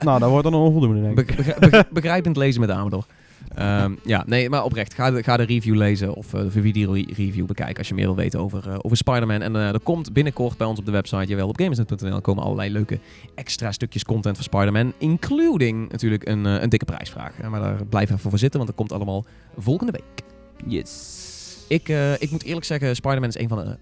nou, 0.01 0.19
dat 0.21 0.29
wordt 0.31 0.45
dan 0.45 0.53
een 0.55 0.61
onvoldoende, 0.61 1.01
denk 1.03 1.19
ik. 1.19 1.27
Be- 1.27 1.35
begri- 1.43 1.61
begri- 1.61 1.89
begrijpend 1.93 2.37
lezen 2.37 2.61
met 2.61 2.71
Amador. 2.71 3.07
Ehm, 3.55 3.95
ja, 4.05 4.25
nee, 4.27 4.51
maar 4.51 4.65
oprecht. 4.65 4.95
Ga 4.95 5.11
de, 5.11 5.23
ga 5.23 5.37
de 5.37 5.43
review 5.43 5.75
lezen 5.75 6.15
of 6.15 6.35
eh, 6.35 6.41
de 6.41 6.51
video-review 6.51 7.47
bekijken 7.47 7.77
als 7.77 7.89
je 7.89 7.95
meer 7.95 8.05
wil 8.05 8.17
weten 8.17 8.41
over, 8.41 8.69
eh, 8.69 8.79
over 8.83 8.97
Spider-Man. 8.97 9.43
En 9.43 9.57
eh, 9.57 9.69
er 9.69 9.81
komt 9.81 10.13
binnenkort 10.13 10.57
bij 10.57 10.67
ons 10.67 10.79
op 10.79 10.85
de 10.85 10.91
website, 10.91 11.27
jawel, 11.27 11.49
op 11.49 11.59
gamersnet.nl, 11.59 12.21
komen 12.21 12.45
allerlei 12.45 12.71
leuke 12.71 12.99
extra 13.35 13.73
stukjes 13.73 14.05
content 14.05 14.37
voor 14.37 14.45
Spider-Man. 14.45 14.93
Including 14.99 15.91
natuurlijk 15.91 16.29
een, 16.29 16.47
eh, 16.47 16.63
een 16.63 16.69
dikke 16.69 16.85
prijsvraag. 16.85 17.41
Eh, 17.41 17.49
maar 17.49 17.61
daar 17.61 17.87
blijf 17.87 18.11
even 18.11 18.31
voor 18.31 18.39
zitten, 18.39 18.61
want 18.61 18.71
dat 18.71 18.79
komt 18.79 18.93
allemaal 18.93 19.25
volgende 19.57 19.93
week. 19.93 20.27
Yes. 20.67 21.65
Ik, 21.69 21.89
eh, 21.89 22.13
ik 22.13 22.31
moet 22.31 22.43
eerlijk 22.43 22.67
zeggen, 22.67 22.97
Spider-Man 22.97 23.29
is 23.29 23.39
een 23.39 23.49
van 23.49 23.59
de 23.59 23.77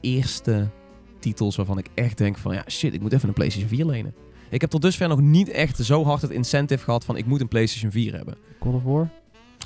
eerste 0.00 0.68
titels 1.18 1.56
waarvan 1.56 1.78
ik 1.78 1.86
echt 1.94 2.18
denk 2.18 2.38
van... 2.38 2.54
Ja, 2.54 2.64
shit, 2.66 2.94
ik 2.94 3.00
moet 3.00 3.12
even 3.12 3.28
een 3.28 3.34
PlayStation 3.34 3.70
4 3.70 3.86
lenen. 3.86 4.14
Ik 4.50 4.60
heb 4.60 4.70
tot 4.70 4.82
dusver 4.82 5.08
nog 5.08 5.20
niet 5.20 5.48
echt 5.48 5.76
zo 5.76 6.04
hard 6.04 6.22
het 6.22 6.30
incentive 6.30 6.84
gehad 6.84 7.04
van... 7.04 7.16
ik 7.16 7.26
moet 7.26 7.40
een 7.40 7.48
PlayStation 7.48 7.90
4 7.90 8.14
hebben. 8.14 8.36
Of 8.58 8.82
War? 8.82 9.10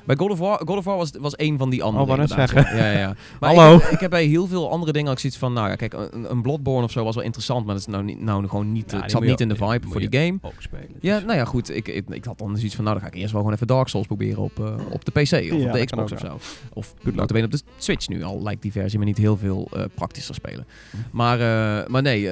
Bij 0.05 0.15
God 0.15 0.31
of 0.31 0.39
War, 0.39 0.61
God 0.65 0.77
of 0.77 0.83
War 0.83 0.97
was, 0.97 1.11
was 1.19 1.33
een 1.37 1.57
van 1.57 1.69
die 1.69 1.83
andere. 1.83 2.03
Oh, 2.03 2.17
net 2.17 2.29
inderdaad, 2.29 2.67
Ja, 2.77 2.91
ja, 2.91 2.97
ja. 2.97 3.15
Maar 3.39 3.55
Hallo. 3.55 3.75
Ik, 3.75 3.81
heb- 3.81 3.91
ik 3.91 3.99
heb 3.99 4.09
bij 4.09 4.25
heel 4.25 4.47
veel 4.47 4.71
andere 4.71 4.91
dingen 4.91 5.11
ook 5.11 5.19
zoiets 5.19 5.39
van... 5.39 5.53
Nou 5.53 5.69
ja, 5.69 5.75
kijk, 5.75 5.93
een, 5.93 6.31
een 6.31 6.41
Bloodborne 6.41 6.83
of 6.83 6.91
zo 6.91 7.03
was 7.03 7.15
wel 7.15 7.23
interessant... 7.23 7.65
maar 7.65 7.75
dat 7.75 7.87
is 7.87 7.93
nou, 7.93 8.03
niet, 8.03 8.21
nou 8.21 8.47
gewoon 8.47 8.71
niet... 8.71 8.91
Ja, 8.91 8.97
ik 8.97 9.03
die 9.03 9.11
zat 9.11 9.21
niet 9.21 9.41
in 9.41 9.47
de 9.47 9.55
vibe 9.55 9.87
voor 9.87 9.99
die 9.99 10.19
game. 10.19 10.37
Ook 10.41 10.53
spelen. 10.59 10.95
Ja, 10.99 11.19
nou 11.19 11.37
ja, 11.37 11.45
goed. 11.45 11.75
Ik, 11.75 11.87
ik, 11.87 12.09
ik 12.09 12.25
had 12.25 12.37
dan 12.37 12.55
zoiets 12.55 12.75
van... 12.75 12.83
Nou, 12.83 12.99
dan 12.99 13.05
ga 13.07 13.13
ik 13.13 13.19
eerst 13.19 13.31
wel 13.31 13.41
gewoon 13.41 13.55
even 13.55 13.67
Dark 13.67 13.87
Souls 13.87 14.07
proberen 14.07 14.43
op, 14.43 14.59
eh, 14.59 14.73
op 14.89 15.05
de 15.05 15.11
PC 15.11 15.31
of 15.31 15.59
Ja, 15.59 15.65
op 15.65 15.71
de 15.71 15.85
Xbox 15.85 16.11
of 16.11 16.19
zo. 16.19 16.37
Of 16.73 16.93
notabene 17.01 17.45
op 17.45 17.51
de 17.51 17.61
Switch 17.77 18.07
nu 18.07 18.23
al 18.23 18.41
lijkt 18.43 18.61
die 18.61 18.71
versie 18.71 18.99
me 18.99 19.05
niet 19.05 19.17
heel 19.17 19.37
veel 19.37 19.67
eh, 19.73 19.83
praktischer 19.93 20.35
spelen. 20.35 20.65
Maar, 21.11 21.39
eh, 21.39 21.87
maar 21.87 22.01
nee, 22.01 22.29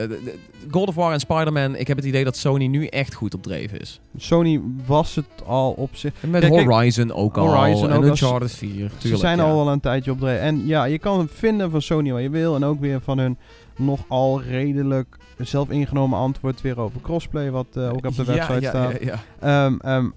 God 0.71 0.88
of 0.88 0.95
War 0.95 1.13
en 1.13 1.19
Spider-Man... 1.19 1.76
Ik 1.76 1.88
heb 1.88 1.97
het 1.97 2.05
idee 2.05 2.24
dat 2.24 2.38
Sony 2.38 2.65
nu 2.65 2.86
echt 2.86 3.13
goed 3.13 3.34
op 3.34 3.43
dreven 3.43 3.80
is. 3.80 3.99
Sony 4.17 4.61
was 4.86 5.15
het 5.15 5.26
al 5.45 5.71
op 5.71 5.89
zich. 5.95 6.13
En 6.21 6.30
met 6.30 6.41
Kijk, 6.41 6.53
kijk, 6.53 6.69
Horizon 6.69 7.11
ook 7.11 7.38
al. 7.38 7.47
Horizon 7.47 7.62
en 7.66 7.91
ook 7.91 8.09
als- 8.09 8.22
Uncharted 8.22 8.51
4. 8.51 8.72
Tuurlijk, 8.72 8.99
Ze 9.01 9.18
zijn 9.18 9.38
ja. 9.38 9.43
al 9.43 9.55
wel 9.55 9.72
een 9.74 9.80
tijdje 9.80 10.11
op 10.11 10.20
dreef. 10.20 10.39
En 10.39 10.66
ja, 10.66 10.84
je 10.84 10.99
kan 10.99 11.28
vinden 11.28 11.72
van 11.72 11.82
Sony 11.82 12.11
wat 12.11 12.22
je 12.22 12.30
wil. 12.30 12.55
En 12.55 12.64
ook 12.64 12.80
weer 12.80 13.01
van 13.01 13.18
hun 13.18 13.38
nogal 13.78 14.41
redelijk 14.41 15.18
zelf 15.38 15.70
ingenomen 15.70 16.20
antwoord 16.20 16.61
weer 16.61 16.80
over 16.80 17.01
crossplay. 17.01 17.51
Wat 17.51 17.68
eh, 17.74 17.89
ook 17.89 18.05
op 18.05 18.16
de 18.16 18.24
website 18.24 18.61
ja, 18.61 18.70
staat. 18.70 19.01
Ja, 19.01 19.20
ja. 19.39 19.66
Ehm, 19.66 19.78
ehm, 19.80 20.09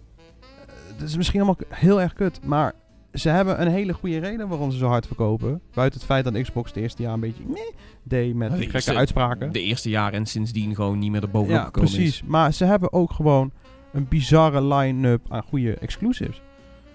het 0.97 1.09
is 1.09 1.17
misschien 1.17 1.41
allemaal 1.41 1.59
heel 1.69 2.01
erg 2.01 2.13
kut, 2.13 2.41
maar 2.45 2.73
ze 3.13 3.29
hebben 3.29 3.61
een 3.61 3.69
hele 3.69 3.93
goede 3.93 4.19
reden 4.19 4.49
waarom 4.49 4.71
ze 4.71 4.79
zo 4.79 4.87
hard 4.87 5.07
verkopen. 5.07 5.61
Buiten 5.75 5.99
het 5.99 6.09
feit 6.09 6.25
dat 6.25 6.43
Xbox 6.43 6.69
het 6.69 6.79
eerste 6.83 7.03
jaar 7.03 7.13
een 7.13 7.21
beetje 7.21 7.43
meh 7.47 7.61
deed 8.03 8.35
met 8.35 8.57
De 8.57 8.69
gekke 8.71 8.95
uitspraken. 8.95 9.53
De 9.53 9.63
eerste 9.63 9.89
jaren 9.89 10.19
en 10.19 10.27
sindsdien 10.27 10.75
gewoon 10.75 10.99
niet 10.99 11.11
meer 11.11 11.23
erbovenop 11.23 11.57
ja, 11.57 11.65
gekomen 11.65 11.91
precies. 11.91 12.15
is. 12.15 12.23
Maar 12.27 12.53
ze 12.53 12.65
hebben 12.65 12.93
ook 12.93 13.13
gewoon 13.13 13.53
een 13.93 14.07
bizarre 14.09 14.65
line-up 14.75 15.21
aan 15.29 15.43
goede 15.43 15.75
exclusives. 15.75 16.41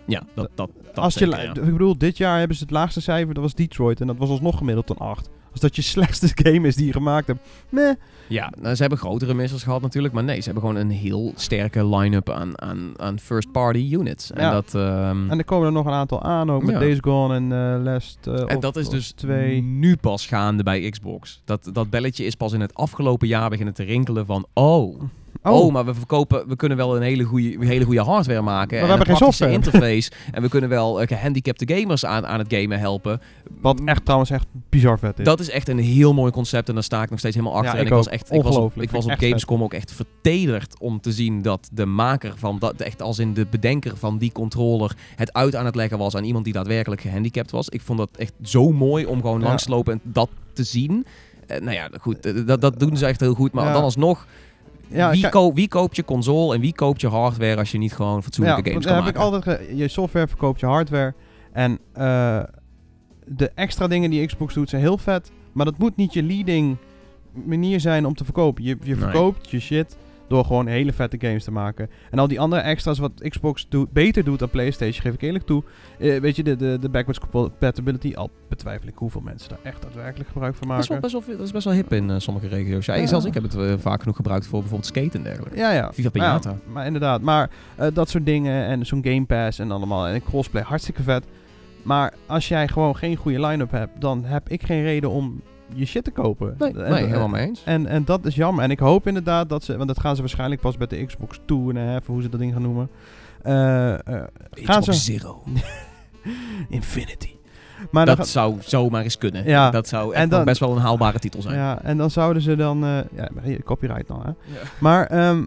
Ja, 0.07 0.23
dat, 0.35 0.49
dat, 0.55 0.69
dat 0.85 0.97
Als 1.03 1.13
je, 1.13 1.19
zeker, 1.19 1.37
li- 1.37 1.43
ja. 1.43 1.49
Ik 1.67 1.71
bedoel, 1.71 1.97
dit 1.97 2.17
jaar 2.17 2.37
hebben 2.39 2.57
ze 2.57 2.63
het 2.63 2.71
laagste 2.71 3.01
cijfer, 3.01 3.33
dat 3.33 3.43
was 3.43 3.53
Detroit. 3.53 4.01
En 4.01 4.07
dat 4.07 4.17
was 4.17 4.29
alsnog 4.29 4.57
gemiddeld 4.57 4.89
een 4.89 4.97
8. 4.97 5.29
Als 5.51 5.59
dat 5.59 5.75
je 5.75 5.81
slechtste 5.93 6.29
game 6.33 6.67
is 6.67 6.75
die 6.75 6.85
je 6.85 6.91
gemaakt 6.91 7.27
hebt. 7.27 7.47
Meh. 7.69 7.91
Ja, 8.27 8.51
nou, 8.61 8.75
ze 8.75 8.81
hebben 8.81 8.99
grotere 8.99 9.33
missers 9.33 9.63
gehad 9.63 9.81
natuurlijk. 9.81 10.13
Maar 10.13 10.23
nee, 10.23 10.37
ze 10.39 10.43
hebben 10.51 10.63
gewoon 10.63 10.77
een 10.81 10.89
heel 10.91 11.31
sterke 11.35 11.85
line-up 11.95 12.29
aan, 12.29 12.61
aan, 12.61 12.93
aan 12.97 13.19
first-party 13.19 13.89
units. 13.91 14.31
En 14.31 14.41
Ja. 14.43 14.51
dat... 14.51 14.75
ehm, 14.75 15.29
En 15.29 15.37
er 15.37 15.43
komen 15.45 15.65
er 15.67 15.71
nog 15.73 15.85
een 15.85 15.91
aantal 15.91 16.23
aan, 16.23 16.51
ook 16.51 16.63
met 16.63 16.73
Ja. 16.73 16.79
Days 16.79 16.97
Gone 17.01 17.35
en 17.35 17.51
eh 17.51 17.83
Last 17.83 18.17
eh, 18.27 18.33
En 18.33 18.55
of- 18.55 18.61
dat 18.61 18.75
is 18.75 18.89
dus 18.89 19.11
twee. 19.11 19.61
nu 19.61 19.95
pas 19.97 20.25
gaande 20.27 20.63
bij 20.63 20.89
Xbox. 20.89 21.41
Dat, 21.45 21.69
dat 21.73 21.89
belletje 21.89 22.25
is 22.25 22.35
pas 22.35 22.53
in 22.53 22.61
het 22.61 22.73
afgelopen 22.75 23.27
jaar 23.27 23.49
beginnen 23.49 23.73
te 23.73 23.83
rinkelen 23.83 24.25
van... 24.25 24.45
Oh, 24.53 25.01
oh, 25.43 25.71
maar 25.71 25.85
we 25.85 25.93
verkopen... 25.93 26.47
We 26.47 26.55
kunnen 26.55 26.77
wel 26.77 26.95
een 26.95 27.01
hele 27.01 27.23
goede, 27.23 27.65
hele 27.65 27.85
goede 27.85 28.01
hardware 28.01 28.41
maken. 28.41 28.77
Maar 28.79 28.87
we 28.87 28.91
en 28.93 28.97
hebben 28.97 29.09
een 29.09 29.15
geen 29.17 29.25
software. 29.33 29.51
interface. 29.51 30.11
en 30.35 30.41
we 30.41 30.49
kunnen 30.49 30.69
wel 30.69 31.01
eh, 31.01 31.07
gehandicapte 31.07 31.75
gamers 31.75 32.05
aan, 32.05 32.27
aan 32.27 32.39
het 32.39 32.53
gamen 32.53 32.79
helpen. 32.79 33.21
Wat 33.61 33.81
echt 33.85 34.03
trouwens 34.05 34.29
echt 34.29 34.45
bizar 34.69 34.99
vet 34.99 35.19
is. 35.19 35.25
Dat 35.25 35.39
is 35.39 35.49
echt 35.49 35.69
een 35.69 35.79
heel 35.79 36.13
mooi 36.13 36.31
concept 36.31 36.67
en 36.67 36.73
daar 36.73 36.83
sta 36.83 37.03
ik 37.03 37.09
nog 37.09 37.19
steeds 37.19 37.35
helemaal 37.35 37.57
achter. 37.57 37.71
Ja, 37.73 37.79
en 37.79 37.85
ik 37.85 37.91
ik 37.91 37.97
was 37.97 38.07
echt, 38.07 38.31
ik 38.31 38.41
was 38.43 38.55
op, 38.57 38.81
ik 38.81 38.91
was 38.91 39.05
op 39.05 39.11
ik 39.11 39.19
Gamescom 39.19 39.63
ook 39.63 39.73
echt 39.73 39.91
vertederd 39.93 40.79
om 40.79 41.01
te 41.01 41.11
zien 41.11 41.41
dat 41.41 41.69
de 41.73 41.85
maker 41.85 42.33
van 42.35 42.59
dat, 42.59 42.73
echt 42.81 43.01
als 43.01 43.19
in 43.19 43.33
de 43.33 43.45
bedenker 43.49 43.97
van 43.97 44.17
die 44.17 44.31
controller, 44.31 44.95
het 45.15 45.33
uit 45.33 45.55
aan 45.55 45.65
het 45.65 45.75
leggen 45.75 45.97
was 45.97 46.15
aan 46.15 46.23
iemand 46.23 46.43
die 46.45 46.53
daadwerkelijk 46.53 47.01
gehandicapt 47.01 47.51
was. 47.51 47.69
Ik 47.69 47.81
vond 47.81 47.99
dat 47.99 48.09
echt 48.17 48.33
zo 48.41 48.71
mooi 48.71 49.05
om 49.05 49.21
gewoon 49.21 49.39
Ja. 49.39 49.45
langs 49.47 49.63
te 49.63 49.69
lopen 49.69 49.93
en 49.93 49.99
dat 50.03 50.29
te 50.53 50.63
zien. 50.63 51.05
Eh, 51.47 51.59
nou 51.61 51.73
ja, 51.75 51.89
goed, 51.99 52.25
eh, 52.25 52.33
dat, 52.45 52.61
dat 52.61 52.79
doen 52.79 52.97
ze 52.97 53.05
echt 53.05 53.19
heel 53.19 53.33
goed. 53.33 53.51
Maar 53.51 53.65
Ja. 53.65 53.73
dan 53.73 53.83
alsnog, 53.83 54.25
ja, 54.91 55.11
wie, 55.11 55.21
kijk- 55.21 55.33
ko- 55.33 55.53
wie 55.53 55.67
koopt 55.67 55.95
je 55.95 56.03
console 56.05 56.55
en 56.55 56.61
wie 56.61 56.73
koopt 56.73 57.01
je 57.01 57.07
hardware 57.07 57.57
als 57.57 57.71
je 57.71 57.77
niet 57.77 57.93
gewoon 57.93 58.23
fatsoenlijke 58.23 58.61
ja, 58.63 58.69
games 58.69 58.85
kan 58.85 58.95
heb 58.95 59.03
maken? 59.03 59.19
ik 59.21 59.25
altijd 59.45 59.77
je 59.77 59.87
software 59.87 60.27
verkoopt 60.27 60.59
je 60.59 60.65
hardware. 60.65 61.13
En 61.53 61.79
eh, 61.93 62.39
de 63.25 63.51
extra 63.55 63.87
dingen 63.87 64.09
die 64.09 64.25
Xbox 64.25 64.53
doet 64.53 64.69
zijn 64.69 64.81
heel 64.81 64.97
vet. 64.97 65.31
Maar 65.51 65.65
dat 65.65 65.77
moet 65.77 65.95
niet 65.95 66.13
je 66.13 66.23
leading 66.23 66.77
manier 67.45 67.79
zijn 67.79 68.05
om 68.05 68.13
te 68.13 68.23
verkopen. 68.23 68.63
Je, 68.63 68.69
je 68.69 68.95
Nee. 68.95 68.95
verkoopt 68.95 69.49
je 69.49 69.59
shit 69.59 69.97
door 70.31 70.45
gewoon 70.45 70.67
hele 70.67 70.93
vette 70.93 71.17
games 71.19 71.43
te 71.43 71.51
maken. 71.51 71.89
En 72.11 72.19
al 72.19 72.27
die 72.27 72.39
andere 72.39 72.61
extra's 72.61 72.99
wat 72.99 73.11
Xbox 73.27 73.65
doet, 73.69 73.91
beter 73.91 74.23
doet 74.23 74.39
dan 74.39 74.49
PlayStation, 74.49 75.01
geef 75.01 75.13
ik 75.13 75.21
eerlijk 75.21 75.45
toe. 75.45 75.63
Eh, 75.99 76.19
weet 76.19 76.35
je, 76.35 76.43
de, 76.43 76.55
de, 76.55 76.77
de 76.81 76.89
backwards 76.89 77.19
compatibility, 77.19 78.13
al 78.15 78.29
betwijfel 78.49 78.87
ik 78.87 78.95
hoeveel 78.95 79.21
mensen 79.21 79.49
daar 79.49 79.59
echt 79.63 79.81
daadwerkelijk 79.81 80.29
gebruik 80.29 80.55
van 80.55 80.67
Dat 80.67 80.79
is, 80.79 80.89
maken. 80.89 81.11
best 81.11 81.25
wel, 81.27 81.37
dat 81.37 81.45
is 81.45 81.51
best 81.51 81.65
wel 81.65 81.73
hip 81.73 81.93
in 81.93 82.09
eh, 82.09 82.15
sommige 82.19 82.47
regio's. 82.47 82.85
Ja, 82.85 82.93
Ja. 82.93 83.05
Zelfs 83.05 83.25
ik 83.25 83.33
heb 83.33 83.43
het 83.43 83.55
eh, 83.55 83.73
vaak 83.77 83.99
genoeg 84.01 84.15
gebruikt 84.15 84.45
voor 84.47 84.59
bijvoorbeeld 84.59 84.89
skaten 84.89 85.11
en 85.13 85.23
dergelijke. 85.23 85.57
Ja, 85.57 85.71
ja. 85.71 85.81
Maar 85.81 85.93
ja, 85.95 86.09
Pinata. 86.09 86.55
maar 86.71 86.85
inderdaad, 86.85 87.21
maar 87.21 87.49
dat 87.93 88.09
soort 88.09 88.25
dingen 88.25 88.65
en 88.65 88.85
zo'n 88.85 89.03
Game 89.03 89.25
Pass 89.25 89.59
en 89.59 89.71
allemaal 89.71 90.07
en 90.07 90.23
crossplay, 90.23 90.63
hartstikke 90.63 91.03
vet. 91.03 91.23
Maar 91.83 92.13
als 92.25 92.47
jij 92.47 92.67
gewoon 92.67 92.95
geen 92.95 93.15
goede 93.15 93.45
line-up 93.45 93.71
hebt, 93.71 94.01
dan 94.01 94.25
heb 94.25 94.49
ik 94.49 94.63
geen 94.63 94.83
reden 94.83 95.09
om 95.09 95.41
je 95.73 95.85
shit 95.85 96.03
te 96.03 96.11
kopen. 96.11 96.55
Nee, 96.57 96.73
En- 96.73 96.91
nee 96.91 97.05
helemaal 97.05 97.27
mee 97.27 97.45
eens. 97.47 97.63
En, 97.65 97.87
en 97.87 98.05
dat 98.05 98.25
is 98.25 98.35
jammer. 98.35 98.63
En 98.63 98.71
ik 98.71 98.79
hoop 98.79 99.07
inderdaad 99.07 99.49
dat 99.49 99.63
ze, 99.63 99.75
want 99.77 99.87
dat 99.87 99.99
gaan 99.99 100.15
ze 100.15 100.21
waarschijnlijk 100.21 100.61
pas 100.61 100.77
bij 100.77 100.87
de 100.87 101.05
Xbox 101.05 101.39
2 101.45 101.59
en 101.69 101.75
een 101.75 101.87
half, 101.89 102.05
hoe 102.05 102.21
ze 102.21 102.29
dat 102.29 102.39
ding 102.39 102.53
gaan 102.53 102.61
noemen. 102.61 102.89
Eh, 103.41 103.93
eh, 103.93 104.23
gaan 104.53 104.83
ze 104.83 104.93
Zero. 104.93 105.43
Infinity. 106.69 107.29
Maar 107.91 108.05
dan 108.05 108.15
dat 108.15 108.27
zou 108.27 108.55
zomaar 108.59 109.03
eens 109.03 109.17
kunnen. 109.17 109.45
Ja. 109.45 109.69
Dat 109.71 109.87
zou 109.87 110.13
En 110.13 110.19
echt 110.21 110.29
dan- 110.29 110.37
wel 110.37 110.45
best 110.47 110.59
wel 110.59 110.71
een 110.71 110.81
haalbare 110.81 111.19
titel 111.19 111.41
zijn. 111.41 111.55
ja, 111.55 111.81
en 111.81 111.97
dan 111.97 112.09
zouden 112.11 112.41
ze 112.41 112.55
dan, 112.55 112.83
eh, 112.83 112.97
ja, 113.15 113.29
hier, 113.43 113.63
copyright 113.63 114.07
dan, 114.07 114.21
hè. 114.25 114.31
Maar 114.79 115.05
ehm, 115.05 115.45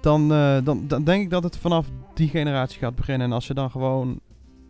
dan, 0.00 0.32
eh, 0.32 0.56
dan, 0.64 0.84
dan 0.88 1.04
denk 1.04 1.22
ik 1.22 1.30
dat 1.30 1.42
het 1.42 1.56
vanaf 1.56 1.86
die 2.14 2.28
generatie 2.28 2.78
gaat 2.78 2.94
beginnen. 2.94 3.26
En 3.26 3.32
als 3.32 3.46
ze 3.46 3.54
dan 3.54 3.70
gewoon 3.70 4.20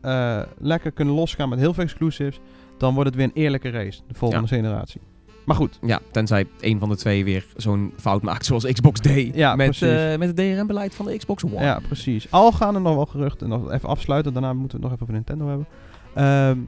eh, 0.01 0.41
lekker 0.59 0.91
kunnen 0.93 1.15
losgaan 1.15 1.49
met 1.49 1.59
heel 1.59 1.75
veel 1.75 1.83
exclusives, 1.85 2.41
dan 2.83 2.95
wordt 2.95 3.09
het 3.09 3.19
weer 3.19 3.27
een 3.27 3.43
eerlijke 3.43 3.71
race, 3.71 4.01
de 4.07 4.15
volgende 4.15 4.49
generatie. 4.49 5.01
Maar 5.45 5.57
goed, 5.57 5.79
Ja, 5.83 6.01
tenzij 6.11 6.47
een 6.61 6.79
van 6.79 6.89
de 6.89 6.97
twee 6.97 7.25
weer 7.25 7.47
zo'n 7.57 7.93
fout 7.97 8.23
maakt 8.23 8.45
zoals 8.45 8.65
Xbox 8.73 9.01
deed. 9.01 9.35
Ja, 9.35 9.57
met, 9.57 9.83
eh, 9.83 10.17
met 10.17 10.29
het 10.29 10.37
DRM-beleid 10.37 10.95
van 10.95 11.07
de 11.07 11.17
Xbox 11.17 11.45
One. 11.45 11.65
Ja, 11.65 11.81
precies. 11.87 12.31
Al 12.31 12.53
gaan 12.53 12.75
er 12.75 12.81
nog 12.81 12.95
wel 12.95 13.07
geruchten, 13.07 13.53
en 13.53 13.59
nog 13.59 13.71
even 13.73 13.89
afsluiten, 13.89 14.33
daarna 14.33 14.53
moeten 14.53 14.81
we 14.81 14.83
het 14.83 14.83
nog 14.83 14.93
even 14.93 15.03
over 15.03 15.15
Nintendo 15.15 15.49
hebben. 15.49 15.67
Ehm, 16.15 16.59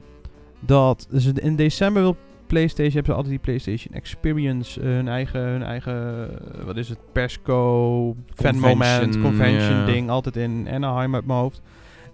dat 0.59 1.07
ze 1.17 1.31
in 1.41 1.55
december 1.55 2.01
wil 2.01 2.15
PlayStation, 2.47 2.93
hebben 2.93 3.11
ze 3.11 3.17
altijd 3.17 3.33
die 3.33 3.43
PlayStation 3.43 3.93
Experience, 3.93 4.81
eh, 4.81 4.85
hun 4.85 5.07
eigen, 5.07 5.41
hun 5.41 5.63
eigen, 5.63 6.29
eh, 6.29 6.63
wat 6.65 6.77
is 6.77 6.89
het, 6.89 6.99
persco, 7.11 8.15
fan 8.35 8.57
moment, 8.59 8.79
Convention, 8.79 9.21
convention 9.21 9.85
ding, 9.85 10.09
altijd 10.09 10.35
in 10.35 10.67
Anaheim 10.71 11.15
uit 11.15 11.25
mijn 11.25 11.39
hoofd. 11.39 11.61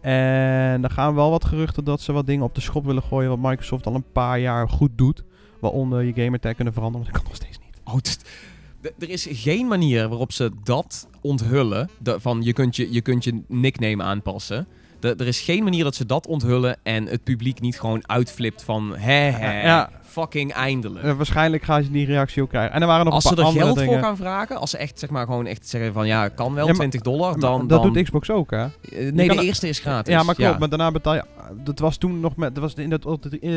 En 0.02 0.84
er 0.84 0.90
gaan 0.90 1.16
wel 1.16 1.30
wat 1.30 1.46
geruchten 1.46 1.84
dat 1.84 2.02
ze 2.02 2.12
wat 2.12 2.26
dingen 2.26 2.46
op 2.46 2.56
de 2.56 2.62
schop 2.62 2.86
willen 2.86 3.04
gooien, 3.04 3.30
wat 3.30 3.50
Microsoft 3.52 3.86
al 3.86 3.96
een 3.96 4.12
paar 4.12 4.40
jaar 4.40 4.70
goed 4.70 4.92
doet. 4.96 5.24
Waaronder 5.60 6.04
je 6.04 6.14
gamertag 6.14 6.56
kunnen 6.56 6.74
veranderen, 6.74 7.06
maar 7.06 7.14
dat 7.14 7.22
kan 7.22 7.32
nog 7.32 7.42
steeds 7.42 7.60
niet. 7.60 7.80
Oh, 7.84 8.94
er 9.00 9.10
is 9.10 9.28
geen 9.30 9.68
manier 9.68 10.08
waarop 10.10 10.32
ze 10.32 10.52
dat 10.64 11.08
onthullen. 11.22 11.90
van 12.04 12.42
je 12.42 12.54
kunt 12.54 12.76
je, 12.76 12.94
je 12.94 13.02
kunt 13.02 13.24
je 13.24 13.42
nickname 13.48 14.04
aanpassen. 14.04 14.68
Er 15.02 15.28
is 15.28 15.40
geen 15.40 15.64
manier 15.64 15.84
dat 15.84 15.96
ze 15.96 16.06
dat 16.06 16.28
onthullen 16.28 16.78
en 16.84 17.06
het 17.06 17.24
publiek 17.24 17.60
niet 17.62 17.80
gewoon 17.80 18.08
uitflipt 18.10 18.64
van 18.64 18.96
hè 18.98 19.14
hè, 19.14 19.62
Ja. 19.68 19.90
fucking 20.04 20.54
eindelijk. 20.54 21.16
Waarschijnlijk 21.18 21.64
gaan 21.64 21.84
ze 21.84 21.92
die 21.92 22.06
reactie 22.06 22.42
ook 22.42 22.50
krijgen. 22.50 22.74
En 22.74 22.82
er 22.82 22.88
waren 22.88 23.06
nog 23.06 23.14
als 23.14 23.24
een 23.24 23.30
ze 23.30 23.36
paar 23.36 23.44
er 23.46 23.50
andere 23.52 23.66
geld 23.66 23.78
dingen. 23.80 23.94
voor 24.00 24.04
gaan 24.08 24.18
vragen, 24.18 24.58
als 24.60 24.70
ze 24.70 24.78
echt 24.78 25.00
zeg 25.00 25.10
maar 25.10 25.26
gewoon 25.26 25.46
echt 25.46 25.68
zeggen 25.68 25.94
van 25.94 26.08
ja, 26.08 26.28
kan 26.28 26.54
wel 26.54 26.62
Ja, 26.66 26.68
maar- 26.70 26.76
20 26.76 27.02
dollar, 27.02 27.40
dan 27.40 27.68
dat 27.68 27.84
doet 27.84 28.04
Xbox 28.04 28.30
ook, 28.30 28.52
hè? 28.52 28.64
Eh, 28.64 28.70
nee, 28.92 29.12
de 29.12 29.36
er- 29.36 29.40
eerste 29.44 29.68
is 29.68 29.80
gratis. 29.80 30.14
Ja, 30.14 30.24
maar 30.24 30.36
klopt. 30.36 30.60
Maar 30.60 30.70
daarna 30.70 30.92
betaal 30.92 31.14
je... 31.14 31.24
Dat 31.64 31.80
was 31.80 31.98
toen 31.98 32.20
nog 32.20 32.36
met... 32.36 32.56
Dat 32.56 32.64
was 32.64 32.74
in 32.74 32.90
dat, 32.90 33.06
eh, 33.06 33.10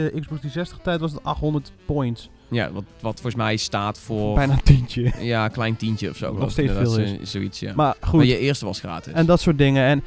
Xbox 0.05 0.41
360 0.41 0.79
tijd 0.83 1.01
was 1.01 1.13
het 1.13 1.23
800 1.23 1.73
points. 1.87 2.31
Ja, 2.51 2.73
wat, 2.73 2.85
wat 3.01 3.15
volgens 3.15 3.35
mij 3.35 3.57
staat 3.57 3.99
voor 3.99 4.35
Bijna 4.35 4.53
een 4.53 4.63
tientje. 4.63 5.13
ja, 5.19 5.45
een 5.45 5.51
klein 5.51 5.77
tientje 5.77 6.11
of 6.11 6.17
zo. 6.17 6.33
Nog 6.33 6.51
steeds 6.51 6.73
veel 6.73 6.99
is. 6.99 7.31
Zoiets, 7.31 7.61
ja. 7.61 7.73
Maar 7.77 7.95
goed. 8.01 8.13
Maar 8.15 8.25
je 8.25 8.39
eerste 8.39 8.65
was 8.65 8.79
gratis. 8.79 9.13
En 9.13 9.27
dat 9.27 9.41
soort 9.41 9.59
dingen. 9.59 9.85
En... 9.87 10.03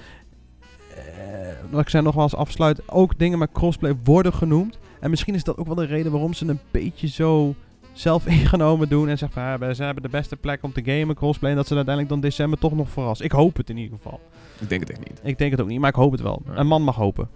eh, 1.34 1.56
wat 1.70 1.82
ik 1.82 1.90
zei 1.90 2.04
nogmaals 2.04 2.36
afsluiten. 2.36 2.84
Ook 2.88 3.20
dingen 3.20 3.40
met 3.40 3.52
crossplay 3.52 3.96
worden 4.04 4.34
genoemd. 4.34 4.80
En 5.00 5.10
misschien 5.10 5.36
is 5.36 5.44
dat 5.44 5.58
ook 5.58 5.66
wel 5.66 5.76
de 5.76 5.86
reden 5.86 6.12
waarom 6.12 6.34
ze 6.34 6.48
een 6.48 6.60
beetje 6.72 7.08
zo 7.08 7.56
zelf 7.94 8.28
ingenomen 8.38 8.90
doen. 8.90 9.10
En 9.10 9.18
zeggen 9.18 9.42
van... 9.42 9.68
Ja, 9.68 9.74
ze 9.74 9.84
hebben 9.84 10.04
de 10.04 10.10
beste 10.10 10.36
plek 10.36 10.64
om 10.64 10.74
te 10.74 10.84
gamen 10.86 11.16
crossplay. 11.16 11.52
En 11.52 11.58
dat 11.58 11.68
ze 11.68 11.76
uiteindelijk 11.76 12.14
dan 12.14 12.22
december 12.22 12.60
toch 12.60 12.76
nog 12.76 12.90
verrassen. 12.90 13.26
Ik 13.26 13.32
hoop 13.32 13.58
het 13.58 13.70
in 13.70 13.78
ieder 13.78 13.98
geval. 13.98 14.20
Ik 14.60 14.70
denk 14.70 14.82
het 14.82 14.90
echt 14.90 15.10
niet. 15.10 15.20
Ik 15.24 15.38
denk 15.38 15.52
het 15.52 15.62
ook 15.62 15.68
niet. 15.68 15.80
Maar 15.80 15.90
ik 15.90 15.96
hoop 15.96 16.12
het 16.12 16.22
wel. 16.22 16.42
Ja. 16.46 16.58
Een 16.58 16.68
man 16.68 16.82
mag 16.82 16.96
hopen. 16.96 17.30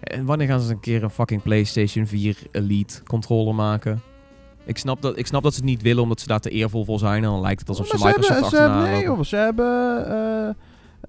En 0.00 0.24
wanneer 0.24 0.46
gaan 0.46 0.60
ze 0.60 0.72
een 0.72 0.80
keer 0.80 1.02
een 1.02 1.10
fucking 1.10 1.42
PlayStation 1.42 2.06
4 2.06 2.36
Elite 2.50 3.02
controller 3.02 3.54
maken? 3.54 4.02
Ik 4.64 4.78
snap, 4.78 5.02
dat, 5.02 5.18
ik 5.18 5.26
snap 5.26 5.42
dat 5.42 5.52
ze 5.54 5.60
het 5.60 5.68
niet 5.68 5.82
willen 5.82 6.02
omdat 6.02 6.20
ze 6.20 6.26
daar 6.26 6.40
te 6.40 6.50
eervol 6.50 6.84
voor 6.84 6.98
zijn. 6.98 7.24
En 7.24 7.30
dan 7.30 7.40
lijkt 7.40 7.60
het 7.60 7.68
alsof 7.68 7.86
ze 7.86 7.92
Microsoft 7.92 8.28
hebben, 8.28 8.50
ze 8.50 8.56
hebben, 8.56 8.82
nee, 8.82 9.02
joh, 9.02 9.22
ze 9.22 9.36
hebben 9.36 10.06
eh, 10.06 10.54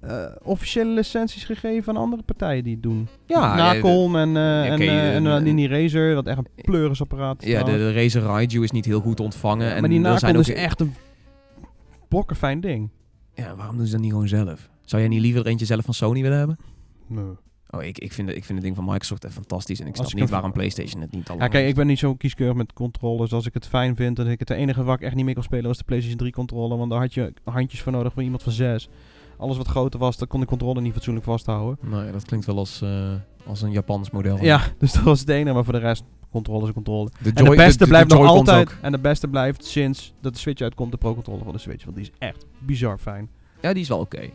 eh, 0.08 0.26
officiële 0.44 0.90
licenties 0.90 1.44
gegeven 1.44 1.96
aan 1.96 2.02
andere 2.02 2.24
partijen 2.24 2.64
die 2.64 2.74
het 2.74 2.84
doen. 2.84 3.08
Ja, 3.26 3.56
Nacon 3.56 4.18
en, 4.18 4.38
eh 4.38 4.72
en, 4.72 4.82
eh, 4.82 5.16
en 5.36 5.44
Nini 5.44 5.68
Razer, 5.68 6.16
wat 6.16 6.28
echt 6.28 6.38
een 6.38 6.48
pleurisapparaat 6.56 7.44
is 7.44 7.50
Ja, 7.50 7.64
de, 7.64 7.72
de 7.72 7.94
Razer 7.94 8.22
Raiju 8.22 8.64
is 8.64 8.72
niet 8.72 8.86
heel 8.86 9.00
goed 9.02 9.20
ontvangen. 9.20 9.74
en 9.74 9.80
maar 9.82 9.90
die 9.90 10.00
Nacon 10.00 10.20
zijn 10.20 10.36
ook, 10.36 10.42
is 10.42 10.50
echt 10.54 10.80
een 10.82 10.94
bokkenfijn 12.10 12.60
ding. 12.62 12.90
Ja, 13.34 13.56
waarom 13.56 13.78
doen 13.78 13.86
ze 13.86 13.92
dat 13.92 14.02
niet 14.02 14.12
gewoon 14.12 14.28
zelf? 14.28 14.70
Zou 14.86 15.02
jij 15.02 15.12
niet 15.12 15.22
liever 15.22 15.42
er 15.42 15.48
eentje 15.48 15.66
zelf 15.66 15.86
van 15.86 15.94
Sony 15.94 16.22
willen 16.22 16.38
hebben? 16.38 16.58
Nee. 17.08 17.24
Oh, 17.70 17.84
ik, 17.84 17.98
ik, 18.00 18.14
vind, 18.14 18.28
het- 18.28 18.38
ik 18.38 18.44
vind 18.46 18.58
het 18.58 18.64
ding 18.68 18.76
van 18.76 18.86
Microsoft 18.86 19.26
echt 19.26 19.34
fantastisch. 19.34 19.80
En 19.80 19.88
ik 19.88 19.96
snap 19.96 20.08
ik 20.08 20.14
niet 20.16 20.30
waarom 20.30 20.52
PlayStation 20.52 21.02
het 21.02 21.12
niet 21.12 21.30
al 21.30 21.38
Ja, 21.38 21.48
kijk, 21.48 21.68
ik 21.68 21.76
ben 21.76 21.88
niet 21.88 22.00
zo 22.00 22.16
kieskeurig 22.16 22.56
met 22.56 22.74
controllers. 22.74 23.34
Als 23.34 23.46
ik 23.46 23.54
het 23.54 23.68
fijn 23.68 23.96
vind, 23.96 24.16
dan 24.16 24.28
ik 24.28 24.40
het 24.40 24.48
de 24.48 24.56
enige 24.56 24.84
waar 24.84 24.96
ik 24.96 25.02
echt 25.02 25.16
niet 25.16 25.26
mee 25.26 25.34
kon 25.34 25.44
spelen 25.44 25.66
was 25.68 25.78
de 25.78 25.84
PlayStation 25.84 26.20
3 26.20 26.32
controller. 26.32 26.78
Want 26.78 26.90
daar 26.92 27.00
had 27.00 27.14
je 27.14 27.34
handjes 27.44 27.82
voor 27.82 27.92
nodig 27.92 28.14
van 28.14 28.24
iemand 28.24 28.44
van 28.44 28.52
6. 28.52 28.90
Alles 29.38 29.58
wat 29.58 29.68
groter 29.68 30.00
was, 30.00 30.18
dan 30.18 30.28
kon 30.28 30.40
de 30.40 30.46
controller 30.46 30.82
niet 30.82 30.94
fatsoenlijk 30.94 31.26
vasthouden. 31.26 31.78
Nee, 31.90 32.12
dat 32.12 32.26
klinkt 32.26 32.46
wel 32.46 32.58
als, 32.58 32.82
eh, 32.82 33.12
als 33.46 33.62
een 33.62 33.72
Japans 33.72 34.12
model. 34.12 34.38
Ja, 34.44 34.62
dus 34.80 34.92
dat 34.94 35.04
was 35.04 35.20
het 35.20 35.30
enige. 35.30 35.54
Maar 35.54 35.64
voor 35.64 35.74
de 35.74 35.80
rest, 35.80 36.04
controller 36.32 36.68
is 36.68 36.74
controller. 36.74 37.12
De, 37.22 37.32
En 37.34 37.44
de 37.44 37.50
beste 37.56 37.78
de- 37.78 37.84
de 37.84 37.90
blijft 37.90 38.10
nog 38.10 38.26
altijd. 38.28 38.68
ook. 38.72 38.78
En 38.82 38.92
de 38.92 39.00
beste 39.00 39.28
blijft 39.28 39.66
sinds 39.66 40.14
dat 40.22 40.34
de 40.34 40.40
Switch 40.40 40.62
uitkomt, 40.62 40.92
de 40.92 40.98
Pro 40.98 41.14
Controller 41.14 41.44
van 41.44 41.54
de 41.54 41.60
Switch. 41.60 41.84
Want 41.84 41.96
die 41.98 42.06
is 42.06 42.12
echt 42.20 42.46
bizar 42.60 42.98
fijn. 42.98 43.30
Ja, 43.62 43.74
die 43.74 43.82
is 43.82 43.88
wel 43.88 44.00
oké. 44.00 44.30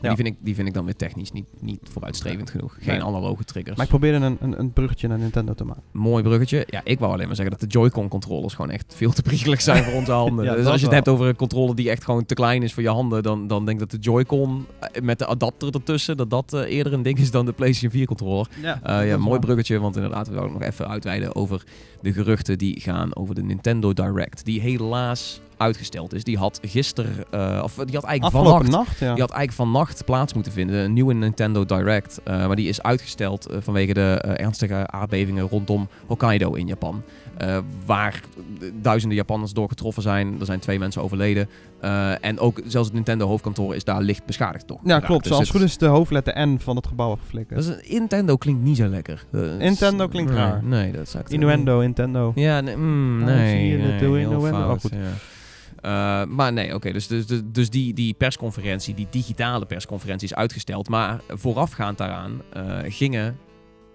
Ja. 0.00 0.08
Die, 0.14 0.16
vind 0.16 0.28
ik, 0.28 0.36
die 0.40 0.54
vind 0.54 0.68
ik 0.68 0.74
dan 0.74 0.84
weer 0.84 0.96
technisch 0.96 1.32
niet, 1.32 1.46
niet 1.60 1.80
vooruitstrevend 1.90 2.50
genoeg. 2.50 2.76
Geen 2.80 2.94
Nee. 2.98 3.04
analoge 3.04 3.44
triggers. 3.44 3.76
Maar 3.76 3.84
ik 3.84 3.90
probeerde 3.90 4.24
een, 4.26 4.36
een, 4.40 4.58
een 4.58 4.72
bruggetje 4.72 5.08
naar 5.08 5.18
Nintendo 5.18 5.54
te 5.54 5.64
maken. 5.64 5.82
Mooi 5.92 6.22
bruggetje. 6.22 6.64
Ja, 6.70 6.80
ik 6.84 6.98
wou 6.98 7.12
alleen 7.12 7.26
maar 7.26 7.36
zeggen 7.36 7.58
dat 7.58 7.70
de 7.70 7.78
Joy-Con 7.78 8.08
controllers 8.08 8.54
gewoon 8.54 8.70
echt 8.70 8.94
veel 8.96 9.12
te 9.12 9.22
priegelig 9.22 9.60
zijn 9.60 9.84
voor 9.84 9.92
onze 9.94 10.12
handen. 10.12 10.44
Ja, 10.48 10.54
dus 10.54 10.64
als 10.66 10.74
je 10.74 10.80
het 10.80 10.80
wel. 10.86 10.92
hebt 10.94 11.08
over 11.08 11.26
een 11.26 11.36
controller 11.36 11.74
die 11.74 11.90
echt 11.90 12.04
gewoon 12.04 12.26
te 12.26 12.34
klein 12.34 12.62
is 12.62 12.72
voor 12.74 12.82
je 12.82 12.88
handen, 12.88 13.22
dan, 13.22 13.46
dan 13.46 13.64
denk 13.64 13.80
ik 13.80 13.90
dat 13.90 14.00
de 14.00 14.06
Joy-Con 14.10 14.66
eh, 14.80 15.02
met 15.02 15.18
de 15.18 15.26
adapter 15.26 15.74
ertussen, 15.74 16.16
dat 16.16 16.30
dat 16.30 16.52
eh, 16.52 16.60
eerder 16.76 16.92
een 16.92 17.02
ding 17.02 17.18
is 17.18 17.30
dan 17.30 17.46
de 17.46 17.52
PlayStation 17.52 17.90
4 17.90 18.06
controller. 18.06 18.46
Ja, 18.62 18.80
Eh, 18.82 19.08
ja, 19.08 19.16
mooi 19.16 19.38
bruggetje, 19.38 19.78
want 19.78 19.96
inderdaad, 19.96 20.26
we 20.28 20.32
willen 20.34 20.48
ook 20.48 20.58
nog 20.58 20.62
even 20.68 20.88
uitweiden 20.88 21.34
over 21.34 21.64
de 22.02 22.12
geruchten 22.12 22.58
die 22.58 22.80
gaan 22.80 23.16
over 23.16 23.34
de 23.34 23.42
Nintendo 23.42 23.92
Direct. 23.92 24.44
Die 24.44 24.60
helaas 24.60 25.40
uitgesteld 25.56 26.14
is. 26.14 26.24
Die 26.24 26.36
had 26.38 26.60
gisteren, 26.62 27.24
eh, 27.30 27.60
of 27.64 27.74
die 27.74 27.94
had 27.94 28.04
eigenlijk 28.04 28.22
Afgelopen 28.34 28.50
vannacht 28.64 28.70
nacht, 28.88 28.98
ja. 28.98 29.12
die 29.12 29.22
had 29.22 29.30
eigenlijk 29.32 29.52
vannacht 29.52 30.04
plaats 30.04 30.34
moeten 30.34 30.52
vinden. 30.52 30.76
Een 30.84 30.92
nieuwe 30.92 31.14
Nintendo 31.14 31.64
Direct. 31.64 32.20
eh, 32.24 32.46
maar 32.46 32.56
die 32.56 32.68
is 32.68 32.82
uitgesteld 32.82 33.46
eh, 33.46 33.56
vanwege 33.60 33.94
de 33.94 34.18
eh, 34.24 34.44
ernstige 34.44 34.86
aardbevingen 34.86 35.48
rondom 35.48 35.88
Hokkaido 36.06 36.52
in 36.54 36.66
Japan. 36.66 37.02
Waar 37.86 38.20
duizenden 38.74 39.16
Japanners 39.16 39.52
door 39.52 39.68
getroffen 39.68 40.02
zijn. 40.02 40.36
Er 40.40 40.46
zijn 40.46 40.58
twee 40.58 40.78
mensen 40.78 41.02
overleden. 41.02 41.48
En 42.20 42.38
ook 42.38 42.60
zelfs 42.66 42.86
het 42.86 42.96
Nintendo 42.96 43.26
hoofdkantoor 43.26 43.74
is 43.74 43.84
daar 43.84 44.00
licht 44.02 44.24
beschadigd 44.26 44.68
door. 44.68 44.76
Ja, 44.76 44.84
geraakt. 44.84 45.06
klopt. 45.06 45.22
Dus 45.22 45.32
Zoals 45.32 45.48
het- 45.48 45.56
goed 45.56 45.66
is 45.66 45.76
de 45.78 45.86
hoofdletter 45.86 46.46
N 46.48 46.58
van 46.60 46.76
het 46.76 46.86
gebouw 46.86 47.10
afgeflikkerd. 47.10 47.60
Is 47.60 47.66
een, 47.66 47.80
Nintendo 47.88 48.36
klinkt 48.36 48.62
niet 48.62 48.76
zo 48.76 48.86
lekker. 48.88 49.24
Nintendo 49.58 50.08
klinkt 50.08 50.30
raar. 50.30 50.64
Nee, 50.64 50.92
dat 50.92 51.02
is. 51.02 51.14
Innuendo, 51.28 51.80
Nintendo. 51.88 52.32
Ja, 52.34 52.60
nee, 52.60 52.76
mm, 52.76 53.24
nee. 53.24 53.58
zie 53.58 53.68
je, 53.70 53.76
nee, 53.76 54.26
heel 54.26 54.40
fout, 54.40 54.74
Oh, 54.74 54.80
goed. 54.80 54.92
ja. 54.92 54.98
Eh, 55.80 56.26
maar 56.28 56.52
nee, 56.52 56.74
oké. 56.74 56.92
dus 56.92 57.06
dus, 57.06 57.26
dus, 57.26 57.40
dus 57.44 57.70
die, 57.70 57.94
die 57.94 58.14
persconferentie, 58.14 58.94
die 58.94 59.06
digitale 59.10 59.66
persconferentie 59.66 60.28
is 60.28 60.34
uitgesteld. 60.34 60.88
Maar 60.88 61.20
voorafgaand 61.28 61.98
daaraan 61.98 62.40
eh, 62.52 62.76
gingen 62.84 63.38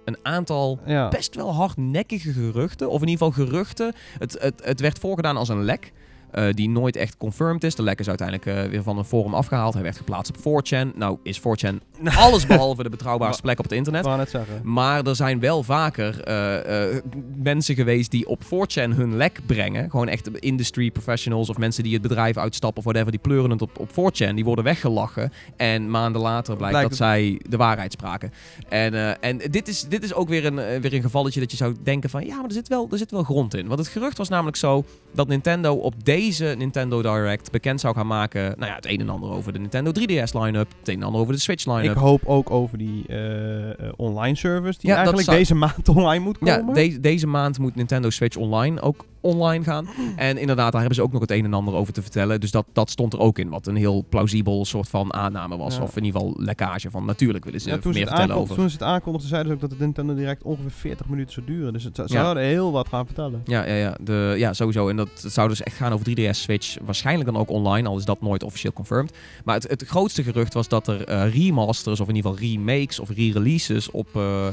een 0.05 0.17
aantal 0.21 0.79
Ja. 0.85 1.09
best 1.09 1.35
wel 1.35 1.53
hardnekkige 1.53 2.31
geruchten. 2.33 2.89
Of 2.89 3.01
in 3.01 3.07
ieder 3.07 3.25
geval 3.27 3.45
geruchten. 3.45 3.93
Het, 4.19 4.37
het, 4.41 4.61
het 4.65 4.79
werd 4.79 4.99
voorgedaan 4.99 5.37
als 5.37 5.49
een 5.49 5.63
lek. 5.63 5.91
Eh, 6.33 6.53
die 6.53 6.69
nooit 6.69 6.95
echt 6.95 7.17
confirmed 7.17 7.63
is. 7.63 7.75
De 7.75 7.83
lek 7.83 7.99
is 7.99 8.07
uiteindelijk 8.07 8.47
eh, 8.47 8.69
weer 8.69 8.83
van 8.83 8.97
een 8.97 9.05
forum 9.05 9.33
afgehaald. 9.33 9.73
Hij 9.73 9.83
werd 9.83 9.97
geplaatst 9.97 10.31
op 10.37 10.65
4chan. 10.65 10.95
Nou 10.95 11.17
is 11.23 11.39
4chan 11.39 11.77
alles 12.15 12.45
behalve 12.45 12.83
de 12.83 12.89
betrouwbaarste 12.89 13.41
plek 13.41 13.57
op 13.57 13.63
het 13.63 13.73
internet. 13.73 14.29
Zeggen. 14.29 14.61
Maar 14.63 15.07
er 15.07 15.15
zijn 15.15 15.39
wel 15.39 15.63
vaker 15.63 16.23
eh, 16.23 16.97
mensen 17.35 17.75
geweest 17.75 18.11
die 18.11 18.27
op 18.27 18.43
4chan 18.43 18.95
hun 18.95 19.15
lek 19.15 19.39
brengen. 19.45 19.89
Gewoon 19.89 20.07
echt 20.07 20.39
industry 20.39 20.91
professionals 20.91 21.49
of 21.49 21.57
mensen 21.57 21.83
die 21.83 21.93
het 21.93 22.01
bedrijf 22.01 22.37
uitstappen 22.37 22.77
of 22.77 22.83
whatever. 22.83 23.11
Die 23.11 23.21
pleuren 23.21 23.51
het 23.51 23.61
op, 23.61 23.79
op 23.79 23.89
4chan. 23.89 24.33
Die 24.33 24.45
worden 24.45 24.63
weggelachen. 24.63 25.31
En 25.57 25.89
maanden 25.89 26.21
later 26.21 26.55
blijkt, 26.55 26.75
Blijkt 26.75 26.89
dat 26.89 26.97
zij 26.97 27.41
de 27.49 27.57
waarheid 27.57 27.91
spraken. 27.91 28.31
En, 28.69 29.21
en 29.21 29.37
dit, 29.37 29.67
is, 29.67 29.87
dit 29.87 30.03
is 30.03 30.13
ook 30.13 30.29
weer 30.29 30.45
een, 30.45 30.81
weer 30.81 30.93
een 30.93 31.01
gevalletje 31.01 31.39
dat 31.39 31.51
je 31.51 31.57
zou 31.57 31.75
denken 31.83 32.09
van... 32.09 32.25
Ja, 32.25 32.35
maar 32.35 32.45
er 32.45 32.51
zit, 32.51 32.67
wel, 32.67 32.87
er 32.91 32.97
zit 32.97 33.11
wel 33.11 33.23
grond 33.23 33.55
in. 33.55 33.67
Want 33.67 33.79
het 33.79 33.87
gerucht 33.87 34.17
was 34.17 34.29
namelijk 34.29 34.57
zo 34.57 34.85
dat 35.11 35.27
Nintendo 35.27 35.73
op 35.73 36.05
deze 36.05 36.22
Nintendo 36.57 37.01
Direct 37.01 37.51
bekend 37.51 37.79
zou 37.79 37.95
gaan 37.95 38.07
maken... 38.07 38.41
Nou 38.57 38.69
ja, 38.69 38.75
het 38.75 38.85
een 38.89 38.99
en 38.99 39.09
ander 39.09 39.29
over 39.29 39.53
de 39.53 39.59
Nintendo 39.59 39.91
3DS 39.99 40.31
line-up. 40.41 40.67
Het 40.79 40.87
een 40.87 40.95
en 40.95 41.03
ander 41.03 41.21
over 41.21 41.33
de 41.33 41.39
Switch 41.39 41.65
line-up. 41.65 41.91
Ik 41.91 41.97
hoop 42.01 42.21
ook 42.25 42.51
over 42.51 42.77
die 42.77 43.03
eh, 43.07 43.69
eh, 43.69 43.75
online 43.95 44.35
service 44.35 44.79
die 44.79 44.89
Ja, 44.89 44.95
eigenlijk 44.95 45.25
zou- 45.25 45.37
deze 45.37 45.55
maand 45.55 45.89
online 45.95 46.23
moet 46.23 46.37
Ja, 46.41 46.57
komen. 46.57 46.73
de- 46.73 46.99
deze 46.99 47.27
maand 47.27 47.59
moet 47.59 47.75
Nintendo 47.75 48.09
Switch 48.09 48.37
Online 48.37 48.81
ook 48.81 49.05
online 49.23 49.63
gaan. 49.63 49.87
En 50.15 50.37
inderdaad, 50.37 50.71
daar 50.71 50.79
hebben 50.81 50.95
ze 50.99 51.03
ook 51.03 51.11
nog 51.11 51.21
het 51.21 51.31
een 51.31 51.45
en 51.45 51.53
ander 51.53 51.73
over 51.73 51.93
te 51.93 52.01
vertellen. 52.01 52.39
Dus 52.39 52.51
dat, 52.51 52.65
dat 52.73 52.89
stond 52.89 53.13
er 53.13 53.19
ook 53.19 53.39
in, 53.39 53.49
wat 53.49 53.67
een 53.67 53.75
heel 53.75 54.05
plausibel 54.09 54.65
soort 54.65 54.89
van 54.89 55.13
aanname 55.13 55.57
was. 55.57 55.75
Ja. 55.75 55.81
Of 55.81 55.97
in 55.97 56.03
ieder 56.03 56.19
geval 56.21 56.35
lekkage 56.43 56.89
van 56.91 57.05
natuurlijk 57.05 57.45
willen 57.45 57.61
ze 57.61 57.69
Ja, 57.69 57.79
meer 57.83 57.93
ze 57.93 57.99
vertellen 57.99 58.35
over. 58.35 58.55
toen 58.55 58.69
ze 58.69 58.75
het 58.75 58.83
aankondigden, 58.85 59.29
zeiden 59.29 59.49
ze 59.49 59.55
ook 59.55 59.61
dat 59.61 59.71
het 59.71 59.79
Nintendo 59.79 60.15
Direct 60.15 60.43
ongeveer 60.43 60.71
40 60.71 61.07
minuten 61.09 61.33
zou 61.33 61.45
duren. 61.45 61.73
Dus 61.73 61.83
het, 61.83 61.95
ze 61.95 62.01
Ja. 62.01 62.07
zouden 62.07 62.43
heel 62.43 62.71
wat 62.71 62.87
gaan 62.87 63.05
vertellen. 63.05 63.41
Ja, 63.45 63.65
ja, 63.65 63.75
ja, 63.75 63.97
de, 64.01 64.35
ja, 64.37 64.53
sowieso. 64.53 64.89
En 64.89 64.95
dat 64.95 65.09
zou 65.27 65.47
dus 65.49 65.63
echt 65.63 65.75
gaan 65.75 65.91
over 65.93 66.05
3DS 66.05 66.39
Switch. 66.41 66.77
Waarschijnlijk 66.85 67.31
dan 67.31 67.41
ook 67.41 67.49
online, 67.49 67.87
al 67.87 67.97
is 67.97 68.05
dat 68.05 68.21
nooit 68.21 68.43
officieel 68.43 68.73
confirmed. 68.73 69.17
Maar 69.45 69.55
het, 69.55 69.69
het 69.69 69.83
grootste 69.87 70.23
gerucht 70.23 70.53
was 70.53 70.67
dat 70.67 70.87
er 70.87 71.03
eh, 71.03 71.33
remasters, 71.33 71.99
of 71.99 72.07
in 72.07 72.15
ieder 72.15 72.31
geval 72.31 72.47
remakes 72.47 72.99
of 72.99 73.09
re-releases 73.09 73.91
op, 73.91 74.07
eh, 74.15 74.47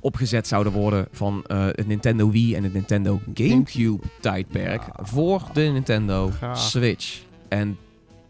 opgezet 0.00 0.46
zouden 0.46 0.72
worden 0.72 1.08
van 1.12 1.44
eh, 1.46 1.64
het 1.66 1.86
Nintendo 1.86 2.30
Wii 2.30 2.54
en 2.54 2.62
het 2.64 2.72
Nintendo 2.72 3.20
Gamecube 3.34 4.06
tijdperk 4.20 4.82
Ja. 4.82 4.92
voor 5.02 5.42
de 5.52 5.60
Nintendo. 5.60 6.30
Switch. 6.52 7.22
En 7.48 7.78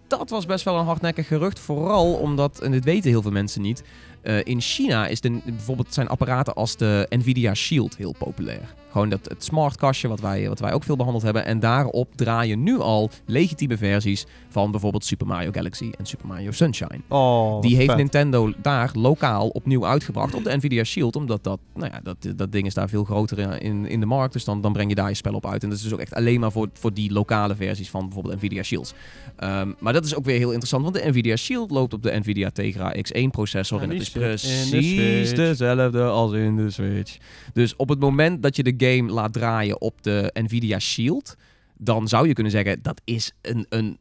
dat 0.07 0.31
was 0.31 0.47
best 0.47 0.65
wel 0.65 0.79
een 0.79 0.85
hardnekkig 0.85 1.27
gerucht. 1.27 1.59
Vooral 1.59 2.13
omdat, 2.15 2.61
en 2.61 2.71
dit 2.71 2.85
weten 2.85 3.11
heel 3.11 3.23
veel 3.23 3.31
mensen 3.31 3.63
niet, 3.63 3.83
Eh, 4.23 4.39
in 4.45 4.61
China 4.61 5.07
is 5.07 5.21
de, 5.21 5.41
bijvoorbeeld 5.45 5.95
zijn 5.95 6.09
apparaten 6.09 6.55
als 6.55 6.77
de 6.77 7.07
Nvidia 7.09 7.55
Shield 7.55 7.97
heel 7.97 8.15
populair. 8.19 8.75
Gewoon 8.91 9.09
dat, 9.09 9.21
het 9.25 9.45
smartkastje 9.45 10.09
wat 10.09 10.21
wij, 10.21 10.49
wat 10.49 10.61
wij 10.61 10.73
ook 10.73 10.83
veel 10.83 10.97
behandeld 10.97 11.25
hebben. 11.25 11.45
En 11.45 11.61
daarop 11.61 12.09
draaien 12.15 12.63
nu 12.63 12.79
al 12.79 13.11
legitieme 13.27 13.77
versies 13.77 14.27
van 14.49 14.71
bijvoorbeeld 14.71 15.05
Super 15.05 15.27
Mario 15.27 15.51
Galaxy 15.53 15.91
en 15.99 16.07
Super 16.07 16.27
Mario 16.27 16.51
Sunshine. 16.51 17.01
Oh, 17.09 17.63
Die 17.63 17.77
heeft 17.77 17.89
vet. 17.89 17.97
Nintendo 17.97 18.53
daar 18.63 18.91
lokaal 18.93 19.49
opnieuw 19.49 19.87
uitgebracht 19.87 20.35
op 20.35 20.45
de 20.45 20.57
Nvidia 20.57 20.85
Shield. 20.85 21.17
Omdat 21.17 21.45
dat, 21.45 21.59
nou 21.75 21.91
ja, 21.93 22.01
dat, 22.03 22.17
dat 22.37 22.53
ding 22.53 22.67
is 22.67 22.75
daar 22.75 22.89
veel 22.89 23.05
groter 23.05 23.63
in, 23.63 23.87
in 23.87 24.01
de 24.01 24.07
markt. 24.07 24.33
Dus 24.33 24.45
dan, 24.45 24.61
dan 24.61 24.73
breng 24.73 24.89
je 24.89 24.95
daar 24.95 25.09
je 25.09 25.15
spel 25.15 25.35
op 25.35 25.47
uit. 25.47 25.63
En 25.63 25.69
dat 25.69 25.79
is 25.79 25.85
dus 25.85 25.93
ook 25.93 26.01
echt 26.01 26.15
alleen 26.15 26.41
maar 26.41 26.53
voor, 26.53 26.69
voor 26.73 26.95
die 26.95 27.13
lokale 27.13 27.55
versies 27.55 27.91
van 27.91 28.05
bijvoorbeeld 28.05 28.35
Nvidia 28.35 28.63
Shields. 28.63 28.93
Ehm, 29.37 29.73
maar 29.79 29.93
dat 29.93 30.05
is 30.05 30.15
ook 30.15 30.25
weer 30.25 30.39
heel 30.39 30.49
interessant. 30.49 30.83
Want 30.83 30.95
de 30.95 31.09
Nvidia 31.09 31.37
Shield 31.37 31.71
loopt 31.71 31.93
op 31.93 32.03
de 32.03 32.19
Nvidia 32.19 32.51
Tegra 32.51 32.95
X1 32.97 33.31
processor. 33.31 33.79
Ja, 33.79 33.85
en 33.85 33.91
het 33.91 33.99
die 33.99 34.10
is 34.17 34.43
de 34.43 34.69
precies 34.71 35.35
dezelfde 35.35 36.03
als 36.03 36.33
in 36.33 36.57
de 36.57 36.71
Switch. 36.71 37.17
Dus 37.53 37.77
op 37.77 37.89
het 37.89 38.01
moment 38.01 38.43
dat 38.43 38.57
je 38.57 38.63
de 38.63 38.75
game 38.87 39.13
laat 39.13 39.33
draaien 39.33 39.81
op 39.81 40.03
de 40.03 40.31
Nvidia 40.43 40.79
Shield. 40.79 41.35
Dan 41.77 42.09
zou 42.09 42.29
je 42.29 42.33
kunnen 42.33 42.53
zeggen 42.53 42.79
dat 42.83 43.01
is 43.05 43.33
een... 43.43 43.67
een 43.69 43.99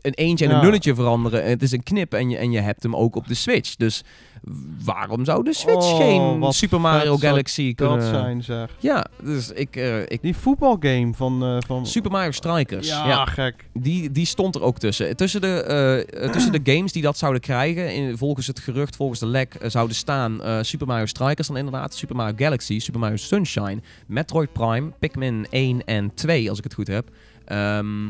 een 0.00 0.14
eentje 0.14 0.44
en 0.44 0.50
een 0.50 0.56
Ja. 0.56 0.62
nulletje 0.62 0.94
veranderen. 0.94 1.44
Het 1.48 1.62
is 1.62 1.72
een 1.72 1.82
knip 1.82 2.14
en 2.14 2.30
je, 2.30 2.36
en 2.36 2.50
je 2.50 2.60
hebt 2.60 2.82
hem 2.82 2.96
ook 2.96 3.16
op 3.16 3.26
de 3.26 3.34
Switch. 3.34 3.76
Dus 3.76 4.02
waarom 4.84 5.24
zou 5.24 5.44
de 5.44 5.54
Switch 5.54 5.92
Oh, 5.92 5.96
geen 5.98 6.52
Super 6.52 6.80
Mario 6.80 7.16
Galaxy 7.16 7.74
Dat 7.74 7.88
kunnen... 7.88 8.08
zijn 8.08 8.42
zeg. 8.42 8.70
Ja, 8.78 9.06
dus 9.22 9.50
ik... 9.50 9.76
eh, 9.76 10.00
ik 10.02 10.22
Die 10.22 10.36
voetbalgame 10.36 11.10
van... 11.14 11.44
eh, 11.44 11.56
van 11.66 11.86
Super 11.86 12.10
Mario 12.10 12.30
Strikers. 12.30 12.88
ja, 12.88 13.08
Ja, 13.08 13.24
gek. 13.24 13.64
die, 13.72 14.10
die 14.10 14.26
stond 14.26 14.54
er 14.54 14.62
ook 14.62 14.78
tussen. 14.78 15.16
Tussen 15.16 15.40
de, 15.40 15.62
eh, 16.12 16.30
tussen 16.30 16.52
de 16.64 16.72
games 16.72 16.92
die 16.92 17.02
dat 17.02 17.18
zouden 17.18 17.40
krijgen, 17.40 17.94
in, 17.94 18.16
volgens 18.16 18.46
het 18.46 18.58
gerucht, 18.60 18.96
volgens 18.96 19.20
de 19.20 19.26
lek, 19.26 19.56
zouden 19.66 19.96
staan 19.96 20.40
Super 20.60 20.86
Mario 20.86 21.06
Strikers 21.06 21.46
dan 21.48 21.56
inderdaad, 21.56 21.94
Super 21.94 22.16
Mario 22.16 22.34
Galaxy, 22.36 22.78
Super 22.78 23.00
Mario 23.00 23.16
Sunshine, 23.16 23.80
Metroid 24.06 24.52
Prime, 24.52 24.90
Pikmin 24.98 25.46
1 25.50 25.84
en 25.84 26.14
2, 26.14 26.48
als 26.48 26.58
ik 26.58 26.64
het 26.64 26.74
goed 26.74 26.86
heb. 26.86 27.08
Ehm, 27.44 28.08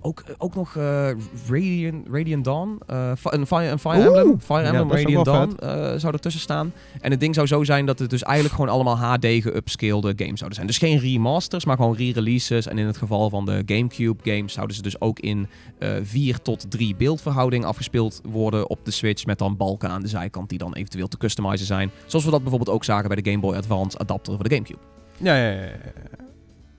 ook, 0.00 0.22
ook 0.38 0.54
nog 0.54 0.76
eh, 0.76 1.08
Radiant, 1.48 2.06
Radiant 2.10 2.44
Dawn, 2.44 2.80
eh, 2.86 3.12
een 3.22 3.46
Fire, 3.46 3.68
een 3.68 3.78
Fire! 3.78 4.02
Emblem, 4.02 4.40
Fire 4.40 4.62
Emblem 4.62 4.90
Radiant 4.90 5.24
Dawn 5.24 5.56
eh, 5.58 5.98
zou 5.98 6.12
ertussen 6.12 6.40
staan. 6.40 6.72
En 7.00 7.10
het 7.10 7.20
ding 7.20 7.34
zou 7.34 7.46
zo 7.46 7.64
zijn 7.64 7.86
dat 7.86 7.98
het 7.98 8.10
dus 8.10 8.22
eigenlijk 8.22 8.54
gewoon 8.54 8.70
allemaal 8.70 8.96
HD 8.96 9.26
geupscalede 9.26 10.12
games 10.16 10.38
zouden 10.38 10.54
zijn. 10.54 10.66
Dus 10.66 10.78
geen 10.78 10.98
remasters, 10.98 11.64
maar 11.64 11.76
gewoon 11.76 11.96
re-releases. 11.96 12.66
En 12.66 12.78
in 12.78 12.86
het 12.86 12.96
geval 12.96 13.30
van 13.30 13.44
de 13.44 13.62
GameCube 13.66 14.30
games 14.30 14.52
zouden 14.52 14.76
ze 14.76 14.82
dus 14.82 15.00
ook 15.00 15.18
in 15.18 15.48
eh 15.78 15.90
4 16.02 16.42
tot 16.42 16.70
3 16.70 16.96
beeldverhouding 16.96 17.64
afgespeeld 17.64 18.20
worden 18.24 18.68
op 18.68 18.84
de 18.84 18.90
Switch. 18.90 19.26
Met 19.26 19.38
dan 19.38 19.56
balken 19.56 19.90
aan 19.90 20.02
de 20.02 20.08
zijkant 20.08 20.48
die 20.48 20.58
dan 20.58 20.74
eventueel 20.74 21.08
te 21.08 21.16
customizen 21.16 21.66
zijn. 21.66 21.90
Zoals 22.06 22.24
we 22.24 22.30
dat 22.30 22.40
bijvoorbeeld 22.40 22.76
ook 22.76 22.84
zagen 22.84 23.08
bij 23.08 23.22
de 23.22 23.30
Game 23.30 23.42
Boy 23.42 23.54
Advance 23.54 23.98
adapter 23.98 24.34
voor 24.34 24.48
de 24.48 24.54
GameCube. 24.54 24.80
Ja, 25.16 25.36
ja, 25.36 25.50
ja. 25.50 25.60
ja. 25.60 25.70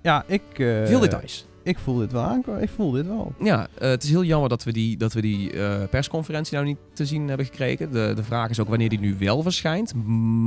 Ja, 0.03 0.23
ik... 0.27 0.41
Veel 0.85 0.99
details. 0.99 1.45
Ik 1.63 1.79
voel 1.79 1.97
dit 1.97 2.11
wel 2.11 2.23
aankomen. 2.23 2.61
Ik 2.61 2.69
voel 2.69 2.91
dit 2.91 3.07
wel. 3.07 3.33
Ja, 3.39 3.67
eh, 3.77 3.89
het 3.89 4.03
is 4.03 4.09
heel 4.09 4.23
jammer 4.23 4.49
dat 4.49 4.63
we 4.63 4.71
die, 4.71 4.97
dat 4.97 5.13
we 5.13 5.21
die 5.21 5.51
eh, 5.51 5.87
persconferentie 5.89 6.53
nou 6.55 6.65
niet 6.67 6.77
te 6.93 7.05
zien 7.05 7.27
hebben 7.27 7.45
gekregen. 7.45 7.91
De, 7.91 8.11
de 8.15 8.23
vraag 8.23 8.49
is 8.49 8.59
ook 8.59 8.67
wanneer 8.69 8.89
die 8.89 8.99
nu 8.99 9.15
wel 9.19 9.41
verschijnt. 9.41 9.93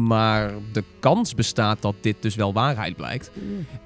Maar 0.06 0.50
de 0.72 0.84
kans 1.00 1.34
bestaat 1.34 1.82
dat 1.82 1.94
dit 2.00 2.16
dus 2.20 2.34
wel 2.34 2.52
waarheid 2.52 2.96
blijkt. 2.96 3.30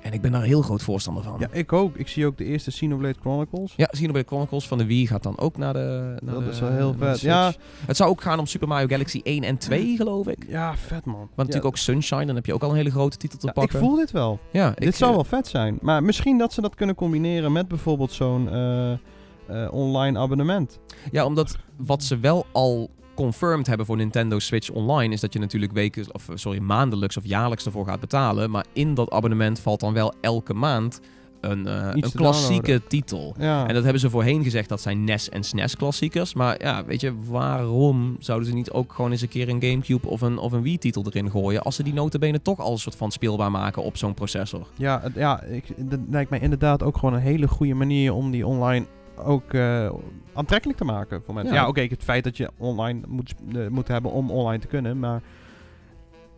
En 0.03 0.13
ik 0.13 0.21
ben 0.21 0.33
daar 0.33 0.43
heel 0.43 0.63
groot 0.63 0.83
voorstander 0.83 1.23
van. 1.23 1.37
Ja, 1.39 1.49
ik 1.53 1.73
ook. 1.73 1.97
Ik 1.97 2.09
zie 2.09 2.27
ook 2.27 2.37
de 2.39 2.45
eerste 2.45 2.71
Xenoblade 2.71 3.17
Chronicles. 3.21 3.73
Ja, 3.77 3.87
Xenoblade 3.87 4.27
Chronicles 4.27 4.69
van 4.69 4.79
de 4.79 4.87
Wii 4.87 5.07
gaat 5.07 5.23
dan 5.23 5.39
ook 5.39 5.57
naar 5.57 5.73
de 5.73 6.17
naar 6.25 6.35
Dat 6.35 6.45
de- 6.45 6.51
is 6.51 6.61
wel 6.61 6.71
heel 6.73 6.95
vet. 6.99 7.21
Ja, 7.21 7.53
Het 7.87 7.97
zou 7.97 8.11
ook 8.11 8.21
gaan 8.23 8.39
om 8.39 8.47
Super 8.47 8.69
Mario 8.69 8.87
Galaxy 8.87 9.21
1 9.23 9.43
en 9.43 9.59
2, 9.59 9.97
geloof 9.97 10.27
ik. 10.29 10.45
ja, 10.49 10.77
vet 10.77 11.05
man. 11.05 11.17
Want 11.17 11.37
natuurlijk 11.37 11.65
ook 11.65 11.77
Sunshine, 11.77 12.27
dan 12.27 12.35
heb 12.35 12.47
je 12.47 12.55
ook 12.55 12.63
al 12.63 12.71
een 12.71 12.77
hele 12.77 12.91
grote 12.91 13.17
titel 13.17 13.39
te 13.39 13.47
Ja, 13.47 13.53
ik 13.53 13.59
pakken. 13.59 13.79
voel 13.79 13.97
dit 13.97 14.11
wel. 14.11 14.39
ja, 14.53 14.71
dit 14.75 14.89
ik, 14.89 14.95
zou 14.95 15.11
eh, 15.11 15.17
wel 15.17 15.25
vet 15.25 15.47
zijn. 15.47 15.79
Maar 15.81 16.03
misschien 16.03 16.39
dat 16.39 16.53
ze 16.53 16.61
dat 16.61 16.75
kunnen 16.75 16.95
combineren 16.95 17.17
met 17.53 17.69
bijvoorbeeld 17.69 18.13
zo'n 18.13 18.49
eh, 18.49 18.93
eh, 18.93 18.99
online 19.71 20.19
abonnement. 20.19 20.79
Ja, 21.11 21.25
omdat 21.25 21.57
wat 21.77 22.03
ze 22.03 22.19
wel 22.19 22.47
al 22.53 22.91
confirmed 23.15 23.67
hebben 23.67 23.87
voor 23.87 23.97
Nintendo 23.97 24.39
Switch 24.39 24.71
Online 24.71 25.15
is 25.15 25.21
dat 25.21 25.33
je 25.33 25.39
natuurlijk 25.39 25.73
weken, 25.73 26.15
of 26.15 26.29
eh, 26.29 26.37
sorry, 26.37 26.59
maandelijks 26.59 27.17
of 27.17 27.27
jaarlijks 27.27 27.65
ervoor 27.65 27.87
gaat 27.87 28.01
betalen. 28.01 28.51
Maar 28.51 28.67
in 28.73 28.95
dat 28.95 29.11
abonnement 29.11 29.61
valt 29.61 29.81
dan 29.81 29.93
wel 29.93 30.15
elke 30.21 30.55
maand 30.55 31.01
een, 31.41 31.67
eh, 31.67 31.89
een 31.93 32.13
klassieke 32.13 32.83
titel. 32.89 33.35
Ja. 33.39 33.67
En 33.67 33.75
dat 33.75 33.83
hebben 33.83 34.01
ze 34.01 34.11
voorheen 34.11 34.43
gezegd, 34.43 34.69
dat 34.69 34.81
zijn 34.81 35.05
NES 35.05 35.29
en 35.29 35.45
SNES 35.45 35.77
klassiekers. 35.77 36.35
Maar 36.35 36.63
ja, 36.63 36.85
weet 36.85 37.01
je, 37.01 37.13
waarom 37.29 38.17
zouden 38.19 38.49
ze 38.49 38.55
niet 38.55 38.71
ook 38.71 38.93
gewoon 38.93 39.11
eens 39.11 39.23
een 39.23 39.29
keer 39.29 39.49
een 39.49 39.63
Gamecube 39.63 40.09
of 40.09 40.21
een, 40.21 40.39
of 40.39 40.53
een 40.53 40.63
Wii-titel 40.63 41.05
erin 41.07 41.31
gooien... 41.31 41.63
als 41.63 41.77
ze 41.77 41.83
die 41.83 41.93
notabene 41.93 42.43
toch 42.43 42.59
al 42.59 42.73
een 42.73 42.79
soort 42.79 42.97
van 42.97 43.11
speelbaar 43.11 43.51
maken 43.51 43.83
op 43.83 43.97
zo'n 43.97 44.15
processor? 44.15 44.67
Ja, 44.75 45.03
ja 45.15 45.43
ik, 45.43 45.65
dat 45.77 46.01
lijkt 46.11 46.31
mij 46.31 46.41
inderdaad 46.41 46.83
ook 46.83 46.99
gewoon 46.99 47.15
een 47.15 47.21
hele 47.21 47.49
goede 47.49 47.75
manier 47.75 48.13
om 48.13 48.31
die 48.31 48.47
online 48.47 48.87
ook 49.25 49.53
eh, 49.53 49.91
aantrekkelijk 50.33 50.79
te 50.79 50.85
maken 50.85 51.23
voor 51.25 51.35
mensen. 51.35 51.55
Ja. 51.55 51.61
Ja, 51.61 51.69
oké, 51.69 51.81
het 51.81 52.03
feit 52.03 52.25
dat 52.25 52.37
je 52.37 52.51
online 52.57 53.01
moet, 53.09 53.35
eh, 53.55 53.67
moet 53.69 53.89
hebben 53.89 54.11
om 54.11 54.31
online 54.31 54.59
te 54.59 54.67
kunnen, 54.67 54.99
maar 54.99 55.23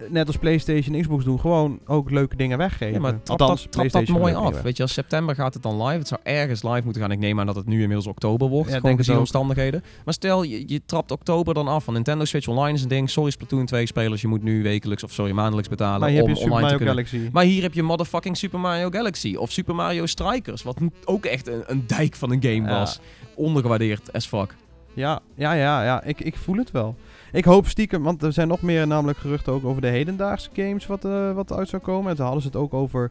net 0.09 0.27
als 0.27 0.37
PlayStation 0.37 0.95
en 0.95 1.01
Xbox 1.01 1.25
doen, 1.25 1.41
gewoon 1.41 1.81
ook 1.87 2.11
leuke 2.11 2.37
dingen 2.37 2.59
weggeven. 2.59 2.95
Ja, 2.95 3.01
maar 3.01 3.23
trap 3.23 3.41
Althans, 3.41 3.63
dat, 3.63 3.73
trap 3.73 3.91
dat 3.91 4.09
mooi 4.09 4.35
af. 4.35 4.63
Weet 4.63 4.77
je, 4.77 4.83
als 4.83 4.93
september 4.93 5.35
gaat 5.35 5.55
het 5.55 5.63
dan 5.63 5.83
live. 5.83 5.99
Het 5.99 6.09
zou 6.09 6.21
ergens 6.25 6.63
live 6.63 6.81
moeten 6.85 7.03
gaan. 7.03 7.11
Ik 7.11 7.19
neem 7.19 7.41
aan 7.41 7.47
dat 7.47 7.57
het 7.57 7.67
nu 7.67 7.81
inmiddels 7.81 8.07
oktober 8.07 8.49
wordt. 8.49 8.71
Ja, 8.71 8.79
gewoon 8.79 8.97
gezien 8.97 9.19
omstandigheden. 9.19 9.83
Maar 10.05 10.15
stel, 10.15 10.43
je, 10.43 10.63
je 10.67 10.83
trapt 10.87 11.11
oktober 11.11 11.55
dan 11.55 11.69
af. 11.69 11.85
Van 11.85 11.95
Nintendo 11.95 12.25
Switch 12.25 12.49
Online 12.49 12.77
is 12.77 12.83
een 12.83 12.89
ding. 12.89 13.11
Sorry 13.11 13.31
Splatoon 13.31 13.67
2 13.67 13.87
spelers. 13.87 14.21
Je 14.21 14.29
moet 14.29 14.43
nu 14.43 14.63
wekelijks 14.63 15.05
of 15.05 15.13
sorry 15.13 15.33
maandelijks 15.33 15.69
betalen 15.71 16.01
Maar 16.01 16.09
hier 16.09 16.23
om 16.23 16.29
heb 16.29 16.37
je 16.37 16.43
Super 16.43 16.57
online 16.57 16.73
te 16.79 16.85
Mario 16.85 16.95
kunnen. 16.95 17.11
Galaxy. 17.13 17.33
Maar 17.33 17.45
hier 17.45 17.63
heb 17.63 17.75
je 17.75 17.83
motherfucking 17.83 18.37
Super 18.37 18.61
Mario 18.61 18.91
Galaxy. 18.91 19.35
Of 19.35 19.51
Super 19.51 19.75
Mario 19.75 20.07
Strikers. 20.07 20.63
Wat 20.63 20.77
ook 21.05 21.25
echt 21.25 21.49
een, 21.49 21.63
een 21.67 21.85
dijk 21.87 22.15
van 22.15 22.31
een 22.31 22.43
game 22.43 22.69
Ja. 22.69 22.79
was. 22.79 23.01
Ondergewaardeerd 23.35 24.13
as 24.13 24.27
fuck. 24.27 24.55
Ja, 24.95 25.21
ja, 25.35 25.53
ja, 25.53 25.85
ja. 25.85 26.03
Ik, 26.03 26.21
ik 26.21 26.37
voel 26.37 26.57
het 26.57 26.71
wel. 26.71 26.97
Ik 27.33 27.45
hoop 27.45 27.69
stiekem, 27.69 28.03
want 28.03 28.23
er 28.23 28.33
zijn 28.33 28.49
nog 28.49 28.63
meer 28.63 28.87
namelijk 28.87 29.19
geruchten 29.19 29.53
ook 29.53 29.65
over 29.65 29.81
de 29.83 29.89
hedendaagse 29.89 30.49
games 30.53 30.87
wat, 30.87 31.05
eh 31.05 31.33
wat 31.33 31.53
uit 31.53 31.69
zou 31.69 31.83
komen. 31.83 32.11
En 32.11 32.17
toen 32.17 32.25
hadden 32.25 32.43
ze 32.43 32.49
het 32.49 32.57
ook 32.57 32.75
over 32.75 33.11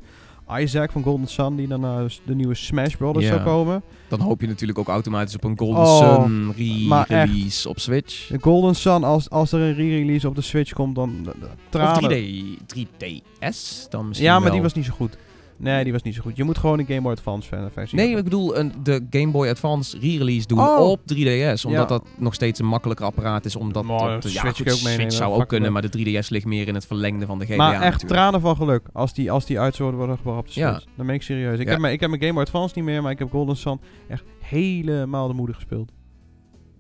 Isaac 0.58 0.92
van 0.92 1.04
Golden 1.04 1.28
Sun, 1.28 1.56
die 1.56 1.68
dan 1.68 1.80
naar 1.80 2.18
de 2.26 2.36
nieuwe 2.36 2.54
Smash 2.56 2.96
Brothers 2.96 3.26
zou 3.28 3.42
komen. 3.42 3.82
Dan 4.08 4.20
hoop 4.20 4.42
je 4.42 4.48
natuurlijk 4.48 4.80
ook 4.80 4.88
automatisch 4.88 5.36
op 5.36 5.44
een 5.44 5.58
Golden 5.58 5.84
Oh, 5.84 5.98
Sun 6.24 6.48
echt. 6.58 6.58
re-release 7.10 7.70
op 7.70 7.80
Switch. 7.80 8.28
De 8.28 8.38
Golden 8.42 8.76
Sun, 8.76 9.04
als, 9.04 9.30
als 9.30 9.52
er 9.52 9.60
een 9.60 9.74
re-release 9.74 10.28
op 10.28 10.36
de 10.36 10.42
Switch 10.42 10.74
komt, 10.74 10.96
dan... 10.96 11.34
tranen. 11.70 12.04
Of 12.04 12.14
3D, 12.14 12.76
3DS 12.76 13.90
dan 13.90 14.08
misschien 14.08 14.28
Ja, 14.28 14.34
maar 14.34 14.44
wel. 14.44 14.52
die 14.52 14.62
was 14.62 14.74
niet 14.74 14.86
zo 14.86 14.94
goed. 14.96 15.18
Nee, 15.60 15.84
die 15.84 15.94
was 15.94 16.02
niet 16.02 16.16
zo 16.16 16.22
goed. 16.22 16.38
Je 16.38 16.44
moet 16.44 16.58
gewoon 16.58 16.80
een 16.80 16.86
Game 16.86 17.02
Boy 17.02 17.12
Advance 17.12 17.50
versie 17.72 17.98
Nee, 17.98 18.06
hebben. 18.06 18.18
ik 18.26 18.30
bedoel 18.30 18.58
een, 18.58 18.72
de 18.84 19.06
Game 19.10 19.32
Boy 19.32 19.48
Advance 19.50 20.00
re-release 20.00 20.48
doen 20.48 20.60
Oh. 20.60 20.90
op 20.90 21.00
3DS. 21.14 21.66
Omdat 21.66 21.82
Ja. 21.82 21.86
dat 21.86 22.04
nog 22.18 22.34
steeds 22.34 22.60
een 22.60 22.66
makkelijker 22.66 23.06
apparaat 23.06 23.46
is. 23.46 23.56
Omdat 23.56 23.88
dat, 23.88 24.22
Switch 24.24 24.34
ja, 24.36 24.42
goed, 24.42 24.58
je 24.58 24.64
ook 24.64 24.70
meenemen, 24.82 24.92
Switch 24.94 25.16
zou 25.16 25.42
ook 25.42 25.48
kunnen, 25.48 25.72
maar 25.72 25.82
de 25.82 25.90
3DS 26.24 26.30
ligt 26.30 26.46
meer 26.46 26.68
in 26.68 26.74
het 26.74 26.86
verlengde 26.86 27.26
van 27.26 27.40
de 27.40 27.46
GBA 27.46 27.56
Maar 27.56 27.74
echt 27.74 27.82
natuurlijk. 27.84 28.12
tranen 28.12 28.42
van 28.42 28.56
geluk 28.56 28.88
als 28.94 29.14
die, 29.14 29.32
als 29.32 29.46
die 29.46 29.60
uit 29.60 29.76
zouden 29.76 29.98
worden 29.98 30.18
gebracht 30.18 30.40
op 30.40 30.54
de 30.54 30.60
Ja. 30.60 30.72
Switch. 30.74 30.86
Dan 30.96 31.06
ben 31.06 31.16
ik 31.16 31.22
serieus. 31.22 31.60
Ik, 31.60 31.68
heb 31.68 31.80
mijn, 31.80 31.94
ik 31.94 32.00
heb 32.00 32.10
mijn 32.10 32.22
Game 32.22 32.34
Boy 32.34 32.44
Advance 32.44 32.74
niet 32.76 32.86
meer, 32.86 33.02
maar 33.02 33.12
ik 33.12 33.20
heb 33.20 33.30
Golden 33.30 33.56
Sun 33.58 33.80
echt 34.08 34.24
helemaal 34.40 35.28
de 35.28 35.34
moeder 35.34 35.56
gespeeld. 35.56 35.92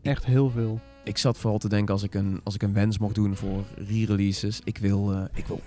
Echt 0.01 0.25
heel 0.25 0.49
veel. 0.49 0.79
Ik 1.03 1.17
zat 1.17 1.37
vooral 1.37 1.59
te 1.59 1.69
denken 1.69 1.93
als 1.93 2.03
ik 2.03 2.13
een, 2.13 2.41
als 2.43 2.55
ik 2.55 2.61
een 2.63 2.73
wens 2.73 2.97
mocht 2.97 3.15
doen 3.15 3.35
voor 3.35 3.63
re-releases. 3.75 4.61
Ik 4.63 4.77
wil, 4.77 5.11
eh, 5.11 5.21
ik 5.33 5.45
wil 5.47 5.59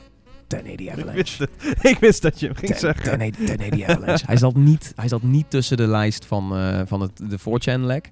1080 0.52 0.86
Ik 0.86 0.90
Avalanche. 0.92 1.14
wist, 1.16 1.38
het. 1.38 1.84
ik 1.92 1.98
wist 1.98 2.22
dat 2.22 2.40
je 2.40 2.46
hem 2.46 2.56
ging 2.56 2.70
10 2.70 2.80
zeggen. 2.80 3.04
1080 3.04 3.46
1080 3.56 3.88
Avalanche. 3.96 4.26
hij, 4.26 4.36
zat 4.36 4.54
niet, 4.54 4.92
hij 4.96 5.08
zat 5.08 5.22
niet 5.22 5.50
tussen 5.50 5.76
de 5.76 5.86
lijst 5.86 6.24
van, 6.24 6.56
eh, 6.56 6.80
van 6.86 7.00
het, 7.00 7.22
de 7.30 7.38
4chan-lek. 7.40 8.10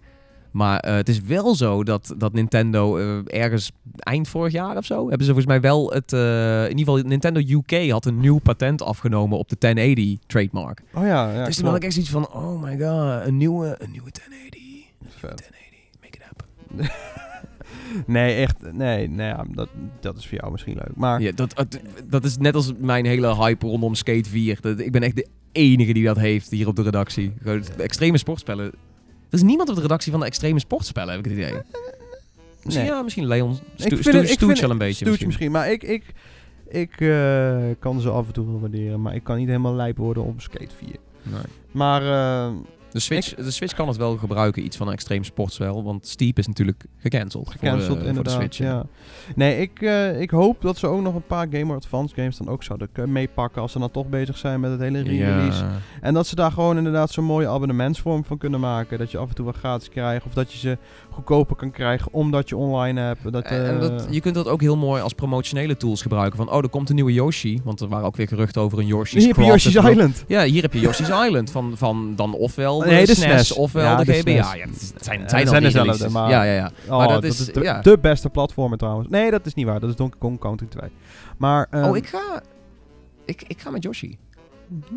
Maar 0.51 0.79
eh, 0.81 0.95
het 0.95 1.09
is 1.09 1.21
wel 1.21 1.55
zo 1.55 1.85
dat, 1.85 2.15
dat 2.19 2.33
Nintendo 2.33 2.97
eh, 2.99 3.41
ergens 3.41 3.73
eind 3.99 4.29
vorig 4.29 4.53
jaar 4.53 4.77
of 4.77 4.85
zo... 4.85 5.01
hebben 5.01 5.27
ze 5.27 5.33
volgens 5.33 5.47
mij 5.47 5.61
wel 5.61 5.91
het... 5.93 6.13
eh, 6.13 6.63
in 6.65 6.79
ieder 6.79 6.95
geval, 6.95 7.09
Nintendo 7.09 7.41
UK 7.41 7.91
had 7.91 8.05
een 8.07 8.21
nieuw 8.21 8.39
patent 8.39 8.83
afgenomen 8.83 9.39
op 9.39 9.49
de 9.49 9.57
1080 9.59 10.19
trademark. 10.27 10.83
Oh 10.95 11.07
ja, 11.07 11.33
ja 11.33 11.45
dus 11.45 11.57
toen 11.57 11.67
had 11.67 11.77
ik 11.77 11.85
echt 11.85 11.93
zoiets 11.93 12.11
van... 12.13 12.29
Oh 12.33 12.63
my 12.63 12.71
god, 12.79 13.27
een 13.27 13.37
nieuwe, 13.37 13.77
een 13.79 13.91
nieuwe 13.91 14.11
1080. 14.11 14.61
Vet. 15.09 15.21
1080, 15.21 16.01
make 16.01 16.17
it 16.17 16.23
happen. 16.23 16.49
Nee, 18.07 18.35
echt. 18.35 18.73
Nee, 18.73 19.09
nee 19.09 19.27
ja, 19.27 19.45
dat, 19.55 19.69
dat 20.01 20.17
is 20.17 20.27
voor 20.27 20.39
jou 20.39 20.51
misschien 20.53 20.75
leuk. 20.75 20.97
Maar 20.97 21.21
Ja, 21.23 21.33
dat, 21.33 21.67
dat, 22.09 22.25
is 22.25 22.37
net 22.39 22.55
als 22.55 22.73
mijn 22.79 23.07
hele 23.07 23.37
hype 23.37 23.67
rondom 23.67 23.95
Skate 23.95 24.29
4. 24.29 24.59
Dat, 24.61 24.79
ik 24.81 24.93
ben 24.93 25.03
echt 25.03 25.17
de 25.17 25.27
enige 25.53 25.93
die 25.93 26.05
dat 26.05 26.17
heeft 26.17 26.51
hier 26.51 26.69
op 26.69 26.77
de 26.77 26.83
redactie. 26.83 27.33
Gewoon 27.43 27.63
de 27.77 27.83
extreme 27.83 28.19
sportspellen. 28.19 28.65
Er 28.67 29.37
is 29.39 29.43
niemand 29.43 29.69
op 29.69 29.75
de 29.75 29.81
redactie 29.81 30.11
van 30.11 30.21
de 30.21 30.27
extreme 30.27 30.59
sportspellen, 30.59 31.15
heb 31.15 31.27
ik 31.27 31.31
het 31.31 31.41
idee. 31.41 31.61
Misschien, 32.65 32.85
Nee. 32.85 32.95
ja, 32.95 33.03
misschien 33.03 33.27
Leon. 33.27 33.55
Stu, 33.55 33.63
vind 33.75 34.05
het- 34.05 34.29
Stu, 34.29 34.33
ik 34.33 34.39
vind 34.39 34.61
wel 34.61 34.71
een 34.71 34.79
beetje. 34.79 35.05
Misschien. 35.07 35.27
misschien. 35.27 35.51
Maar 35.51 35.71
ik, 35.73 35.83
ik, 35.83 36.05
ik 36.69 37.01
eh, 37.01 37.59
kan 37.79 38.01
ze 38.01 38.11
af 38.11 38.27
en 38.27 38.33
toe 38.33 38.47
wel 38.47 38.61
waarderen. 38.61 39.01
Maar 39.03 39.15
ik 39.15 39.25
kan 39.25 39.37
niet 39.37 39.47
helemaal 39.47 39.75
lijp 39.75 39.97
worden 39.97 40.25
op 40.25 40.41
Skate 40.41 40.75
4. 40.77 40.89
Nee. 41.23 41.41
Maar 41.71 42.03
eh, 42.03 42.53
De 42.93 42.99
Switch, 43.01 43.35
de 43.35 43.51
Switch 43.51 43.75
kan 43.75 43.89
het 43.89 43.97
wel 43.97 44.17
gebruiken, 44.17 44.65
iets 44.65 44.77
van 44.77 44.93
extreem 44.93 45.25
sportspel. 45.25 45.85
Want 45.85 46.07
Steep 46.07 46.39
is 46.39 46.47
natuurlijk 46.47 46.85
gecanceld. 46.97 47.45
voor 47.45 47.53
de- 47.53 47.59
Gecanceld 47.59 47.87
voor 47.93 47.99
de, 48.03 48.07
inderdaad, 48.09 48.35
Switch. 48.35 48.57
ja. 48.59 48.85
Nee, 49.35 49.61
ik, 49.61 49.83
eh, 49.83 50.21
ik 50.21 50.31
hoop 50.31 50.63
dat 50.63 50.79
ze 50.79 50.87
ook 50.87 51.01
nog 51.03 51.15
een 51.15 51.27
paar 51.27 51.47
Game 51.51 51.65
Boy 51.67 51.75
Advance 51.77 52.15
games 52.15 52.37
dan 52.37 52.49
ook 52.49 52.63
zouden 52.63 52.89
k- 52.93 53.07
meepakken 53.07 53.63
als 53.63 53.73
ze 53.73 53.79
dan 53.79 53.91
toch 53.91 54.09
bezig 54.09 54.39
zijn 54.39 54.61
met 54.61 54.71
het 54.71 54.81
hele 54.81 55.03
re-release. 55.03 55.63
Ja. 55.65 55.71
En 56.01 56.15
dat 56.15 56.27
ze 56.27 56.35
daar 56.35 56.53
gewoon 56.53 56.77
inderdaad 56.77 57.11
zo'n 57.11 57.25
mooie 57.25 57.49
abonnementsvorm 57.49 58.25
van 58.25 58.39
kunnen 58.39 58.61
maken. 58.61 58.99
Dat 58.99 59.11
je 59.11 59.19
af 59.19 59.29
en 59.29 59.35
toe 59.35 59.45
wat 59.45 59.57
gratis 59.57 59.89
krijgt 59.89 60.27
of 60.27 60.33
dat 60.35 60.53
je 60.53 60.59
ze 60.59 60.79
goedkoper 61.21 61.57
kan 61.57 61.71
krijgen 61.71 62.13
omdat 62.13 62.49
je 62.49 62.57
online 62.57 63.01
hebt. 63.01 63.33
Dat, 63.33 63.45
En 63.45 63.75
eh, 63.75 63.81
dat, 63.81 64.07
je 64.11 64.21
kunt 64.21 64.35
dat 64.35 64.49
ook 64.49 64.61
heel 64.61 64.77
mooi 64.77 65.03
als 65.03 65.13
promotionele 65.13 65.77
tools 65.77 66.03
gebruiken. 66.03 66.37
Van, 66.37 66.51
oh, 66.51 66.57
er 66.63 66.69
komt 66.69 66.89
een 66.89 66.95
nieuwe 66.95 67.13
Yoshi. 67.13 67.61
Want 67.65 67.81
er 67.81 67.89
waren 67.89 68.07
ook 68.07 68.17
weer 68.17 68.29
geruchten 68.29 68.63
over 68.63 68.79
een 68.79 68.87
Yoshi's 68.87 69.25
hier 69.25 69.35
heb 69.35 69.45
je 69.45 69.51
Yoshi's. 69.51 69.75
Island. 69.75 70.25
Ja, 70.27 70.43
hier 70.45 70.63
heb 70.63 70.73
je 70.73 70.81
Yoshi's 70.81 71.09
Island. 71.27 71.51
Van, 71.51 71.73
van 71.77 72.13
dan 72.17 72.35
ofwel 72.35 72.79
de, 72.79 72.87
Nee, 72.87 73.07
de 73.07 73.15
SNES, 73.15 73.25
SNES. 73.47 73.53
ofwel 73.53 73.83
Ja, 73.85 73.97
de 73.97 74.05
de 74.05 74.13
GBA. 74.13 74.31
SNES. 74.43 74.53
Ja, 74.55 74.67
het 74.67 75.05
zijn, 75.05 75.21
het 75.21 75.31
Ja, 75.31 75.47
zijn, 75.47 75.63
die 75.63 75.73
dezelfde, 75.73 76.09
maar- 76.09 76.31
Ja, 76.31 76.43
ja, 76.43 76.55
ja. 76.55 76.71
Oh, 76.89 76.97
Maar 76.99 77.09
dat 77.09 77.23
dat 77.23 77.31
is- 77.33 77.47
de, 77.47 77.61
ja. 77.61 77.81
de 77.81 77.99
beste 78.01 78.29
platformer 78.31 78.79
trouwens. 78.79 79.09
Nee, 79.09 79.31
dat 79.31 79.47
is 79.47 79.55
niet 79.55 79.67
waar. 79.67 79.81
Dat 79.81 79.89
is 79.91 79.97
Donkey 79.97 80.19
Kong 80.19 80.39
Country 80.39 80.67
2. 80.67 80.91
Maar, 81.39 81.67
ehm, 81.71 81.85
oh, 81.85 81.97
ik 81.97 82.07
ga... 82.07 82.43
Ik, 83.25 83.43
ik 83.47 83.61
ga 83.61 83.71
met 83.71 83.83
Yoshi, 83.83 84.19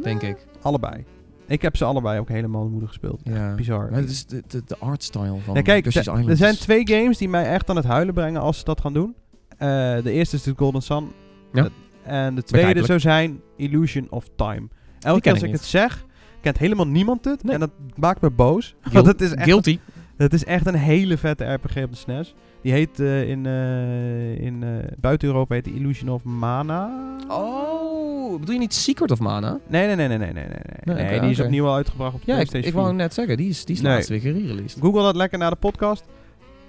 denk 0.03 0.21
ik. 0.21 0.37
allebei. 0.61 1.03
Ik 1.47 1.61
heb 1.61 1.75
ze 1.77 1.85
allebei 1.85 2.19
ook 2.19 2.29
helemaal 2.29 2.67
moeder 2.67 2.87
gespeeld. 2.87 3.21
Ja. 3.23 3.55
Bizar. 3.55 3.89
Maar 3.91 3.99
het 3.99 4.09
is 4.09 4.25
de, 4.25 4.43
de, 4.47 4.61
de 4.65 4.77
artstyle 4.77 5.37
van 5.45 5.55
Ja, 5.55 5.61
kijk, 5.61 5.85
Island. 5.85 6.29
er 6.29 6.37
zijn 6.37 6.55
twee 6.55 6.87
games 6.87 7.17
die 7.17 7.29
mij 7.29 7.45
echt 7.45 7.69
aan 7.69 7.75
het 7.75 7.85
huilen 7.85 8.13
brengen 8.13 8.41
als 8.41 8.57
ze 8.57 8.63
dat 8.63 8.81
gaan 8.81 8.93
doen. 8.93 9.15
Eh, 9.49 9.67
de 10.03 10.11
eerste 10.11 10.35
is 10.35 10.43
de 10.43 10.53
Golden 10.55 10.81
Sun. 10.81 11.07
Ja. 11.53 11.69
Eh, 12.03 12.25
en 12.25 12.35
de 12.35 12.43
tweede 12.43 12.85
zou 12.85 12.99
zijn 12.99 13.41
Illusion 13.57 14.07
of 14.09 14.25
Time. 14.35 14.67
Elke 14.99 15.21
keer 15.21 15.31
als 15.33 15.41
ik 15.41 15.51
het 15.51 15.63
zeg, 15.63 16.05
kent 16.41 16.57
helemaal 16.57 16.87
niemand 16.87 17.25
het. 17.25 17.43
Nee. 17.43 17.53
En 17.53 17.59
dat 17.59 17.71
maakt 17.95 18.21
me 18.21 18.29
boos. 18.29 18.75
Guil- 18.81 18.93
Want 19.03 19.05
het 19.07 19.21
is, 19.21 19.31
echt, 19.33 19.43
Guilty. 19.43 19.79
het 20.17 20.33
is 20.33 20.43
echt 20.45 20.65
een 20.67 20.75
hele 20.75 21.17
vette 21.17 21.53
RPG 21.53 21.77
op 21.83 21.91
de 21.91 21.95
SNES. 21.97 22.35
Die 22.63 22.71
heet 22.71 22.99
eh, 22.99 23.29
in, 23.29 23.45
eh, 23.45 24.39
in 24.45 24.63
eh, 24.63 24.69
buiten 24.99 25.27
Europa 25.27 25.53
heet 25.55 25.63
die 25.63 25.73
Illusion 25.73 26.09
of 26.09 26.23
Mana. 26.23 27.15
Oh, 27.27 28.39
bedoel 28.39 28.53
je 28.53 28.59
niet 28.59 28.73
Secret 28.73 29.11
of 29.11 29.19
Mana? 29.19 29.59
Nee, 29.67 29.85
nee, 29.87 29.95
nee, 29.95 30.07
nee, 30.07 30.17
nee, 30.17 30.33
nee. 30.33 30.43
nee, 30.83 30.95
nee. 30.95 31.05
Nee, 31.05 31.19
die 31.19 31.29
is 31.29 31.39
opnieuw 31.39 31.65
al 31.65 31.75
uitgebracht 31.75 32.13
op 32.13 32.25
de 32.25 32.31
Ja, 32.31 32.39
ik, 32.39 32.47
PlayStation 32.47 32.69
ik 32.69 32.73
wou 32.73 32.87
4. 32.87 32.95
net 32.95 33.13
zeggen, 33.13 33.37
die 33.37 33.49
is, 33.49 33.65
die 33.65 33.75
is 33.75 33.81
Nee. 33.81 33.93
laatst 33.93 34.09
weer 34.09 34.19
gereleased. 34.19 34.79
Google 34.81 35.01
dat 35.01 35.15
lekker 35.15 35.37
naar 35.37 35.49
de 35.49 35.55
podcast. 35.55 36.03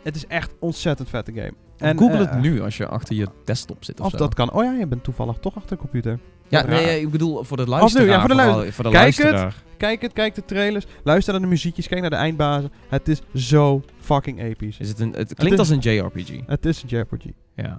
Het 0.02 0.16
is 0.16 0.26
echt 0.26 0.50
ontzettend 0.58 1.08
vette 1.08 1.32
game. 1.32 1.52
En 1.78 1.98
Google 1.98 2.18
het 2.18 2.40
nu 2.40 2.62
als 2.62 2.76
je 2.76 2.86
achter 2.86 3.14
je 3.14 3.28
desktop 3.44 3.84
zit 3.84 4.00
of, 4.00 4.06
Of 4.06 4.12
dat 4.12 4.34
kan. 4.34 4.52
Oh 4.52 4.64
ja, 4.64 4.72
je 4.72 4.86
bent 4.86 5.04
toevallig 5.04 5.36
toch 5.36 5.56
achter 5.56 5.76
de 5.76 5.82
computer. 5.82 6.18
Ja, 6.48 6.60
Wat 6.60 6.68
nee, 6.70 6.84
raar. 6.86 6.96
ik 6.96 7.10
bedoel 7.10 7.44
voor 7.44 7.56
de 7.56 7.62
nu, 7.62 7.68
luisteraar. 7.68 8.06
ja, 8.06 8.20
voor 8.20 8.28
de 8.28 8.34
vooral- 8.34 8.54
luister- 8.54 8.74
voor 8.74 8.84
de 8.84 8.90
Kijk 8.90 9.14
het. 9.14 9.24
luisteraar. 9.24 9.62
Kijk 9.76 10.02
het, 10.02 10.12
kijk 10.12 10.34
de 10.34 10.44
trailers. 10.44 10.84
Luister 11.04 11.32
naar 11.32 11.42
de 11.42 11.48
muziekjes. 11.48 11.88
Kijk 11.88 12.00
naar 12.00 12.10
de 12.10 12.16
eindbazen. 12.16 12.72
Het 12.88 13.08
is 13.08 13.20
zo 13.34 13.82
fucking 14.00 14.40
episch. 14.40 14.78
Is 14.78 14.88
het, 14.88 15.00
een, 15.00 15.12
het 15.12 15.34
klinkt 15.34 15.52
is- 15.52 15.58
als 15.58 15.68
een 15.68 15.78
JRPG. 15.96 16.28
Het 16.46 16.66
is 16.66 16.82
een 16.82 16.88
JRPG. 16.88 17.24
Ja. 17.56 17.78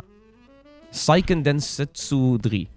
Seiken 0.89 1.41
Densetsu 1.41 2.37
3. 2.39 2.69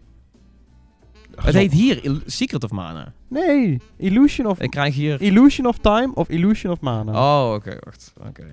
Het 1.37 1.55
heet 1.55 1.73
hier 1.73 2.05
Il- 2.05 2.21
Secret 2.27 2.65
of 2.65 2.71
Mana. 2.71 3.13
Nee, 3.29 3.81
Illusion 3.97 4.47
of... 4.47 4.61
Ik 4.61 4.71
krijg 4.71 4.95
hier... 4.95 5.21
Illusion 5.23 5.67
of 5.67 5.79
Time 5.79 6.11
of 6.15 6.29
Illusion 6.29 6.73
of 6.73 6.81
Mana. 6.81 7.13
Oh, 7.13 7.55
oké, 7.55 7.77
wacht. 7.85 8.13
Oké. 8.29 8.47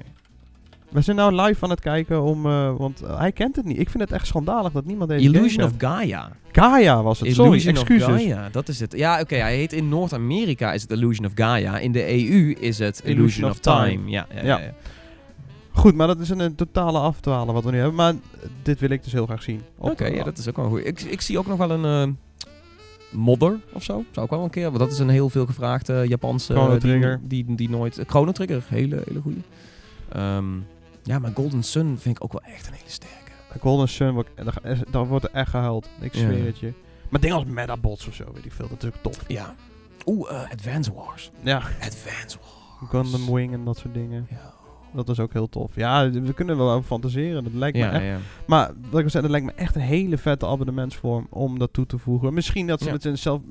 We 0.96 1.02
zijn 1.02 1.16
nou 1.16 1.42
live 1.42 1.64
aan 1.64 1.70
het 1.70 1.80
kijken 1.80 2.22
om... 2.22 2.46
eh, 2.46 2.76
want 2.78 3.02
eh, 3.02 3.18
hij 3.18 3.32
kent 3.32 3.56
het 3.56 3.66
niet. 3.66 3.80
Ik 3.80 3.90
vind 3.90 4.04
het 4.04 4.12
echt 4.12 4.28
schandalig 4.28 4.72
dat 4.72 4.86
niemand 4.86 5.10
deze 5.10 5.24
Illusion 5.26 5.64
of 5.64 5.72
Gaia. 5.78 6.32
Gaia 6.52 7.04
was 7.04 7.20
het. 7.20 7.34
Sorry, 7.34 7.50
Illusion 7.52 7.76
excuses. 7.76 8.08
of 8.08 8.14
Gaia, 8.14 8.50
dat 8.52 8.68
is 8.68 8.80
het. 8.80 8.94
Ja, 8.98 9.20
oké, 9.20 9.36
hij 9.36 9.56
heet 9.56 9.74
in 9.74 9.90
Noord-Amerika 9.90 10.74
is 10.74 10.82
het 10.82 10.92
Illusion 10.92 11.26
of 11.26 11.32
Gaia. 11.36 11.78
In 11.78 11.92
de 11.92 12.30
EU 12.30 12.52
is 12.60 12.80
het 12.80 13.02
Illusion, 13.04 13.18
Illusion 13.18 13.50
of 13.50 13.52
of 13.52 13.60
Time. 13.60 13.88
Time. 13.90 14.10
Ja, 14.10 14.28
ja, 14.34 14.44
Ja. 14.44 14.74
Goed, 15.72 15.96
maar 15.96 16.08
dat 16.08 16.20
is 16.20 16.30
een, 16.30 16.40
een 16.40 16.56
totale 16.56 17.00
afdwalen 17.00 17.54
wat 17.54 17.64
we 17.64 17.72
nu 17.72 17.78
hebben. 17.78 17.96
Maar 17.96 18.14
eh, 18.14 18.50
dit 18.64 18.80
wil 18.80 18.90
ik 18.90 19.04
dus 19.04 19.12
heel 19.14 19.26
graag 19.26 19.44
zien. 19.44 19.62
Oké, 19.78 20.06
ja, 20.06 20.24
dat 20.24 20.38
is 20.38 20.50
ook 20.50 20.56
wel 20.56 20.70
goed. 20.70 20.86
Ik, 20.86 21.02
ik 21.02 21.22
zie 21.22 21.38
ook 21.38 21.48
nog 21.48 21.58
wel 21.58 21.72
een 21.72 21.86
eh, 22.10 22.14
modder 23.12 23.60
of 23.74 23.84
zo. 23.84 24.04
Zou 24.12 24.26
ik 24.26 24.32
wel 24.32 24.44
een 24.44 24.50
keer. 24.50 24.66
Want 24.66 24.80
dat 24.80 24.92
is 24.92 25.00
een 25.00 25.10
heel 25.10 25.30
veel 25.30 25.46
gevraagde 25.46 26.06
Japanse. 26.08 26.78
Die-. 26.80 27.18
Die, 27.22 27.56
die, 27.56 27.70
nooit. 27.70 28.00
Chrono 28.08 28.32
Trigger, 28.32 28.64
hele, 28.68 29.02
hele 29.06 29.22
goede. 29.22 29.40
Ja, 31.06 31.20
maar 31.20 31.32
Golden 31.36 31.64
Sun 31.64 31.98
vind 32.00 32.16
ik 32.18 32.24
ook 32.24 32.32
wel 32.32 32.42
echt 32.42 32.68
een 32.68 32.74
hele 32.74 32.90
sterke. 32.90 33.14
Golden 33.60 33.90
Sun, 33.90 34.14
wordt, 34.14 34.30
daar, 34.92 35.06
wordt 35.08 35.26
er 35.26 35.32
echt 35.34 35.50
gehuild. 35.50 35.90
Ik 36.00 36.14
Ja. 36.16 36.20
zweer 36.20 36.46
het 36.46 36.60
je. 36.60 36.74
Maar 37.10 37.22
dingen 37.22 37.36
als 37.36 37.46
Metabots 37.46 38.08
of 38.08 38.14
zo, 38.14 38.24
weet 38.34 38.46
ik 38.46 38.52
veel. 38.52 38.68
Dat 38.70 38.84
is 38.84 38.90
ook 38.90 38.96
tof. 39.02 39.24
Ja. 39.28 39.56
Oeh, 40.06 40.32
eh, 40.32 40.52
Advance 40.52 40.94
Wars. 40.94 41.32
Ja, 41.42 41.58
Advance 41.82 42.38
Wars. 42.40 42.90
Gundam 42.92 43.34
Wing 43.34 43.54
en 43.54 43.66
dat 43.66 43.78
soort 43.78 43.94
dingen. 43.94 44.28
Ja, 44.30 44.54
Dat 44.94 45.10
is 45.10 45.20
ook 45.20 45.34
heel 45.34 45.50
tof. 45.50 45.76
Ja, 45.76 46.10
we 46.10 46.34
kunnen 46.34 46.58
wel 46.58 46.72
over 46.72 46.86
fantaseren. 46.88 47.44
Dat 47.44 47.54
lijkt 47.54 47.78
me 47.78 47.84
echt. 47.86 48.04
ja. 48.04 48.18
Maar 48.48 48.72
wat 48.90 49.00
ik 49.00 49.04
al 49.06 49.10
zei, 49.10 49.24
dat 49.24 49.32
lijkt 49.32 49.46
me 49.46 49.52
echt 49.52 49.76
een 49.76 49.82
hele 49.82 50.18
vette 50.18 50.46
abonnementsvorm 50.48 51.28
om 51.30 51.60
dat 51.60 51.74
toe 51.74 51.86
te 51.86 51.98
voegen. 51.98 52.34
Misschien 52.34 52.68
dat 52.68 52.82
ze 52.82 52.90
het 52.90 53.20
zelf... 53.20 53.42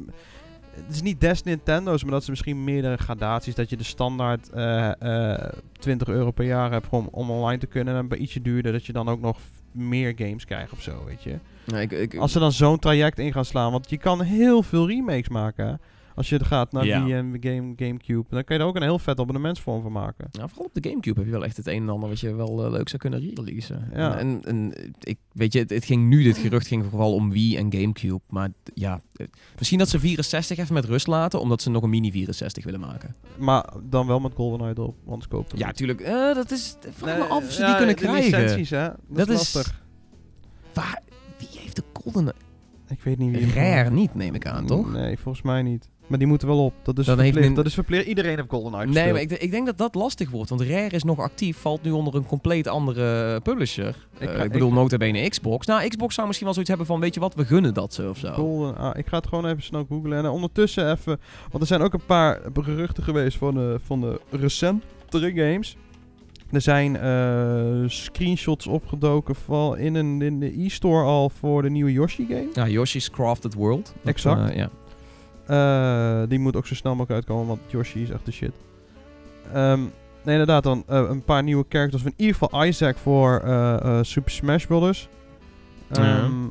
Het 0.74 0.94
is 0.94 1.02
niet 1.02 1.20
des 1.20 1.42
Nintendo's, 1.42 2.02
maar 2.02 2.12
dat 2.12 2.24
ze 2.24 2.30
misschien 2.30 2.64
meerdere 2.64 2.96
gradaties... 2.96 3.54
Dat 3.54 3.70
je 3.70 3.76
de 3.76 3.84
standaard 3.84 4.50
eh, 4.50 5.32
eh, 5.32 5.52
20 5.78 6.08
euro 6.08 6.30
per 6.30 6.44
jaar 6.44 6.70
hebt 6.70 6.86
gewoon 6.88 7.08
om 7.10 7.30
online 7.30 7.58
te 7.58 7.66
kunnen. 7.66 7.96
En 7.96 8.08
bij 8.08 8.18
ietsje 8.18 8.42
duurder 8.42 8.72
dat 8.72 8.86
je 8.86 8.92
dan 8.92 9.08
ook 9.08 9.20
nog 9.20 9.38
meer 9.72 10.12
games 10.16 10.44
krijgt 10.44 10.72
of 10.72 10.82
zo, 10.82 11.04
weet 11.04 11.22
je. 11.22 11.38
Nee, 11.64 11.82
ik, 11.82 11.92
ik, 11.92 12.16
Als 12.16 12.32
ze 12.32 12.38
dan 12.38 12.52
zo'n 12.52 12.78
traject 12.78 13.18
in 13.18 13.32
gaan 13.32 13.44
slaan. 13.44 13.72
Want 13.72 13.90
je 13.90 13.98
kan 13.98 14.20
heel 14.20 14.62
veel 14.62 14.88
remakes 14.88 15.28
maken. 15.28 15.80
Als 16.14 16.28
je 16.28 16.38
er 16.38 16.44
gaat 16.46 16.72
naar 16.72 16.86
Ja. 16.86 17.04
die 17.04 17.14
game, 17.40 17.72
Gamecube. 17.76 18.24
Dan 18.30 18.44
kan 18.44 18.56
je 18.56 18.62
er 18.62 18.68
ook 18.68 18.76
een 18.76 18.82
heel 18.82 18.98
vet 18.98 19.18
abonnementsvorm 19.20 19.82
van 19.82 19.92
maken. 19.92 20.28
Nou, 20.32 20.48
vooral 20.48 20.66
op 20.66 20.82
de 20.82 20.88
Gamecube 20.88 21.16
heb 21.18 21.26
je 21.28 21.34
wel 21.34 21.44
echt 21.44 21.56
het 21.56 21.66
een 21.66 21.82
en 21.82 21.88
ander 21.88 22.08
wat 22.08 22.20
je 22.20 22.34
wel 22.34 22.64
eh, 22.64 22.70
leuk 22.70 22.88
zou 22.88 23.00
kunnen 23.02 23.20
re-releasen. 23.20 23.88
Ja. 23.94 24.16
En, 24.18 24.40
en, 24.44 24.72
en 24.72 24.92
ik, 25.00 25.18
weet 25.32 25.52
je, 25.52 25.58
het, 25.58 25.70
het 25.70 25.84
ging 25.84 26.08
nu, 26.08 26.22
dit 26.22 26.38
gerucht 26.38 26.66
ging 26.66 26.84
vooral 26.90 27.14
om 27.14 27.30
Wii 27.30 27.56
en 27.56 27.72
Gamecube. 27.72 28.20
Maar 28.28 28.48
ja, 28.74 29.00
eh, 29.12 29.26
misschien 29.58 29.78
dat 29.78 29.88
ze 29.88 29.98
64 30.00 30.58
even 30.58 30.74
met 30.74 30.84
rust 30.84 31.06
laten, 31.06 31.40
omdat 31.40 31.62
ze 31.62 31.70
nog 31.70 31.82
een 31.82 31.90
mini 31.90 32.10
64 32.10 32.64
willen 32.64 32.80
maken. 32.80 33.14
Maar 33.38 33.72
dan 33.82 34.06
wel 34.06 34.20
met 34.20 34.32
GoldenEye 34.34 34.74
erop. 34.76 34.96
Want 35.04 35.28
kopen. 35.28 35.58
Ja, 35.58 35.72
tuurlijk. 35.72 36.00
eh, 36.00 36.34
dat 36.34 36.50
is, 36.50 36.76
vraag 36.90 37.18
me 37.18 37.24
af 37.24 37.44
of 37.44 37.52
ze 37.52 37.64
die 37.64 37.76
kunnen 37.76 37.94
krijgen. 37.94 38.40
licenties, 38.40 38.70
hè. 38.70 38.86
Dat, 38.88 38.96
Dat 39.08 39.28
is 39.28 39.34
lastig. 39.54 39.82
Waar, 40.72 41.02
wie 41.38 41.48
heeft 41.60 41.76
de 41.76 41.82
golden... 41.92 42.32
Ik 42.88 43.02
weet 43.02 43.18
niet 43.18 43.36
wie. 43.36 43.52
Rare 43.52 43.90
niet, 43.90 44.14
neem 44.14 44.34
ik 44.34 44.46
aan, 44.46 44.66
toch? 44.66 44.92
Nee, 44.92 45.18
volgens 45.18 45.44
mij 45.44 45.62
niet. 45.62 45.88
Maar 46.06 46.18
die 46.18 46.28
moeten 46.28 46.48
wel 46.48 46.64
op. 46.64 46.74
Dat 46.82 46.98
is 46.98 47.04
verplicht. 47.06 47.34
men- 47.34 47.54
Dat 47.54 47.66
is 47.66 47.74
verplicht. 47.74 48.06
Iedereen 48.06 48.36
heeft 48.36 48.48
GoldenEye 48.50 48.84
Nee, 48.84 48.92
gespeeld. 48.94 49.12
maar 49.12 49.22
ik, 49.22 49.30
ik 49.42 49.50
denk 49.50 49.66
dat 49.66 49.78
dat 49.78 49.94
lastig 49.94 50.30
wordt. 50.30 50.48
Want 50.50 50.60
Rare 50.62 50.88
is 50.94 51.02
nog 51.04 51.18
actief, 51.18 51.56
valt 51.58 51.82
nu 51.82 51.90
onder 51.90 52.14
een 52.14 52.26
compleet 52.26 52.66
andere 52.68 53.40
publisher. 53.40 53.96
Ik 54.18 54.30
ik 54.30 54.52
bedoel, 54.52 54.68
ik- 54.68 54.74
nota 54.74 54.96
bene 54.96 55.28
Xbox. 55.28 55.66
Nou, 55.66 55.88
Xbox 55.88 56.14
zou 56.14 56.26
misschien 56.26 56.46
wel 56.46 56.54
zoiets 56.54 56.74
hebben 56.76 56.92
van, 56.94 57.00
weet 57.00 57.14
je 57.14 57.20
wat, 57.20 57.34
we 57.34 57.44
gunnen 57.44 57.74
dat 57.74 57.94
ze 57.94 58.08
of 58.08 58.18
zo. 58.18 58.32
Golden, 58.32 58.76
ah, 58.76 58.98
ik 58.98 59.06
ga 59.06 59.16
het 59.16 59.26
gewoon 59.26 59.46
even 59.46 59.62
snel 59.62 59.86
googlen. 59.88 60.18
En 60.18 60.24
eh, 60.24 60.32
ondertussen 60.32 60.90
even... 60.90 61.20
Want 61.50 61.60
er 61.62 61.66
zijn 61.66 61.80
ook 61.82 61.92
een 61.92 62.06
paar 62.06 62.40
geruchten 62.54 63.02
geweest 63.02 63.36
van 63.38 63.54
de, 63.54 63.80
van 63.84 64.00
de 64.00 64.20
recentere 64.30 65.32
games. 65.34 65.76
Er 66.50 66.60
zijn 66.60 66.96
eh, 66.96 67.82
screenshots 67.86 68.66
opgedoken 68.66 69.34
van 69.34 69.78
in, 69.78 69.94
een, 69.94 70.22
in 70.22 70.40
de 70.40 70.62
e-store 70.64 71.04
al 71.04 71.28
voor 71.30 71.62
de 71.62 71.70
nieuwe 71.70 71.92
Yoshi 71.92 72.26
game. 72.28 72.48
Ja, 72.52 72.68
Yoshi's 72.68 73.10
Crafted 73.10 73.54
World. 73.54 73.84
Dat, 73.84 73.94
Exact. 74.14 74.50
eh, 74.50 74.56
ja. 74.56 74.70
Eh, 75.46 76.22
die 76.28 76.38
moet 76.38 76.56
ook 76.56 76.66
zo 76.66 76.74
snel 76.74 76.94
mogelijk 76.94 77.12
uitkomen, 77.12 77.46
want 77.46 77.60
Yoshi 77.66 78.02
is 78.02 78.10
echt 78.10 78.24
de 78.24 78.32
shit. 78.32 78.52
Ehm, 79.52 79.80
nee, 79.80 79.90
inderdaad, 80.38 80.62
dan 80.62 80.84
eh, 80.86 81.06
een 81.08 81.24
paar 81.24 81.42
nieuwe 81.42 81.64
characters. 81.68 82.04
In 82.04 82.14
ieder 82.16 82.34
geval 82.34 82.64
Isaac 82.64 82.96
voor 82.96 83.40
eh, 83.40 83.98
Super 84.02 84.30
Smash 84.30 84.66
Bros. 84.66 85.08
Ja. 85.88 86.18
Ehm, 86.18 86.46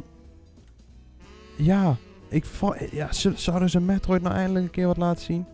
ja, 1.58 1.96
ik 2.30 2.46
ja, 2.92 3.10
zouden 3.36 3.70
ze 3.70 3.80
Metroid 3.80 4.22
nou 4.22 4.36
eindelijk 4.36 4.66
een 4.66 4.72
keer 4.72 4.88
wat 4.88 4.98
laten 4.98 5.24
zien? 5.24 5.46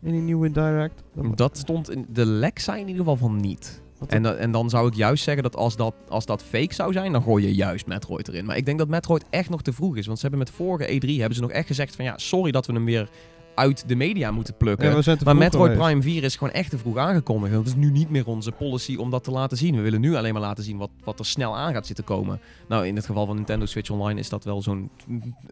In 0.00 0.12
die 0.12 0.20
nieuwe 0.20 0.50
Direct? 0.50 1.02
Dat 1.34 1.58
stond 1.58 1.90
in 1.90 2.06
de 2.08 2.26
lek 2.26 2.58
zei 2.58 2.80
in 2.80 2.86
ieder 2.88 3.02
geval 3.02 3.16
van 3.16 3.40
niet. 3.40 3.82
En, 4.06 4.38
en 4.38 4.50
dan 4.50 4.70
zou 4.70 4.86
ik 4.86 4.94
juist 4.94 5.24
zeggen 5.24 5.42
dat 5.42 5.56
als, 5.56 5.76
dat 5.76 5.94
als 6.08 6.26
dat 6.26 6.42
fake 6.42 6.74
zou 6.74 6.92
zijn, 6.92 7.12
dan 7.12 7.22
gooi 7.22 7.46
je 7.46 7.54
juist 7.54 7.86
Metroid 7.86 8.28
erin. 8.28 8.44
Maar 8.44 8.56
ik 8.56 8.64
denk 8.64 8.78
dat 8.78 8.88
Metroid 8.88 9.24
echt 9.30 9.50
nog 9.50 9.62
te 9.62 9.72
vroeg 9.72 9.96
is. 9.96 10.06
Want 10.06 10.18
ze 10.18 10.26
hebben 10.26 10.46
met 10.46 10.56
vorige 10.56 11.00
E3 11.00 11.08
hebben 11.08 11.34
ze 11.34 11.40
nog 11.40 11.50
echt 11.50 11.66
gezegd 11.66 11.96
van 11.96 12.04
ja, 12.04 12.18
sorry 12.18 12.50
dat 12.50 12.66
we 12.66 12.72
hem 12.72 12.84
weer 12.84 13.08
uit 13.54 13.88
de 13.88 13.94
media 13.94 14.30
moeten 14.30 14.56
plukken. 14.56 15.02
Ja, 15.04 15.16
Maar 15.24 15.36
Metroid 15.36 15.70
geweest. 15.72 15.88
Prime 15.88 16.02
4 16.02 16.22
is 16.22 16.36
gewoon 16.36 16.52
echt 16.52 16.70
te 16.70 16.78
vroeg 16.78 16.96
aangekondigd. 16.96 17.54
Dat 17.54 17.66
is 17.66 17.74
nu 17.74 17.90
niet 17.90 18.10
meer 18.10 18.26
onze 18.26 18.52
policy 18.52 18.96
om 18.96 19.10
dat 19.10 19.24
te 19.24 19.30
laten 19.30 19.56
zien. 19.56 19.76
We 19.76 19.80
willen 19.80 20.00
nu 20.00 20.14
alleen 20.14 20.32
maar 20.32 20.42
laten 20.42 20.64
zien 20.64 20.76
wat, 20.76 20.90
wat 21.04 21.18
er 21.18 21.26
snel 21.26 21.56
aan 21.56 21.72
gaat 21.72 21.86
zitten 21.86 22.04
komen. 22.04 22.40
Nou, 22.68 22.86
in 22.86 22.96
het 22.96 23.06
geval 23.06 23.26
van 23.26 23.36
Nintendo 23.36 23.66
Switch 23.66 23.90
Online 23.90 24.20
is 24.20 24.28
dat 24.28 24.44
wel 24.44 24.62
zo'n 24.62 24.90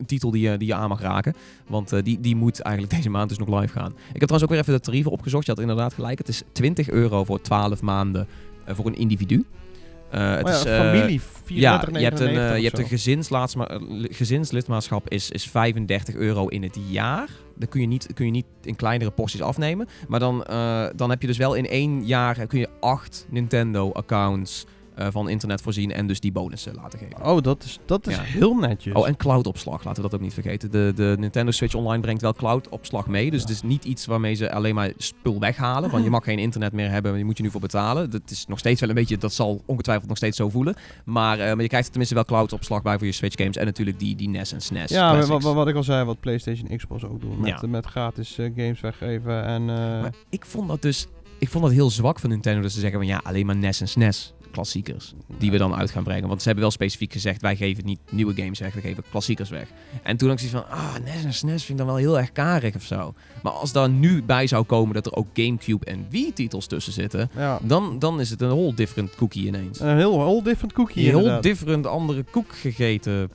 titel 0.06 0.30
die 0.30 0.50
je, 0.50 0.56
die 0.56 0.68
je 0.68 0.74
aan 0.74 0.88
mag 0.88 1.00
raken. 1.00 1.34
Want 1.66 1.92
eh, 1.92 2.02
die, 2.02 2.20
die 2.20 2.36
moet 2.36 2.60
eigenlijk 2.60 2.94
deze 2.96 3.10
maand 3.10 3.28
dus 3.28 3.38
nog 3.38 3.60
live 3.60 3.72
gaan. 3.72 3.92
Ik 3.92 4.20
heb 4.20 4.28
trouwens 4.28 4.42
ook 4.42 4.50
weer 4.50 4.58
even 4.58 4.72
de 4.72 4.80
tarieven 4.80 5.10
opgezocht. 5.10 5.46
Je 5.46 5.52
had 5.52 5.60
inderdaad 5.60 5.94
gelijk. 5.94 6.18
Het 6.18 6.28
is 6.28 6.42
20 6.52 6.90
euro 6.90 7.24
voor 7.24 7.40
12 7.40 7.82
maanden 7.82 8.26
eh, 8.64 8.74
voor 8.74 8.86
een 8.86 8.96
individu. 8.96 9.44
Eh, 10.10 10.36
het 10.36 10.46
ja, 10.46 10.54
is, 10.54 10.62
familie, 10.62 11.20
34,99 11.20 11.24
ja, 11.46 11.82
je 11.92 11.98
hebt 11.98 12.20
een, 12.20 12.28
of 12.28 12.56
je 12.56 12.70
hebt 12.70 12.78
een 12.78 14.10
gezinslidmaatschap 14.10 15.08
is, 15.08 15.30
is 15.30 15.48
35 15.48 16.14
euro 16.14 16.46
in 16.46 16.62
het 16.62 16.78
jaar. 16.88 17.28
Dat 17.60 17.68
kun 17.68 17.80
je 17.80 17.86
niet, 17.86 18.06
kun 18.14 18.24
je 18.24 18.30
niet 18.30 18.46
in 18.62 18.76
kleinere 18.76 19.10
porties 19.10 19.42
afnemen. 19.42 19.88
Maar 20.08 20.20
dan, 20.20 20.44
eh, 20.44 20.86
dan 20.96 21.10
heb 21.10 21.20
je 21.20 21.26
dus 21.26 21.36
wel 21.36 21.54
in 21.54 21.68
één 21.68 22.06
jaar 22.06 22.46
kun 22.46 22.58
je 22.58 22.68
acht 22.80 23.26
Nintendo-accounts 23.28 24.66
eh, 25.00 25.08
van 25.10 25.28
internet 25.28 25.62
voorzien 25.62 25.92
en 25.92 26.06
dus 26.06 26.20
die 26.20 26.32
bonussen 26.32 26.74
laten 26.74 26.98
geven. 26.98 27.24
Oh, 27.26 27.42
dat 27.42 27.64
is, 27.64 27.78
dat 27.86 28.06
is 28.06 28.14
Ja. 28.14 28.22
heel 28.22 28.54
netjes. 28.54 28.94
Oh, 28.94 29.08
en 29.08 29.16
cloudopslag, 29.16 29.84
laten 29.84 30.02
we 30.02 30.08
dat 30.08 30.18
ook 30.18 30.24
niet 30.24 30.34
vergeten. 30.34 30.70
De, 30.70 30.92
de 30.94 31.16
Nintendo 31.18 31.50
Switch 31.50 31.74
Online 31.74 32.02
brengt 32.02 32.22
wel 32.22 32.34
cloudopslag 32.34 33.06
mee. 33.06 33.30
Dus 33.30 33.40
het 33.40 33.50
is 33.50 33.62
niet 33.62 33.84
iets 33.84 34.06
waarmee 34.06 34.34
ze 34.34 34.52
alleen 34.52 34.74
maar 34.74 34.92
spul 34.96 35.38
weghalen. 35.40 35.90
Want 35.90 36.04
je 36.04 36.10
mag 36.10 36.24
geen 36.24 36.38
internet 36.38 36.72
meer 36.72 36.90
hebben, 36.90 37.14
die 37.14 37.24
moet 37.24 37.36
je 37.36 37.42
nu 37.42 37.50
voor 37.50 37.60
betalen. 37.60 38.10
Dat 38.10 38.30
is 38.30 38.46
nog 38.48 38.58
steeds 38.58 38.80
wel 38.80 38.88
een 38.88 38.94
beetje, 38.94 39.18
dat 39.18 39.32
zal 39.32 39.62
ongetwijfeld 39.66 40.08
nog 40.08 40.16
steeds 40.16 40.36
zo 40.36 40.48
voelen. 40.48 40.74
Maar, 41.04 41.38
eh, 41.38 41.46
maar 41.52 41.62
je 41.62 41.68
krijgt 41.68 41.84
er 41.86 41.90
tenminste 41.90 42.14
wel 42.14 42.24
cloudopslag 42.24 42.82
bij 42.82 42.98
voor 42.98 43.06
je 43.06 43.12
Switch 43.12 43.36
games. 43.36 43.56
En 43.56 43.64
natuurlijk 43.64 43.98
die, 43.98 44.16
die 44.16 44.28
NES 44.28 44.52
en 44.52 44.60
SNES. 44.60 44.90
ja, 44.90 45.26
wat, 45.26 45.42
wat, 45.42 45.68
ik 45.68 45.74
al 45.74 45.82
zei, 45.82 46.04
wat 46.04 46.20
PlayStation 46.20 46.76
Xbox 46.76 47.04
ook 47.04 47.20
doen. 47.20 47.40
Met, 47.40 47.60
Ja. 47.60 47.68
met 47.68 47.86
gratis 47.86 48.38
eh, 48.38 48.50
games 48.56 48.80
weggeven. 48.80 49.44
En, 49.44 49.64
Maar 49.64 50.14
ik 50.28 50.44
vond 50.46 50.68
dat 50.68 50.82
dus, 50.82 51.06
ik 51.38 51.48
vond 51.48 51.64
dat 51.64 51.72
heel 51.72 51.90
zwak 51.90 52.18
van 52.18 52.30
Nintendo. 52.30 52.62
Dat 52.62 52.72
ze 52.72 52.80
zeggen 52.80 52.98
van 52.98 53.08
ja, 53.08 53.20
alleen 53.24 53.46
maar 53.46 53.56
NES 53.56 53.80
en 53.80 53.88
SNES 53.88 54.34
klassiekers. 54.50 55.14
Die 55.38 55.50
we 55.50 55.58
dan 55.58 55.74
uit 55.74 55.90
gaan 55.90 56.04
brengen. 56.04 56.28
Want 56.28 56.40
ze 56.40 56.44
hebben 56.44 56.64
wel 56.64 56.72
specifiek 56.72 57.12
gezegd, 57.12 57.40
wij 57.40 57.56
geven 57.56 57.84
niet 57.84 58.00
nieuwe 58.10 58.34
games 58.34 58.58
weg, 58.58 58.74
we 58.74 58.80
geven 58.80 59.04
klassiekers 59.10 59.50
weg. 59.50 59.68
En 60.02 60.16
toen 60.16 60.28
had 60.28 60.40
ik 60.40 60.48
van, 60.48 60.68
ah, 60.68 60.94
NES 61.04 61.24
en 61.24 61.34
SNES 61.34 61.64
vind 61.64 61.68
ik 61.68 61.76
dan 61.76 61.86
wel 61.86 61.96
heel 61.96 62.18
erg 62.18 62.32
karig 62.32 62.74
of 62.74 62.82
zo. 62.82 63.14
Maar 63.42 63.52
als 63.52 63.72
daar 63.72 63.88
nu 63.88 64.22
bij 64.22 64.46
zou 64.46 64.64
komen 64.64 64.94
dat 64.94 65.06
er 65.06 65.14
ook 65.14 65.26
Gamecube 65.34 65.84
en 65.84 66.06
Wii-titels 66.10 66.66
tussen 66.66 66.92
zitten, 66.92 67.30
ja. 67.36 67.58
dan, 67.62 67.98
dan 67.98 68.20
is 68.20 68.30
het 68.30 68.40
een 68.40 68.48
whole 68.48 68.74
different 68.74 69.14
cookie 69.14 69.46
ineens. 69.46 69.80
Een 69.80 69.96
heel, 69.96 70.26
heel 70.26 70.42
different 70.42 70.72
cookie 70.72 71.12
Een 71.12 71.18
heel 71.18 71.40
different 71.40 71.86
andere 71.86 72.24
koek 72.30 72.54
gegeten 72.56 73.30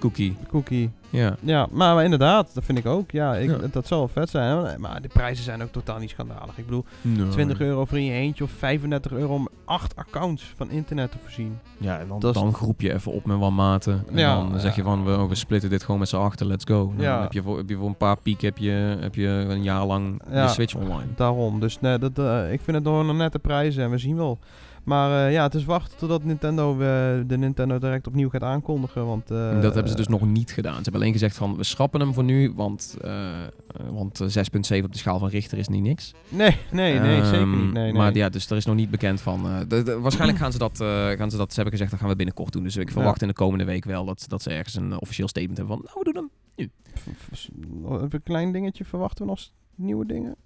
cookie. 0.00 0.36
cookie. 0.48 0.90
Ja. 1.10 1.36
Ja, 1.40 1.66
maar, 1.70 1.94
maar 1.94 2.04
inderdaad, 2.04 2.54
dat 2.54 2.64
vind 2.64 2.78
ik 2.78 2.86
ook. 2.86 3.10
Ja, 3.10 3.34
ik, 3.36 3.50
Ja. 3.50 3.56
dat 3.70 3.86
zou 3.86 4.00
wel 4.00 4.08
vet 4.08 4.30
zijn. 4.30 4.80
Maar 4.80 5.02
de 5.02 5.08
prijzen 5.08 5.44
zijn 5.44 5.62
ook 5.62 5.72
totaal 5.72 5.98
niet 5.98 6.10
schandalig. 6.10 6.58
Ik 6.58 6.64
bedoel, 6.64 6.84
20 7.30 7.60
euro 7.60 7.84
voor 7.84 7.98
in 7.98 8.04
je 8.04 8.12
eentje 8.12 8.44
of 8.44 8.50
35 8.50 9.12
euro 9.12 9.34
om 9.34 9.48
acht 9.64 9.96
accounts 9.96 10.52
van 10.56 10.70
internet 10.70 11.10
te 11.10 11.16
voorzien. 11.22 11.58
Ja, 11.78 11.98
en 11.98 12.08
dan, 12.08 12.20
Dat 12.20 12.34
is- 12.34 12.40
dan 12.42 12.54
groep 12.54 12.80
je 12.80 12.92
even 12.92 13.12
op 13.12 13.24
met 13.26 13.38
wat 13.38 13.50
maten. 13.50 14.04
En 14.10 14.16
Ja, 14.18 14.34
dan 14.34 14.60
zeg 14.60 14.76
je 14.76 14.82
van, 14.82 15.04
we, 15.04 15.26
we 15.28 15.34
splitten 15.34 15.70
dit 15.70 15.82
gewoon 15.82 16.00
met 16.00 16.08
z'n 16.08 16.16
achter, 16.16 16.46
let's 16.46 16.64
go. 16.64 16.84
Nou, 16.86 17.02
Ja. 17.02 17.12
Dan 17.12 17.22
heb 17.22 17.32
je, 17.32 17.42
voor, 17.42 17.56
heb 17.56 17.68
je 17.68 17.76
voor 17.76 17.88
een 17.88 17.96
paar 17.96 18.20
piek 18.20 18.40
heb 18.40 18.58
je, 18.58 18.96
heb 19.00 19.14
je 19.14 19.26
een 19.26 19.62
jaar 19.62 19.84
lang 19.84 20.22
Ja. 20.32 20.46
de 20.46 20.52
Switch 20.52 20.74
online. 20.74 21.06
Daarom. 21.16 21.60
Dus 21.60 21.80
nee, 21.80 21.98
dat, 21.98 22.18
eh, 22.18 22.52
ik 22.52 22.60
vind 22.60 22.76
het 22.76 22.84
nog 22.86 23.08
een 23.08 23.16
nette 23.16 23.38
prijzen 23.38 23.82
en 23.84 23.90
we 23.90 23.98
zien 23.98 24.16
wel. 24.16 24.38
Maar 24.84 25.26
eh, 25.26 25.32
ja, 25.32 25.42
het 25.42 25.54
is 25.54 25.64
wachten 25.64 25.98
totdat 25.98 26.24
Nintendo 26.24 26.72
eh, 26.72 26.78
de 27.26 27.36
Nintendo 27.38 27.78
Direct 27.78 28.06
opnieuw 28.06 28.28
gaat 28.28 28.42
aankondigen. 28.42 29.06
Want, 29.06 29.30
eh, 29.30 29.60
dat 29.60 29.74
hebben 29.74 29.88
ze 29.90 29.96
dus 29.96 30.08
nog 30.08 30.26
niet 30.26 30.52
gedaan. 30.52 30.74
Ze 30.76 30.82
hebben 30.82 31.00
alleen 31.00 31.12
gezegd 31.12 31.36
van, 31.36 31.56
we 31.56 31.64
schrappen 31.64 32.00
hem 32.00 32.14
voor 32.14 32.24
nu, 32.24 32.52
want, 32.56 32.96
eh, 33.02 33.42
eh, 33.42 33.48
want 33.90 34.20
eh, 34.20 34.28
6.7 34.28 34.84
op 34.84 34.92
de 34.92 34.98
schaal 34.98 35.18
van 35.18 35.28
Richter 35.28 35.58
is 35.58 35.68
niet 35.68 35.82
niks. 35.82 36.14
Nee, 36.28 36.56
nee, 36.72 36.98
nee, 36.98 37.24
zeker 37.24 37.38
Ehm, 37.40 37.50
niet. 37.64 37.72
Nee, 37.72 37.82
nee. 37.82 37.92
Maar 37.92 38.14
ja, 38.16 38.28
dus 38.28 38.50
er 38.50 38.56
is 38.56 38.64
nog 38.64 38.74
niet 38.76 38.90
bekend 38.90 39.20
van. 39.20 39.46
eh, 39.46 39.58
de- 39.68 39.82
de- 39.82 40.00
waarschijnlijk 40.00 40.38
gaan 40.38 40.52
ze, 40.52 40.58
dat, 40.58 40.80
eh, 40.80 41.08
gaan 41.10 41.30
ze 41.30 41.36
dat, 41.36 41.48
ze 41.48 41.54
hebben 41.54 41.72
gezegd, 41.72 41.90
dat 41.90 42.00
gaan 42.00 42.08
we 42.08 42.16
binnenkort 42.16 42.52
doen. 42.52 42.62
Dus 42.62 42.76
ik 42.76 42.90
verwacht 42.90 43.22
in 43.22 43.28
de 43.28 43.34
komende 43.34 43.64
week 43.64 43.84
wel 43.84 44.04
dat, 44.04 44.24
dat 44.28 44.42
ze 44.42 44.50
ergens 44.50 44.74
een 44.74 44.92
eh, 44.92 44.96
officieel 45.00 45.28
statement 45.28 45.58
hebben 45.58 45.76
van, 45.76 45.84
nou 45.86 45.98
we 46.04 46.12
doen 46.12 46.14
hem. 46.22 46.30
Even 46.56 48.08
een 48.10 48.22
klein 48.22 48.52
dingetje, 48.52 48.84
verwachten 48.84 49.24
we 49.24 49.30
nog 49.30 49.40
nieuwe 49.74 50.06
dingen? 50.06 50.36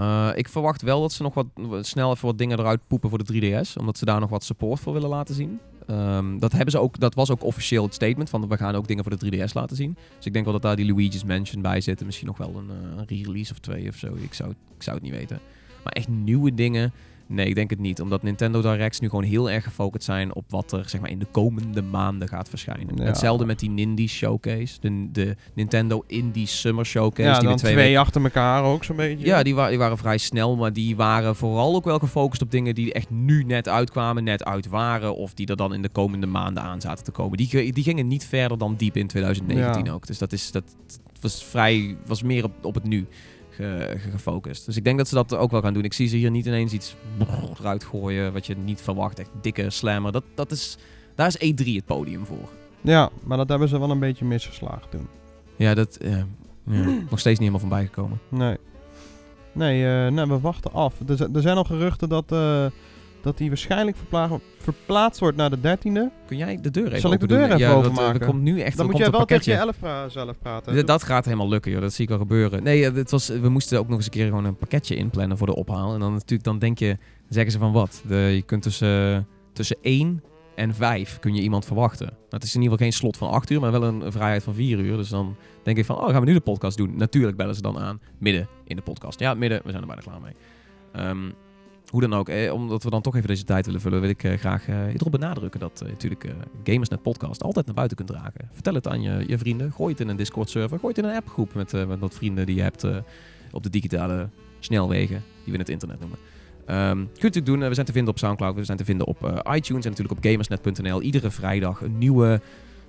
Eh, 0.00 0.30
ik 0.34 0.48
verwacht 0.48 0.82
wel 0.82 1.00
dat 1.00 1.12
ze 1.12 1.22
nog 1.22 1.34
wat 1.34 1.46
snel 1.80 2.10
even 2.10 2.26
wat 2.26 2.38
dingen 2.38 2.58
eruit 2.58 2.80
poepen 2.86 3.08
voor 3.08 3.24
de 3.24 3.24
3DS. 3.24 3.76
Omdat 3.76 3.98
ze 3.98 4.04
daar 4.04 4.20
nog 4.20 4.30
wat 4.30 4.44
support 4.44 4.80
voor 4.80 4.92
willen 4.92 5.08
laten 5.08 5.34
zien. 5.34 5.60
Ehm, 5.86 6.38
dat, 6.38 6.52
hebben 6.52 6.70
ze 6.70 6.78
ook, 6.78 6.98
dat 6.98 7.14
was 7.14 7.30
ook 7.30 7.44
officieel 7.44 7.84
het 7.84 7.94
statement 7.94 8.30
van 8.30 8.48
we 8.48 8.56
gaan 8.56 8.74
ook 8.74 8.88
dingen 8.88 9.04
voor 9.04 9.18
de 9.18 9.26
3DS 9.26 9.52
laten 9.52 9.76
zien. 9.76 9.96
Dus 10.16 10.26
ik 10.26 10.32
denk 10.32 10.44
wel 10.44 10.54
dat 10.54 10.62
daar 10.62 10.76
die 10.76 10.94
Luigi's 10.94 11.24
Mansion 11.24 11.62
bij 11.62 11.80
zitten. 11.80 12.06
Misschien 12.06 12.26
nog 12.26 12.36
wel 12.36 12.54
een, 12.56 12.70
eh, 12.70 12.98
een 12.98 13.06
re-release 13.06 13.52
of 13.52 13.58
twee 13.58 13.88
of 13.88 13.96
zo. 13.96 14.14
Ik 14.14 14.34
zou, 14.34 14.50
ik 14.76 14.82
zou 14.82 14.96
het 14.96 15.04
niet 15.04 15.14
weten. 15.14 15.40
Maar 15.84 15.92
echt 15.92 16.08
nieuwe 16.08 16.54
dingen. 16.54 16.92
Nee, 17.32 17.46
ik 17.46 17.54
denk 17.54 17.70
het 17.70 17.78
niet. 17.78 18.00
Omdat 18.00 18.22
Nintendo 18.22 18.60
Directs 18.62 19.00
nu 19.00 19.08
gewoon 19.08 19.24
heel 19.24 19.50
erg 19.50 19.64
gefocust 19.64 20.04
zijn 20.04 20.34
op 20.34 20.44
wat 20.48 20.72
er 20.72 20.88
zeg 20.88 21.00
maar, 21.00 21.10
in 21.10 21.18
de 21.18 21.26
komende 21.30 21.82
maanden 21.82 22.28
gaat 22.28 22.48
verschijnen. 22.48 22.96
Ja. 22.96 23.04
Hetzelfde 23.04 23.44
met 23.44 23.58
die 23.58 23.70
Nindy 23.70 24.06
Showcase. 24.06 24.76
De, 24.80 25.08
de 25.12 25.36
Nintendo 25.54 26.04
Indie 26.06 26.46
Summer 26.46 26.86
Showcase. 26.86 27.28
ja, 27.28 27.38
die 27.38 27.48
dan 27.48 27.56
twee 27.56 27.72
twee, 27.72 27.98
achter 27.98 28.22
elkaar 28.22 28.62
ook 28.64 28.84
zo'n 28.84 28.96
beetje. 28.96 29.26
ja, 29.26 29.42
die, 29.42 29.54
wa- 29.54 29.68
die 29.68 29.78
waren 29.78 29.98
vrij 29.98 30.18
snel, 30.18 30.56
maar 30.56 30.72
die 30.72 30.96
waren 30.96 31.36
vooral 31.36 31.74
ook 31.74 31.84
wel 31.84 31.98
gefocust 31.98 32.42
op 32.42 32.50
dingen 32.50 32.74
die 32.74 32.92
echt 32.92 33.10
nu 33.10 33.44
net 33.44 33.68
uitkwamen, 33.68 34.24
net 34.24 34.44
uit 34.44 34.68
waren, 34.68 35.16
of 35.16 35.34
die 35.34 35.46
er 35.46 35.56
dan 35.56 35.74
in 35.74 35.82
de 35.82 35.88
komende 35.88 36.26
maanden 36.26 36.62
aan 36.62 36.80
zaten 36.80 37.04
te 37.04 37.10
komen. 37.10 37.36
Die, 37.36 37.72
die 37.72 37.84
gingen 37.84 38.06
niet 38.08 38.24
verder 38.26 38.58
dan 38.58 38.74
diep 38.76 38.96
in 38.96 39.06
2019 39.06 39.84
Ja. 39.84 39.92
ook. 39.92 40.06
Dus 40.06 40.18
dat, 40.18 40.32
is, 40.32 40.50
dat 40.50 40.64
was 41.20 41.44
vrij, 41.44 41.96
was 42.06 42.22
meer 42.22 42.44
op, 42.44 42.64
op 42.64 42.74
het 42.74 42.84
nu 42.84 43.06
ge- 43.60 43.98
ge- 43.98 44.10
gefocust. 44.10 44.66
Dus 44.66 44.76
ik 44.76 44.84
denk 44.84 44.98
dat 44.98 45.08
ze 45.08 45.14
dat 45.14 45.34
ook 45.36 45.50
wel 45.50 45.60
gaan 45.62 45.74
doen. 45.74 45.84
Ik 45.84 45.92
zie 45.92 46.08
ze 46.08 46.16
hier 46.16 46.30
niet 46.30 46.46
ineens 46.46 46.72
iets 46.72 46.96
eruit 47.58 47.84
gooien 47.84 48.32
wat 48.32 48.46
je 48.46 48.56
niet 48.56 48.80
verwacht. 48.80 49.18
Echt 49.18 49.30
dikke 49.40 49.70
slammer. 49.70 50.12
Dat, 50.12 50.24
dat 50.34 50.50
is, 50.50 50.76
daar 51.14 51.26
is 51.26 51.52
E3 51.52 51.64
het 51.66 51.86
podium 51.86 52.26
voor. 52.26 52.48
Ja, 52.80 53.10
maar 53.24 53.36
dat 53.36 53.48
hebben 53.48 53.68
ze 53.68 53.78
wel 53.78 53.90
een 53.90 53.98
beetje 53.98 54.24
misgeslagen 54.24 54.88
toen. 54.90 55.08
Ja, 55.56 55.74
dat 55.74 55.98
ja, 56.02 56.26
nog 57.10 57.18
steeds 57.18 57.38
niet 57.38 57.48
helemaal 57.48 57.60
van 57.60 57.68
bijgekomen. 57.68 58.20
Nee. 58.28 58.56
Nee, 59.52 59.86
eh, 59.86 60.12
nee, 60.12 60.26
we 60.26 60.40
wachten 60.40 60.72
af. 60.72 60.94
Er, 61.08 61.28
er 61.34 61.42
zijn 61.42 61.56
al 61.56 61.64
geruchten 61.64 62.08
dat, 62.08 62.32
eh, 62.32 62.66
dat 63.22 63.38
die 63.38 63.48
waarschijnlijk 63.48 63.96
verpla- 63.96 64.38
verplaatst 64.58 65.20
wordt 65.20 65.36
naar 65.36 65.50
de 65.50 65.60
dertiende. 65.60 66.10
Kun 66.26 66.36
jij 66.36 66.60
de 66.60 66.70
deur 66.70 66.86
even 66.86 67.00
Zal 67.00 67.12
ik 67.12 67.20
de 67.20 67.26
deur 67.26 67.38
doen? 67.38 67.46
even 67.46 67.58
ja, 67.58 67.68
dat, 67.68 67.84
eh, 67.84 67.90
openmaken? 67.90 68.26
Komt 68.26 68.42
nu 68.42 68.60
echt 68.60 68.76
Dan 68.76 68.86
moet 68.86 68.96
jij 68.96 69.10
wel 69.10 69.24
tegen 69.24 69.52
je 69.52 69.58
elf 69.58 69.78
pra- 69.78 70.08
zelf 70.08 70.38
praten. 70.38 70.84
D- 70.84 70.86
Dat 70.86 71.02
gaat 71.02 71.24
helemaal 71.24 71.48
lukken, 71.48 71.72
joh. 71.72 71.80
Dat 71.80 71.92
zie 71.92 72.04
ik 72.04 72.10
al 72.10 72.18
gebeuren. 72.18 72.62
Nee, 72.62 72.86
eh, 72.86 72.94
het 72.94 73.10
was, 73.10 73.28
we 73.28 73.48
moesten 73.48 73.78
ook 73.78 73.88
nog 73.88 73.96
eens 73.96 74.04
een 74.04 74.10
keer 74.12 74.26
gewoon 74.26 74.44
een 74.44 74.56
pakketje 74.56 74.94
inplannen 74.96 75.38
voor 75.38 75.46
de 75.46 75.54
ophaal. 75.54 75.94
En 75.94 76.00
dan 76.00 76.12
natuurlijk, 76.12 76.44
dan 76.44 76.58
denk 76.58 76.78
je, 76.78 76.86
dan 76.86 76.98
zeggen 77.28 77.52
ze 77.52 77.58
van 77.58 77.72
wat? 77.72 78.02
De, 78.08 78.14
je 78.14 78.42
kunt 78.42 78.62
tussen, 78.62 79.26
tussen 79.52 79.76
1 79.82 80.22
en 80.54 80.74
5 80.74 81.18
kun 81.18 81.34
je 81.34 81.42
iemand 81.42 81.64
verwachten. 81.64 82.06
Nou, 82.06 82.16
het 82.28 82.42
is 82.42 82.54
in 82.54 82.60
ieder 82.62 82.72
geval 82.72 82.90
geen 82.90 82.98
slot 83.00 83.16
van 83.16 83.30
8 83.30 83.50
uur, 83.50 83.60
maar 83.60 83.70
wel 83.72 83.82
een, 83.84 84.00
een 84.00 84.12
vrijheid 84.12 84.42
van 84.42 84.54
4 84.54 84.78
uur. 84.78 84.96
Dus 84.96 85.08
dan 85.08 85.36
denk 85.62 85.76
ik 85.76 85.84
van, 85.84 85.96
oh, 85.96 86.08
gaan 86.08 86.20
we 86.20 86.26
nu 86.26 86.32
de 86.32 86.40
podcast 86.40 86.76
doen? 86.76 86.96
Natuurlijk 86.96 87.36
bellen 87.36 87.54
ze 87.54 87.62
dan 87.62 87.78
aan, 87.78 88.00
midden 88.18 88.48
in 88.64 88.76
de 88.76 88.82
podcast. 88.82 89.20
Ja, 89.20 89.34
midden, 89.34 89.60
we 89.64 89.70
zijn 89.70 89.80
er 89.82 89.86
bijna 89.86 90.02
klaar 90.02 90.20
mee. 90.20 90.32
Ehm, 90.92 91.30
hoe 91.90 92.00
dan 92.00 92.14
ook, 92.14 92.28
eh, 92.28 92.52
omdat 92.52 92.82
we 92.82 92.90
dan 92.90 93.02
toch 93.02 93.16
even 93.16 93.28
deze 93.28 93.44
tijd 93.44 93.66
willen 93.66 93.80
vullen, 93.80 94.00
wil 94.00 94.10
ik 94.10 94.24
eh, 94.24 94.38
graag 94.38 94.68
eh, 94.68 94.94
erop 94.94 95.10
benadrukken 95.10 95.60
dat 95.60 95.80
eh, 95.80 95.88
natuurlijk 95.88 96.24
eh, 96.24 96.32
Gamersnet 96.64 97.02
Podcast 97.02 97.42
altijd 97.42 97.66
naar 97.66 97.74
buiten 97.74 97.96
kunt 97.96 98.08
dragen. 98.08 98.48
Vertel 98.52 98.74
het 98.74 98.88
aan 98.88 99.02
je, 99.02 99.24
je 99.26 99.38
vrienden, 99.38 99.72
gooi 99.72 99.92
het 99.92 100.00
in 100.00 100.08
een 100.08 100.16
Discord-server, 100.16 100.78
gooi 100.78 100.92
het 100.94 101.04
in 101.04 101.10
een 101.10 101.16
appgroep 101.16 101.54
met, 101.54 101.74
eh, 101.74 101.86
met 101.86 101.98
wat 101.98 102.14
vrienden 102.14 102.46
die 102.46 102.56
je 102.56 102.62
hebt 102.62 102.84
eh, 102.84 102.96
op 103.52 103.62
de 103.62 103.70
digitale 103.70 104.28
snelwegen, 104.58 105.22
die 105.44 105.52
we 105.52 105.58
het 105.58 105.68
internet 105.68 106.00
noemen. 106.00 106.18
Ehm 106.66 106.96
kunt 106.96 107.08
u 107.08 107.22
natuurlijk 107.22 107.46
doen, 107.46 107.68
we 107.68 107.74
zijn 107.74 107.86
te 107.86 107.92
vinden 107.92 108.12
op 108.12 108.18
Soundcloud, 108.18 108.54
we 108.54 108.64
zijn 108.64 108.78
te 108.78 108.84
vinden 108.84 109.06
op 109.06 109.42
iTunes 109.52 109.84
en 109.84 109.90
natuurlijk 109.90 110.18
op 110.18 110.24
gamersnet.nl. 110.24 111.02
Iedere 111.02 111.30
vrijdag 111.30 111.80
een 111.80 111.98
nieuwe 111.98 112.40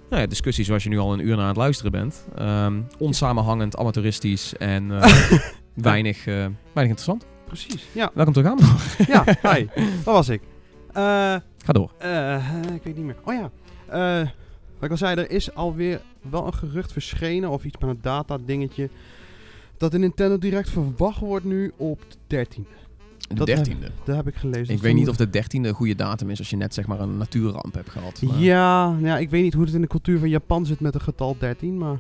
nou 0.10 0.22
ja, 0.22 0.28
discussie 0.28 0.66
zoals 0.66 0.84
je 0.84 0.90
nu 0.90 0.98
al 0.98 1.14
een 1.14 1.20
uur 1.20 1.36
naar 1.36 1.40
aan 1.40 1.48
het 1.48 1.58
luisteren 1.58 1.92
bent. 1.92 2.26
Ehm, 2.36 2.82
onsamenhangend, 2.98 3.78
amateuristisch 3.78 4.58
en 4.58 4.88
weinig, 5.74 6.26
weinig 6.26 6.52
interessant. 6.74 7.31
Precies, 7.52 7.88
ja. 7.94 8.12
Welkom 8.14 8.34
terug 8.34 8.50
aan. 8.52 8.58
ja, 9.14 9.24
hi. 9.54 9.66
Dat 10.04 10.14
was 10.14 10.30
ik. 10.30 10.42
Eh, 10.88 11.04
Ga 11.58 11.74
door. 11.74 11.92
eh, 11.98 12.46
ik 12.74 12.84
weet 12.84 12.96
niet 12.96 13.06
meer. 13.06 13.16
Oh 13.24 13.34
ja. 13.34 13.50
Eh, 13.88 14.28
wat 14.76 14.84
ik 14.84 14.92
al 14.92 14.98
zei, 14.98 15.16
er 15.16 15.32
is 15.32 15.54
alweer 15.56 16.02
wel 16.30 16.46
een 16.46 16.54
gerucht 16.54 16.92
verschenen, 16.92 17.50
of 17.50 17.64
iets 17.64 17.78
met 17.78 17.90
een 17.90 18.00
data 18.02 18.38
dingetje, 18.46 18.90
dat 19.78 19.92
de 19.92 19.98
Nintendo 19.98 20.38
Direct 20.38 20.70
verwacht 20.70 21.20
wordt 21.20 21.46
nu 21.46 21.72
op 21.78 22.00
de 22.10 22.16
13. 22.28 22.66
De 23.28 23.36
Dat- 23.36 23.48
dertiende. 23.48 23.88
Dat 24.04 24.16
heb 24.16 24.28
ik 24.28 24.36
gelezen. 24.36 24.74
Ik 24.76 24.82
weet 24.82 24.94
niet 24.96 25.10
of 25.10 25.16
de 25.16 25.30
dertiende 25.30 25.68
een 25.70 25.76
goede 25.76 25.96
datum 25.96 26.30
is 26.30 26.40
als 26.40 26.50
je 26.50 26.56
net 26.58 26.74
zeg 26.74 26.88
maar 26.88 27.00
een 27.00 27.18
natuurramp 27.18 27.74
hebt 27.74 27.90
gehad. 27.90 28.22
maar- 28.22 28.40
Ja, 28.40 28.96
ja, 29.02 29.18
ik 29.18 29.30
weet 29.30 29.44
niet 29.44 29.54
hoe 29.54 29.66
het 29.66 29.74
in 29.74 29.82
de 29.82 29.88
cultuur 29.88 30.20
van 30.20 30.30
Japan 30.30 30.66
zit 30.66 30.80
met 30.80 30.94
het 30.94 31.04
getal 31.04 31.36
13, 31.40 31.78
maar 31.78 32.00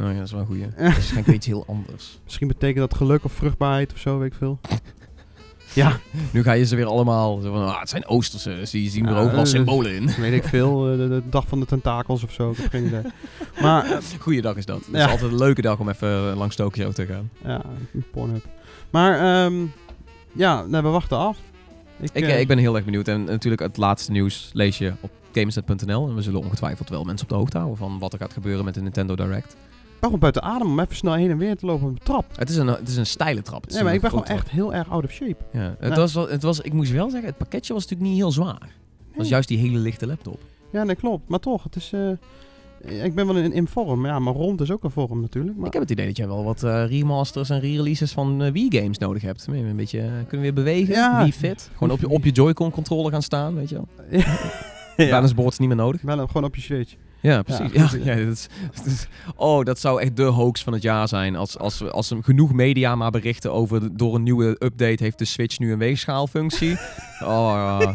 Oh 0.00 0.06
ja, 0.06 0.14
dat 0.14 0.24
is 0.26 0.30
wel 0.30 0.40
een 0.40 0.46
goeie. 0.46 0.66
Dat 0.78 0.96
is 0.96 1.12
ik 1.12 1.26
iets 1.26 1.46
heel 1.46 1.64
anders. 1.66 2.18
misschien 2.24 2.48
betekent 2.48 2.78
dat 2.90 2.94
geluk 2.98 3.24
of 3.24 3.32
vruchtbaarheid 3.32 3.92
of 3.92 3.98
zo, 3.98 4.18
weet 4.18 4.30
ik 4.32 4.38
veel. 4.38 4.60
ja, 5.74 5.98
Nu 6.30 6.42
ga 6.42 6.52
je 6.52 6.64
ze 6.64 6.76
weer 6.76 6.86
allemaal 6.86 7.40
zo 7.40 7.52
van, 7.52 7.66
ah, 7.66 7.80
het 7.80 7.88
zijn 7.88 8.06
Oosterse, 8.06 8.48
dus 8.54 8.70
die 8.70 8.90
zien 8.90 9.06
er 9.06 9.16
overal 9.16 9.40
eh, 9.40 9.46
symbolen 9.46 9.94
in. 9.94 10.06
weet 10.18 10.32
ik 10.32 10.44
veel. 10.44 10.86
eh, 10.90 10.96
de, 10.98 11.08
de 11.08 11.22
dag 11.30 11.48
van 11.48 11.60
de 11.60 11.66
tentakels 11.66 12.24
of 12.24 12.32
zo, 12.32 12.50
ik 12.50 12.56
heb 12.56 12.70
geen 12.70 12.86
idee. 12.86 13.02
Maar, 13.60 13.84
eh, 13.90 13.96
Goeiedag 14.20 14.56
is 14.56 14.66
dat. 14.66 14.78
Het 14.78 14.86
Ja. 14.96 15.04
is 15.04 15.10
altijd 15.10 15.30
een 15.30 15.38
leuke 15.38 15.62
dag 15.62 15.78
om 15.78 15.88
even 15.88 16.34
langs 16.36 16.56
Tokio 16.56 16.92
te 16.92 17.06
gaan. 17.06 17.30
ja, 17.44 17.62
Pornhub. 18.12 18.44
Maar, 18.90 19.44
ehm 19.44 19.54
ja, 20.32 20.62
nee, 20.66 20.82
we 20.82 20.88
wachten 20.88 21.16
af. 21.18 21.38
Ik, 22.00 22.10
eh, 22.10 22.32
eh, 22.34 22.40
ik 22.40 22.46
ben 22.48 22.58
heel 22.58 22.74
erg 22.76 22.84
benieuwd. 22.84 23.08
En 23.08 23.24
natuurlijk 23.24 23.62
het 23.62 23.76
laatste 23.76 24.10
nieuws 24.12 24.50
lees 24.52 24.78
je 24.78 24.92
op 25.00 25.10
gamersnet.nl. 25.32 26.08
En 26.08 26.14
we 26.14 26.22
zullen 26.22 26.40
ongetwijfeld 26.40 26.88
wel 26.88 27.04
mensen 27.04 27.22
op 27.26 27.28
de 27.32 27.38
hoogte 27.38 27.56
houden 27.56 27.78
van 27.78 27.98
wat 27.98 28.12
er 28.12 28.18
gaat 28.18 28.32
gebeuren 28.32 28.64
met 28.64 28.74
de 28.74 28.80
Nintendo 28.82 29.14
Direct. 29.16 29.56
Gewoon 30.00 30.18
buiten 30.18 30.42
adem 30.42 30.66
om 30.66 30.80
even 30.80 30.96
snel 30.96 31.14
heen 31.14 31.30
en 31.30 31.38
weer 31.38 31.56
te 31.56 31.66
lopen 31.66 31.88
op 31.88 31.98
de 31.98 32.04
trap. 32.04 32.24
Het 32.36 32.48
is 32.50 32.56
een, 32.56 32.66
het 32.66 32.88
is 32.88 32.96
een 32.96 33.06
steile 33.06 33.42
trap. 33.42 33.70
Nee, 33.70 33.82
maar 33.82 33.94
ik 33.94 34.00
ben 34.00 34.10
gewoon 34.10 34.24
echt 34.24 34.50
heel 34.50 34.74
erg 34.74 34.90
out 34.90 35.04
of 35.04 35.10
shape. 35.10 35.36
Ja, 35.52 35.74
het, 35.78 35.88
Ja. 35.90 35.94
Was 35.96 36.14
wel, 36.14 36.28
het 36.28 36.42
was, 36.42 36.60
ik 36.60 36.72
moest 36.72 36.90
wel 36.92 37.10
zeggen, 37.10 37.28
het 37.28 37.38
pakketje 37.38 37.72
was 37.72 37.82
natuurlijk 37.82 38.10
niet 38.10 38.18
heel 38.20 38.32
zwaar. 38.32 38.60
Het 38.60 38.68
was 39.08 39.16
Nee. 39.16 39.28
juist 39.28 39.48
die 39.48 39.58
hele 39.58 39.78
lichte 39.78 40.06
laptop. 40.06 40.40
Ja, 40.72 40.84
nee, 40.84 40.94
klopt. 40.94 41.28
Maar 41.28 41.38
toch, 41.38 41.62
het 41.62 41.76
is... 41.76 41.92
eh, 41.92 43.04
Ik 43.04 43.14
ben 43.14 43.26
wel 43.26 43.36
in, 43.36 43.52
in 43.52 43.68
vorm, 43.68 44.06
ja, 44.06 44.18
maar 44.18 44.34
rond 44.34 44.60
is 44.60 44.70
ook 44.70 44.84
een 44.84 44.90
vorm 44.90 45.20
natuurlijk. 45.20 45.56
Maar 45.56 45.66
Ik 45.66 45.72
heb 45.72 45.82
het 45.82 45.90
idee 45.90 46.06
dat 46.06 46.16
jij 46.16 46.26
wel 46.26 46.44
wat 46.44 46.62
eh, 46.62 46.86
remasters 46.88 47.50
en 47.50 47.60
re-releases 47.60 48.12
van 48.12 48.42
eh, 48.42 48.52
Wii-games 48.52 48.98
nodig 48.98 49.22
hebt. 49.22 49.46
Een 49.46 49.76
beetje, 49.76 49.98
eh, 50.00 50.06
kunnen 50.06 50.30
we 50.30 50.38
weer 50.38 50.52
bewegen? 50.54 50.94
Ja. 50.94 51.22
Wii 51.22 51.32
Fit? 51.32 51.70
Gewoon 51.72 51.90
op 51.90 52.00
je, 52.00 52.08
op 52.08 52.24
je 52.24 52.30
Joy-Con 52.30 52.70
controller 52.70 53.12
gaan 53.12 53.22
staan, 53.22 53.54
weet 53.54 53.68
je 53.68 53.74
wel. 53.74 53.88
ja, 54.96 55.10
Balance 55.10 55.34
boards 55.34 55.58
niet 55.58 55.68
meer 55.68 55.76
nodig. 55.76 56.02
wel 56.02 56.26
gewoon 56.26 56.44
op 56.44 56.54
je 56.54 56.60
Switch. 56.62 56.94
Ja, 57.20 57.42
precies. 57.42 57.72
Ja, 57.72 57.90
Ja, 58.14 58.24
dat 58.24 58.32
is, 58.34 58.48
dat 58.74 58.86
is- 58.86 59.06
oh, 59.36 59.64
dat 59.64 59.78
zou 59.78 60.00
echt 60.00 60.16
de 60.16 60.22
hoax 60.22 60.62
van 60.62 60.72
het 60.72 60.82
jaar 60.82 61.08
zijn. 61.08 61.36
Als, 61.36 61.58
als, 61.58 61.90
als 61.90 62.10
er 62.10 62.18
genoeg 62.22 62.52
media 62.52 62.94
maar 62.94 63.10
berichten 63.10 63.52
over... 63.52 63.96
door 63.96 64.14
een 64.14 64.22
nieuwe 64.22 64.56
update 64.58 65.02
heeft 65.02 65.18
de 65.18 65.24
Switch 65.24 65.58
nu 65.58 65.72
een 65.72 65.78
weegschaalfunctie. 65.78 66.72
oh. 67.20 67.88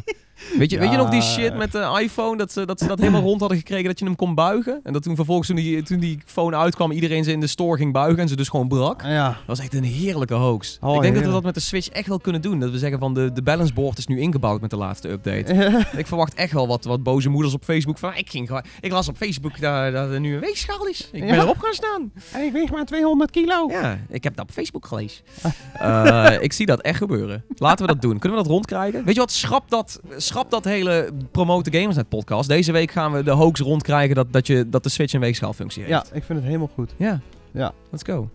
Weet 0.57 0.72
je, 0.72 0.80
weet 0.80 0.91
je 0.91 0.98
nog 0.98 1.10
die 1.10 1.22
shit 1.22 1.56
met 1.56 1.72
de 1.72 1.99
iPhone? 2.02 2.38
Dat 2.38 2.52
ze, 2.52 2.66
dat 2.66 2.80
ze 2.80 2.88
dat 2.88 2.99
helemaal 2.99 3.22
rond 3.22 3.40
hadden 3.40 3.57
gekregen 3.57 3.86
dat 3.86 3.99
je 3.99 4.06
hem 4.06 4.16
kon 4.16 4.36
buigen. 4.36 4.80
En 4.84 4.94
dat 4.94 5.03
toen 5.03 5.16
vervolgens 5.16 5.48
toen 5.48 5.56
die, 5.56 5.84
toen 5.84 5.99
die 5.99 6.20
phone 6.26 6.57
uitkwam... 6.57 6.91
iedereen 6.91 7.24
ze 7.24 7.32
in 7.32 7.40
de 7.40 7.48
store 7.48 7.78
ging 7.78 7.94
buigen 7.94 8.20
en 8.20 8.28
ze 8.28 8.36
dus 8.36 8.49
gewoon 8.49 8.68
brak. 8.68 9.02
Ja, 9.02 9.28
Dat 9.28 9.38
was 9.45 9.60
echt 9.60 9.74
een 9.74 9.84
heerlijke 9.84 10.34
hoax. 10.34 10.78
Oh, 10.82 10.95
ik 10.95 11.02
denk 11.02 11.16
dat 11.16 11.24
we 11.24 11.32
dat 11.32 11.44
met 11.44 11.53
de 11.53 11.60
Switch 11.60 11.90
echt 11.90 12.07
wel 12.07 12.20
kunnen 12.20 12.41
doen. 12.41 12.60
Dat 12.60 12.72
we 12.72 12.78
zeggen 12.78 12.99
van 12.99 13.14
de, 13.14 13.32
de 13.34 13.41
balance 13.41 13.74
board 13.74 13.98
is 13.98 14.07
nu 14.07 14.20
ingebouwd 14.20 14.62
met 14.62 14.70
de 14.70 14.78
laatste 14.78 15.10
update. 15.10 15.53
ik 15.98 16.07
verwacht 16.07 16.34
echt 16.34 16.52
wel 16.52 16.68
wat, 16.68 16.84
wat 16.84 17.03
boze 17.03 17.30
moeders 17.30 17.53
op 17.53 17.64
Facebook 17.64 17.98
van... 17.98 18.16
Ik, 18.16 18.30
ging, 18.30 18.62
ik 18.80 18.91
las 18.91 19.07
op 19.07 19.18
Facebook 19.18 19.60
dat, 19.60 19.94
dat 19.94 20.12
er 20.12 20.20
nu 20.20 20.34
een 20.34 20.40
weegschaal 20.40 20.88
is. 20.88 21.10
Ik 21.12 21.26
ben 21.26 21.40
erop 21.40 21.57
gaan 21.57 21.74
staan. 21.74 22.12
en 22.34 22.41
ik 22.45 22.52
weeg 22.52 22.72
maar 22.72 22.86
200 22.86 23.32
kilo. 23.32 23.68
Ja, 23.70 23.99
ik 24.10 24.24
heb 24.24 24.36
dat 24.36 24.45
op 24.45 24.52
Facebook 24.52 24.86
gelezen. 24.86 25.24
Eh, 25.80 26.32
ik 26.40 26.53
zie 26.53 26.66
dat 26.66 26.82
echt 26.82 26.98
gebeuren. 26.98 27.44
Laten 27.56 27.86
we 27.86 27.94
dat 27.94 28.02
doen. 28.02 28.20
Kunnen 28.20 28.38
we 28.38 28.44
dat 28.44 28.53
rondkrijgen? 28.53 29.06
Weet 29.06 29.14
je 29.14 29.20
wat? 29.20 29.32
Schrap 29.32 29.70
dat, 29.70 29.99
schrap 30.26 30.52
dat 30.52 30.64
hele 30.64 31.10
Promote 31.31 31.69
the 31.69 31.77
Gamersnet 31.77 32.10
podcast. 32.10 32.49
Deze 32.49 32.72
week 32.72 32.91
gaan 32.91 33.11
we 33.11 33.23
de 33.23 33.31
hoax 33.31 33.60
rondkrijgen 33.60 34.15
dat, 34.15 34.34
dat, 34.34 34.47
je, 34.47 34.69
dat 34.69 34.84
de 34.84 34.89
Switch 34.89 35.14
een 35.14 35.19
weegschaalfunctie 35.19 35.84
heeft. 35.84 35.93
Ja, 35.93 36.15
ik 36.15 36.23
vind 36.23 36.39
het 36.39 36.47
helemaal 36.47 36.69
goed. 36.76 36.93
Ja. 36.97 37.19
Ja. 37.52 37.73
Let's 37.91 38.03
go. 38.03 38.30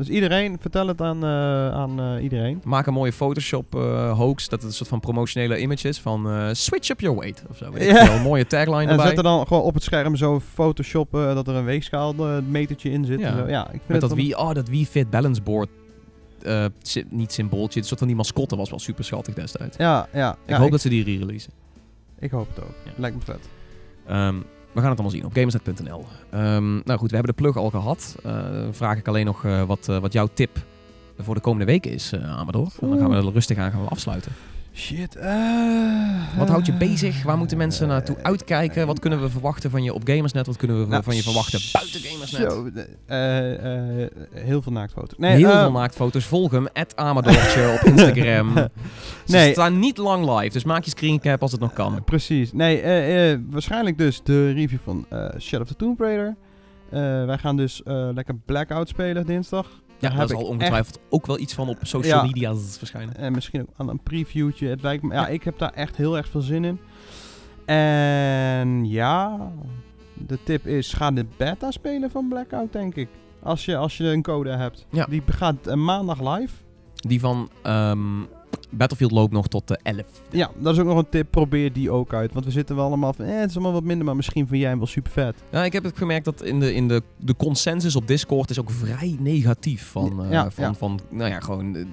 Dus 0.00 0.08
iedereen, 0.08 0.56
vertel 0.60 0.86
het 0.86 1.00
aan, 1.00 1.24
eh, 1.24 1.70
aan 1.70 2.00
eh, 2.00 2.22
iedereen. 2.22 2.60
Maak 2.64 2.86
een 2.86 2.92
mooie 2.92 3.12
Photoshop 3.12 3.74
eh, 3.74 4.18
hoax. 4.18 4.48
Dat 4.48 4.58
het 4.58 4.70
een 4.70 4.76
soort 4.76 4.88
van 4.88 5.00
promotionele 5.00 5.60
image 5.60 5.88
is 5.88 6.00
van 6.00 6.50
switch 6.56 6.88
up 6.88 7.00
your 7.00 7.18
weight 7.18 7.44
of 7.50 7.56
zo. 7.56 7.72
Ja. 7.78 8.14
Een 8.14 8.22
mooie 8.22 8.46
tagline 8.46 8.82
En 8.82 8.88
erbij. 8.88 9.06
zet 9.06 9.16
er 9.16 9.22
dan 9.22 9.46
gewoon 9.46 9.62
op 9.62 9.74
het 9.74 9.82
scherm 9.82 10.16
zo 10.16 10.40
Photoshop 10.54 11.12
dat 11.12 11.48
er 11.48 11.54
een 11.54 11.64
weegschaal 11.64 12.14
metertje 12.48 12.90
in 12.90 13.04
zit. 13.04 13.20
Ja. 13.20 13.26
en 13.26 13.36
zo. 13.36 13.48
ja 13.48 13.64
ik 13.64 13.70
vind 13.70 13.82
Met 13.86 14.00
het 14.00 14.10
dat 14.10 14.18
Wii, 14.18 14.34
oh, 14.34 14.52
dat 14.52 14.68
Wii 14.68 14.86
Fit 14.86 15.10
Balance 15.10 15.42
Board. 15.42 15.68
Eh, 16.44 16.64
sy- 16.82 17.04
niet 17.08 17.32
symbooltje, 17.32 17.80
een 17.80 17.86
soort 17.86 17.98
van 17.98 18.08
die 18.08 18.16
mascotte 18.16 18.56
was 18.56 18.70
wel 18.70 18.78
super 18.78 19.04
schattig 19.04 19.34
destijds. 19.34 19.76
Ja, 19.76 20.08
ja. 20.12 20.32
ik 20.32 20.38
ja, 20.46 20.56
hoop 20.56 20.64
ik, 20.66 20.70
dat 20.72 20.80
ze 20.80 20.88
die 20.88 21.04
re-releasen. 21.04 21.52
ik 22.18 22.30
hoop 22.30 22.48
het 22.54 22.64
ook. 22.64 22.74
Ja. 22.84 22.90
Lijkt 22.96 23.16
me 23.16 23.22
vet. 23.24 23.48
Ehm, 24.06 24.34
we 24.72 24.80
gaan 24.80 24.88
het 24.90 24.98
allemaal 24.98 25.10
zien 25.10 25.24
op 25.24 25.32
gamersnet.nl. 25.32 26.04
Ehm, 26.30 26.72
nou 26.72 26.98
goed, 26.98 27.10
we 27.10 27.16
hebben 27.16 27.34
de 27.36 27.42
plug 27.42 27.56
al 27.56 27.70
gehad. 27.70 28.16
Eh, 28.24 28.32
dan 28.52 28.74
vraag 28.74 28.96
ik 28.98 29.08
alleen 29.08 29.26
nog 29.26 29.44
eh, 29.44 29.62
wat, 29.62 29.86
wat 29.86 30.12
jouw 30.12 30.28
tip 30.34 30.64
voor 31.18 31.34
de 31.34 31.40
komende 31.40 31.64
weken 31.66 31.92
is, 31.92 32.12
eh 32.12 32.38
Amador. 32.38 32.72
En 32.80 32.88
dan 32.88 32.98
gaan 32.98 33.10
we 33.10 33.16
er 33.16 33.32
rustig 33.32 33.58
aan 33.58 33.70
gaan 33.70 33.82
we 33.82 33.88
afsluiten. 33.88 34.32
Shit. 34.74 35.16
eh, 35.16 36.38
Wat 36.38 36.48
houdt 36.48 36.66
je 36.66 36.72
eh, 36.72 36.78
bezig? 36.78 37.22
Waar 37.22 37.38
moeten 37.38 37.56
mensen 37.56 37.88
naartoe 37.88 38.16
uitkijken? 38.22 38.86
Wat 38.86 38.98
kunnen 38.98 39.20
we 39.20 39.30
verwachten 39.30 39.70
van 39.70 39.82
je 39.82 39.94
op 39.94 40.02
Gamersnet? 40.04 40.46
Wat 40.46 40.56
kunnen 40.56 40.80
we 40.80 40.86
Nou, 40.86 41.02
van 41.02 41.16
je 41.16 41.22
verwachten 41.22 41.60
buiten 41.72 42.00
Gamersnet? 42.00 42.52
Zo, 42.52 42.70
eh, 43.06 43.52
eh, 43.52 44.02
eh, 44.04 44.10
heel 44.32 44.62
veel 44.62 44.72
naaktfoto's. 44.72 45.18
Nee, 45.18 45.36
Heel 45.36 45.50
eh, 45.50 45.60
veel 45.60 45.72
naaktfoto's. 45.72 46.24
Volg 46.24 46.50
hem, 46.50 46.66
Amadortje 46.94 47.78
op 47.80 47.86
Instagram. 47.92 48.52
Ze 48.56 48.68
Nee. 49.26 49.52
staan 49.52 49.78
niet 49.78 49.96
lang 49.96 50.38
live, 50.38 50.52
dus 50.52 50.64
maak 50.64 50.84
je 50.84 50.90
screencap 50.90 51.42
als 51.42 51.52
het 51.52 51.60
nog 51.60 51.72
kan. 51.72 51.94
Eh, 51.96 52.00
precies. 52.04 52.52
Nee, 52.52 52.80
eh, 52.80 53.32
eh, 53.32 53.40
waarschijnlijk 53.50 53.98
dus 53.98 54.20
de 54.22 54.52
review 54.52 54.78
van 54.84 55.06
eh 55.08 55.28
Shadow 55.38 55.60
of 55.62 55.68
the 55.68 55.76
Tomb 55.76 56.00
Raider. 56.00 56.36
Eh, 56.90 57.00
wij 57.24 57.38
gaan 57.38 57.56
dus 57.56 57.82
eh, 57.82 58.08
lekker 58.14 58.34
Blackout 58.44 58.88
spelen 58.88 59.26
dinsdag. 59.26 59.66
Ja, 60.00 60.10
Daar 60.10 60.28
zal 60.28 60.42
ongetwijfeld 60.44 60.98
ook 61.08 61.26
wel 61.26 61.38
iets 61.38 61.54
van 61.54 61.68
op 61.68 61.78
social 61.82 62.16
Ja. 62.18 62.22
media's 62.26 62.76
verschijnen. 62.78 63.16
En 63.16 63.32
misschien 63.32 63.60
ook 63.60 63.68
aan 63.76 63.88
een 63.88 64.02
previewtje. 64.02 64.68
Het 64.68 64.82
lijkt 64.82 65.02
me, 65.02 65.14
ja, 65.14 65.26
ik 65.28 65.42
heb 65.44 65.58
daar 65.58 65.72
echt 65.72 65.96
heel 65.96 66.16
erg 66.16 66.28
veel 66.28 66.40
zin 66.40 66.64
in. 66.64 66.78
En 67.64 68.88
ja, 68.88 69.38
de 70.14 70.38
tip 70.44 70.66
is: 70.66 70.92
ga 70.92 71.10
de 71.10 71.26
beta 71.36 71.70
spelen 71.70 72.10
van 72.10 72.28
Blackout, 72.28 72.72
denk 72.72 72.94
ik. 72.94 73.08
Als 73.42 73.64
je, 73.64 73.76
als 73.76 73.96
je 73.96 74.04
een 74.04 74.22
code 74.22 74.50
hebt. 74.50 74.86
Ja. 74.90 75.06
Die 75.08 75.22
gaat 75.26 75.66
eh, 75.66 75.74
maandag 75.74 76.36
live. 76.36 76.54
Die 76.94 77.20
van 77.20 77.50
ehm, 77.62 78.22
Battlefield 78.70 79.10
loopt 79.10 79.32
nog 79.32 79.48
tot 79.48 79.68
de 79.68 79.78
11. 79.82 80.02
Ja, 80.30 80.50
dat 80.58 80.74
is 80.74 80.80
ook 80.80 80.86
nog 80.86 80.98
een 80.98 81.08
tip. 81.08 81.30
Probeer 81.30 81.72
die 81.72 81.90
ook 81.90 82.14
uit. 82.14 82.32
Want 82.32 82.44
we 82.44 82.50
zitten 82.50 82.76
wel 82.76 82.84
allemaal 82.84 83.12
van, 83.12 83.24
eh, 83.24 83.38
het 83.38 83.48
is 83.50 83.54
allemaal 83.54 83.72
wat 83.72 83.84
minder, 83.84 84.06
maar 84.06 84.16
misschien 84.16 84.46
vind 84.46 84.60
jij 84.60 84.70
hem 84.70 84.78
wel 84.78 84.86
super 84.86 85.12
vet. 85.12 85.34
Ja, 85.50 85.64
ik 85.64 85.72
heb 85.72 85.84
het 85.84 85.96
gemerkt 85.98 86.24
dat 86.24 86.42
in 86.42 86.60
de, 86.60 86.74
in 86.74 86.88
de, 86.88 87.02
de 87.16 87.36
consensus 87.36 87.96
op 87.96 88.06
Discord 88.06 88.50
is 88.50 88.60
ook 88.60 88.70
vrij 88.70 89.16
negatief 89.18 89.90
van, 89.90 90.24
eh, 90.24 90.30
Ja, 90.30 90.50
van, 90.50 90.64
ja. 90.64 90.74
van 90.74 91.00
nou 91.10 91.30
ja, 91.30 91.40
gewoon 91.40 91.72
de, 91.72 91.86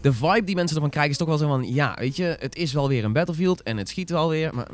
de 0.00 0.12
vibe 0.12 0.44
die 0.44 0.54
mensen 0.54 0.76
ervan 0.76 0.90
krijgen 0.90 1.12
is 1.12 1.18
toch 1.18 1.28
wel 1.28 1.38
zo 1.38 1.48
van, 1.48 1.74
ja, 1.74 1.96
weet 1.98 2.16
je, 2.16 2.36
het 2.38 2.56
is 2.56 2.72
wel 2.72 2.88
weer 2.88 3.04
een 3.04 3.12
Battlefield 3.12 3.62
en 3.62 3.76
het 3.76 3.88
schiet 3.88 4.10
wel 4.10 4.28
weer, 4.28 4.54
maar... 4.54 4.66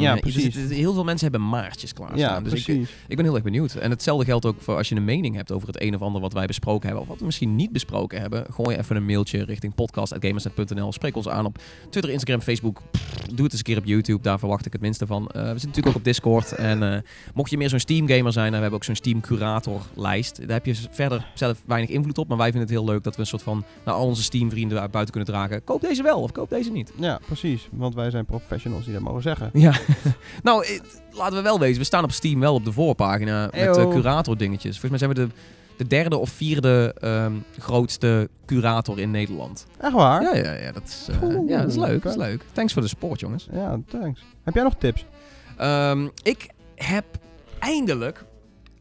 Ja, 0.00 0.16
precies. 0.16 0.54
heel 0.54 0.94
veel 0.94 1.04
mensen 1.04 1.30
hebben 1.30 1.48
maartjes 1.48 1.92
klaarstaan. 1.92 2.20
Ja, 2.20 2.40
dus 2.40 2.52
ik, 2.52 2.64
precies. 2.64 2.94
ik 3.08 3.16
ben 3.16 3.24
heel 3.24 3.34
erg 3.34 3.44
benieuwd. 3.44 3.74
En 3.74 3.90
hetzelfde 3.90 4.24
geldt 4.24 4.46
ook 4.46 4.60
voor 4.60 4.76
als 4.76 4.88
je 4.88 4.94
een 4.94 5.04
mening 5.04 5.34
hebt 5.34 5.52
over 5.52 5.66
het 5.66 5.82
een 5.82 5.94
of 5.94 6.00
ander 6.00 6.20
wat 6.20 6.32
wij 6.32 6.46
besproken 6.46 6.86
hebben, 6.86 7.02
of 7.02 7.08
wat 7.08 7.18
we 7.18 7.24
misschien 7.24 7.56
niet 7.56 7.72
besproken 7.72 8.20
hebben. 8.20 8.46
Gooi 8.50 8.76
even 8.76 8.96
een 8.96 9.06
mailtje 9.06 9.44
richting 9.44 9.74
podcast.gamersnet.nl. 10.18 10.92
Spreek 10.92 11.16
ons 11.16 11.28
aan 11.28 11.44
op 11.44 11.58
Twitter, 11.90 12.12
Instagram, 12.12 12.40
Facebook. 12.40 12.80
Pff, 12.90 13.26
doe 13.26 13.44
het 13.44 13.52
eens 13.52 13.52
een 13.52 13.62
keer 13.62 13.76
op 13.76 13.84
YouTube, 13.84 14.22
daar 14.22 14.38
verwacht 14.38 14.66
ik 14.66 14.72
het 14.72 14.80
minste 14.80 15.06
van. 15.06 15.28
Eh, 15.28 15.42
we 15.42 15.48
zitten 15.48 15.68
natuurlijk 15.68 15.86
ook 15.86 15.94
op 15.94 16.04
Discord. 16.04 16.52
En 16.52 16.94
eh, 16.94 17.00
mocht 17.34 17.50
je 17.50 17.56
meer 17.56 17.68
zo'n 17.68 17.78
Steam 17.78 18.08
gamer 18.08 18.32
zijn, 18.32 18.44
dan 18.44 18.54
we 18.54 18.60
hebben 18.60 18.78
ook 18.78 18.84
zo'n 18.84 18.94
Steam 18.94 19.20
curator 19.20 19.82
lijst. 19.94 20.38
Daar 20.38 20.56
heb 20.56 20.66
je 20.66 20.74
verder 20.90 21.30
zelf 21.34 21.62
weinig 21.66 21.90
invloed 21.90 22.18
op, 22.18 22.28
maar 22.28 22.36
wij 22.36 22.50
vinden 22.50 22.68
het 22.68 22.78
heel 22.78 22.84
leuk 22.84 23.02
dat 23.02 23.14
we 23.14 23.20
een 23.20 23.26
soort 23.26 23.42
van 23.42 23.64
naar 23.84 23.94
al 23.94 24.06
onze 24.06 24.22
Steam 24.22 24.50
vrienden 24.50 24.90
buiten 24.90 25.14
kunnen 25.14 25.34
dragen. 25.34 25.64
Koop 25.64 25.80
deze 25.80 26.02
wel 26.02 26.20
of 26.20 26.32
koop 26.32 26.50
deze 26.50 26.70
niet. 26.70 26.92
Ja, 26.96 27.20
precies. 27.26 27.68
Want 27.72 27.94
wij 27.94 28.10
zijn 28.10 28.24
professionals 28.24 28.84
die 28.84 28.92
dat 28.92 29.02
mogen 29.02 29.22
zeggen. 29.22 29.50
Ja, 29.52 29.78
nou, 30.42 30.64
eh, 30.64 30.80
laten 31.12 31.36
we 31.36 31.42
wel 31.42 31.58
wezen. 31.58 31.78
We 31.78 31.84
staan 31.84 32.04
op 32.04 32.12
Steam 32.12 32.40
wel 32.40 32.54
op 32.54 32.64
de 32.64 32.72
voorpagina 32.72 33.50
met 33.52 33.88
curator 33.88 34.36
dingetjes. 34.36 34.78
Volgens 34.78 34.90
mij 34.90 34.98
zijn 34.98 35.28
we 35.28 35.34
de, 35.34 35.40
de 35.78 35.86
derde 35.86 36.16
of 36.16 36.30
vierde 36.30 36.94
ehm, 37.00 37.32
grootste 37.58 38.28
curator 38.46 38.98
in 38.98 39.10
Nederland. 39.10 39.66
Echt 39.80 39.92
waar? 39.92 40.22
Ja, 40.22 40.34
ja, 40.34 40.52
ja, 40.52 40.72
dat 40.72 40.82
is, 40.84 41.06
eh, 41.10 41.22
Oeh, 41.22 41.48
ja, 41.48 41.60
dat 41.60 41.70
is 41.70 41.76
leuk. 41.76 42.02
Dat 42.02 42.12
is 42.12 42.18
leuk. 42.18 42.42
Thanks 42.52 42.72
voor 42.72 42.82
de 42.82 42.88
support, 42.88 43.20
jongens. 43.20 43.48
Ja, 43.52 43.78
thanks. 43.86 44.24
Heb 44.42 44.54
jij 44.54 44.62
nog 44.62 44.74
tips? 44.78 45.04
Ehm, 45.56 46.08
ik 46.22 46.48
heb 46.74 47.04
eindelijk, 47.58 48.24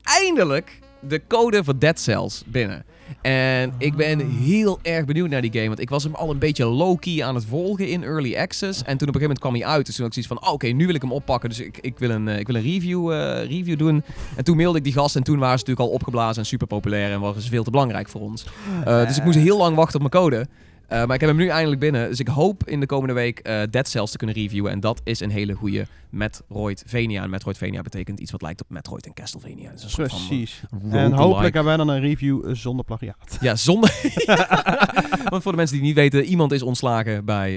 eindelijk 0.04 0.80
de 1.00 1.22
code 1.28 1.64
voor 1.64 1.80
Dead 1.80 2.00
Cells 2.00 2.44
binnen. 2.46 2.86
En 3.22 3.74
ik 3.78 3.96
ben 3.96 4.30
heel 4.30 4.80
erg 4.82 5.06
benieuwd 5.06 5.30
naar 5.30 5.42
die 5.42 5.52
game. 5.54 5.68
Want 5.68 5.80
ik 5.80 5.90
was 5.90 6.04
hem 6.04 6.16
al 6.16 6.30
een 6.30 6.40
beetje 6.40 6.66
low-key 6.66 7.24
aan 7.24 7.36
het 7.36 7.46
volgen 7.46 7.88
in 7.88 8.04
Early 8.04 8.38
Access. 8.38 8.84
En 8.84 8.98
toen 8.98 9.08
op 9.08 9.16
een 9.16 9.22
gegeven 9.22 9.22
moment 9.22 9.40
kwam 9.40 9.54
hij 9.54 9.66
uit. 9.66 9.86
Dus 9.86 9.96
toen 9.96 10.06
had 10.06 10.16
ik 10.16 10.24
zoiets 10.24 10.42
van, 10.42 10.50
oh, 10.50 10.54
oké, 10.54 10.68
nu 10.68 10.86
wil 10.86 10.96
ik 10.96 11.02
hem 11.02 11.12
oppakken. 11.12 11.50
Dus 11.50 11.60
ik, 11.60 11.78
ik 11.82 12.00
wil 12.00 12.10
een, 12.10 12.28
eh, 12.28 12.40
ik 12.40 12.48
wil 12.48 12.56
een 12.56 12.62
review, 12.62 13.12
eh, 13.12 13.50
review 13.50 13.78
doen. 13.78 14.04
En 14.36 14.44
toen 14.44 14.58
mailde 14.58 14.78
ik 14.78 14.84
die 14.84 14.94
gast. 14.94 15.16
En 15.16 15.24
toen 15.24 15.40
waren 15.40 15.60
ze 15.60 15.66
natuurlijk 15.66 15.90
al 15.90 15.96
opgeblazen 15.96 16.42
en 16.42 16.48
super 16.48 16.68
populair. 16.68 17.12
En 17.12 17.20
waren 17.20 17.42
ze 17.42 17.50
veel 17.50 17.64
te 17.64 17.72
belangrijk 17.72 18.10
voor 18.10 18.22
ons. 18.22 18.46
Eh, 18.86 19.08
dus 19.08 19.18
ik 19.18 19.24
moest 19.24 19.38
heel 19.38 19.58
lang 19.58 19.76
wachten 19.76 20.02
op 20.02 20.12
mijn 20.12 20.24
code. 20.24 20.48
Eh, 20.88 21.06
maar 21.06 21.14
ik 21.16 21.20
heb 21.22 21.30
hem 21.30 21.40
nu 21.40 21.48
eindelijk 21.48 21.80
binnen. 21.80 22.10
Dus 22.10 22.20
ik 22.20 22.28
hoop 22.28 22.68
in 22.68 22.80
de 22.80 22.86
komende 22.86 23.14
week 23.14 23.40
eh 23.40 23.62
Dead 23.70 23.88
Cells 23.88 24.12
te 24.12 24.18
kunnen 24.18 24.36
reviewen. 24.36 24.72
En 24.72 24.80
dat 24.80 25.02
is 25.04 25.20
een 25.20 25.30
hele 25.30 25.54
goede 25.54 25.88
Metroidvania. 26.10 27.24
En 27.24 27.30
Metroidvania 27.30 27.82
betekent 27.82 28.20
iets 28.20 28.32
wat 28.32 28.42
lijkt 28.42 28.62
op 28.62 28.70
Metroid 28.70 29.06
en 29.06 29.14
Castlevania. 29.14 29.72
Het 29.72 29.92
van, 29.92 30.04
Precies. 30.06 30.62
eh, 30.92 31.04
En 31.04 31.12
hopelijk 31.12 31.54
hebben 31.54 31.78
wij 31.78 31.86
dan 31.86 31.96
een 31.96 32.02
review 32.02 32.56
zonder 32.56 32.86
plagiaat. 32.86 33.38
Ja, 33.42 33.56
zonder... 33.56 33.90
Want 35.30 35.44
voor 35.44 35.52
de 35.52 35.58
mensen 35.58 35.76
die 35.78 35.86
niet 35.86 35.96
weten, 35.96 36.24
iemand 36.24 36.52
is 36.52 36.62
ontslagen 36.62 37.26
bij... 37.26 37.54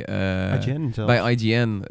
IGN 0.58 0.90
zelfs. 0.94 1.12
bij 1.12 1.32
IGN 1.34 1.82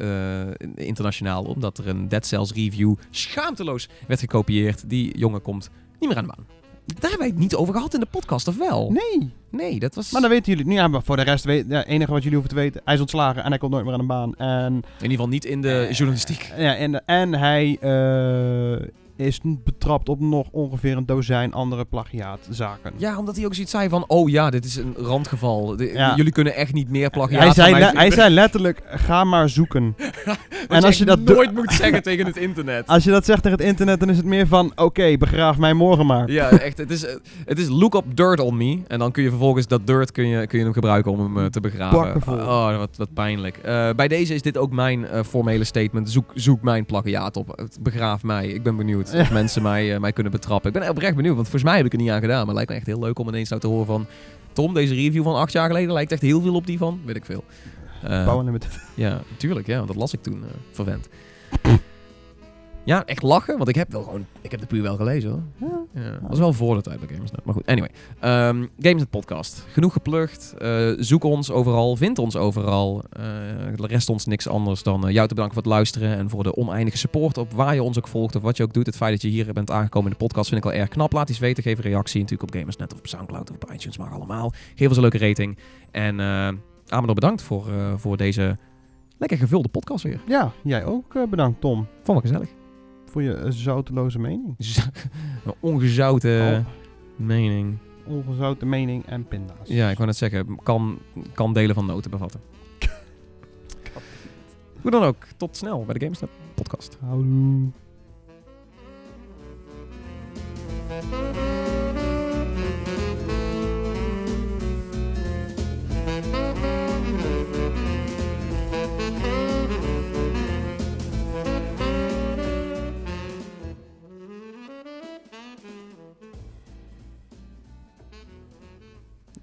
internationaal, 0.74 1.44
omdat 1.44 1.78
er 1.78 1.88
een 1.88 2.08
Dead 2.08 2.26
Cells 2.26 2.52
review 2.52 2.94
schaamteloos 3.10 3.88
werd 4.06 4.20
gekopieerd. 4.20 4.88
Die 4.90 5.18
jongen 5.18 5.42
komt 5.42 5.70
niet 6.00 6.08
meer 6.08 6.18
aan 6.18 6.26
de 6.26 6.32
baan. 6.36 6.59
Daar 6.94 7.10
hebben 7.10 7.18
wij 7.18 7.28
het 7.28 7.38
niet 7.38 7.54
over 7.54 7.74
gehad 7.74 7.94
in 7.94 8.00
de 8.00 8.06
podcast, 8.10 8.48
of 8.48 8.56
wel? 8.56 8.90
Nee, 8.92 9.32
Nee, 9.50 9.78
dat 9.78 9.94
was 9.94 10.10
maar 10.10 10.20
dan 10.20 10.30
weten 10.30 10.46
jullie 10.46 10.60
het 10.62 10.72
nu. 10.72 10.78
Ja, 10.78 10.88
maar 10.88 11.02
voor 11.02 11.16
de 11.16 11.22
rest, 11.22 11.44
weet, 11.44 11.64
ja, 11.68 11.76
het 11.78 11.86
enige 11.86 12.10
wat 12.12 12.22
jullie 12.22 12.38
hoeven 12.38 12.56
te 12.56 12.60
weten, 12.62 12.80
hij 12.84 12.94
is 12.94 13.00
ontslagen 13.00 13.42
en 13.44 13.48
hij 13.48 13.58
komt 13.58 13.72
nooit 13.72 13.84
meer 13.84 13.92
aan 13.94 14.00
de 14.00 14.06
baan. 14.06 14.34
En, 14.36 14.72
in 14.74 14.82
ieder 14.96 15.10
geval 15.10 15.28
niet 15.28 15.44
in 15.44 15.60
de 15.62 15.86
Eh, 15.88 15.92
journalistiek. 15.92 16.52
ja, 16.56 16.76
en, 16.76 17.04
en 17.06 17.34
hij 17.34 17.76
eh, 17.80 18.86
is 19.20 19.40
betrapt 19.44 20.08
op 20.08 20.20
nog 20.20 20.46
ongeveer 20.50 20.96
een 20.96 21.06
dozijn 21.06 21.52
andere 21.52 21.84
plagiaatzaken. 21.84 22.92
Ja, 22.96 23.18
omdat 23.18 23.36
hij 23.36 23.44
ook 23.44 23.54
zoiets 23.54 23.72
zei 23.72 23.88
van, 23.88 24.04
oh 24.06 24.28
ja, 24.28 24.50
dit 24.50 24.64
is 24.64 24.76
een 24.76 24.94
randgeval. 24.96 25.76
De- 25.76 25.92
Ja. 25.92 26.16
Jullie 26.16 26.32
kunnen 26.32 26.54
echt 26.54 26.72
niet 26.72 26.90
meer 26.90 27.10
plagiaat 27.10 27.42
Hij 27.42 27.52
zei, 27.52 27.72
mij 27.72 27.90
hij 27.94 28.10
zei 28.10 28.34
letterlijk, 28.34 28.82
ga 28.86 29.24
maar 29.24 29.48
zoeken. 29.48 29.94
En 30.68 30.82
als 30.84 30.98
je 30.98 31.04
dat 31.04 31.20
nooit 31.20 31.54
moet 31.54 31.72
zeggen 31.72 32.02
tegen 32.02 32.26
het 32.26 32.36
internet. 32.36 32.86
Als 32.94 33.04
je 33.04 33.10
dat 33.10 33.24
zegt 33.24 33.42
tegen 33.42 33.58
het 33.58 33.66
internet, 33.66 34.00
dan 34.00 34.10
is 34.10 34.16
het 34.16 34.26
meer 34.26 34.46
van... 34.46 34.72
Oké, 34.74 35.16
begraaf 35.18 35.58
mij 35.58 35.72
morgen 35.74 36.06
maar. 36.06 36.30
Ja, 36.30 36.48
echt. 36.50 36.78
Het 36.78 36.90
is, 36.90 37.06
het 37.44 37.58
is 37.58 37.68
look 37.68 37.94
up 37.94 38.04
dirt 38.14 38.40
on 38.40 38.56
me. 38.56 38.78
En 38.86 38.98
dan 38.98 39.12
kun 39.12 39.22
je 39.22 39.28
vervolgens 39.28 39.66
dat 39.66 39.86
dirt 39.86 40.12
kun 40.12 40.26
je, 40.28 40.46
kun 40.46 40.58
je 40.58 40.64
hem 40.64 40.72
gebruiken 40.72 41.12
om 41.12 41.20
hem 41.20 41.38
eh, 41.38 41.44
te 41.44 41.60
begraven. 41.60 42.22
Oh, 42.26 42.76
wat, 42.76 42.96
wat 42.96 43.12
pijnlijk. 43.14 43.56
Eh, 43.56 43.90
bij 43.96 44.08
deze 44.08 44.34
is 44.34 44.42
dit 44.42 44.56
ook 44.56 44.72
mijn 44.72 45.06
eh, 45.06 45.22
formele 45.22 45.64
statement. 45.64 46.10
Zoek, 46.10 46.30
zoek 46.34 46.62
mijn 46.62 46.86
plagiaat 46.86 47.36
op. 47.36 47.68
Begraaf 47.80 48.22
mij. 48.22 48.46
Ik 48.46 48.62
ben 48.62 48.76
benieuwd 48.76 49.09
Ja. 49.18 49.26
mensen 49.32 49.62
mij, 49.62 49.94
eh, 49.94 50.00
mij 50.00 50.12
kunnen 50.12 50.32
betrappen. 50.32 50.72
Ik 50.72 50.80
ben 50.80 50.88
oprecht 50.88 51.16
benieuwd, 51.16 51.34
want 51.34 51.48
volgens 51.48 51.70
mij 51.70 51.76
heb 51.76 51.86
ik 51.86 51.92
er 51.92 51.98
niet 51.98 52.10
aan 52.10 52.20
gedaan. 52.20 52.38
Maar 52.38 52.46
het 52.46 52.54
lijkt 52.54 52.70
me 52.70 52.76
echt 52.76 52.86
heel 52.86 52.98
leuk 52.98 53.18
om 53.18 53.28
ineens 53.28 53.48
nou 53.48 53.60
te 53.60 53.66
horen 53.66 53.86
van... 53.86 54.06
Tom, 54.52 54.74
deze 54.74 54.94
review 54.94 55.22
van 55.22 55.34
acht 55.34 55.52
jaar 55.52 55.66
geleden 55.66 55.92
lijkt 55.92 56.12
echt 56.12 56.22
heel 56.22 56.40
veel 56.40 56.54
op 56.54 56.66
die 56.66 56.78
van... 56.78 57.00
Weet 57.04 57.16
ik 57.16 57.24
veel. 57.24 57.44
Eh, 58.02 58.24
Power 58.24 58.44
Limited. 58.44 58.78
ja, 58.94 59.20
tuurlijk. 59.36 59.66
Ja, 59.66 59.76
want 59.76 59.86
dat 59.86 59.96
las 59.96 60.12
ik 60.12 60.22
toen, 60.22 60.42
eh 60.44 60.50
verwend. 60.70 61.08
Ja, 62.84 63.04
echt 63.04 63.22
lachen, 63.22 63.56
want 63.56 63.68
ik 63.68 63.74
heb 63.74 63.92
wel 63.92 64.02
gewoon... 64.02 64.26
Ik 64.40 64.50
heb 64.50 64.60
de 64.60 64.66
puur 64.66 64.82
wel 64.82 64.96
gelezen, 64.96 65.30
hoor. 65.30 65.42
Ja, 65.94 66.10
dat 66.10 66.28
was 66.28 66.38
wel 66.38 66.52
voor 66.52 66.74
de 66.74 66.82
tijd 66.82 67.00
bij 67.00 67.08
Gamersnet. 67.08 67.44
Maar 67.44 67.54
goed, 67.54 67.66
anyway. 67.66 67.90
Ehm 68.20 68.66
Gamersnet 68.78 69.10
podcast. 69.10 69.66
Genoeg 69.72 69.92
geplukt. 69.92 70.54
Eh, 70.58 70.92
zoek 70.98 71.24
ons 71.24 71.50
overal. 71.50 71.96
Vind 71.96 72.18
ons 72.18 72.36
overal. 72.36 73.04
Er 73.10 73.86
rest 73.86 74.08
ons 74.08 74.26
niks 74.26 74.48
anders 74.48 74.82
dan 74.82 75.06
eh, 75.06 75.12
jou 75.12 75.28
te 75.28 75.34
bedanken 75.34 75.54
voor 75.54 75.62
het 75.62 75.72
luisteren. 75.72 76.16
En 76.16 76.30
voor 76.30 76.42
de 76.42 76.56
oneindige 76.56 76.98
support 76.98 77.38
op 77.38 77.52
waar 77.52 77.74
je 77.74 77.82
ons 77.82 77.98
ook 77.98 78.08
volgt. 78.08 78.36
Of 78.36 78.42
wat 78.42 78.56
je 78.56 78.62
ook 78.62 78.72
doet. 78.72 78.86
Het 78.86 78.96
feit 78.96 79.12
dat 79.12 79.22
je 79.22 79.28
hier 79.28 79.52
bent 79.52 79.70
aangekomen 79.70 80.10
in 80.12 80.16
de 80.18 80.24
podcast 80.24 80.48
vind 80.48 80.64
ik 80.64 80.70
wel 80.70 80.80
erg 80.80 80.88
knap. 80.88 81.12
Laat 81.12 81.28
iets 81.30 81.38
weten. 81.38 81.62
Geef 81.62 81.76
een 81.76 81.84
reactie 81.84 82.20
natuurlijk 82.20 82.50
op 82.52 82.58
Gamersnet 82.58 82.92
of 82.92 82.98
op 82.98 83.06
Soundcloud 83.06 83.50
of 83.50 83.56
op 83.56 83.72
iTunes. 83.72 83.98
Mag 83.98 84.12
allemaal. 84.12 84.52
Geef 84.74 84.86
ons 84.86 84.96
een 84.96 85.02
leuke 85.02 85.18
rating. 85.18 85.58
En 85.90 86.20
Amador 86.88 87.14
bedankt 87.14 87.42
voor, 87.42 87.64
voor 87.96 88.16
deze 88.16 88.56
lekker 89.18 89.38
gevulde 89.38 89.68
podcast 89.68 90.04
weer. 90.04 90.20
Ja, 90.26 90.52
jij 90.62 90.84
ook 90.84 91.30
bedankt 91.30 91.60
Tom. 91.60 91.86
Vond 92.02 92.18
ik 92.18 92.24
gezellig. 92.24 92.59
Voor 93.10 93.22
je 93.22 93.44
zouteloze 93.48 94.18
mening. 94.18 94.54
Een 95.44 95.54
ongezouten 95.60 96.58
Oh. 96.58 96.66
mening. 97.26 97.76
Ongezouten 98.06 98.68
mening 98.68 99.06
en 99.06 99.28
pinda's. 99.28 99.68
Ja, 99.68 99.88
ik 99.90 99.94
wou 99.94 100.06
net 100.06 100.16
zeggen, 100.16 100.58
kan, 100.62 100.98
kan 101.34 101.52
delen 101.52 101.74
van 101.74 101.86
noten 101.86 102.10
bevatten. 102.10 102.40
Hoe 104.82 104.90
dan 104.90 105.02
ook, 105.02 105.24
tot 105.36 105.56
snel 105.56 105.84
bij 105.84 105.94
de 105.94 106.00
GameStop 106.04 106.30
podcast. 106.54 106.98
Houdoe. 107.00 107.68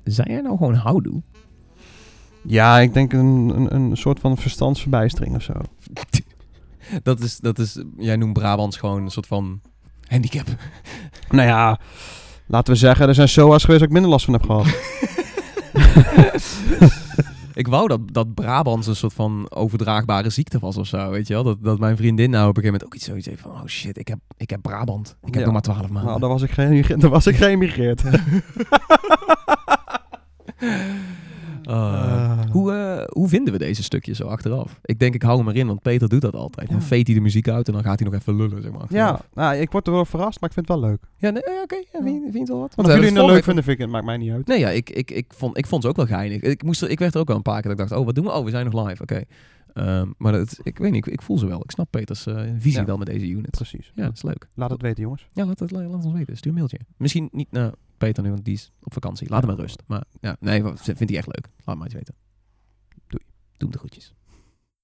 Zei 0.09 0.31
jij 0.31 0.41
nou 0.41 0.57
gewoon 0.57 0.73
houdoe? 0.73 1.21
Ja, 2.41 2.79
ik 2.79 2.93
denk 2.93 3.13
een, 3.13 3.51
een, 3.55 3.75
een 3.75 3.97
soort 3.97 4.19
van 4.19 4.37
verstandsverbijstering 4.37 5.35
of 5.35 5.41
zo. 5.41 5.53
Dat 7.03 7.19
is, 7.19 7.37
dat 7.39 7.59
is, 7.59 7.83
jij 7.97 8.15
noemt 8.15 8.33
Brabants 8.33 8.77
gewoon 8.77 9.03
een 9.03 9.09
soort 9.11 9.27
van 9.27 9.61
handicap. 10.07 10.45
Nou 11.29 11.47
ja, 11.47 11.79
laten 12.45 12.73
we 12.73 12.79
zeggen, 12.79 13.07
er 13.07 13.15
zijn 13.15 13.29
SOA's 13.29 13.61
geweest 13.63 13.79
waar 13.79 13.87
ik 13.87 13.93
minder 13.93 14.11
last 14.11 14.25
van 14.25 14.33
heb 14.33 14.43
gehad. 14.43 14.65
Ik 17.53 17.67
wou 17.67 17.87
dat, 17.87 17.99
dat 18.13 18.33
Brabants 18.33 18.87
een 18.87 18.95
soort 18.95 19.13
van 19.13 19.45
overdraagbare 19.51 20.29
ziekte 20.29 20.59
was 20.59 20.77
of 20.77 20.87
zo, 20.87 21.09
weet 21.09 21.27
je 21.27 21.33
wel? 21.33 21.43
Dat, 21.43 21.63
dat 21.63 21.79
mijn 21.79 21.97
vriendin 21.97 22.29
nou 22.29 22.49
op 22.49 22.57
een 22.57 22.63
gegeven 22.63 22.71
moment 22.73 22.85
ook 22.85 22.95
iets 22.95 23.05
zoiets 23.05 23.27
heeft 23.27 23.41
van... 23.41 23.51
Oh 23.51 23.65
shit, 23.65 23.97
ik 23.97 24.07
heb, 24.07 24.19
ik 24.37 24.49
heb 24.49 24.61
Brabant. 24.61 25.17
Ik 25.21 25.33
heb 25.33 25.33
Ja. 25.33 25.43
nog 25.43 25.51
maar 25.53 25.61
twaalf 25.61 25.81
maanden. 25.89 26.03
nou, 26.05 26.19
dan 26.19 26.29
was 26.29 26.41
ik, 26.41 26.51
geen, 26.51 26.99
dan 26.99 27.09
was 27.09 27.27
ik 27.27 27.35
geëmigreerd. 27.35 28.01
Uh, 31.69 32.39
hoe, 32.51 32.73
eh, 32.73 33.03
hoe 33.07 33.27
vinden 33.27 33.53
we 33.53 33.59
deze 33.59 33.83
stukjes 33.83 34.17
zo 34.17 34.27
achteraf? 34.27 34.79
Ik 34.83 34.99
denk, 34.99 35.13
ik 35.13 35.21
hou 35.21 35.37
hem 35.37 35.49
erin, 35.49 35.67
want 35.67 35.81
Peter 35.81 36.09
doet 36.09 36.21
dat 36.21 36.35
altijd. 36.35 36.67
Dan 36.69 36.77
Ja. 36.79 36.83
veet 36.83 37.07
hij 37.07 37.15
de 37.15 37.21
muziek 37.21 37.47
uit 37.47 37.67
en 37.67 37.73
dan 37.73 37.83
gaat 37.83 37.99
hij 37.99 38.09
nog 38.09 38.19
even 38.19 38.35
lullen, 38.35 38.61
zeg 38.61 38.71
maar. 38.71 38.85
Ja, 38.89 39.19
nou, 39.33 39.55
ik 39.55 39.71
word 39.71 39.87
er 39.87 39.93
wel 39.93 40.05
verrast, 40.05 40.39
maar 40.41 40.49
ik 40.49 40.55
vind 40.55 40.67
het 40.67 40.79
wel 40.79 40.89
leuk. 40.89 40.99
ja 41.17 41.29
nee, 41.29 41.41
ja, 41.45 41.61
oké. 41.61 41.75
ja, 41.75 42.01
vind, 42.03 42.21
vind 42.21 42.33
je 42.33 42.39
het 42.39 42.47
wel 42.47 42.59
wat? 42.59 42.75
Want 42.75 42.87
jullie 42.87 43.03
het 43.05 43.13
nou 43.13 43.31
leuk 43.31 43.43
vinden, 43.43 43.63
vind 43.63 43.75
ik, 43.75 43.81
het 43.83 43.91
maakt 43.91 44.05
mij 44.05 44.17
niet 44.17 44.31
uit. 44.31 44.47
Nee, 44.47 44.59
ja, 44.59 44.69
ik, 44.69 44.89
ik, 44.89 45.11
ik, 45.11 45.25
vond, 45.33 45.57
ik 45.57 45.67
vond 45.67 45.83
ze 45.83 45.89
ook 45.89 45.95
wel 45.95 46.05
geinig. 46.05 46.41
Ik, 46.41 46.63
moest 46.63 46.81
er, 46.81 46.89
ik 46.89 46.99
werd 46.99 47.13
er 47.13 47.19
ook 47.19 47.27
wel 47.27 47.35
een 47.35 47.41
paar 47.41 47.61
keer 47.61 47.69
dat 47.71 47.79
ik 47.79 47.87
dacht, 47.87 47.99
oh, 47.99 48.05
wat 48.05 48.15
doen 48.15 48.23
we? 48.25 48.31
Oh, 48.31 48.43
we 48.43 48.49
zijn 48.49 48.69
nog 48.69 48.87
live, 48.87 49.01
oké. 49.01 49.21
Ehm, 49.73 50.07
maar 50.17 50.31
dat, 50.31 50.57
ik 50.63 50.77
weet 50.77 50.91
niet, 50.91 51.07
ik, 51.07 51.13
ik 51.13 51.21
voel 51.21 51.37
ze 51.37 51.47
wel. 51.47 51.61
Ik 51.63 51.71
snap 51.71 51.87
Peters 51.91 52.25
eh, 52.25 52.41
visie 52.59 52.79
Ja. 52.79 52.85
wel 52.85 52.97
met 52.97 53.07
deze 53.07 53.27
unit. 53.27 53.49
Precies. 53.51 53.91
Ja, 53.95 54.03
dat 54.03 54.13
is 54.13 54.23
leuk. 54.23 54.47
Laat 54.55 54.69
het 54.69 54.81
weten, 54.81 55.03
jongens. 55.03 55.27
Ja, 55.31 55.45
laat, 55.45 55.59
het, 55.59 55.71
laat 55.71 55.93
ons 56.05 56.13
weten. 56.13 56.37
Stuur 56.37 56.51
een 56.51 56.57
mailtje. 56.57 56.79
Misschien 56.97 57.29
niet 57.31 57.51
naar 57.51 57.71
Peter 57.97 58.23
nu, 58.23 58.29
want 58.29 58.45
die 58.45 58.53
is 58.53 58.71
op 58.83 58.93
vakantie. 58.93 59.29
Laat 59.29 59.41
hem 59.41 59.49
met 59.49 59.59
rust. 59.59 59.83
Maar 59.87 60.03
ja, 60.21 60.35
nee, 60.39 60.61
vindt 60.75 60.99
hij 60.99 61.17
echt 61.17 61.27
leuk. 61.27 61.49
Laat 61.65 61.75
maar 61.75 61.85
eens 61.85 61.93
weten. 61.93 62.15
Doei. 63.07 63.23
Doe 63.57 63.69
hem 63.69 63.71
de 63.71 63.77
groetjes. 63.77 64.13